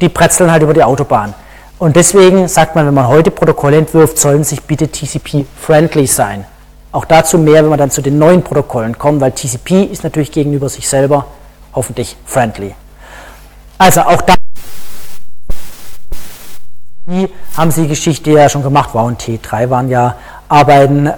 die 0.00 0.08
pretzeln 0.08 0.50
halt 0.52 0.62
über 0.62 0.74
die 0.74 0.84
Autobahn. 0.84 1.34
Und 1.78 1.96
deswegen 1.96 2.48
sagt 2.48 2.74
man, 2.74 2.86
wenn 2.86 2.94
man 2.94 3.08
heute 3.08 3.30
Protokolle 3.30 3.76
entwirft, 3.76 4.18
sollen 4.18 4.44
sich 4.44 4.62
bitte 4.62 4.88
TCP-friendly 4.88 6.06
sein. 6.06 6.44
Auch 6.92 7.04
dazu 7.04 7.36
mehr, 7.36 7.62
wenn 7.62 7.70
wir 7.70 7.76
dann 7.76 7.90
zu 7.90 8.00
den 8.00 8.18
neuen 8.18 8.42
Protokollen 8.42 8.96
kommen, 8.96 9.20
weil 9.20 9.32
TCP 9.32 9.84
ist 9.84 10.02
natürlich 10.02 10.32
gegenüber 10.32 10.70
sich 10.70 10.88
selber 10.88 11.26
hoffentlich 11.74 12.16
friendly. 12.24 12.74
Also 13.78 14.00
auch 14.02 14.22
da 14.22 14.34
haben 17.56 17.70
sie 17.70 17.82
die 17.82 17.88
Geschichte 17.88 18.30
ja 18.32 18.48
schon 18.48 18.62
gemacht. 18.62 18.90
Wow 18.92 19.06
und 19.06 19.22
T3 19.22 19.70
waren 19.70 19.88
ja 19.88 20.16
Arbeiten 20.48 21.06
äh, 21.06 21.10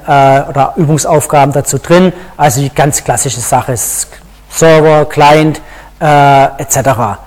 oder 0.48 0.74
Übungsaufgaben 0.76 1.52
dazu 1.52 1.78
drin. 1.78 2.12
Also 2.36 2.60
die 2.60 2.70
ganz 2.70 3.02
klassische 3.02 3.40
Sache 3.40 3.72
ist 3.72 4.08
Server, 4.50 5.06
Client 5.06 5.60
äh, 6.00 6.44
etc. 6.58 7.18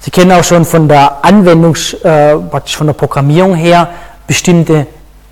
Sie 0.00 0.10
kennen 0.10 0.32
auch 0.32 0.44
schon 0.44 0.64
von 0.64 0.88
der 0.88 1.24
Anwendung, 1.24 1.76
äh, 2.02 2.36
praktisch 2.36 2.76
von 2.76 2.88
der 2.88 2.94
Programmierung 2.94 3.54
her, 3.54 3.88
bestimmte 4.26 4.86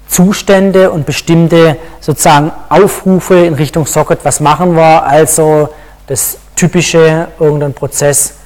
Zustände 0.09 0.91
und 0.91 1.07
bestimmte 1.07 1.77
sozusagen 2.01 2.53
Aufrufe 2.69 3.35
in 3.47 3.55
Richtung 3.55 3.87
Socket. 3.87 4.21
Was 4.25 4.41
machen 4.41 4.75
wir? 4.77 5.05
Also 5.05 5.69
das 6.07 6.39
typische, 6.57 7.29
irgendein 7.39 7.75
Prozess 7.75 8.39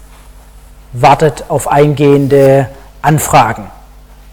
wartet 0.95 1.45
auf 1.49 1.69
eingehende 1.69 2.69
Anfragen. 3.03 3.71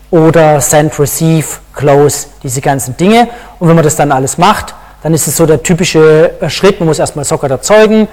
Oder 0.10 0.62
Send, 0.62 0.98
Receive, 1.00 1.48
Close, 1.74 2.28
diese 2.44 2.62
ganzen 2.62 2.96
Dinge. 2.96 3.28
Und 3.60 3.68
wenn 3.68 3.76
man 3.76 3.84
das 3.84 3.96
dann 3.98 4.12
alles 4.12 4.38
macht, 4.38 4.74
dann 5.04 5.14
ist 5.14 5.28
es 5.28 5.36
so 5.36 5.46
der 5.46 5.64
typische 5.64 6.32
äh, 6.40 6.50
Schritt, 6.50 6.80
man 6.80 6.88
muss 6.88 7.00
erstmal 7.00 7.26
Socket 7.26 7.52
erzeugen, 7.52 8.08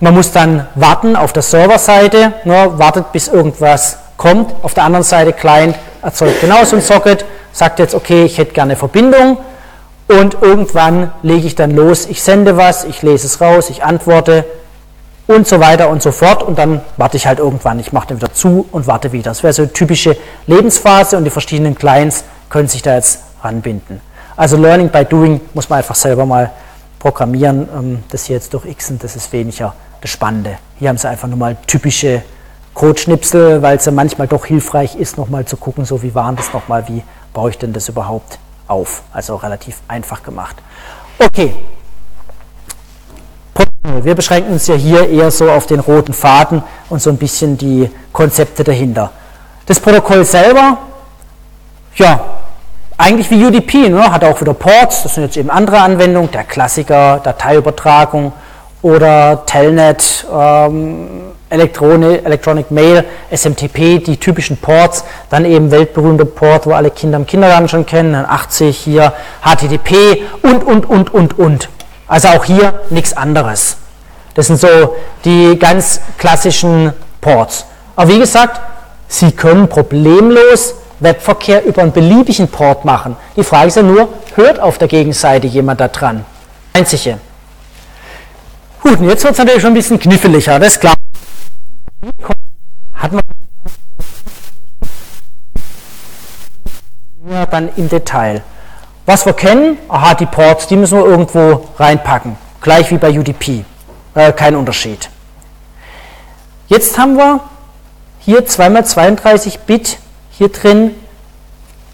man 0.00 0.14
muss 0.14 0.32
dann 0.32 0.66
warten 0.74 1.14
auf 1.14 1.32
der 1.32 1.42
Serverseite, 1.42 2.32
ne, 2.44 2.72
wartet 2.76 3.12
bis 3.12 3.28
irgendwas 3.28 3.98
kommt. 4.16 4.54
Auf 4.62 4.72
der 4.72 4.84
anderen 4.84 5.04
Seite 5.04 5.32
Client 5.34 5.76
erzeugt 6.02 6.40
genauso 6.40 6.76
ein 6.76 6.82
Socket, 6.82 7.24
sagt 7.52 7.78
jetzt, 7.78 7.94
okay, 7.94 8.24
ich 8.24 8.38
hätte 8.38 8.54
gerne 8.54 8.76
Verbindung 8.76 9.36
und 10.08 10.38
irgendwann 10.40 11.12
lege 11.22 11.46
ich 11.46 11.54
dann 11.54 11.72
los, 11.72 12.06
ich 12.06 12.22
sende 12.22 12.56
was, 12.56 12.84
ich 12.84 13.02
lese 13.02 13.26
es 13.26 13.40
raus, 13.40 13.70
ich 13.70 13.84
antworte, 13.84 14.44
und 15.30 15.46
so 15.46 15.60
weiter 15.60 15.88
und 15.88 16.02
so 16.02 16.12
fort. 16.12 16.42
Und 16.42 16.58
dann 16.58 16.80
warte 16.96 17.16
ich 17.16 17.26
halt 17.26 17.38
irgendwann. 17.38 17.78
Ich 17.78 17.92
mache 17.92 18.08
dann 18.08 18.18
wieder 18.18 18.32
zu 18.32 18.66
und 18.72 18.86
warte 18.86 19.12
wieder. 19.12 19.30
Das 19.30 19.42
wäre 19.42 19.52
so 19.52 19.62
eine 19.62 19.72
typische 19.72 20.16
Lebensphase 20.46 21.16
und 21.16 21.24
die 21.24 21.30
verschiedenen 21.30 21.74
Clients 21.74 22.24
können 22.48 22.68
sich 22.68 22.82
da 22.82 22.94
jetzt 22.94 23.20
ranbinden. 23.42 24.00
Also 24.36 24.56
Learning 24.56 24.88
by 24.88 25.04
Doing 25.04 25.40
muss 25.54 25.68
man 25.68 25.78
einfach 25.78 25.94
selber 25.94 26.26
mal 26.26 26.50
programmieren. 26.98 27.68
Ähm, 27.74 28.04
das 28.10 28.24
hier 28.24 28.36
jetzt 28.36 28.52
durch 28.54 28.64
Xen, 28.76 28.98
das 28.98 29.16
ist 29.16 29.32
weniger 29.32 29.74
das 30.00 30.10
Spannende. 30.10 30.58
Hier 30.78 30.88
haben 30.88 30.98
sie 30.98 31.08
einfach 31.08 31.28
nur 31.28 31.38
mal 31.38 31.56
typische 31.66 32.22
Codeschnipsel, 32.74 33.62
weil 33.62 33.76
es 33.76 33.84
ja 33.84 33.92
manchmal 33.92 34.26
doch 34.26 34.46
hilfreich 34.46 34.96
ist, 34.96 35.18
nochmal 35.18 35.44
zu 35.44 35.56
gucken, 35.56 35.84
so 35.84 36.02
wie 36.02 36.14
waren 36.14 36.36
das 36.36 36.52
nochmal, 36.52 36.88
wie 36.88 37.02
baue 37.32 37.50
ich 37.50 37.58
denn 37.58 37.72
das 37.72 37.88
überhaupt 37.88 38.38
auf. 38.66 39.02
Also 39.12 39.36
relativ 39.36 39.80
einfach 39.88 40.22
gemacht. 40.22 40.56
Okay, 41.18 41.54
wir 44.02 44.14
beschränken 44.14 44.52
uns 44.52 44.66
ja 44.66 44.74
hier 44.74 45.08
eher 45.08 45.30
so 45.30 45.50
auf 45.50 45.66
den 45.66 45.80
roten 45.80 46.12
Faden 46.12 46.62
und 46.88 47.00
so 47.00 47.10
ein 47.10 47.16
bisschen 47.16 47.56
die 47.58 47.90
Konzepte 48.12 48.64
dahinter. 48.64 49.10
Das 49.66 49.80
Protokoll 49.80 50.24
selber, 50.24 50.78
ja, 51.96 52.20
eigentlich 52.96 53.30
wie 53.30 53.44
UDP, 53.44 53.88
ne, 53.88 54.12
hat 54.12 54.24
auch 54.24 54.40
wieder 54.40 54.52
Ports, 54.52 55.02
das 55.02 55.14
sind 55.14 55.24
jetzt 55.24 55.36
eben 55.36 55.50
andere 55.50 55.80
Anwendungen, 55.80 56.30
der 56.30 56.44
Klassiker, 56.44 57.20
Dateiübertragung 57.22 58.32
oder 58.82 59.44
Telnet, 59.46 60.26
ähm, 60.32 61.08
Elektronic, 61.48 62.24
Electronic 62.24 62.70
Mail, 62.70 63.04
SMTP, 63.30 63.98
die 63.98 64.16
typischen 64.18 64.56
Ports, 64.56 65.04
dann 65.30 65.44
eben 65.44 65.70
weltberühmte 65.70 66.24
Port, 66.24 66.66
wo 66.66 66.72
alle 66.72 66.90
Kinder 66.90 67.16
im 67.16 67.26
Kindergarten 67.26 67.68
schon 67.68 67.86
kennen, 67.86 68.14
80 68.14 68.76
hier, 68.76 69.12
HTTP 69.42 70.22
und, 70.42 70.62
und, 70.62 70.88
und, 70.88 71.12
und, 71.12 71.38
und. 71.38 71.68
Also 72.10 72.26
auch 72.26 72.44
hier 72.44 72.80
nichts 72.90 73.16
anderes. 73.16 73.76
Das 74.34 74.48
sind 74.48 74.58
so 74.58 74.96
die 75.24 75.56
ganz 75.56 76.00
klassischen 76.18 76.92
Ports. 77.20 77.66
Aber 77.94 78.10
wie 78.10 78.18
gesagt, 78.18 78.60
Sie 79.06 79.30
können 79.30 79.68
problemlos 79.68 80.74
Webverkehr 80.98 81.64
über 81.64 81.82
einen 81.82 81.92
beliebigen 81.92 82.48
Port 82.48 82.84
machen. 82.84 83.16
Die 83.36 83.44
Frage 83.44 83.68
ist 83.68 83.76
ja 83.76 83.82
nur, 83.84 84.08
hört 84.34 84.58
auf 84.58 84.78
der 84.78 84.88
Gegenseite 84.88 85.46
jemand 85.46 85.80
da 85.80 85.86
dran? 85.86 86.24
Einzige. 86.72 87.18
Gut, 88.82 88.98
und 88.98 89.08
jetzt 89.08 89.22
wird 89.22 89.34
es 89.34 89.38
natürlich 89.38 89.62
schon 89.62 89.70
ein 89.70 89.74
bisschen 89.74 90.00
kniffliger, 90.00 90.58
das 90.58 90.74
ist 90.74 90.80
klar. 90.80 90.94
Hat 92.92 93.12
man 93.12 93.22
ja, 97.30 97.46
dann 97.46 97.68
im 97.76 97.88
Detail. 97.88 98.42
Was 99.10 99.26
wir 99.26 99.32
kennen, 99.32 99.76
aha, 99.88 100.14
die 100.14 100.24
Ports, 100.24 100.68
die 100.68 100.76
müssen 100.76 100.96
wir 100.96 101.04
irgendwo 101.04 101.66
reinpacken. 101.80 102.36
Gleich 102.60 102.92
wie 102.92 102.96
bei 102.96 103.10
UDP. 103.10 103.64
Äh, 104.14 104.30
kein 104.30 104.54
Unterschied. 104.54 105.10
Jetzt 106.68 106.96
haben 106.96 107.16
wir 107.16 107.40
hier 108.20 108.46
2x32 108.46 109.58
Bit 109.66 109.98
hier 110.30 110.48
drin 110.50 110.94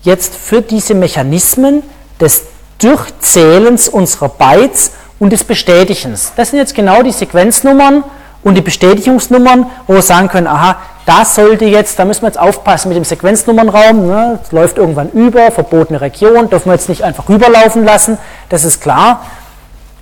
jetzt 0.03 0.35
für 0.35 0.61
diese 0.61 0.95
Mechanismen 0.95 1.83
des 2.21 2.43
Durchzählens 2.83 3.89
unserer 3.89 4.29
Bytes 4.29 4.93
und 5.19 5.33
des 5.33 5.43
Bestätigens. 5.43 6.35
Das 6.37 6.51
sind 6.51 6.59
jetzt 6.59 6.75
genau 6.75 7.03
die 7.03 7.13
Sequenznummern 7.13 8.05
und 8.43 8.57
die 8.57 8.61
Bestätigungsnummern, 8.61 9.65
wo 9.87 9.95
wir 9.95 10.03
sagen 10.03 10.29
können, 10.29 10.49
aha, 10.49 10.81
da 11.07 11.25
sollte 11.25 11.65
jetzt, 11.65 11.99
da 11.99 12.05
müssen 12.05 12.23
wir 12.23 12.29
jetzt 12.29 12.39
aufpassen 12.39 12.89
mit 12.89 12.97
dem 12.97 13.05
Sequenznummernraum, 13.05 14.07
ne, 14.07 14.41
es 14.43 14.53
läuft 14.53 14.77
irgendwann 14.77 15.11
über, 15.11 15.53
verbotene 15.53 16.01
Region, 16.01 16.51
dürfen 16.51 16.67
wir 16.67 16.75
jetzt 16.75 16.89
nicht 16.89 17.03
einfach 17.03 17.29
rüberlaufen 17.29 17.85
lassen, 17.85 18.19
das 18.49 18.65
ist 18.65 18.83
klar. 18.83 19.25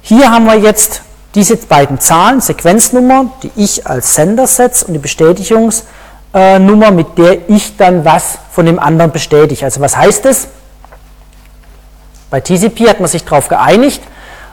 Hier 0.00 0.30
haben 0.30 0.46
wir 0.46 0.56
jetzt 0.56 1.02
diese 1.34 1.56
beiden 1.56 2.00
Zahlen, 2.00 2.40
Sequenznummer, 2.40 3.26
die 3.42 3.50
ich 3.54 3.86
als 3.86 4.14
Sender 4.14 4.46
setze 4.46 4.86
und 4.86 4.94
die 4.94 4.98
Bestätigungsnummer, 4.98 6.90
mit 6.90 7.18
der 7.18 7.50
ich 7.50 7.76
dann 7.76 8.04
was 8.04 8.38
von 8.50 8.64
dem 8.64 8.78
anderen 8.78 9.12
bestätige. 9.12 9.64
Also 9.64 9.80
was 9.80 9.96
heißt 9.96 10.24
das? 10.24 10.48
Bei 12.30 12.40
TCP 12.40 12.88
hat 12.88 13.00
man 13.00 13.08
sich 13.08 13.24
darauf 13.24 13.48
geeinigt, 13.48 14.02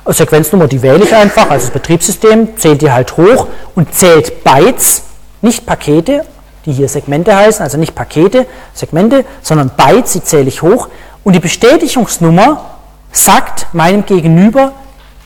Sequenznummer, 0.06 0.68
die 0.68 0.82
wähle 0.82 1.03
ich 1.03 1.15
einfach, 1.15 1.49
also 1.49 1.68
das 1.68 1.73
Betriebssystem 1.73 2.57
zählt 2.57 2.82
die 2.82 2.91
halt 2.91 3.15
hoch 3.15 3.48
und 3.76 3.94
zählt 3.94 4.44
Bytes, 4.44 5.03
nicht 5.41 5.65
Pakete, 5.65 6.26
die 6.65 6.73
hier 6.73 6.88
Segmente 6.88 7.35
heißen, 7.35 7.63
also 7.63 7.77
nicht 7.77 7.95
Pakete, 7.95 8.45
Segmente, 8.73 9.25
sondern 9.41 9.69
Bytes, 9.69 10.13
die 10.13 10.23
zähle 10.23 10.47
ich 10.47 10.61
hoch. 10.61 10.89
Und 11.23 11.33
die 11.33 11.39
Bestätigungsnummer 11.39 12.65
sagt 13.11 13.73
meinem 13.73 14.05
Gegenüber, 14.05 14.73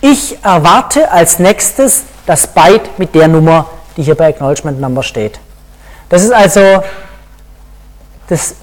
ich 0.02 0.38
erwarte 0.44 1.12
als 1.12 1.40
nächstes 1.40 2.04
das 2.26 2.48
Byte 2.48 2.98
mit 2.98 3.16
der 3.16 3.28
Nummer, 3.28 3.70
die 3.98 4.04
hier 4.04 4.16
bei 4.16 4.30
Acknowledgement 4.30 4.80
Number 4.80 5.04
steht. 5.04 5.40
Das 6.10 6.24
ist 6.24 6.32
also 6.32 6.84
das 8.28 8.56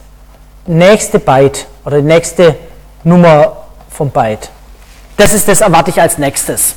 nächste 0.67 1.19
Byte 1.19 1.67
oder 1.85 1.99
die 1.99 2.07
nächste 2.07 2.57
Nummer 3.05 3.57
vom 3.91 4.11
Byte. 4.11 4.51
Das 5.17 5.33
ist 5.33 5.49
das 5.49 5.61
erwarte 5.61 5.91
ich 5.91 6.01
als 6.01 6.19
nächstes. 6.19 6.75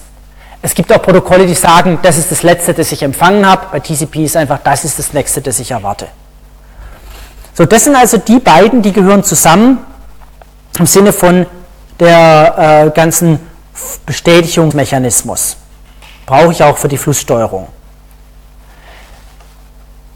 Es 0.66 0.74
gibt 0.74 0.92
auch 0.92 1.00
Protokolle, 1.00 1.46
die 1.46 1.54
sagen, 1.54 2.00
das 2.02 2.18
ist 2.18 2.32
das 2.32 2.42
letzte, 2.42 2.74
das 2.74 2.92
ich 2.92 3.04
empfangen 3.04 3.48
habe. 3.48 3.68
Bei 3.72 3.80
TCP 3.80 4.26
ist 4.26 4.36
einfach, 4.36 4.58
das 4.64 4.84
ist 4.84 4.98
das 4.98 5.14
nächste, 5.14 5.40
das 5.40 5.60
ich 5.60 5.70
erwarte. 5.70 6.08
So, 7.54 7.68
das 7.68 7.84
sind 7.84 7.96
also 7.96 8.18
die 8.18 8.40
beiden, 8.40 8.82
die 8.82 8.92
gehören 8.92 9.24
zusammen 9.24 9.78
im 10.80 10.88
Sinne 10.88 11.14
von 11.14 11.46
der 12.00 12.88
äh, 12.88 12.90
ganzen 12.90 13.40
Bestätigungsmechanismus. 14.08 15.58
Brauche 16.26 16.52
ich 16.52 16.64
auch 16.64 16.80
für 16.80 16.88
die 16.88 16.98
Flusssteuerung. 16.98 17.68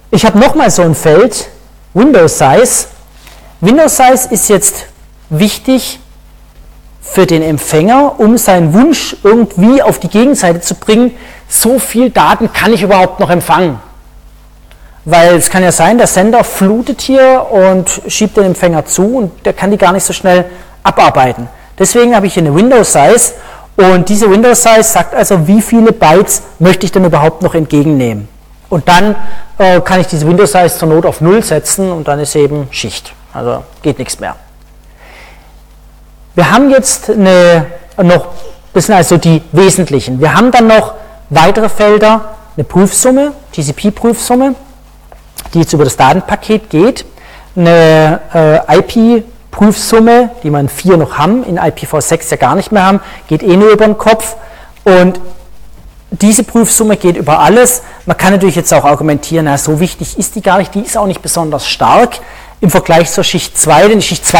Ich 0.09 0.25
habe 0.25 0.39
nochmal 0.39 0.71
so 0.71 0.81
ein 0.81 0.95
Feld, 0.95 1.47
Windows 1.93 2.39
Size. 2.39 2.87
Windows 3.61 3.97
Size 3.97 4.27
ist 4.31 4.49
jetzt 4.49 4.87
wichtig 5.29 5.99
für 7.11 7.25
den 7.25 7.41
Empfänger, 7.41 8.19
um 8.19 8.37
seinen 8.37 8.73
Wunsch 8.73 9.15
irgendwie 9.23 9.81
auf 9.81 9.99
die 9.99 10.09
Gegenseite 10.09 10.61
zu 10.61 10.75
bringen, 10.75 11.11
so 11.47 11.79
viel 11.79 12.09
Daten 12.11 12.53
kann 12.53 12.71
ich 12.71 12.83
überhaupt 12.83 13.19
noch 13.19 13.29
empfangen. 13.29 13.79
Weil 15.05 15.35
es 15.35 15.49
kann 15.49 15.63
ja 15.63 15.71
sein, 15.71 15.97
der 15.97 16.07
Sender 16.07 16.43
flutet 16.43 17.01
hier 17.01 17.47
und 17.49 18.01
schiebt 18.07 18.37
den 18.37 18.45
Empfänger 18.45 18.85
zu 18.85 19.17
und 19.17 19.45
der 19.45 19.53
kann 19.53 19.71
die 19.71 19.77
gar 19.77 19.91
nicht 19.91 20.03
so 20.03 20.13
schnell 20.13 20.45
abarbeiten. 20.83 21.47
Deswegen 21.79 22.15
habe 22.15 22.27
ich 22.27 22.35
hier 22.35 22.43
eine 22.43 22.53
Windows 22.53 22.93
Size 22.93 23.33
und 23.75 24.07
diese 24.09 24.29
Windows 24.29 24.61
Size 24.61 24.83
sagt 24.83 25.15
also, 25.15 25.47
wie 25.47 25.61
viele 25.61 25.91
Bytes 25.91 26.43
möchte 26.59 26.85
ich 26.85 26.91
denn 26.91 27.05
überhaupt 27.05 27.41
noch 27.41 27.55
entgegennehmen. 27.55 28.27
Und 28.69 28.87
dann 28.87 29.15
äh, 29.57 29.81
kann 29.81 29.99
ich 29.99 30.07
diese 30.07 30.27
Windows 30.27 30.51
Size 30.51 30.77
zur 30.77 30.89
Not 30.89 31.05
auf 31.05 31.21
0 31.21 31.41
setzen 31.41 31.91
und 31.91 32.07
dann 32.07 32.19
ist 32.19 32.35
eben 32.35 32.67
Schicht. 32.69 33.13
Also 33.33 33.63
geht 33.81 33.97
nichts 33.97 34.19
mehr. 34.19 34.35
Wir 36.39 36.51
haben 36.51 36.69
jetzt 36.69 37.09
eine, 37.09 37.65
noch, 38.01 38.27
das 38.73 38.85
sind 38.85 38.95
also 38.95 39.17
die 39.17 39.41
wesentlichen. 39.51 40.21
Wir 40.21 40.33
haben 40.33 40.51
dann 40.51 40.67
noch 40.67 40.93
weitere 41.29 41.67
Felder, 41.67 42.37
eine 42.55 42.63
Prüfsumme, 42.63 43.33
TCP-Prüfsumme, 43.51 44.55
die 45.53 45.59
jetzt 45.59 45.73
über 45.73 45.83
das 45.83 45.97
Datenpaket 45.97 46.69
geht, 46.69 47.05
eine 47.57 48.21
äh, 48.33 48.77
IP-Prüfsumme, 48.77 50.29
die 50.41 50.49
man 50.49 50.69
4 50.69 50.95
noch 50.95 51.17
haben, 51.17 51.43
in 51.43 51.59
IPv6 51.59 52.31
ja 52.31 52.37
gar 52.37 52.55
nicht 52.55 52.71
mehr 52.71 52.85
haben, 52.85 53.01
geht 53.27 53.43
eh 53.43 53.57
nur 53.57 53.71
über 53.71 53.83
den 53.83 53.97
Kopf 53.97 54.37
und 54.85 55.19
diese 56.09 56.45
Prüfsumme 56.45 56.95
geht 56.95 57.17
über 57.17 57.39
alles. 57.39 57.81
Man 58.05 58.15
kann 58.15 58.31
natürlich 58.31 58.55
jetzt 58.55 58.73
auch 58.73 58.85
argumentieren, 58.85 59.43
na, 59.43 59.57
so 59.57 59.81
wichtig 59.81 60.17
ist 60.17 60.35
die 60.35 60.41
gar 60.41 60.59
nicht, 60.59 60.73
die 60.73 60.83
ist 60.83 60.97
auch 60.97 61.05
nicht 61.05 61.21
besonders 61.21 61.67
stark 61.67 62.21
im 62.61 62.69
Vergleich 62.69 63.11
zur 63.11 63.25
Schicht 63.25 63.57
2, 63.57 63.89
denn 63.89 63.99
die 63.99 64.05
Schicht 64.05 64.25
2 64.25 64.39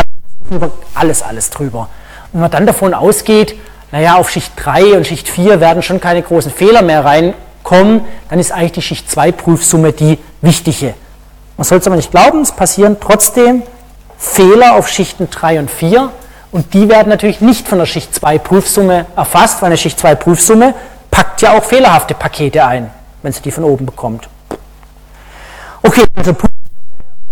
über 0.55 0.71
alles, 0.93 1.21
alles 1.23 1.49
drüber. 1.49 1.89
Und 2.31 2.33
wenn 2.33 2.41
man 2.41 2.51
dann 2.51 2.65
davon 2.65 2.93
ausgeht, 2.93 3.55
naja, 3.91 4.15
auf 4.15 4.29
Schicht 4.29 4.53
3 4.55 4.97
und 4.97 5.07
Schicht 5.07 5.27
4 5.27 5.59
werden 5.59 5.81
schon 5.81 5.99
keine 5.99 6.21
großen 6.21 6.51
Fehler 6.51 6.81
mehr 6.81 7.03
reinkommen, 7.03 8.01
dann 8.29 8.39
ist 8.39 8.51
eigentlich 8.51 8.73
die 8.73 8.81
Schicht 8.81 9.09
2 9.09 9.31
Prüfsumme 9.31 9.93
die 9.93 10.19
wichtige. 10.41 10.93
Man 11.57 11.65
soll 11.65 11.79
es 11.79 11.87
aber 11.87 11.95
nicht 11.95 12.11
glauben, 12.11 12.41
es 12.41 12.51
passieren 12.51 12.97
trotzdem 12.99 13.63
Fehler 14.17 14.75
auf 14.75 14.87
Schichten 14.89 15.29
3 15.29 15.59
und 15.59 15.71
4 15.71 16.11
und 16.51 16.73
die 16.73 16.89
werden 16.89 17.09
natürlich 17.09 17.41
nicht 17.41 17.67
von 17.67 17.79
der 17.79 17.85
Schicht 17.85 18.13
2 18.13 18.37
Prüfsumme 18.37 19.05
erfasst, 19.15 19.61
weil 19.61 19.67
eine 19.67 19.77
Schicht 19.77 19.99
2 19.99 20.15
Prüfsumme 20.15 20.73
packt 21.09 21.41
ja 21.41 21.57
auch 21.57 21.63
fehlerhafte 21.63 22.13
Pakete 22.13 22.65
ein, 22.65 22.91
wenn 23.23 23.33
sie 23.33 23.41
die 23.41 23.51
von 23.51 23.63
oben 23.63 23.85
bekommt. 23.85 24.29
Okay, 25.81 26.05
also 26.15 26.35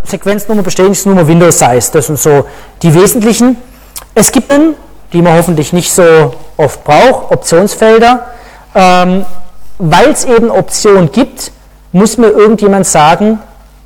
Sequenznummer, 0.07 0.63
Bestätigungsnummer, 0.63 1.27
Windows 1.27 1.59
Size. 1.59 1.91
Das 1.91 2.07
sind 2.07 2.19
so 2.19 2.45
die 2.81 2.93
wesentlichen. 2.93 3.57
Es 4.15 4.31
gibt 4.31 4.51
dann, 4.51 4.75
die 5.13 5.21
man 5.21 5.33
hoffentlich 5.33 5.73
nicht 5.73 5.91
so 5.91 6.33
oft 6.57 6.83
braucht, 6.83 7.31
Optionsfelder. 7.31 8.25
Ähm, 8.73 9.25
Weil 9.79 10.09
es 10.09 10.25
eben 10.25 10.49
Optionen 10.49 11.11
gibt, 11.11 11.51
muss 11.91 12.17
mir 12.17 12.29
irgendjemand 12.29 12.87
sagen, 12.87 13.39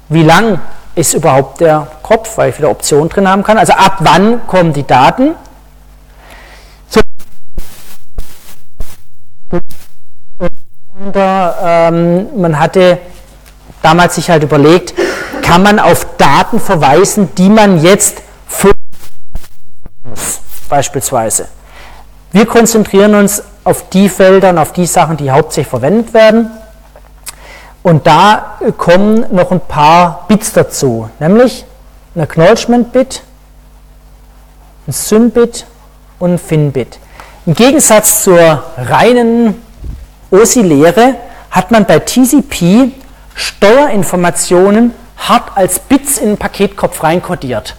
wie 0.07 0.23
lang 0.23 0.59
ist 0.95 1.13
überhaupt 1.13 1.59
der 1.59 1.87
Kopf, 2.01 2.37
weil 2.37 2.49
ich 2.51 2.57
wieder 2.57 2.69
Optionen 2.69 3.09
drin 3.09 3.27
haben 3.27 3.43
kann. 3.43 3.57
Also 3.57 3.73
ab 3.73 3.97
wann 3.99 4.45
kommen 4.47 4.73
die 4.73 4.85
Daten. 4.85 5.35
So. 6.87 7.01
Und, 10.39 11.13
ähm, 11.15 12.27
man 12.39 12.59
hatte 12.59 12.99
damals 13.81 14.15
sich 14.15 14.29
halt 14.29 14.43
überlegt, 14.43 14.93
kann 15.51 15.63
man 15.63 15.79
auf 15.79 16.07
Daten 16.15 16.61
verweisen, 16.61 17.27
die 17.37 17.49
man 17.49 17.83
jetzt 17.83 18.21
beispielsweise. 20.69 21.49
Wir 22.31 22.45
konzentrieren 22.45 23.15
uns 23.15 23.43
auf 23.65 23.89
die 23.89 24.07
Felder 24.07 24.51
und 24.51 24.59
auf 24.59 24.71
die 24.71 24.85
Sachen, 24.85 25.17
die 25.17 25.29
hauptsächlich 25.29 25.69
verwendet 25.69 26.13
werden. 26.13 26.51
Und 27.83 28.07
da 28.07 28.59
kommen 28.77 29.25
noch 29.35 29.51
ein 29.51 29.59
paar 29.59 30.23
Bits 30.29 30.53
dazu, 30.53 31.09
nämlich 31.19 31.65
ein 32.15 32.21
Acknowledgement-Bit, 32.21 33.21
ein 34.87 34.93
Syn-Bit 34.93 35.65
und 36.19 36.35
ein 36.35 36.39
Fin-Bit. 36.39 36.97
Im 37.45 37.55
Gegensatz 37.55 38.23
zur 38.23 38.63
reinen 38.77 39.61
OSI-Lehre 40.31 41.15
hat 41.49 41.71
man 41.71 41.83
bei 41.83 41.99
TCP 41.99 42.93
Steuerinformationen 43.35 45.00
hart 45.27 45.51
als 45.55 45.79
Bits 45.79 46.17
in 46.17 46.29
den 46.29 46.37
Paketkopf 46.37 47.03
reinkodiert. 47.03 47.75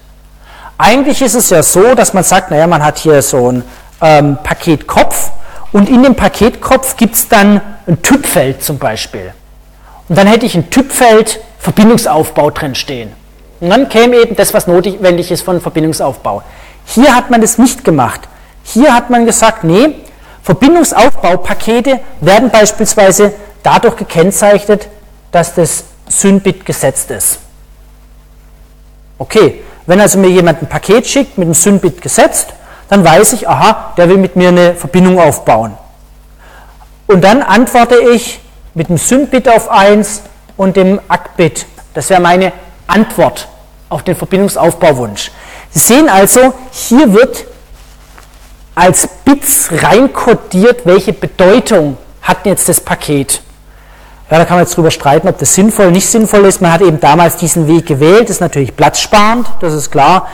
Eigentlich 0.78 1.22
ist 1.22 1.34
es 1.34 1.50
ja 1.50 1.62
so, 1.62 1.94
dass 1.94 2.14
man 2.14 2.24
sagt, 2.24 2.50
naja, 2.50 2.66
man 2.66 2.84
hat 2.84 2.98
hier 2.98 3.22
so 3.22 3.50
ein 3.50 3.64
ähm, 4.00 4.38
Paketkopf 4.42 5.30
und 5.72 5.88
in 5.88 6.02
dem 6.02 6.14
Paketkopf 6.14 6.96
gibt 6.96 7.14
es 7.14 7.28
dann 7.28 7.60
ein 7.86 8.02
Typfeld 8.02 8.62
zum 8.62 8.78
Beispiel. 8.78 9.32
Und 10.08 10.18
dann 10.18 10.26
hätte 10.26 10.46
ich 10.46 10.54
ein 10.54 10.70
Typfeld 10.70 11.40
Verbindungsaufbau 11.58 12.50
drin 12.50 12.74
stehen. 12.74 13.12
Und 13.60 13.70
dann 13.70 13.88
käme 13.88 14.16
eben 14.16 14.34
das, 14.34 14.52
was 14.52 14.66
notwendig 14.66 15.30
ist 15.30 15.42
von 15.42 15.60
Verbindungsaufbau. 15.60 16.42
Hier 16.84 17.14
hat 17.14 17.30
man 17.30 17.40
das 17.40 17.58
nicht 17.58 17.84
gemacht. 17.84 18.22
Hier 18.64 18.92
hat 18.92 19.08
man 19.08 19.24
gesagt, 19.24 19.62
nee, 19.64 19.94
Verbindungsaufbaupakete 20.42 22.00
werden 22.20 22.50
beispielsweise 22.50 23.32
dadurch 23.62 23.96
gekennzeichnet, 23.96 24.88
dass 25.30 25.54
das 25.54 25.84
Synbit 26.12 26.64
gesetzt 26.64 27.10
ist. 27.10 27.38
Okay, 29.18 29.62
wenn 29.86 30.00
also 30.00 30.18
mir 30.18 30.28
jemand 30.28 30.62
ein 30.62 30.68
Paket 30.68 31.06
schickt 31.06 31.38
mit 31.38 31.46
einem 31.46 31.54
Synbit 31.54 32.00
gesetzt, 32.00 32.48
dann 32.88 33.04
weiß 33.04 33.32
ich, 33.32 33.48
aha, 33.48 33.94
der 33.96 34.08
will 34.08 34.18
mit 34.18 34.36
mir 34.36 34.48
eine 34.48 34.74
Verbindung 34.74 35.18
aufbauen. 35.18 35.76
Und 37.06 37.22
dann 37.22 37.42
antworte 37.42 37.96
ich 38.12 38.40
mit 38.74 38.88
dem 38.88 38.98
Synbit 38.98 39.48
auf 39.48 39.70
1 39.70 40.22
und 40.56 40.76
dem 40.76 41.00
ACK-Bit. 41.08 41.66
Das 41.94 42.10
wäre 42.10 42.20
meine 42.20 42.52
Antwort 42.86 43.48
auf 43.88 44.02
den 44.02 44.16
Verbindungsaufbauwunsch. 44.16 45.30
Sie 45.70 45.78
sehen 45.78 46.08
also, 46.08 46.54
hier 46.70 47.12
wird 47.12 47.46
als 48.74 49.06
Bits 49.24 49.70
reinkodiert, 49.72 50.86
welche 50.86 51.12
Bedeutung 51.12 51.96
hat 52.22 52.46
jetzt 52.46 52.68
das 52.68 52.80
Paket. 52.80 53.42
Ja, 54.32 54.38
da 54.38 54.46
kann 54.46 54.56
man 54.56 54.64
jetzt 54.64 54.74
drüber 54.74 54.90
streiten, 54.90 55.28
ob 55.28 55.36
das 55.36 55.54
sinnvoll, 55.54 55.90
nicht 55.90 56.06
sinnvoll 56.06 56.46
ist. 56.46 56.62
Man 56.62 56.72
hat 56.72 56.80
eben 56.80 56.98
damals 56.98 57.36
diesen 57.36 57.68
Weg 57.68 57.84
gewählt, 57.84 58.30
ist 58.30 58.40
natürlich 58.40 58.74
platzsparend, 58.74 59.46
das 59.60 59.74
ist 59.74 59.90
klar, 59.90 60.26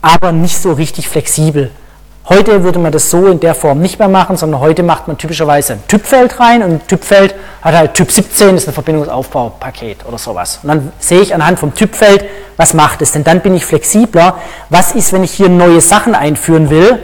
aber 0.00 0.32
nicht 0.32 0.56
so 0.56 0.72
richtig 0.72 1.06
flexibel. 1.06 1.70
Heute 2.30 2.64
würde 2.64 2.78
man 2.78 2.92
das 2.92 3.10
so 3.10 3.26
in 3.26 3.40
der 3.40 3.54
Form 3.54 3.80
nicht 3.80 3.98
mehr 3.98 4.08
machen, 4.08 4.38
sondern 4.38 4.62
heute 4.62 4.82
macht 4.82 5.06
man 5.06 5.18
typischerweise 5.18 5.74
ein 5.74 5.86
Typfeld 5.86 6.40
rein 6.40 6.62
und 6.62 6.70
ein 6.70 6.86
Typfeld 6.86 7.34
hat 7.60 7.74
halt 7.74 7.92
Typ 7.92 8.10
17, 8.10 8.56
ist 8.56 8.68
ein 8.68 8.72
Verbindungsaufbaupaket 8.72 10.06
oder 10.06 10.16
sowas. 10.16 10.60
Und 10.62 10.70
dann 10.70 10.92
sehe 10.98 11.20
ich 11.20 11.34
anhand 11.34 11.58
vom 11.58 11.74
Typfeld, 11.74 12.24
was 12.56 12.72
macht 12.72 13.02
es, 13.02 13.12
denn 13.12 13.22
dann 13.22 13.40
bin 13.40 13.54
ich 13.54 13.66
flexibler. 13.66 14.36
Was 14.70 14.94
ist, 14.94 15.12
wenn 15.12 15.24
ich 15.24 15.32
hier 15.32 15.50
neue 15.50 15.82
Sachen 15.82 16.14
einführen 16.14 16.70
will? 16.70 17.00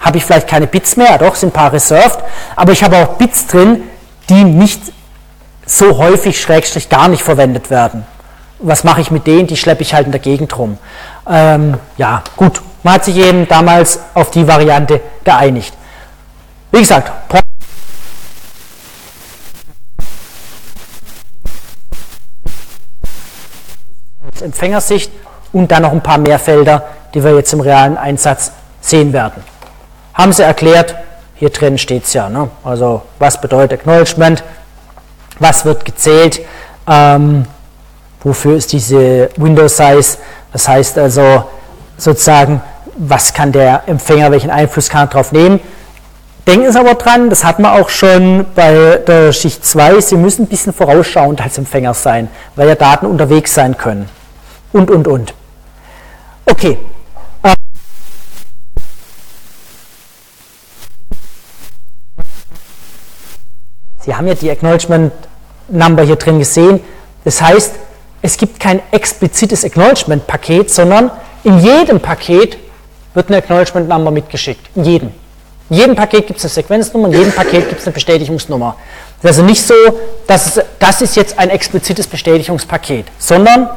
Habe 0.00 0.18
ich 0.18 0.24
vielleicht 0.26 0.48
keine 0.48 0.66
Bits 0.66 0.98
mehr, 0.98 1.16
doch, 1.16 1.34
sind 1.34 1.48
ein 1.48 1.52
paar 1.52 1.72
reserved, 1.72 2.18
aber 2.56 2.72
ich 2.72 2.84
habe 2.84 2.96
auch 2.96 3.14
Bits 3.14 3.46
drin, 3.46 3.84
die 4.28 4.44
nicht 4.44 4.92
so 5.76 5.98
häufig, 5.98 6.40
schrägstrich 6.40 6.88
gar 6.88 7.08
nicht 7.08 7.22
verwendet 7.22 7.70
werden. 7.70 8.06
Was 8.58 8.84
mache 8.84 9.00
ich 9.00 9.10
mit 9.10 9.26
denen? 9.26 9.46
Die 9.46 9.56
schleppe 9.56 9.82
ich 9.82 9.94
halt 9.94 10.06
in 10.06 10.12
der 10.12 10.20
Gegend 10.20 10.56
rum. 10.56 10.78
Ähm, 11.28 11.78
ja, 11.96 12.22
gut, 12.36 12.60
man 12.82 12.94
hat 12.94 13.04
sich 13.04 13.16
eben 13.16 13.48
damals 13.48 14.00
auf 14.14 14.30
die 14.30 14.46
Variante 14.46 15.00
geeinigt. 15.24 15.74
Wie 16.70 16.78
gesagt, 16.78 17.12
aus 24.34 24.42
Empfängersicht 24.42 25.12
und 25.52 25.70
dann 25.70 25.82
noch 25.82 25.92
ein 25.92 26.02
paar 26.02 26.18
mehr 26.18 26.38
Felder, 26.38 26.84
die 27.14 27.22
wir 27.22 27.34
jetzt 27.34 27.52
im 27.52 27.60
realen 27.60 27.96
Einsatz 27.96 28.52
sehen 28.80 29.12
werden. 29.12 29.42
Haben 30.14 30.32
sie 30.32 30.42
erklärt, 30.42 30.94
hier 31.34 31.50
drin 31.50 31.78
steht 31.78 32.04
es 32.04 32.12
ja. 32.12 32.28
Ne? 32.28 32.48
Also 32.64 33.02
was 33.18 33.40
bedeutet 33.40 33.80
Acknowledgement, 33.80 34.42
was 35.42 35.64
wird 35.64 35.84
gezählt, 35.84 36.40
ähm, 36.88 37.44
wofür 38.22 38.56
ist 38.56 38.72
diese 38.72 39.28
Window 39.36 39.68
Size, 39.68 40.18
das 40.52 40.68
heißt 40.68 40.98
also 40.98 41.44
sozusagen, 41.96 42.62
was 42.96 43.32
kann 43.34 43.52
der 43.52 43.82
Empfänger, 43.86 44.30
welchen 44.30 44.50
Einfluss 44.50 44.88
kann 44.88 45.02
er 45.02 45.06
darauf 45.08 45.32
nehmen. 45.32 45.60
Denken 46.46 46.72
Sie 46.72 46.78
aber 46.78 46.94
dran, 46.94 47.30
das 47.30 47.44
hat 47.44 47.60
man 47.60 47.80
auch 47.80 47.88
schon 47.88 48.46
bei 48.54 49.00
der 49.06 49.32
Schicht 49.32 49.64
2, 49.64 50.00
Sie 50.00 50.16
müssen 50.16 50.44
ein 50.44 50.48
bisschen 50.48 50.72
vorausschauend 50.72 51.40
als 51.40 51.58
Empfänger 51.58 51.94
sein, 51.94 52.28
weil 52.56 52.68
ja 52.68 52.74
Daten 52.74 53.06
unterwegs 53.06 53.54
sein 53.54 53.76
können. 53.76 54.08
Und, 54.72 54.90
und, 54.90 55.06
und. 55.06 55.34
Okay. 56.46 56.78
Sie 64.00 64.16
haben 64.16 64.26
ja 64.26 64.34
die 64.34 64.50
Acknowledgement 64.50 65.12
Number 65.72 66.02
hier 66.02 66.16
drin 66.16 66.38
gesehen. 66.38 66.80
Das 67.24 67.40
heißt, 67.40 67.74
es 68.22 68.36
gibt 68.36 68.60
kein 68.60 68.80
explizites 68.92 69.64
Acknowledgement-Paket, 69.64 70.70
sondern 70.70 71.10
in 71.44 71.58
jedem 71.58 72.00
Paket 72.00 72.56
wird 73.14 73.28
eine 73.28 73.38
Acknowledgement 73.38 73.88
Number 73.88 74.10
mitgeschickt. 74.10 74.70
In 74.76 74.84
jedem. 74.84 75.10
In 75.70 75.76
jedem 75.76 75.96
Paket 75.96 76.26
gibt 76.26 76.38
es 76.38 76.44
eine 76.44 76.50
Sequenznummer, 76.50 77.08
in 77.08 77.14
jedem 77.14 77.32
Paket 77.32 77.68
gibt 77.68 77.80
es 77.80 77.86
eine 77.86 77.94
Bestätigungsnummer. 77.94 78.76
Das 79.22 79.32
ist 79.32 79.38
also 79.38 79.42
nicht 79.48 79.66
so, 79.66 79.74
dass 80.26 80.56
es, 80.56 80.64
das 80.78 81.00
ist 81.02 81.16
jetzt 81.16 81.38
ein 81.38 81.50
explizites 81.50 82.06
Bestätigungspaket, 82.06 83.06
sondern 83.18 83.70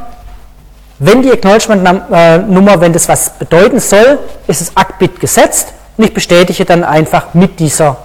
wenn 0.99 1.21
die 1.21 1.31
Acknowledgement-Nummer, 1.31 2.81
wenn 2.81 2.93
das 2.93 3.07
was 3.07 3.37
bedeuten 3.37 3.79
soll, 3.79 4.19
ist 4.47 4.61
das 4.61 4.75
ACK-Bit 4.75 5.19
gesetzt 5.19 5.73
und 5.97 6.05
ich 6.05 6.13
bestätige 6.13 6.65
dann 6.65 6.83
einfach 6.83 7.33
mit 7.33 7.59
dieser 7.59 7.97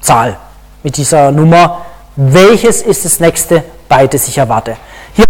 Zahl, 0.00 0.36
mit 0.82 0.96
dieser 0.96 1.30
Nummer, 1.30 1.86
welches 2.16 2.82
ist 2.82 3.04
das 3.04 3.20
nächste 3.20 3.62
Byte, 3.88 4.14
das 4.14 4.28
ich 4.28 4.38
erwarte. 4.38 4.76
Hier 5.14 5.26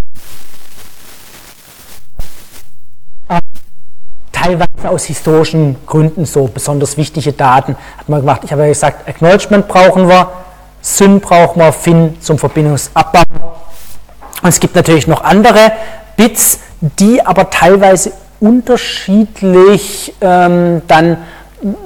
teilweise 4.32 4.89
aus 4.89 5.05
historischen 5.05 5.77
Gründen 5.86 6.24
so 6.24 6.47
besonders 6.47 6.97
wichtige 6.97 7.32
Daten 7.32 7.77
hat 7.98 8.09
man 8.09 8.20
gemacht. 8.20 8.43
Ich 8.44 8.52
habe 8.52 8.62
ja 8.62 8.69
gesagt, 8.69 9.09
Acknowledgement 9.09 9.69
brauchen 9.69 10.09
wir, 10.09 10.31
Syn 10.81 11.20
brauchen 11.20 11.61
wir, 11.61 11.73
Fin 11.73 12.16
zum 12.20 12.39
Verbindungsabbau. 12.39 13.23
Und 14.43 14.48
es 14.48 14.61
gibt 14.61 14.74
natürlich 14.74 15.07
noch 15.07 15.23
andere 15.23 15.73
Bits, 16.16 16.61
die 16.81 17.24
aber 17.24 17.51
teilweise 17.51 18.12
unterschiedlich 18.40 20.15
ähm, 20.23 20.81
dann, 20.89 21.19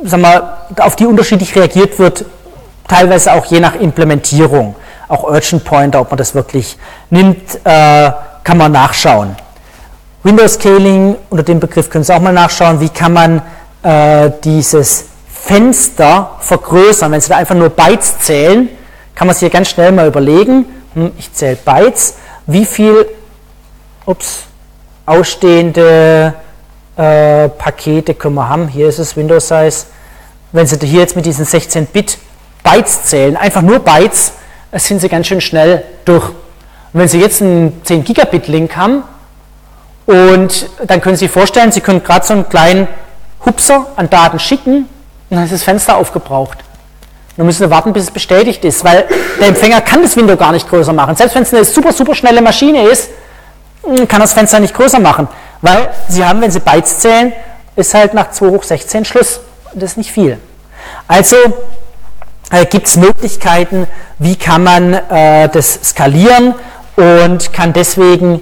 sagen 0.05 0.23
wir, 0.23 0.59
auf 0.79 0.95
die 0.95 1.07
unterschiedlich 1.07 1.57
reagiert 1.57 1.99
wird, 1.99 2.25
teilweise 2.87 3.33
auch 3.33 3.45
je 3.47 3.59
nach 3.59 3.75
Implementierung. 3.75 4.77
Auch 5.09 5.25
Urgent 5.25 5.65
Pointer, 5.65 6.01
ob 6.01 6.11
man 6.11 6.19
das 6.19 6.35
wirklich 6.35 6.77
nimmt, 7.11 7.57
äh, 7.65 8.11
kann 8.43 8.59
man 8.59 8.73
nachschauen. 8.73 9.37
Windows 10.23 10.55
Scaling, 10.55 11.17
unter 11.29 11.43
dem 11.43 11.61
Begriff 11.61 11.91
können 11.91 12.05
Sie 12.05 12.15
auch 12.15 12.21
mal 12.21 12.33
nachschauen, 12.33 12.81
wie 12.81 12.89
kann 12.89 13.13
man 13.13 13.43
äh, 13.83 14.31
dieses 14.43 15.07
Fenster 15.29 16.37
vergrößern. 16.41 17.13
Wenn 17.13 17.21
Sie 17.21 17.29
da 17.29 17.37
einfach 17.37 17.55
nur 17.55 17.69
Bytes 17.69 18.21
zählen, 18.21 18.69
kann 19.15 19.27
man 19.27 19.35
sich 19.35 19.41
hier 19.41 19.51
ganz 19.51 19.69
schnell 19.69 19.93
mal 19.93 20.07
überlegen, 20.07 20.65
hm, 20.95 21.13
ich 21.19 21.33
zähle 21.33 21.57
Bytes, 21.57 22.15
wie 22.47 22.65
viel 22.65 23.07
ups, 24.07 24.45
ausstehende 25.07 26.35
äh, 26.97 27.49
Pakete 27.49 28.15
können 28.15 28.37
wir 28.37 28.49
haben. 28.49 28.69
Hier 28.69 28.89
ist 28.89 28.99
es 28.99 29.17
Windows 29.17 29.49
Size. 29.49 29.87
Wenn 30.53 30.67
Sie 30.67 30.79
hier 30.87 31.01
jetzt 31.01 31.17
mit 31.17 31.27
diesen 31.27 31.45
16-Bit 31.45 32.19
Bytes 32.63 33.05
zählen, 33.05 33.37
einfach 33.37 33.63
nur 33.63 33.81
Bytes, 33.81 34.33
sind 34.81 35.01
Sie 35.01 35.09
ganz 35.09 35.27
schön 35.27 35.41
schnell 35.41 35.83
durch. 36.05 36.29
Und 36.29 37.01
wenn 37.01 37.09
Sie 37.09 37.21
jetzt 37.21 37.43
einen 37.43 37.83
10 37.85 38.05
Gigabit 38.05 38.49
Link 38.49 38.77
haben, 38.77 39.05
und 40.07 40.69
dann 40.87 41.01
können 41.01 41.17
Sie 41.17 41.27
sich 41.27 41.31
vorstellen, 41.31 41.73
Sie 41.73 41.81
können 41.81 42.03
gerade 42.03 42.27
so 42.27 42.35
einen 42.35 42.49
kleinen 42.49 42.89
Hupser 43.45 43.87
an 43.97 44.11
Daten 44.11 44.39
schicken 44.39 44.89
und 45.31 45.37
dann 45.37 45.45
ist 45.45 45.53
das 45.53 45.63
Fenster 45.63 45.97
aufgebraucht. 45.97 46.59
Dann 47.37 47.47
müssen 47.47 47.65
Sie 47.65 47.71
warten, 47.71 47.93
bis 47.93 48.05
es 48.05 48.11
bestätigt 48.11 48.65
ist, 48.65 48.85
weil 48.85 49.07
der 49.41 49.49
Empfänger 49.49 49.81
kann 49.81 50.03
das 50.03 50.17
Window 50.17 50.37
gar 50.37 50.53
nicht 50.53 50.69
größer 50.69 50.93
machen. 50.93 51.17
Selbst 51.17 51.35
wenn 51.35 51.43
es 51.43 51.53
eine 51.53 51.65
super, 51.65 51.93
super 51.93 52.15
schnelle 52.15 52.43
Maschine 52.43 52.87
ist, 52.89 53.11
hm, 53.83 54.07
kann 54.07 54.21
das 54.21 54.35
Fenster 54.35 54.61
nicht 54.61 54.75
größer 54.75 55.01
machen, 55.01 55.27
weil 55.63 55.91
Sie 56.09 56.25
haben, 56.25 56.41
wenn 56.41 56.51
Sie 56.51 56.61
Bytes 56.61 56.99
zählen, 57.01 57.33
ist 57.77 57.95
halt 57.95 58.15
nach 58.15 58.31
2 58.31 58.49
hoch 58.49 58.63
16 58.63 59.05
Schluss. 59.05 59.41
Das 59.73 59.93
ist 59.93 59.97
nicht 59.97 60.13
viel. 60.13 60.39
Also 61.09 61.37
gibt 62.71 62.87
es 62.87 62.97
Möglichkeiten, 62.97 63.87
wie 64.19 64.37
kann 64.37 64.63
man 64.63 64.95
äh, 64.95 65.49
das 65.49 65.81
skalieren 65.83 66.55
und 66.97 67.53
kann 67.53 67.73
deswegen 67.73 68.41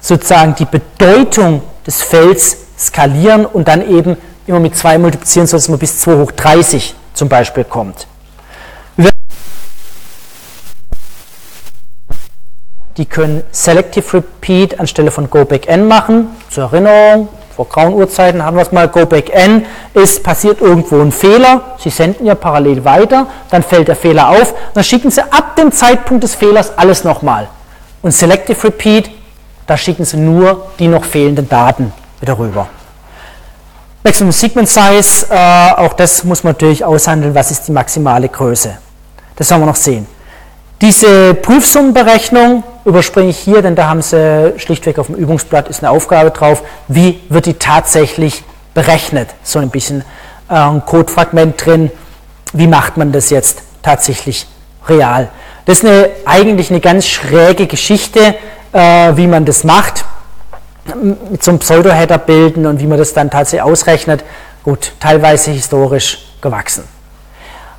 sozusagen 0.00 0.54
die 0.54 0.64
Bedeutung 0.64 1.62
des 1.86 2.02
Felds 2.02 2.56
skalieren 2.78 3.46
und 3.46 3.68
dann 3.68 3.88
eben 3.88 4.16
immer 4.46 4.60
mit 4.60 4.76
2 4.76 4.98
multiplizieren, 4.98 5.46
sodass 5.46 5.68
man 5.68 5.78
bis 5.78 6.00
2 6.00 6.16
hoch 6.16 6.32
30 6.32 6.94
zum 7.14 7.28
Beispiel 7.28 7.64
kommt. 7.64 8.06
Die 12.96 13.06
können 13.06 13.42
Selective 13.50 14.18
Repeat 14.18 14.78
anstelle 14.78 15.10
von 15.10 15.28
Go 15.28 15.44
Back 15.44 15.66
N 15.66 15.88
machen. 15.88 16.28
Zur 16.48 16.64
Erinnerung, 16.64 17.28
vor 17.54 17.68
grauen 17.68 17.94
Uhrzeiten 17.94 18.42
haben 18.44 18.56
wir 18.56 18.62
es 18.62 18.72
mal, 18.72 18.88
Go 18.88 19.06
Back 19.06 19.30
N 19.32 19.64
ist, 19.94 20.22
passiert 20.22 20.60
irgendwo 20.60 21.00
ein 21.00 21.12
Fehler, 21.12 21.76
Sie 21.78 21.90
senden 21.90 22.26
ja 22.26 22.34
parallel 22.34 22.84
weiter, 22.84 23.26
dann 23.50 23.62
fällt 23.62 23.88
der 23.88 23.96
Fehler 23.96 24.30
auf, 24.30 24.54
dann 24.74 24.84
schicken 24.84 25.10
Sie 25.10 25.22
ab 25.22 25.56
dem 25.56 25.70
Zeitpunkt 25.72 26.24
des 26.24 26.34
Fehlers 26.34 26.76
alles 26.76 27.04
nochmal. 27.04 27.48
Und 28.02 28.12
Selective 28.12 28.64
Repeat 28.64 29.10
da 29.66 29.76
schicken 29.76 30.04
Sie 30.04 30.16
nur 30.16 30.66
die 30.78 30.88
noch 30.88 31.04
fehlenden 31.04 31.48
Daten 31.48 31.92
wieder 32.20 32.38
rüber. 32.38 32.66
Maximum 34.02 34.32
Sequence 34.32 34.74
Size, 34.74 35.26
äh, 35.30 35.72
auch 35.76 35.94
das 35.94 36.24
muss 36.24 36.44
man 36.44 36.52
natürlich 36.52 36.84
aushandeln, 36.84 37.34
was 37.34 37.50
ist 37.50 37.66
die 37.68 37.72
maximale 37.72 38.28
Größe. 38.28 38.76
Das 39.36 39.48
sollen 39.48 39.62
wir 39.62 39.66
noch 39.66 39.76
sehen. 39.76 40.06
Diese 40.80 41.34
Prüfsummenberechnung 41.34 42.64
überspringe 42.84 43.30
ich 43.30 43.38
hier, 43.38 43.62
denn 43.62 43.74
da 43.74 43.88
haben 43.88 44.02
Sie 44.02 44.54
schlichtweg 44.58 44.98
auf 44.98 45.06
dem 45.06 45.14
Übungsblatt 45.14 45.68
ist 45.68 45.82
eine 45.82 45.90
Aufgabe 45.90 46.30
drauf, 46.30 46.62
wie 46.88 47.20
wird 47.28 47.46
die 47.46 47.54
tatsächlich 47.54 48.44
berechnet. 48.74 49.28
So 49.42 49.58
ein 49.58 49.70
bisschen 49.70 50.02
äh, 50.50 50.54
ein 50.54 50.84
Codefragment 50.84 51.64
drin, 51.64 51.90
wie 52.52 52.66
macht 52.66 52.96
man 52.96 53.12
das 53.12 53.30
jetzt 53.30 53.62
tatsächlich 53.82 54.46
real. 54.88 55.28
Das 55.64 55.78
ist 55.78 55.84
eine, 55.86 56.10
eigentlich 56.26 56.70
eine 56.70 56.80
ganz 56.80 57.06
schräge 57.06 57.66
Geschichte, 57.66 58.34
äh, 58.72 59.16
wie 59.16 59.26
man 59.26 59.44
das 59.44 59.64
macht, 59.64 60.04
mit 61.30 61.42
so 61.42 61.52
einem 61.52 61.60
Pseudo-Header 61.60 62.18
bilden 62.18 62.66
und 62.66 62.80
wie 62.80 62.86
man 62.86 62.98
das 62.98 63.14
dann 63.14 63.30
tatsächlich 63.30 63.62
ausrechnet. 63.62 64.22
Gut, 64.62 64.92
teilweise 65.00 65.50
historisch 65.50 66.26
gewachsen. 66.42 66.84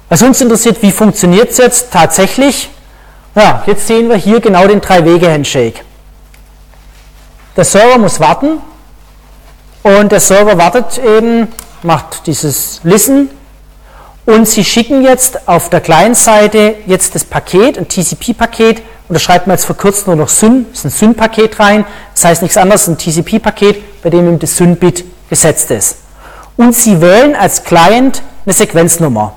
Was 0.09 0.21
uns 0.21 0.41
interessiert, 0.41 0.81
wie 0.81 0.91
funktioniert 0.91 1.51
es 1.51 1.57
jetzt 1.57 1.91
tatsächlich? 1.91 2.69
Ja, 3.35 3.63
jetzt 3.65 3.85
sehen 3.87 4.07
wir 4.07 4.15
hier 4.15 4.39
genau 4.39 4.65
den 4.65 4.79
Drei-Wege-Handshake. 4.79 5.81
Der 7.57 7.65
Server 7.65 7.97
muss 7.97 8.21
warten 8.21 8.59
und 9.83 10.11
der 10.13 10.21
Server 10.21 10.57
wartet 10.57 10.97
eben, 10.97 11.49
macht 11.83 12.27
dieses 12.27 12.79
Listen 12.83 13.29
und 14.25 14.47
Sie 14.47 14.63
schicken 14.63 15.03
jetzt 15.03 15.49
auf 15.49 15.69
der 15.69 15.81
Client-Seite 15.81 16.75
jetzt 16.85 17.13
das 17.13 17.25
Paket, 17.25 17.77
ein 17.77 17.89
TCP-Paket, 17.89 18.81
und 19.07 19.13
da 19.13 19.19
schreibt 19.19 19.47
man 19.47 19.57
jetzt 19.57 19.65
verkürzt 19.65 20.07
nur 20.07 20.15
noch 20.15 20.29
Syn, 20.29 20.65
ist 20.71 20.85
ein 20.85 20.89
Syn-Paket 20.89 21.59
rein, 21.59 21.85
das 22.13 22.23
heißt 22.23 22.41
nichts 22.41 22.55
anderes, 22.55 22.87
ein 22.87 22.97
TCP-Paket, 22.97 24.01
bei 24.01 24.09
dem 24.09 24.27
eben 24.27 24.39
das 24.39 24.55
Syn-Bit 24.55 25.03
gesetzt 25.29 25.71
ist. 25.71 25.97
und 26.55 26.73
Sie 26.73 27.01
wählen 27.01 27.35
als 27.35 27.65
Client 27.65 28.21
eine 28.45 28.53
Sequenznummer. 28.53 29.33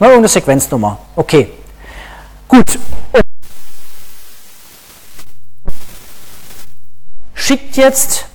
Ne, 0.00 0.06
irgendeine 0.08 0.28
Sequenznummer. 0.28 0.98
Okay. 1.14 1.48
Gut. 2.52 2.78
Schickt 7.32 7.78
jetzt 7.78 8.26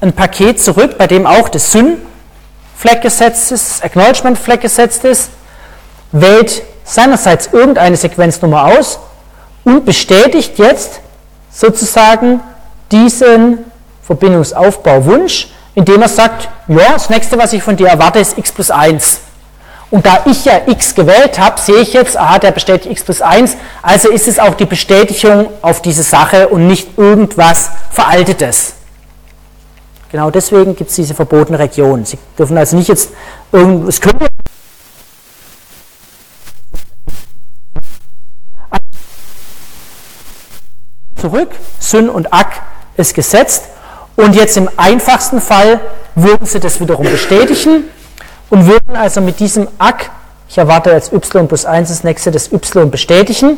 ein 0.00 0.12
Paket 0.12 0.60
zurück, 0.60 0.98
bei 0.98 1.06
dem 1.06 1.24
auch 1.24 1.48
das 1.48 1.70
Syn-Flag 1.70 3.00
gesetzt 3.00 3.52
ist, 3.52 3.70
das 3.70 3.82
Acknowledgement-Flag 3.82 4.60
gesetzt 4.60 5.04
ist, 5.04 5.30
wählt 6.10 6.62
seinerseits 6.82 7.50
irgendeine 7.52 7.96
Sequenznummer 7.96 8.64
aus 8.64 8.98
und 9.62 9.84
bestätigt 9.84 10.58
jetzt 10.58 10.98
sozusagen 11.48 12.40
diesen 12.90 13.58
Verbindungsaufbauwunsch, 14.02 15.46
indem 15.76 16.02
er 16.02 16.08
sagt, 16.08 16.48
ja, 16.66 16.94
das 16.94 17.08
nächste, 17.08 17.38
was 17.38 17.52
ich 17.52 17.62
von 17.62 17.76
dir 17.76 17.86
erwarte, 17.86 18.18
ist 18.18 18.36
x 18.36 18.50
plus 18.50 18.72
1. 18.72 19.20
Und 19.92 20.06
da 20.06 20.22
ich 20.24 20.46
ja 20.46 20.62
x 20.66 20.94
gewählt 20.94 21.38
habe, 21.38 21.60
sehe 21.60 21.76
ich 21.76 21.92
jetzt, 21.92 22.16
aha, 22.16 22.38
der 22.38 22.50
bestätigt 22.52 22.90
x 22.90 23.04
plus 23.04 23.20
1, 23.20 23.58
also 23.82 24.08
ist 24.08 24.26
es 24.26 24.38
auch 24.38 24.54
die 24.54 24.64
Bestätigung 24.64 25.50
auf 25.60 25.82
diese 25.82 26.02
Sache 26.02 26.48
und 26.48 26.66
nicht 26.66 26.96
irgendwas 26.96 27.68
Veraltetes. 27.90 28.72
Genau 30.10 30.30
deswegen 30.30 30.74
gibt 30.76 30.88
es 30.88 30.96
diese 30.96 31.12
verbotene 31.12 31.58
Region. 31.58 32.06
Sie 32.06 32.16
dürfen 32.38 32.56
also 32.56 32.74
nicht 32.74 32.88
jetzt 32.88 33.10
irgend, 33.52 33.86
es 33.86 34.00
könnte 34.00 34.28
zurück, 41.16 41.50
Syn 41.80 42.08
und 42.08 42.32
Ak 42.32 42.62
ist 42.96 43.12
gesetzt 43.12 43.64
und 44.16 44.34
jetzt 44.36 44.56
im 44.56 44.70
einfachsten 44.78 45.42
Fall 45.42 45.80
würden 46.14 46.46
Sie 46.46 46.60
das 46.60 46.80
wiederum 46.80 47.04
bestätigen 47.04 47.84
und 48.52 48.66
würden 48.66 48.96
also 48.96 49.22
mit 49.22 49.40
diesem 49.40 49.66
Ak, 49.78 50.10
ich 50.46 50.58
erwarte 50.58 50.92
als 50.92 51.10
y 51.10 51.48
plus 51.48 51.64
1 51.64 51.88
das 51.88 52.04
nächste, 52.04 52.30
das 52.30 52.52
y 52.52 52.90
bestätigen 52.90 53.56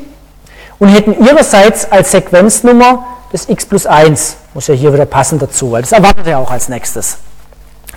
und 0.78 0.88
hätten 0.88 1.20
ihrerseits 1.20 1.90
als 1.90 2.12
Sequenznummer 2.12 3.04
das 3.32 3.48
x 3.48 3.66
plus 3.66 3.86
1. 3.86 4.36
Muss 4.54 4.68
ja 4.68 4.74
hier 4.74 4.92
wieder 4.94 5.04
passen 5.04 5.40
dazu, 5.40 5.72
weil 5.72 5.82
das 5.82 5.90
erwartet 5.90 6.28
er 6.28 6.38
auch 6.38 6.52
als 6.52 6.68
nächstes. 6.68 7.18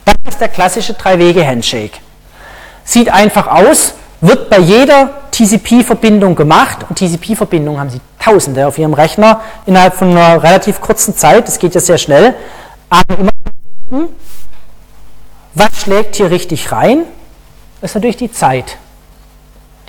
Das 0.06 0.16
ist 0.28 0.42
der 0.42 0.48
klassische 0.48 0.96
Drei-Wege-Handshake. 0.96 2.00
Sieht 2.84 3.14
einfach 3.14 3.46
aus, 3.46 3.94
wird 4.22 4.50
bei 4.50 4.58
jeder 4.58 5.12
TCP-Verbindung 5.30 6.34
gemacht 6.34 6.80
und 6.90 6.98
TCP-Verbindungen 6.98 7.80
haben 7.80 7.92
Sie 7.92 8.02
tausende 8.20 8.66
auf 8.66 8.80
Ihrem 8.80 8.96
Rechner 8.96 9.42
innerhalb 9.68 9.94
von 9.94 10.10
einer 10.10 10.42
relativ 10.42 10.82
kurzen 10.82 11.16
Zeit, 11.16 11.48
das 11.48 11.60
geht 11.60 11.76
ja 11.76 11.82
sehr 11.82 12.00
schnell, 12.00 12.34
aber 12.90 13.20
immer 13.20 13.32
was 15.58 15.82
schlägt 15.82 16.16
hier 16.16 16.32
richtig 16.32 16.72
rein? 16.72 17.04
Das 17.82 17.92
ist 17.92 17.96
natürlich 17.96 18.18
die 18.18 18.32
Zeit. 18.32 18.78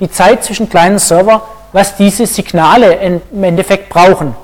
Die 0.00 0.10
Zeit 0.10 0.44
zwischen 0.44 0.68
kleinen 0.68 0.98
Server, 0.98 1.42
was 1.72 1.96
diese 1.96 2.26
Signale 2.26 2.94
im 3.32 3.44
Endeffekt 3.44 3.88
brauchen. 3.88 4.34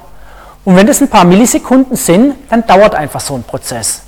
Und 0.64 0.76
wenn 0.76 0.86
das 0.86 1.00
ein 1.00 1.08
paar 1.08 1.24
Millisekunden 1.24 1.96
sind, 1.96 2.34
dann 2.50 2.66
dauert 2.66 2.94
einfach 2.94 3.20
so 3.20 3.34
ein 3.34 3.44
Prozess. 3.44 4.02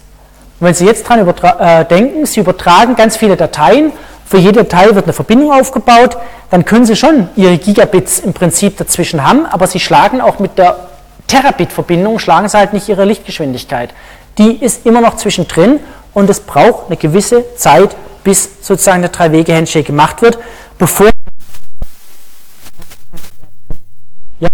Und 0.58 0.68
wenn 0.68 0.74
Sie 0.74 0.86
jetzt 0.86 1.08
dran 1.08 1.26
äh, 1.26 1.84
denken, 1.84 2.26
Sie 2.26 2.40
übertragen 2.40 2.96
ganz 2.96 3.16
viele 3.16 3.36
Dateien 3.36 3.92
für 4.26 4.38
jede 4.38 4.64
Datei 4.64 4.92
wird 4.92 5.04
eine 5.04 5.12
Verbindung 5.12 5.52
aufgebaut, 5.52 6.16
dann 6.50 6.64
können 6.64 6.84
Sie 6.84 6.96
schon 6.96 7.28
Ihre 7.36 7.58
Gigabits 7.58 8.18
im 8.18 8.32
Prinzip 8.32 8.76
dazwischen 8.76 9.24
haben, 9.24 9.46
aber 9.46 9.68
Sie 9.68 9.78
schlagen 9.78 10.20
auch 10.20 10.40
mit 10.40 10.58
der 10.58 10.88
Terabit-Verbindung, 11.28 12.18
schlagen 12.18 12.48
Sie 12.48 12.58
halt 12.58 12.72
nicht 12.72 12.88
Ihre 12.88 13.04
Lichtgeschwindigkeit. 13.04 13.94
Die 14.38 14.56
ist 14.56 14.84
immer 14.84 15.00
noch 15.00 15.16
zwischendrin 15.16 15.78
und 16.16 16.30
es 16.30 16.40
braucht 16.40 16.86
eine 16.86 16.96
gewisse 16.96 17.44
Zeit, 17.56 17.94
bis 18.24 18.48
sozusagen 18.62 19.02
der 19.02 19.10
Drei-Wege-Handshake 19.10 19.84
gemacht 19.84 20.22
wird, 20.22 20.38
bevor 20.78 21.10
ja. 24.40 24.48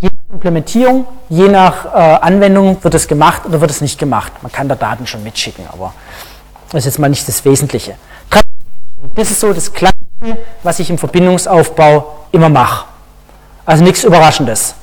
Je 0.00 0.08
nach 0.08 0.34
Implementierung, 0.34 1.06
je 1.28 1.46
nach 1.46 1.84
äh, 1.84 1.88
Anwendung 2.20 2.82
wird 2.82 2.94
es 2.94 3.06
gemacht 3.06 3.42
oder 3.46 3.60
wird 3.60 3.70
es 3.70 3.80
nicht 3.80 3.96
gemacht. 3.96 4.32
Man 4.42 4.50
kann 4.50 4.68
da 4.68 4.74
Daten 4.74 5.06
schon 5.06 5.22
mitschicken, 5.22 5.64
aber 5.72 5.94
das 6.72 6.80
ist 6.80 6.86
jetzt 6.86 6.98
mal 6.98 7.08
nicht 7.08 7.28
das 7.28 7.44
Wesentliche. 7.44 7.94
Das 9.14 9.30
ist 9.30 9.38
so 9.38 9.52
das 9.52 9.72
Klassische, 9.72 10.36
was 10.64 10.80
ich 10.80 10.90
im 10.90 10.98
Verbindungsaufbau 10.98 12.26
immer 12.32 12.48
mache. 12.48 12.86
Also 13.64 13.84
nichts 13.84 14.02
Überraschendes. 14.02 14.74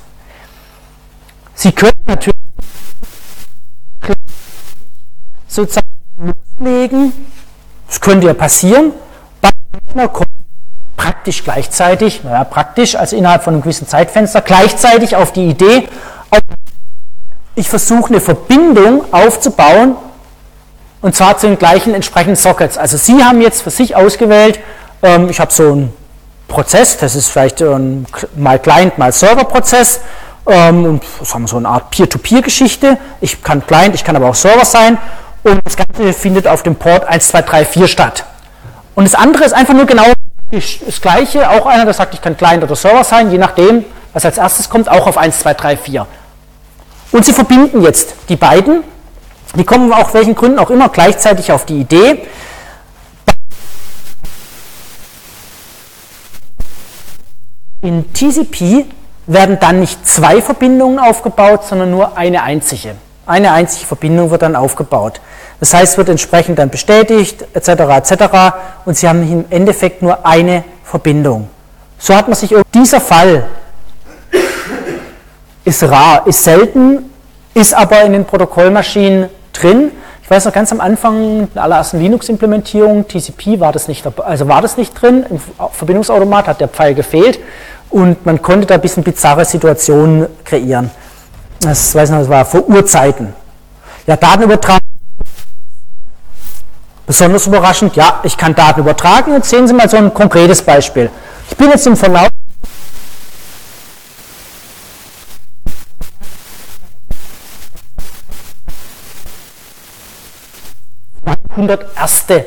Sie 1.55 1.73
können 1.73 1.91
natürlich 2.05 2.36
sozusagen 5.57 5.87
loslegen, 6.59 7.13
das 7.87 7.99
könnte 7.99 8.27
ja 8.27 8.33
passieren, 8.33 8.91
beim 9.41 9.51
Rechner 9.73 10.07
kommt 10.07 10.29
praktisch 10.95 11.43
gleichzeitig, 11.43 12.23
naja, 12.23 12.43
praktisch, 12.43 12.95
also 12.95 13.15
innerhalb 13.15 13.43
von 13.43 13.53
einem 13.53 13.63
gewissen 13.63 13.87
Zeitfenster, 13.87 14.41
gleichzeitig 14.41 15.15
auf 15.15 15.33
die 15.33 15.47
Idee, 15.47 15.87
ich 17.55 17.67
versuche 17.67 18.09
eine 18.09 18.21
Verbindung 18.21 19.11
aufzubauen 19.11 19.95
und 21.01 21.15
zwar 21.15 21.37
zu 21.39 21.47
den 21.47 21.57
gleichen 21.57 21.95
entsprechenden 21.95 22.35
Sockets. 22.35 22.77
Also 22.77 22.97
Sie 22.97 23.23
haben 23.23 23.41
jetzt 23.41 23.63
für 23.63 23.71
sich 23.71 23.95
ausgewählt, 23.95 24.59
ähm, 25.01 25.29
ich 25.29 25.39
habe 25.39 25.51
so 25.51 25.71
einen 25.71 25.93
Prozess, 26.47 26.97
das 26.97 27.15
ist 27.15 27.29
vielleicht 27.29 27.61
ähm, 27.61 28.05
mal 28.35 28.59
Client, 28.59 28.99
mal 28.99 29.11
Server-Prozess, 29.11 30.01
ähm, 30.45 30.85
und 30.85 31.03
das 31.19 31.33
haben 31.33 31.47
so 31.47 31.57
eine 31.57 31.67
Art 31.67 31.89
Peer-to-Peer-Geschichte. 31.89 32.97
Ich 33.21 33.43
kann 33.43 33.65
Client, 33.65 33.95
ich 33.95 34.03
kann 34.03 34.15
aber 34.15 34.29
auch 34.29 34.35
Server 34.35 34.65
sein 34.65 34.99
und 35.51 35.61
das 35.65 35.75
Ganze 35.75 36.13
findet 36.13 36.47
auf 36.47 36.63
dem 36.63 36.75
Port 36.75 37.05
1, 37.05 37.29
2, 37.29 37.41
3, 37.41 37.65
4 37.65 37.87
statt. 37.87 38.25
Und 38.95 39.05
das 39.05 39.15
andere 39.15 39.43
ist 39.43 39.53
einfach 39.53 39.73
nur 39.73 39.85
genau 39.85 40.05
das 40.51 41.01
gleiche, 41.01 41.49
auch 41.49 41.65
einer, 41.65 41.85
der 41.85 41.93
sagt, 41.93 42.13
ich 42.13 42.21
kann 42.21 42.37
Client 42.37 42.63
oder 42.63 42.75
Server 42.75 43.03
sein, 43.03 43.31
je 43.31 43.37
nachdem, 43.37 43.85
was 44.13 44.25
als 44.25 44.37
erstes 44.37 44.69
kommt, 44.69 44.89
auch 44.89 45.07
auf 45.07 45.17
1, 45.17 45.39
2, 45.39 45.53
3, 45.53 45.77
4. 45.77 46.07
Und 47.11 47.25
Sie 47.25 47.33
verbinden 47.33 47.81
jetzt 47.83 48.15
die 48.29 48.35
beiden 48.35 48.83
die 49.55 49.63
kommen 49.63 49.91
auch 49.93 50.13
welchen 50.13 50.35
Gründen 50.35 50.59
auch 50.59 50.69
immer 50.69 50.89
gleichzeitig 50.89 51.51
auf 51.51 51.65
die 51.65 51.79
Idee, 51.79 52.23
in 57.81 58.11
TCP 58.13 58.85
werden 59.27 59.59
dann 59.59 59.79
nicht 59.79 60.05
zwei 60.07 60.41
Verbindungen 60.41 60.99
aufgebaut, 60.99 61.65
sondern 61.65 61.91
nur 61.91 62.17
eine 62.17 62.43
einzige. 62.43 62.95
Eine 63.25 63.51
einzige 63.51 63.85
Verbindung 63.85 64.31
wird 64.31 64.41
dann 64.41 64.55
aufgebaut. 64.55 65.21
Das 65.59 65.73
heißt, 65.73 65.97
wird 65.97 66.09
entsprechend 66.09 66.59
dann 66.59 66.69
bestätigt, 66.69 67.45
etc., 67.53 67.69
etc. 67.69 68.13
Und 68.85 68.95
Sie 68.95 69.07
haben 69.07 69.23
im 69.23 69.45
Endeffekt 69.49 70.01
nur 70.01 70.25
eine 70.25 70.63
Verbindung. 70.83 71.49
So 71.97 72.15
hat 72.15 72.27
man 72.27 72.35
sich, 72.35 72.53
dieser 72.73 73.01
Fall 73.01 73.45
ist 75.65 75.83
rar, 75.83 76.25
ist 76.27 76.43
selten, 76.43 77.11
ist 77.53 77.73
aber 77.73 78.01
in 78.03 78.13
den 78.13 78.25
Protokollmaschinen 78.25 79.29
drin. 79.51 79.91
Ich 80.21 80.29
weiß 80.29 80.45
noch 80.45 80.53
ganz 80.53 80.71
am 80.71 80.79
Anfang 80.79 81.23
in 81.23 81.53
der 81.53 81.63
allerersten 81.63 81.99
Linux-Implementierung, 81.99 83.07
TCP 83.07 83.59
war 83.59 83.71
das 83.71 83.87
nicht, 83.87 84.05
also 84.19 84.47
war 84.47 84.61
das 84.61 84.77
nicht 84.77 84.93
drin. 85.01 85.25
Im 85.29 85.39
Verbindungsautomat 85.71 86.47
hat 86.47 86.61
der 86.61 86.67
Pfeil 86.67 86.93
gefehlt 86.93 87.39
und 87.89 88.25
man 88.25 88.41
konnte 88.41 88.67
da 88.67 88.75
ein 88.75 88.81
bisschen 88.81 89.03
bizarre 89.03 89.45
Situationen 89.45 90.27
kreieren. 90.43 90.91
Das 91.61 91.95
weiß 91.95 92.11
noch, 92.11 92.19
das 92.19 92.29
war 92.29 92.45
vor 92.45 92.67
Urzeiten. 92.67 93.33
Ja, 94.05 94.15
Datenübertragung. 94.15 94.86
Besonders 97.07 97.47
überraschend, 97.47 97.95
ja, 97.95 98.19
ich 98.23 98.35
kann 98.37 98.53
Daten 98.53 98.81
übertragen. 98.81 99.31
Jetzt 99.33 99.49
sehen 99.49 99.65
Sie 99.65 99.73
mal 99.73 99.89
so 99.89 99.95
ein 99.95 100.13
konkretes 100.13 100.61
Beispiel. 100.61 101.09
Ich 101.49 101.55
bin 101.55 101.69
jetzt 101.69 101.87
im 101.87 101.95
Verlauf 101.95 102.27
100 111.51 111.87
erste, 111.95 112.45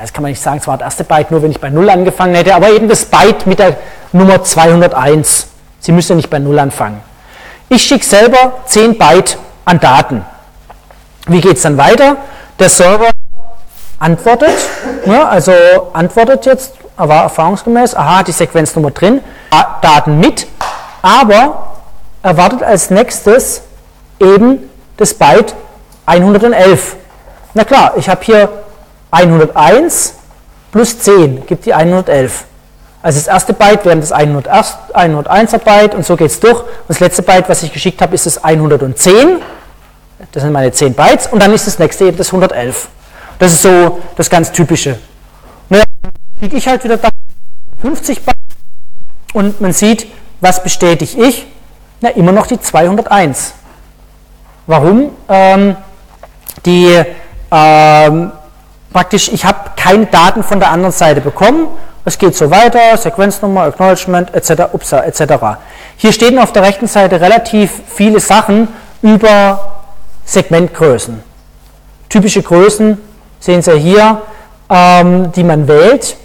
das 0.00 0.12
kann 0.12 0.22
man 0.22 0.30
nicht 0.30 0.40
sagen, 0.40 0.58
es 0.58 0.66
war 0.66 0.78
das 0.78 0.86
erste 0.86 1.04
Byte, 1.04 1.32
nur 1.32 1.42
wenn 1.42 1.50
ich 1.50 1.60
bei 1.60 1.68
0 1.68 1.90
angefangen 1.90 2.36
hätte, 2.36 2.54
aber 2.54 2.70
eben 2.70 2.88
das 2.88 3.04
Byte 3.04 3.46
mit 3.46 3.58
der 3.58 3.76
Nummer 4.12 4.42
201. 4.42 5.48
Sie 5.80 5.92
müssen 5.92 6.12
ja 6.12 6.16
nicht 6.16 6.30
bei 6.30 6.38
0 6.38 6.56
anfangen. 6.58 7.02
Ich 7.68 7.82
schicke 7.82 8.04
selber 8.04 8.60
10 8.64 8.96
Byte 8.96 9.38
an 9.64 9.80
Daten. 9.80 10.24
Wie 11.26 11.40
geht 11.40 11.56
es 11.56 11.62
dann 11.62 11.76
weiter? 11.76 12.16
Der 12.58 12.68
Server 12.68 13.10
antwortet, 13.98 14.56
ja, 15.06 15.28
also 15.28 15.52
antwortet 15.92 16.46
jetzt, 16.46 16.74
war 16.96 17.22
erfahrungsgemäß, 17.22 17.94
aha, 17.94 18.22
die 18.22 18.32
Sequenznummer 18.32 18.90
drin, 18.90 19.20
Daten 19.82 20.18
mit, 20.18 20.46
aber 21.02 21.74
erwartet 22.22 22.62
als 22.62 22.90
nächstes 22.90 23.62
eben 24.20 24.70
das 24.96 25.14
Byte 25.14 25.54
111. 26.06 26.96
Na 27.54 27.64
klar, 27.64 27.92
ich 27.96 28.08
habe 28.08 28.20
hier 28.24 28.48
101 29.10 30.14
plus 30.72 30.98
10 30.98 31.46
gibt 31.46 31.66
die 31.66 31.74
111. 31.74 32.44
Also 33.00 33.18
das 33.20 33.28
erste 33.28 33.52
Byte 33.52 33.84
wäre 33.84 33.96
das 33.96 34.12
101er 34.12 35.58
Byte 35.58 35.94
und 35.94 36.04
so 36.04 36.16
geht 36.16 36.30
es 36.30 36.40
durch. 36.40 36.60
Und 36.60 36.88
das 36.88 37.00
letzte 37.00 37.22
Byte, 37.22 37.48
was 37.48 37.62
ich 37.62 37.72
geschickt 37.72 38.02
habe, 38.02 38.14
ist 38.14 38.26
das 38.26 38.42
110. 38.42 39.40
Das 40.32 40.42
sind 40.42 40.52
meine 40.52 40.72
10 40.72 40.94
Bytes 40.94 41.28
und 41.28 41.40
dann 41.40 41.52
ist 41.54 41.66
das 41.66 41.78
nächste 41.78 42.06
eben 42.06 42.16
das 42.16 42.28
111. 42.28 42.88
Das 43.38 43.52
ist 43.52 43.62
so 43.62 44.00
das 44.16 44.28
ganz 44.28 44.50
Typische. 44.52 44.98
Naja, 45.68 45.84
kriege 46.38 46.56
ich 46.56 46.66
halt 46.66 46.82
wieder 46.84 46.98
50 47.80 48.24
Bytes 48.24 48.38
und 49.32 49.60
man 49.60 49.72
sieht, 49.72 50.06
was 50.40 50.62
bestätige 50.62 51.22
ich? 51.24 51.46
Na, 52.00 52.10
immer 52.10 52.32
noch 52.32 52.46
die 52.46 52.60
201. 52.60 53.54
Warum? 54.66 55.10
Ähm, 55.28 55.76
die 56.64 57.02
ähm, 57.50 58.32
praktisch, 58.92 59.32
ich 59.32 59.44
habe 59.44 59.70
keine 59.76 60.06
Daten 60.06 60.42
von 60.42 60.60
der 60.60 60.70
anderen 60.70 60.92
Seite 60.92 61.20
bekommen. 61.20 61.68
Es 62.04 62.18
geht 62.18 62.34
so 62.34 62.50
weiter, 62.50 62.96
Sequenznummer, 62.96 63.62
Acknowledgement 63.62 64.34
etc. 64.34 64.72
Upsa, 64.72 65.04
etc. 65.04 65.22
Hier 65.96 66.12
stehen 66.12 66.38
auf 66.38 66.52
der 66.52 66.62
rechten 66.62 66.86
Seite 66.86 67.20
relativ 67.20 67.70
viele 67.86 68.20
Sachen 68.20 68.68
über 69.02 69.82
Segmentgrößen. 70.24 71.22
Typische 72.08 72.42
Größen 72.42 72.98
sehen 73.40 73.62
Sie 73.62 73.78
hier, 73.78 74.22
ähm, 74.70 75.32
die 75.32 75.44
man 75.44 75.68
wählt. 75.68 76.16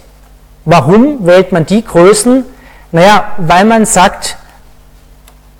Warum 0.64 1.26
wählt 1.26 1.52
man 1.52 1.66
die 1.66 1.84
Größen? 1.84 2.44
Naja, 2.92 3.32
weil 3.38 3.64
man 3.64 3.86
sagt, 3.86 4.36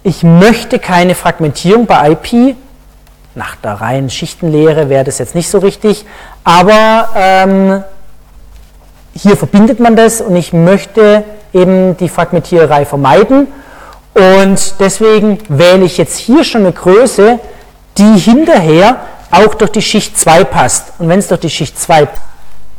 ich 0.03 0.23
möchte 0.23 0.79
keine 0.79 1.15
Fragmentierung 1.15 1.87
bei 1.87 2.13
IP. 2.13 2.57
Nach 3.35 3.57
der 3.57 3.81
reinen 3.81 4.11
Schichtenlehre 4.11 4.89
wäre 4.89 5.05
das 5.05 5.19
jetzt 5.19 5.35
nicht 5.35 5.51
so 5.51 5.59
richtig, 5.59 6.05
aber 6.45 7.09
ähm, 7.17 7.83
hier 9.13 9.37
verbindet 9.37 9.81
man 9.81 9.97
das 9.97 10.21
und 10.21 10.37
ich 10.37 10.53
möchte 10.53 11.25
eben 11.53 11.97
die 11.97 12.09
Fragmentiererei 12.09 12.85
vermeiden 12.85 13.49
und 14.15 14.79
deswegen 14.79 15.39
wähle 15.49 15.85
ich 15.85 15.99
jetzt 15.99 16.19
hier 16.19 16.45
schon 16.45 16.63
eine 16.63 16.73
Größe, 16.73 17.41
die 17.99 18.19
hinterher 18.19 18.99
auch 19.35 19.55
durch 19.55 19.73
die 19.73 19.83
Schicht 19.83 20.19
2 20.19 20.45
passt. 20.45 20.93
Und 20.99 21.09
wenn 21.09 21.19
es 21.19 21.29
durch 21.29 21.41
die 21.41 21.51
Schicht 21.51 21.79
2 21.79 22.07
passt, 22.07 22.23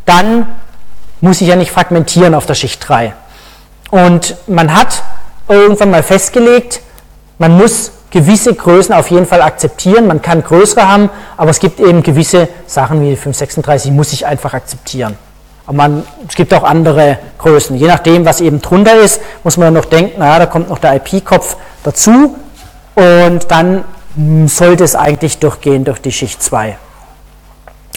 dann 0.06 0.48
muss 1.22 1.42
ich 1.42 1.48
ja 1.48 1.56
nicht 1.56 1.72
fragmentieren 1.72 2.36
auf 2.36 2.46
der 2.46 2.54
Schicht 2.54 2.88
3. 2.88 3.14
Und 3.90 4.36
man 4.48 4.74
hat 4.74 5.04
irgendwann 5.48 5.92
mal 5.92 6.04
festgelegt, 6.04 6.82
man 7.38 7.58
muss 7.58 7.92
gewisse 8.12 8.54
Größen 8.54 8.94
auf 8.94 9.12
jeden 9.12 9.26
Fall 9.26 9.42
akzeptieren. 9.42 10.08
Man 10.08 10.22
kann 10.22 10.44
größere 10.44 10.88
haben, 10.88 11.10
aber 11.38 11.50
es 11.50 11.60
gibt 11.60 11.80
eben 11.80 12.02
gewisse 12.04 12.48
Sachen 12.66 13.02
wie 13.02 13.16
536, 13.16 13.92
muss 13.92 14.14
ich 14.14 14.26
einfach 14.26 14.54
akzeptieren. 14.54 15.18
Aber 15.66 15.78
man, 15.78 16.04
es 16.28 16.36
gibt 16.36 16.54
auch 16.54 16.64
andere 16.64 17.18
Größen. 17.40 17.76
Je 17.76 17.88
nachdem, 17.88 18.26
was 18.26 18.40
eben 18.40 18.62
drunter 18.62 18.96
ist, 19.00 19.20
muss 19.44 19.58
man 19.58 19.74
noch 19.74 19.86
denken, 19.86 20.20
naja, 20.20 20.40
da 20.40 20.46
kommt 20.46 20.70
noch 20.70 20.80
der 20.80 20.96
IP-Kopf 20.96 21.58
dazu 21.84 22.36
und 22.96 23.40
dann 23.50 23.84
sollte 24.48 24.84
es 24.84 24.96
eigentlich 24.96 25.40
durchgehen 25.40 25.84
durch 25.84 26.00
die 26.00 26.12
Schicht 26.12 26.42
2. 26.42 26.78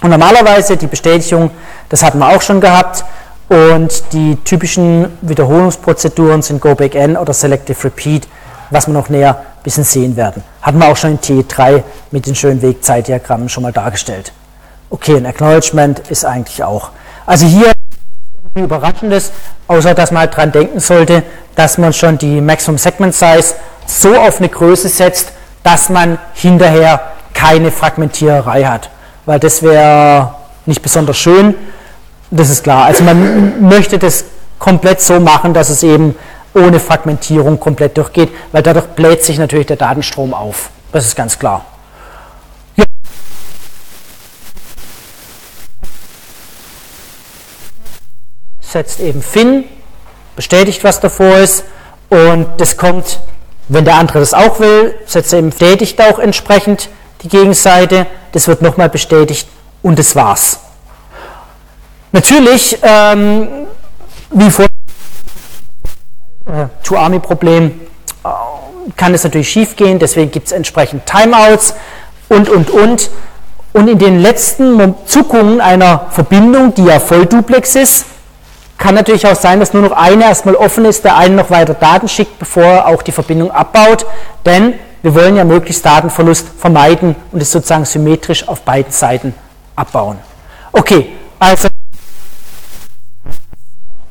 Und 0.03 0.11
normalerweise 0.11 0.77
die 0.77 0.87
Bestätigung, 0.87 1.51
das 1.89 2.03
hatten 2.03 2.19
wir 2.19 2.29
auch 2.29 2.43
schon 2.43 2.61
gehabt, 2.61 3.05
und 3.49 4.13
die 4.13 4.37
typischen 4.45 5.17
Wiederholungsprozeduren 5.23 6.43
sind 6.43 6.61
Go 6.61 6.75
Back 6.75 6.95
N 6.95 7.17
oder 7.17 7.33
Selective 7.33 7.83
Repeat, 7.85 8.29
was 8.71 8.87
wir 8.87 8.93
noch 8.93 9.09
näher 9.09 9.39
ein 9.39 9.63
bisschen 9.63 9.85
sehen 9.85 10.17
werden. 10.17 10.43
Hatten 10.61 10.79
wir 10.79 10.89
auch 10.89 10.97
schon 10.97 11.13
in 11.13 11.19
T3 11.19 11.83
mit 12.11 12.27
den 12.27 12.35
schönen 12.35 12.61
Wegzeitdiagrammen 12.61 13.49
schon 13.49 13.63
mal 13.63 13.73
dargestellt. 13.73 14.33
Okay, 14.91 15.17
ein 15.17 15.25
Acknowledgement 15.25 16.01
ist 16.11 16.25
eigentlich 16.25 16.63
auch. 16.63 16.91
Also 17.25 17.47
hier 17.47 17.73
Überraschendes, 18.55 19.33
außer 19.67 19.95
dass 19.95 20.11
man 20.11 20.21
halt 20.21 20.37
dran 20.37 20.53
denken 20.53 20.81
sollte, 20.81 21.23
dass 21.55 21.79
man 21.79 21.93
schon 21.93 22.19
die 22.19 22.41
Maximum 22.41 22.77
Segment 22.77 23.15
Size 23.15 23.55
so 23.87 24.15
auf 24.15 24.39
eine 24.39 24.49
Größe 24.49 24.89
setzt, 24.89 25.33
dass 25.63 25.89
man 25.89 26.19
hinterher 26.35 27.01
keine 27.35 27.71
Fragmentiererei 27.71 28.65
hat. 28.65 28.91
Weil 29.27 29.39
das 29.39 29.63
wäre 29.63 30.35
nicht 30.67 30.83
besonders 30.83 31.19
schön. 31.19 31.55
Das 32.31 32.51
ist 32.51 32.63
klar. 32.63 32.85
Also 32.85 33.05
man 33.05 33.67
möchte 33.69 33.99
das 33.99 34.25
komplett 34.59 35.01
so 35.01 35.21
machen, 35.21 35.55
dass 35.55 35.71
es 35.71 35.83
eben 35.83 36.15
ohne 36.55 36.81
Fragmentierung 36.81 37.61
komplett 37.61 37.97
durchgeht, 37.97 38.31
weil 38.53 38.63
dadurch 38.63 38.87
bläht 38.87 39.25
sich 39.25 39.39
natürlich 39.39 39.67
der 39.67 39.77
Datenstrom 39.77 40.35
auf. 40.35 40.71
Das 40.93 41.07
ist 41.07 41.15
ganz 41.15 41.39
klar. 41.39 41.65
Ja. 42.77 42.85
Setzt 48.61 49.01
eben 49.01 49.23
Fin, 49.23 49.65
bestätigt, 50.37 50.85
was 50.85 51.01
davor 51.01 51.37
ist 51.39 51.65
und 52.11 52.49
das 52.59 52.77
kommt, 52.77 53.21
wenn 53.69 53.85
der 53.85 53.97
andere 53.97 54.21
das 54.21 54.35
auch 54.35 54.61
will, 54.61 54.95
setzt 55.07 55.33
er 55.33 55.41
eben 55.41 55.51
bestätigt 55.51 56.01
auch 56.01 56.19
entsprechend 56.19 56.89
die 57.23 57.29
Gegenseite, 57.29 58.07
das 58.33 58.49
wird 58.49 58.63
nochmal 58.63 58.89
bestätigt 58.89 59.49
und 59.83 59.99
das 59.99 60.15
war's. 60.17 60.61
Natürlich, 62.13 62.79
ähm, 62.83 63.49
wie 64.31 64.51
vor 64.51 64.67
äh, 66.47 66.67
Two-Army-Problem 66.83 67.81
äh, 68.25 68.29
kann 68.97 69.13
es 69.15 69.25
natürlich 69.25 69.51
schief 69.51 69.77
gehen, 69.77 69.99
deswegen 69.99 70.31
gibt 70.31 70.47
es 70.47 70.53
entsprechend 70.53 71.05
Timeouts 71.07 71.75
und, 72.29 72.49
und, 72.49 72.71
und. 72.71 73.11
Und 73.75 73.89
in 73.89 73.99
den 73.99 74.21
letzten 74.21 74.95
Zuckungen 75.05 75.61
einer 75.61 76.07
Verbindung, 76.11 76.75
die 76.75 76.85
ja 76.85 76.99
Vollduplex 76.99 77.77
ist, 77.77 78.07
kann 78.79 78.95
natürlich 78.95 79.27
auch 79.27 79.35
sein, 79.35 79.59
dass 79.61 79.75
nur 79.75 79.83
noch 79.83 79.93
eine 79.93 80.25
erstmal 80.25 80.55
offen 80.55 80.85
ist, 80.85 81.05
der 81.05 81.17
einen 81.17 81.35
noch 81.35 81.51
weiter 81.51 81.75
Daten 81.75 82.09
schickt, 82.09 82.39
bevor 82.39 82.63
er 82.63 82.87
auch 82.87 83.03
die 83.03 83.13
Verbindung 83.13 83.51
abbaut. 83.51 84.07
Denn 84.47 84.75
wir 85.03 85.15
wollen 85.15 85.37
ja 85.37 85.45
möglichst 85.45 85.85
Datenverlust 85.85 86.47
vermeiden 86.57 87.17
und 87.33 87.43
es 87.43 87.51
sozusagen 87.51 87.85
symmetrisch 87.85 88.47
auf 88.47 88.63
beiden 88.63 88.93
Seiten 88.93 89.35
abbauen. 89.75 90.19
Okay, 90.73 91.11
also 91.39 91.69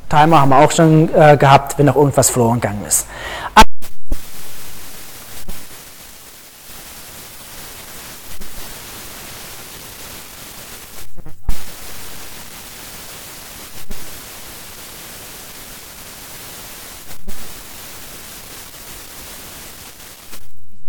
Timer 0.10 0.42
haben 0.42 0.50
wir 0.50 0.58
auch 0.60 0.72
schon 0.72 1.14
äh, 1.14 1.38
gehabt, 1.38 1.78
wenn 1.78 1.86
noch 1.88 1.96
irgendwas 1.96 2.30
verloren 2.30 2.62
gegangen 2.62 2.86
ist. 2.88 3.08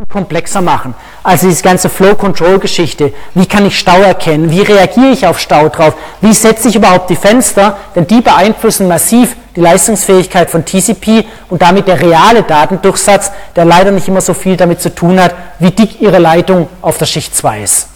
Komplexer 0.08 0.62
machen. 0.62 0.94
Also 1.22 1.48
diese 1.48 1.62
ganze 1.62 1.88
Flow-Control-Geschichte. 1.88 3.12
Wie 3.34 3.46
kann 3.46 3.66
ich 3.66 3.78
Stau 3.78 4.00
erkennen? 4.00 4.50
Wie 4.50 4.62
reagiere 4.62 5.10
ich 5.10 5.26
auf 5.26 5.38
Stau 5.38 5.68
drauf? 5.68 5.94
Wie 6.20 6.32
setze 6.32 6.68
ich 6.68 6.76
überhaupt 6.76 7.10
die 7.10 7.16
Fenster? 7.16 7.76
Denn 7.94 8.06
die 8.06 8.20
beeinflussen 8.20 8.88
massiv 8.88 9.36
die 9.54 9.60
Leistungsfähigkeit 9.60 10.50
von 10.50 10.64
TCP 10.64 11.26
und 11.50 11.60
damit 11.60 11.88
der 11.88 12.00
reale 12.00 12.42
Datendurchsatz, 12.42 13.32
der 13.56 13.64
leider 13.64 13.90
nicht 13.90 14.08
immer 14.08 14.20
so 14.20 14.32
viel 14.32 14.56
damit 14.56 14.80
zu 14.80 14.94
tun 14.94 15.20
hat, 15.20 15.34
wie 15.58 15.72
dick 15.72 16.00
Ihre 16.00 16.18
Leitung 16.18 16.68
auf 16.80 16.96
der 16.96 17.06
Schicht 17.06 17.34
2 17.34 17.62
ist. 17.62 17.88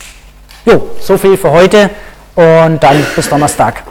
Jo, 0.66 0.90
so 1.00 1.16
viel 1.16 1.36
für 1.36 1.50
heute 1.50 1.90
und 2.34 2.82
dann 2.82 3.06
bis 3.16 3.28
Donnerstag. 3.28 3.82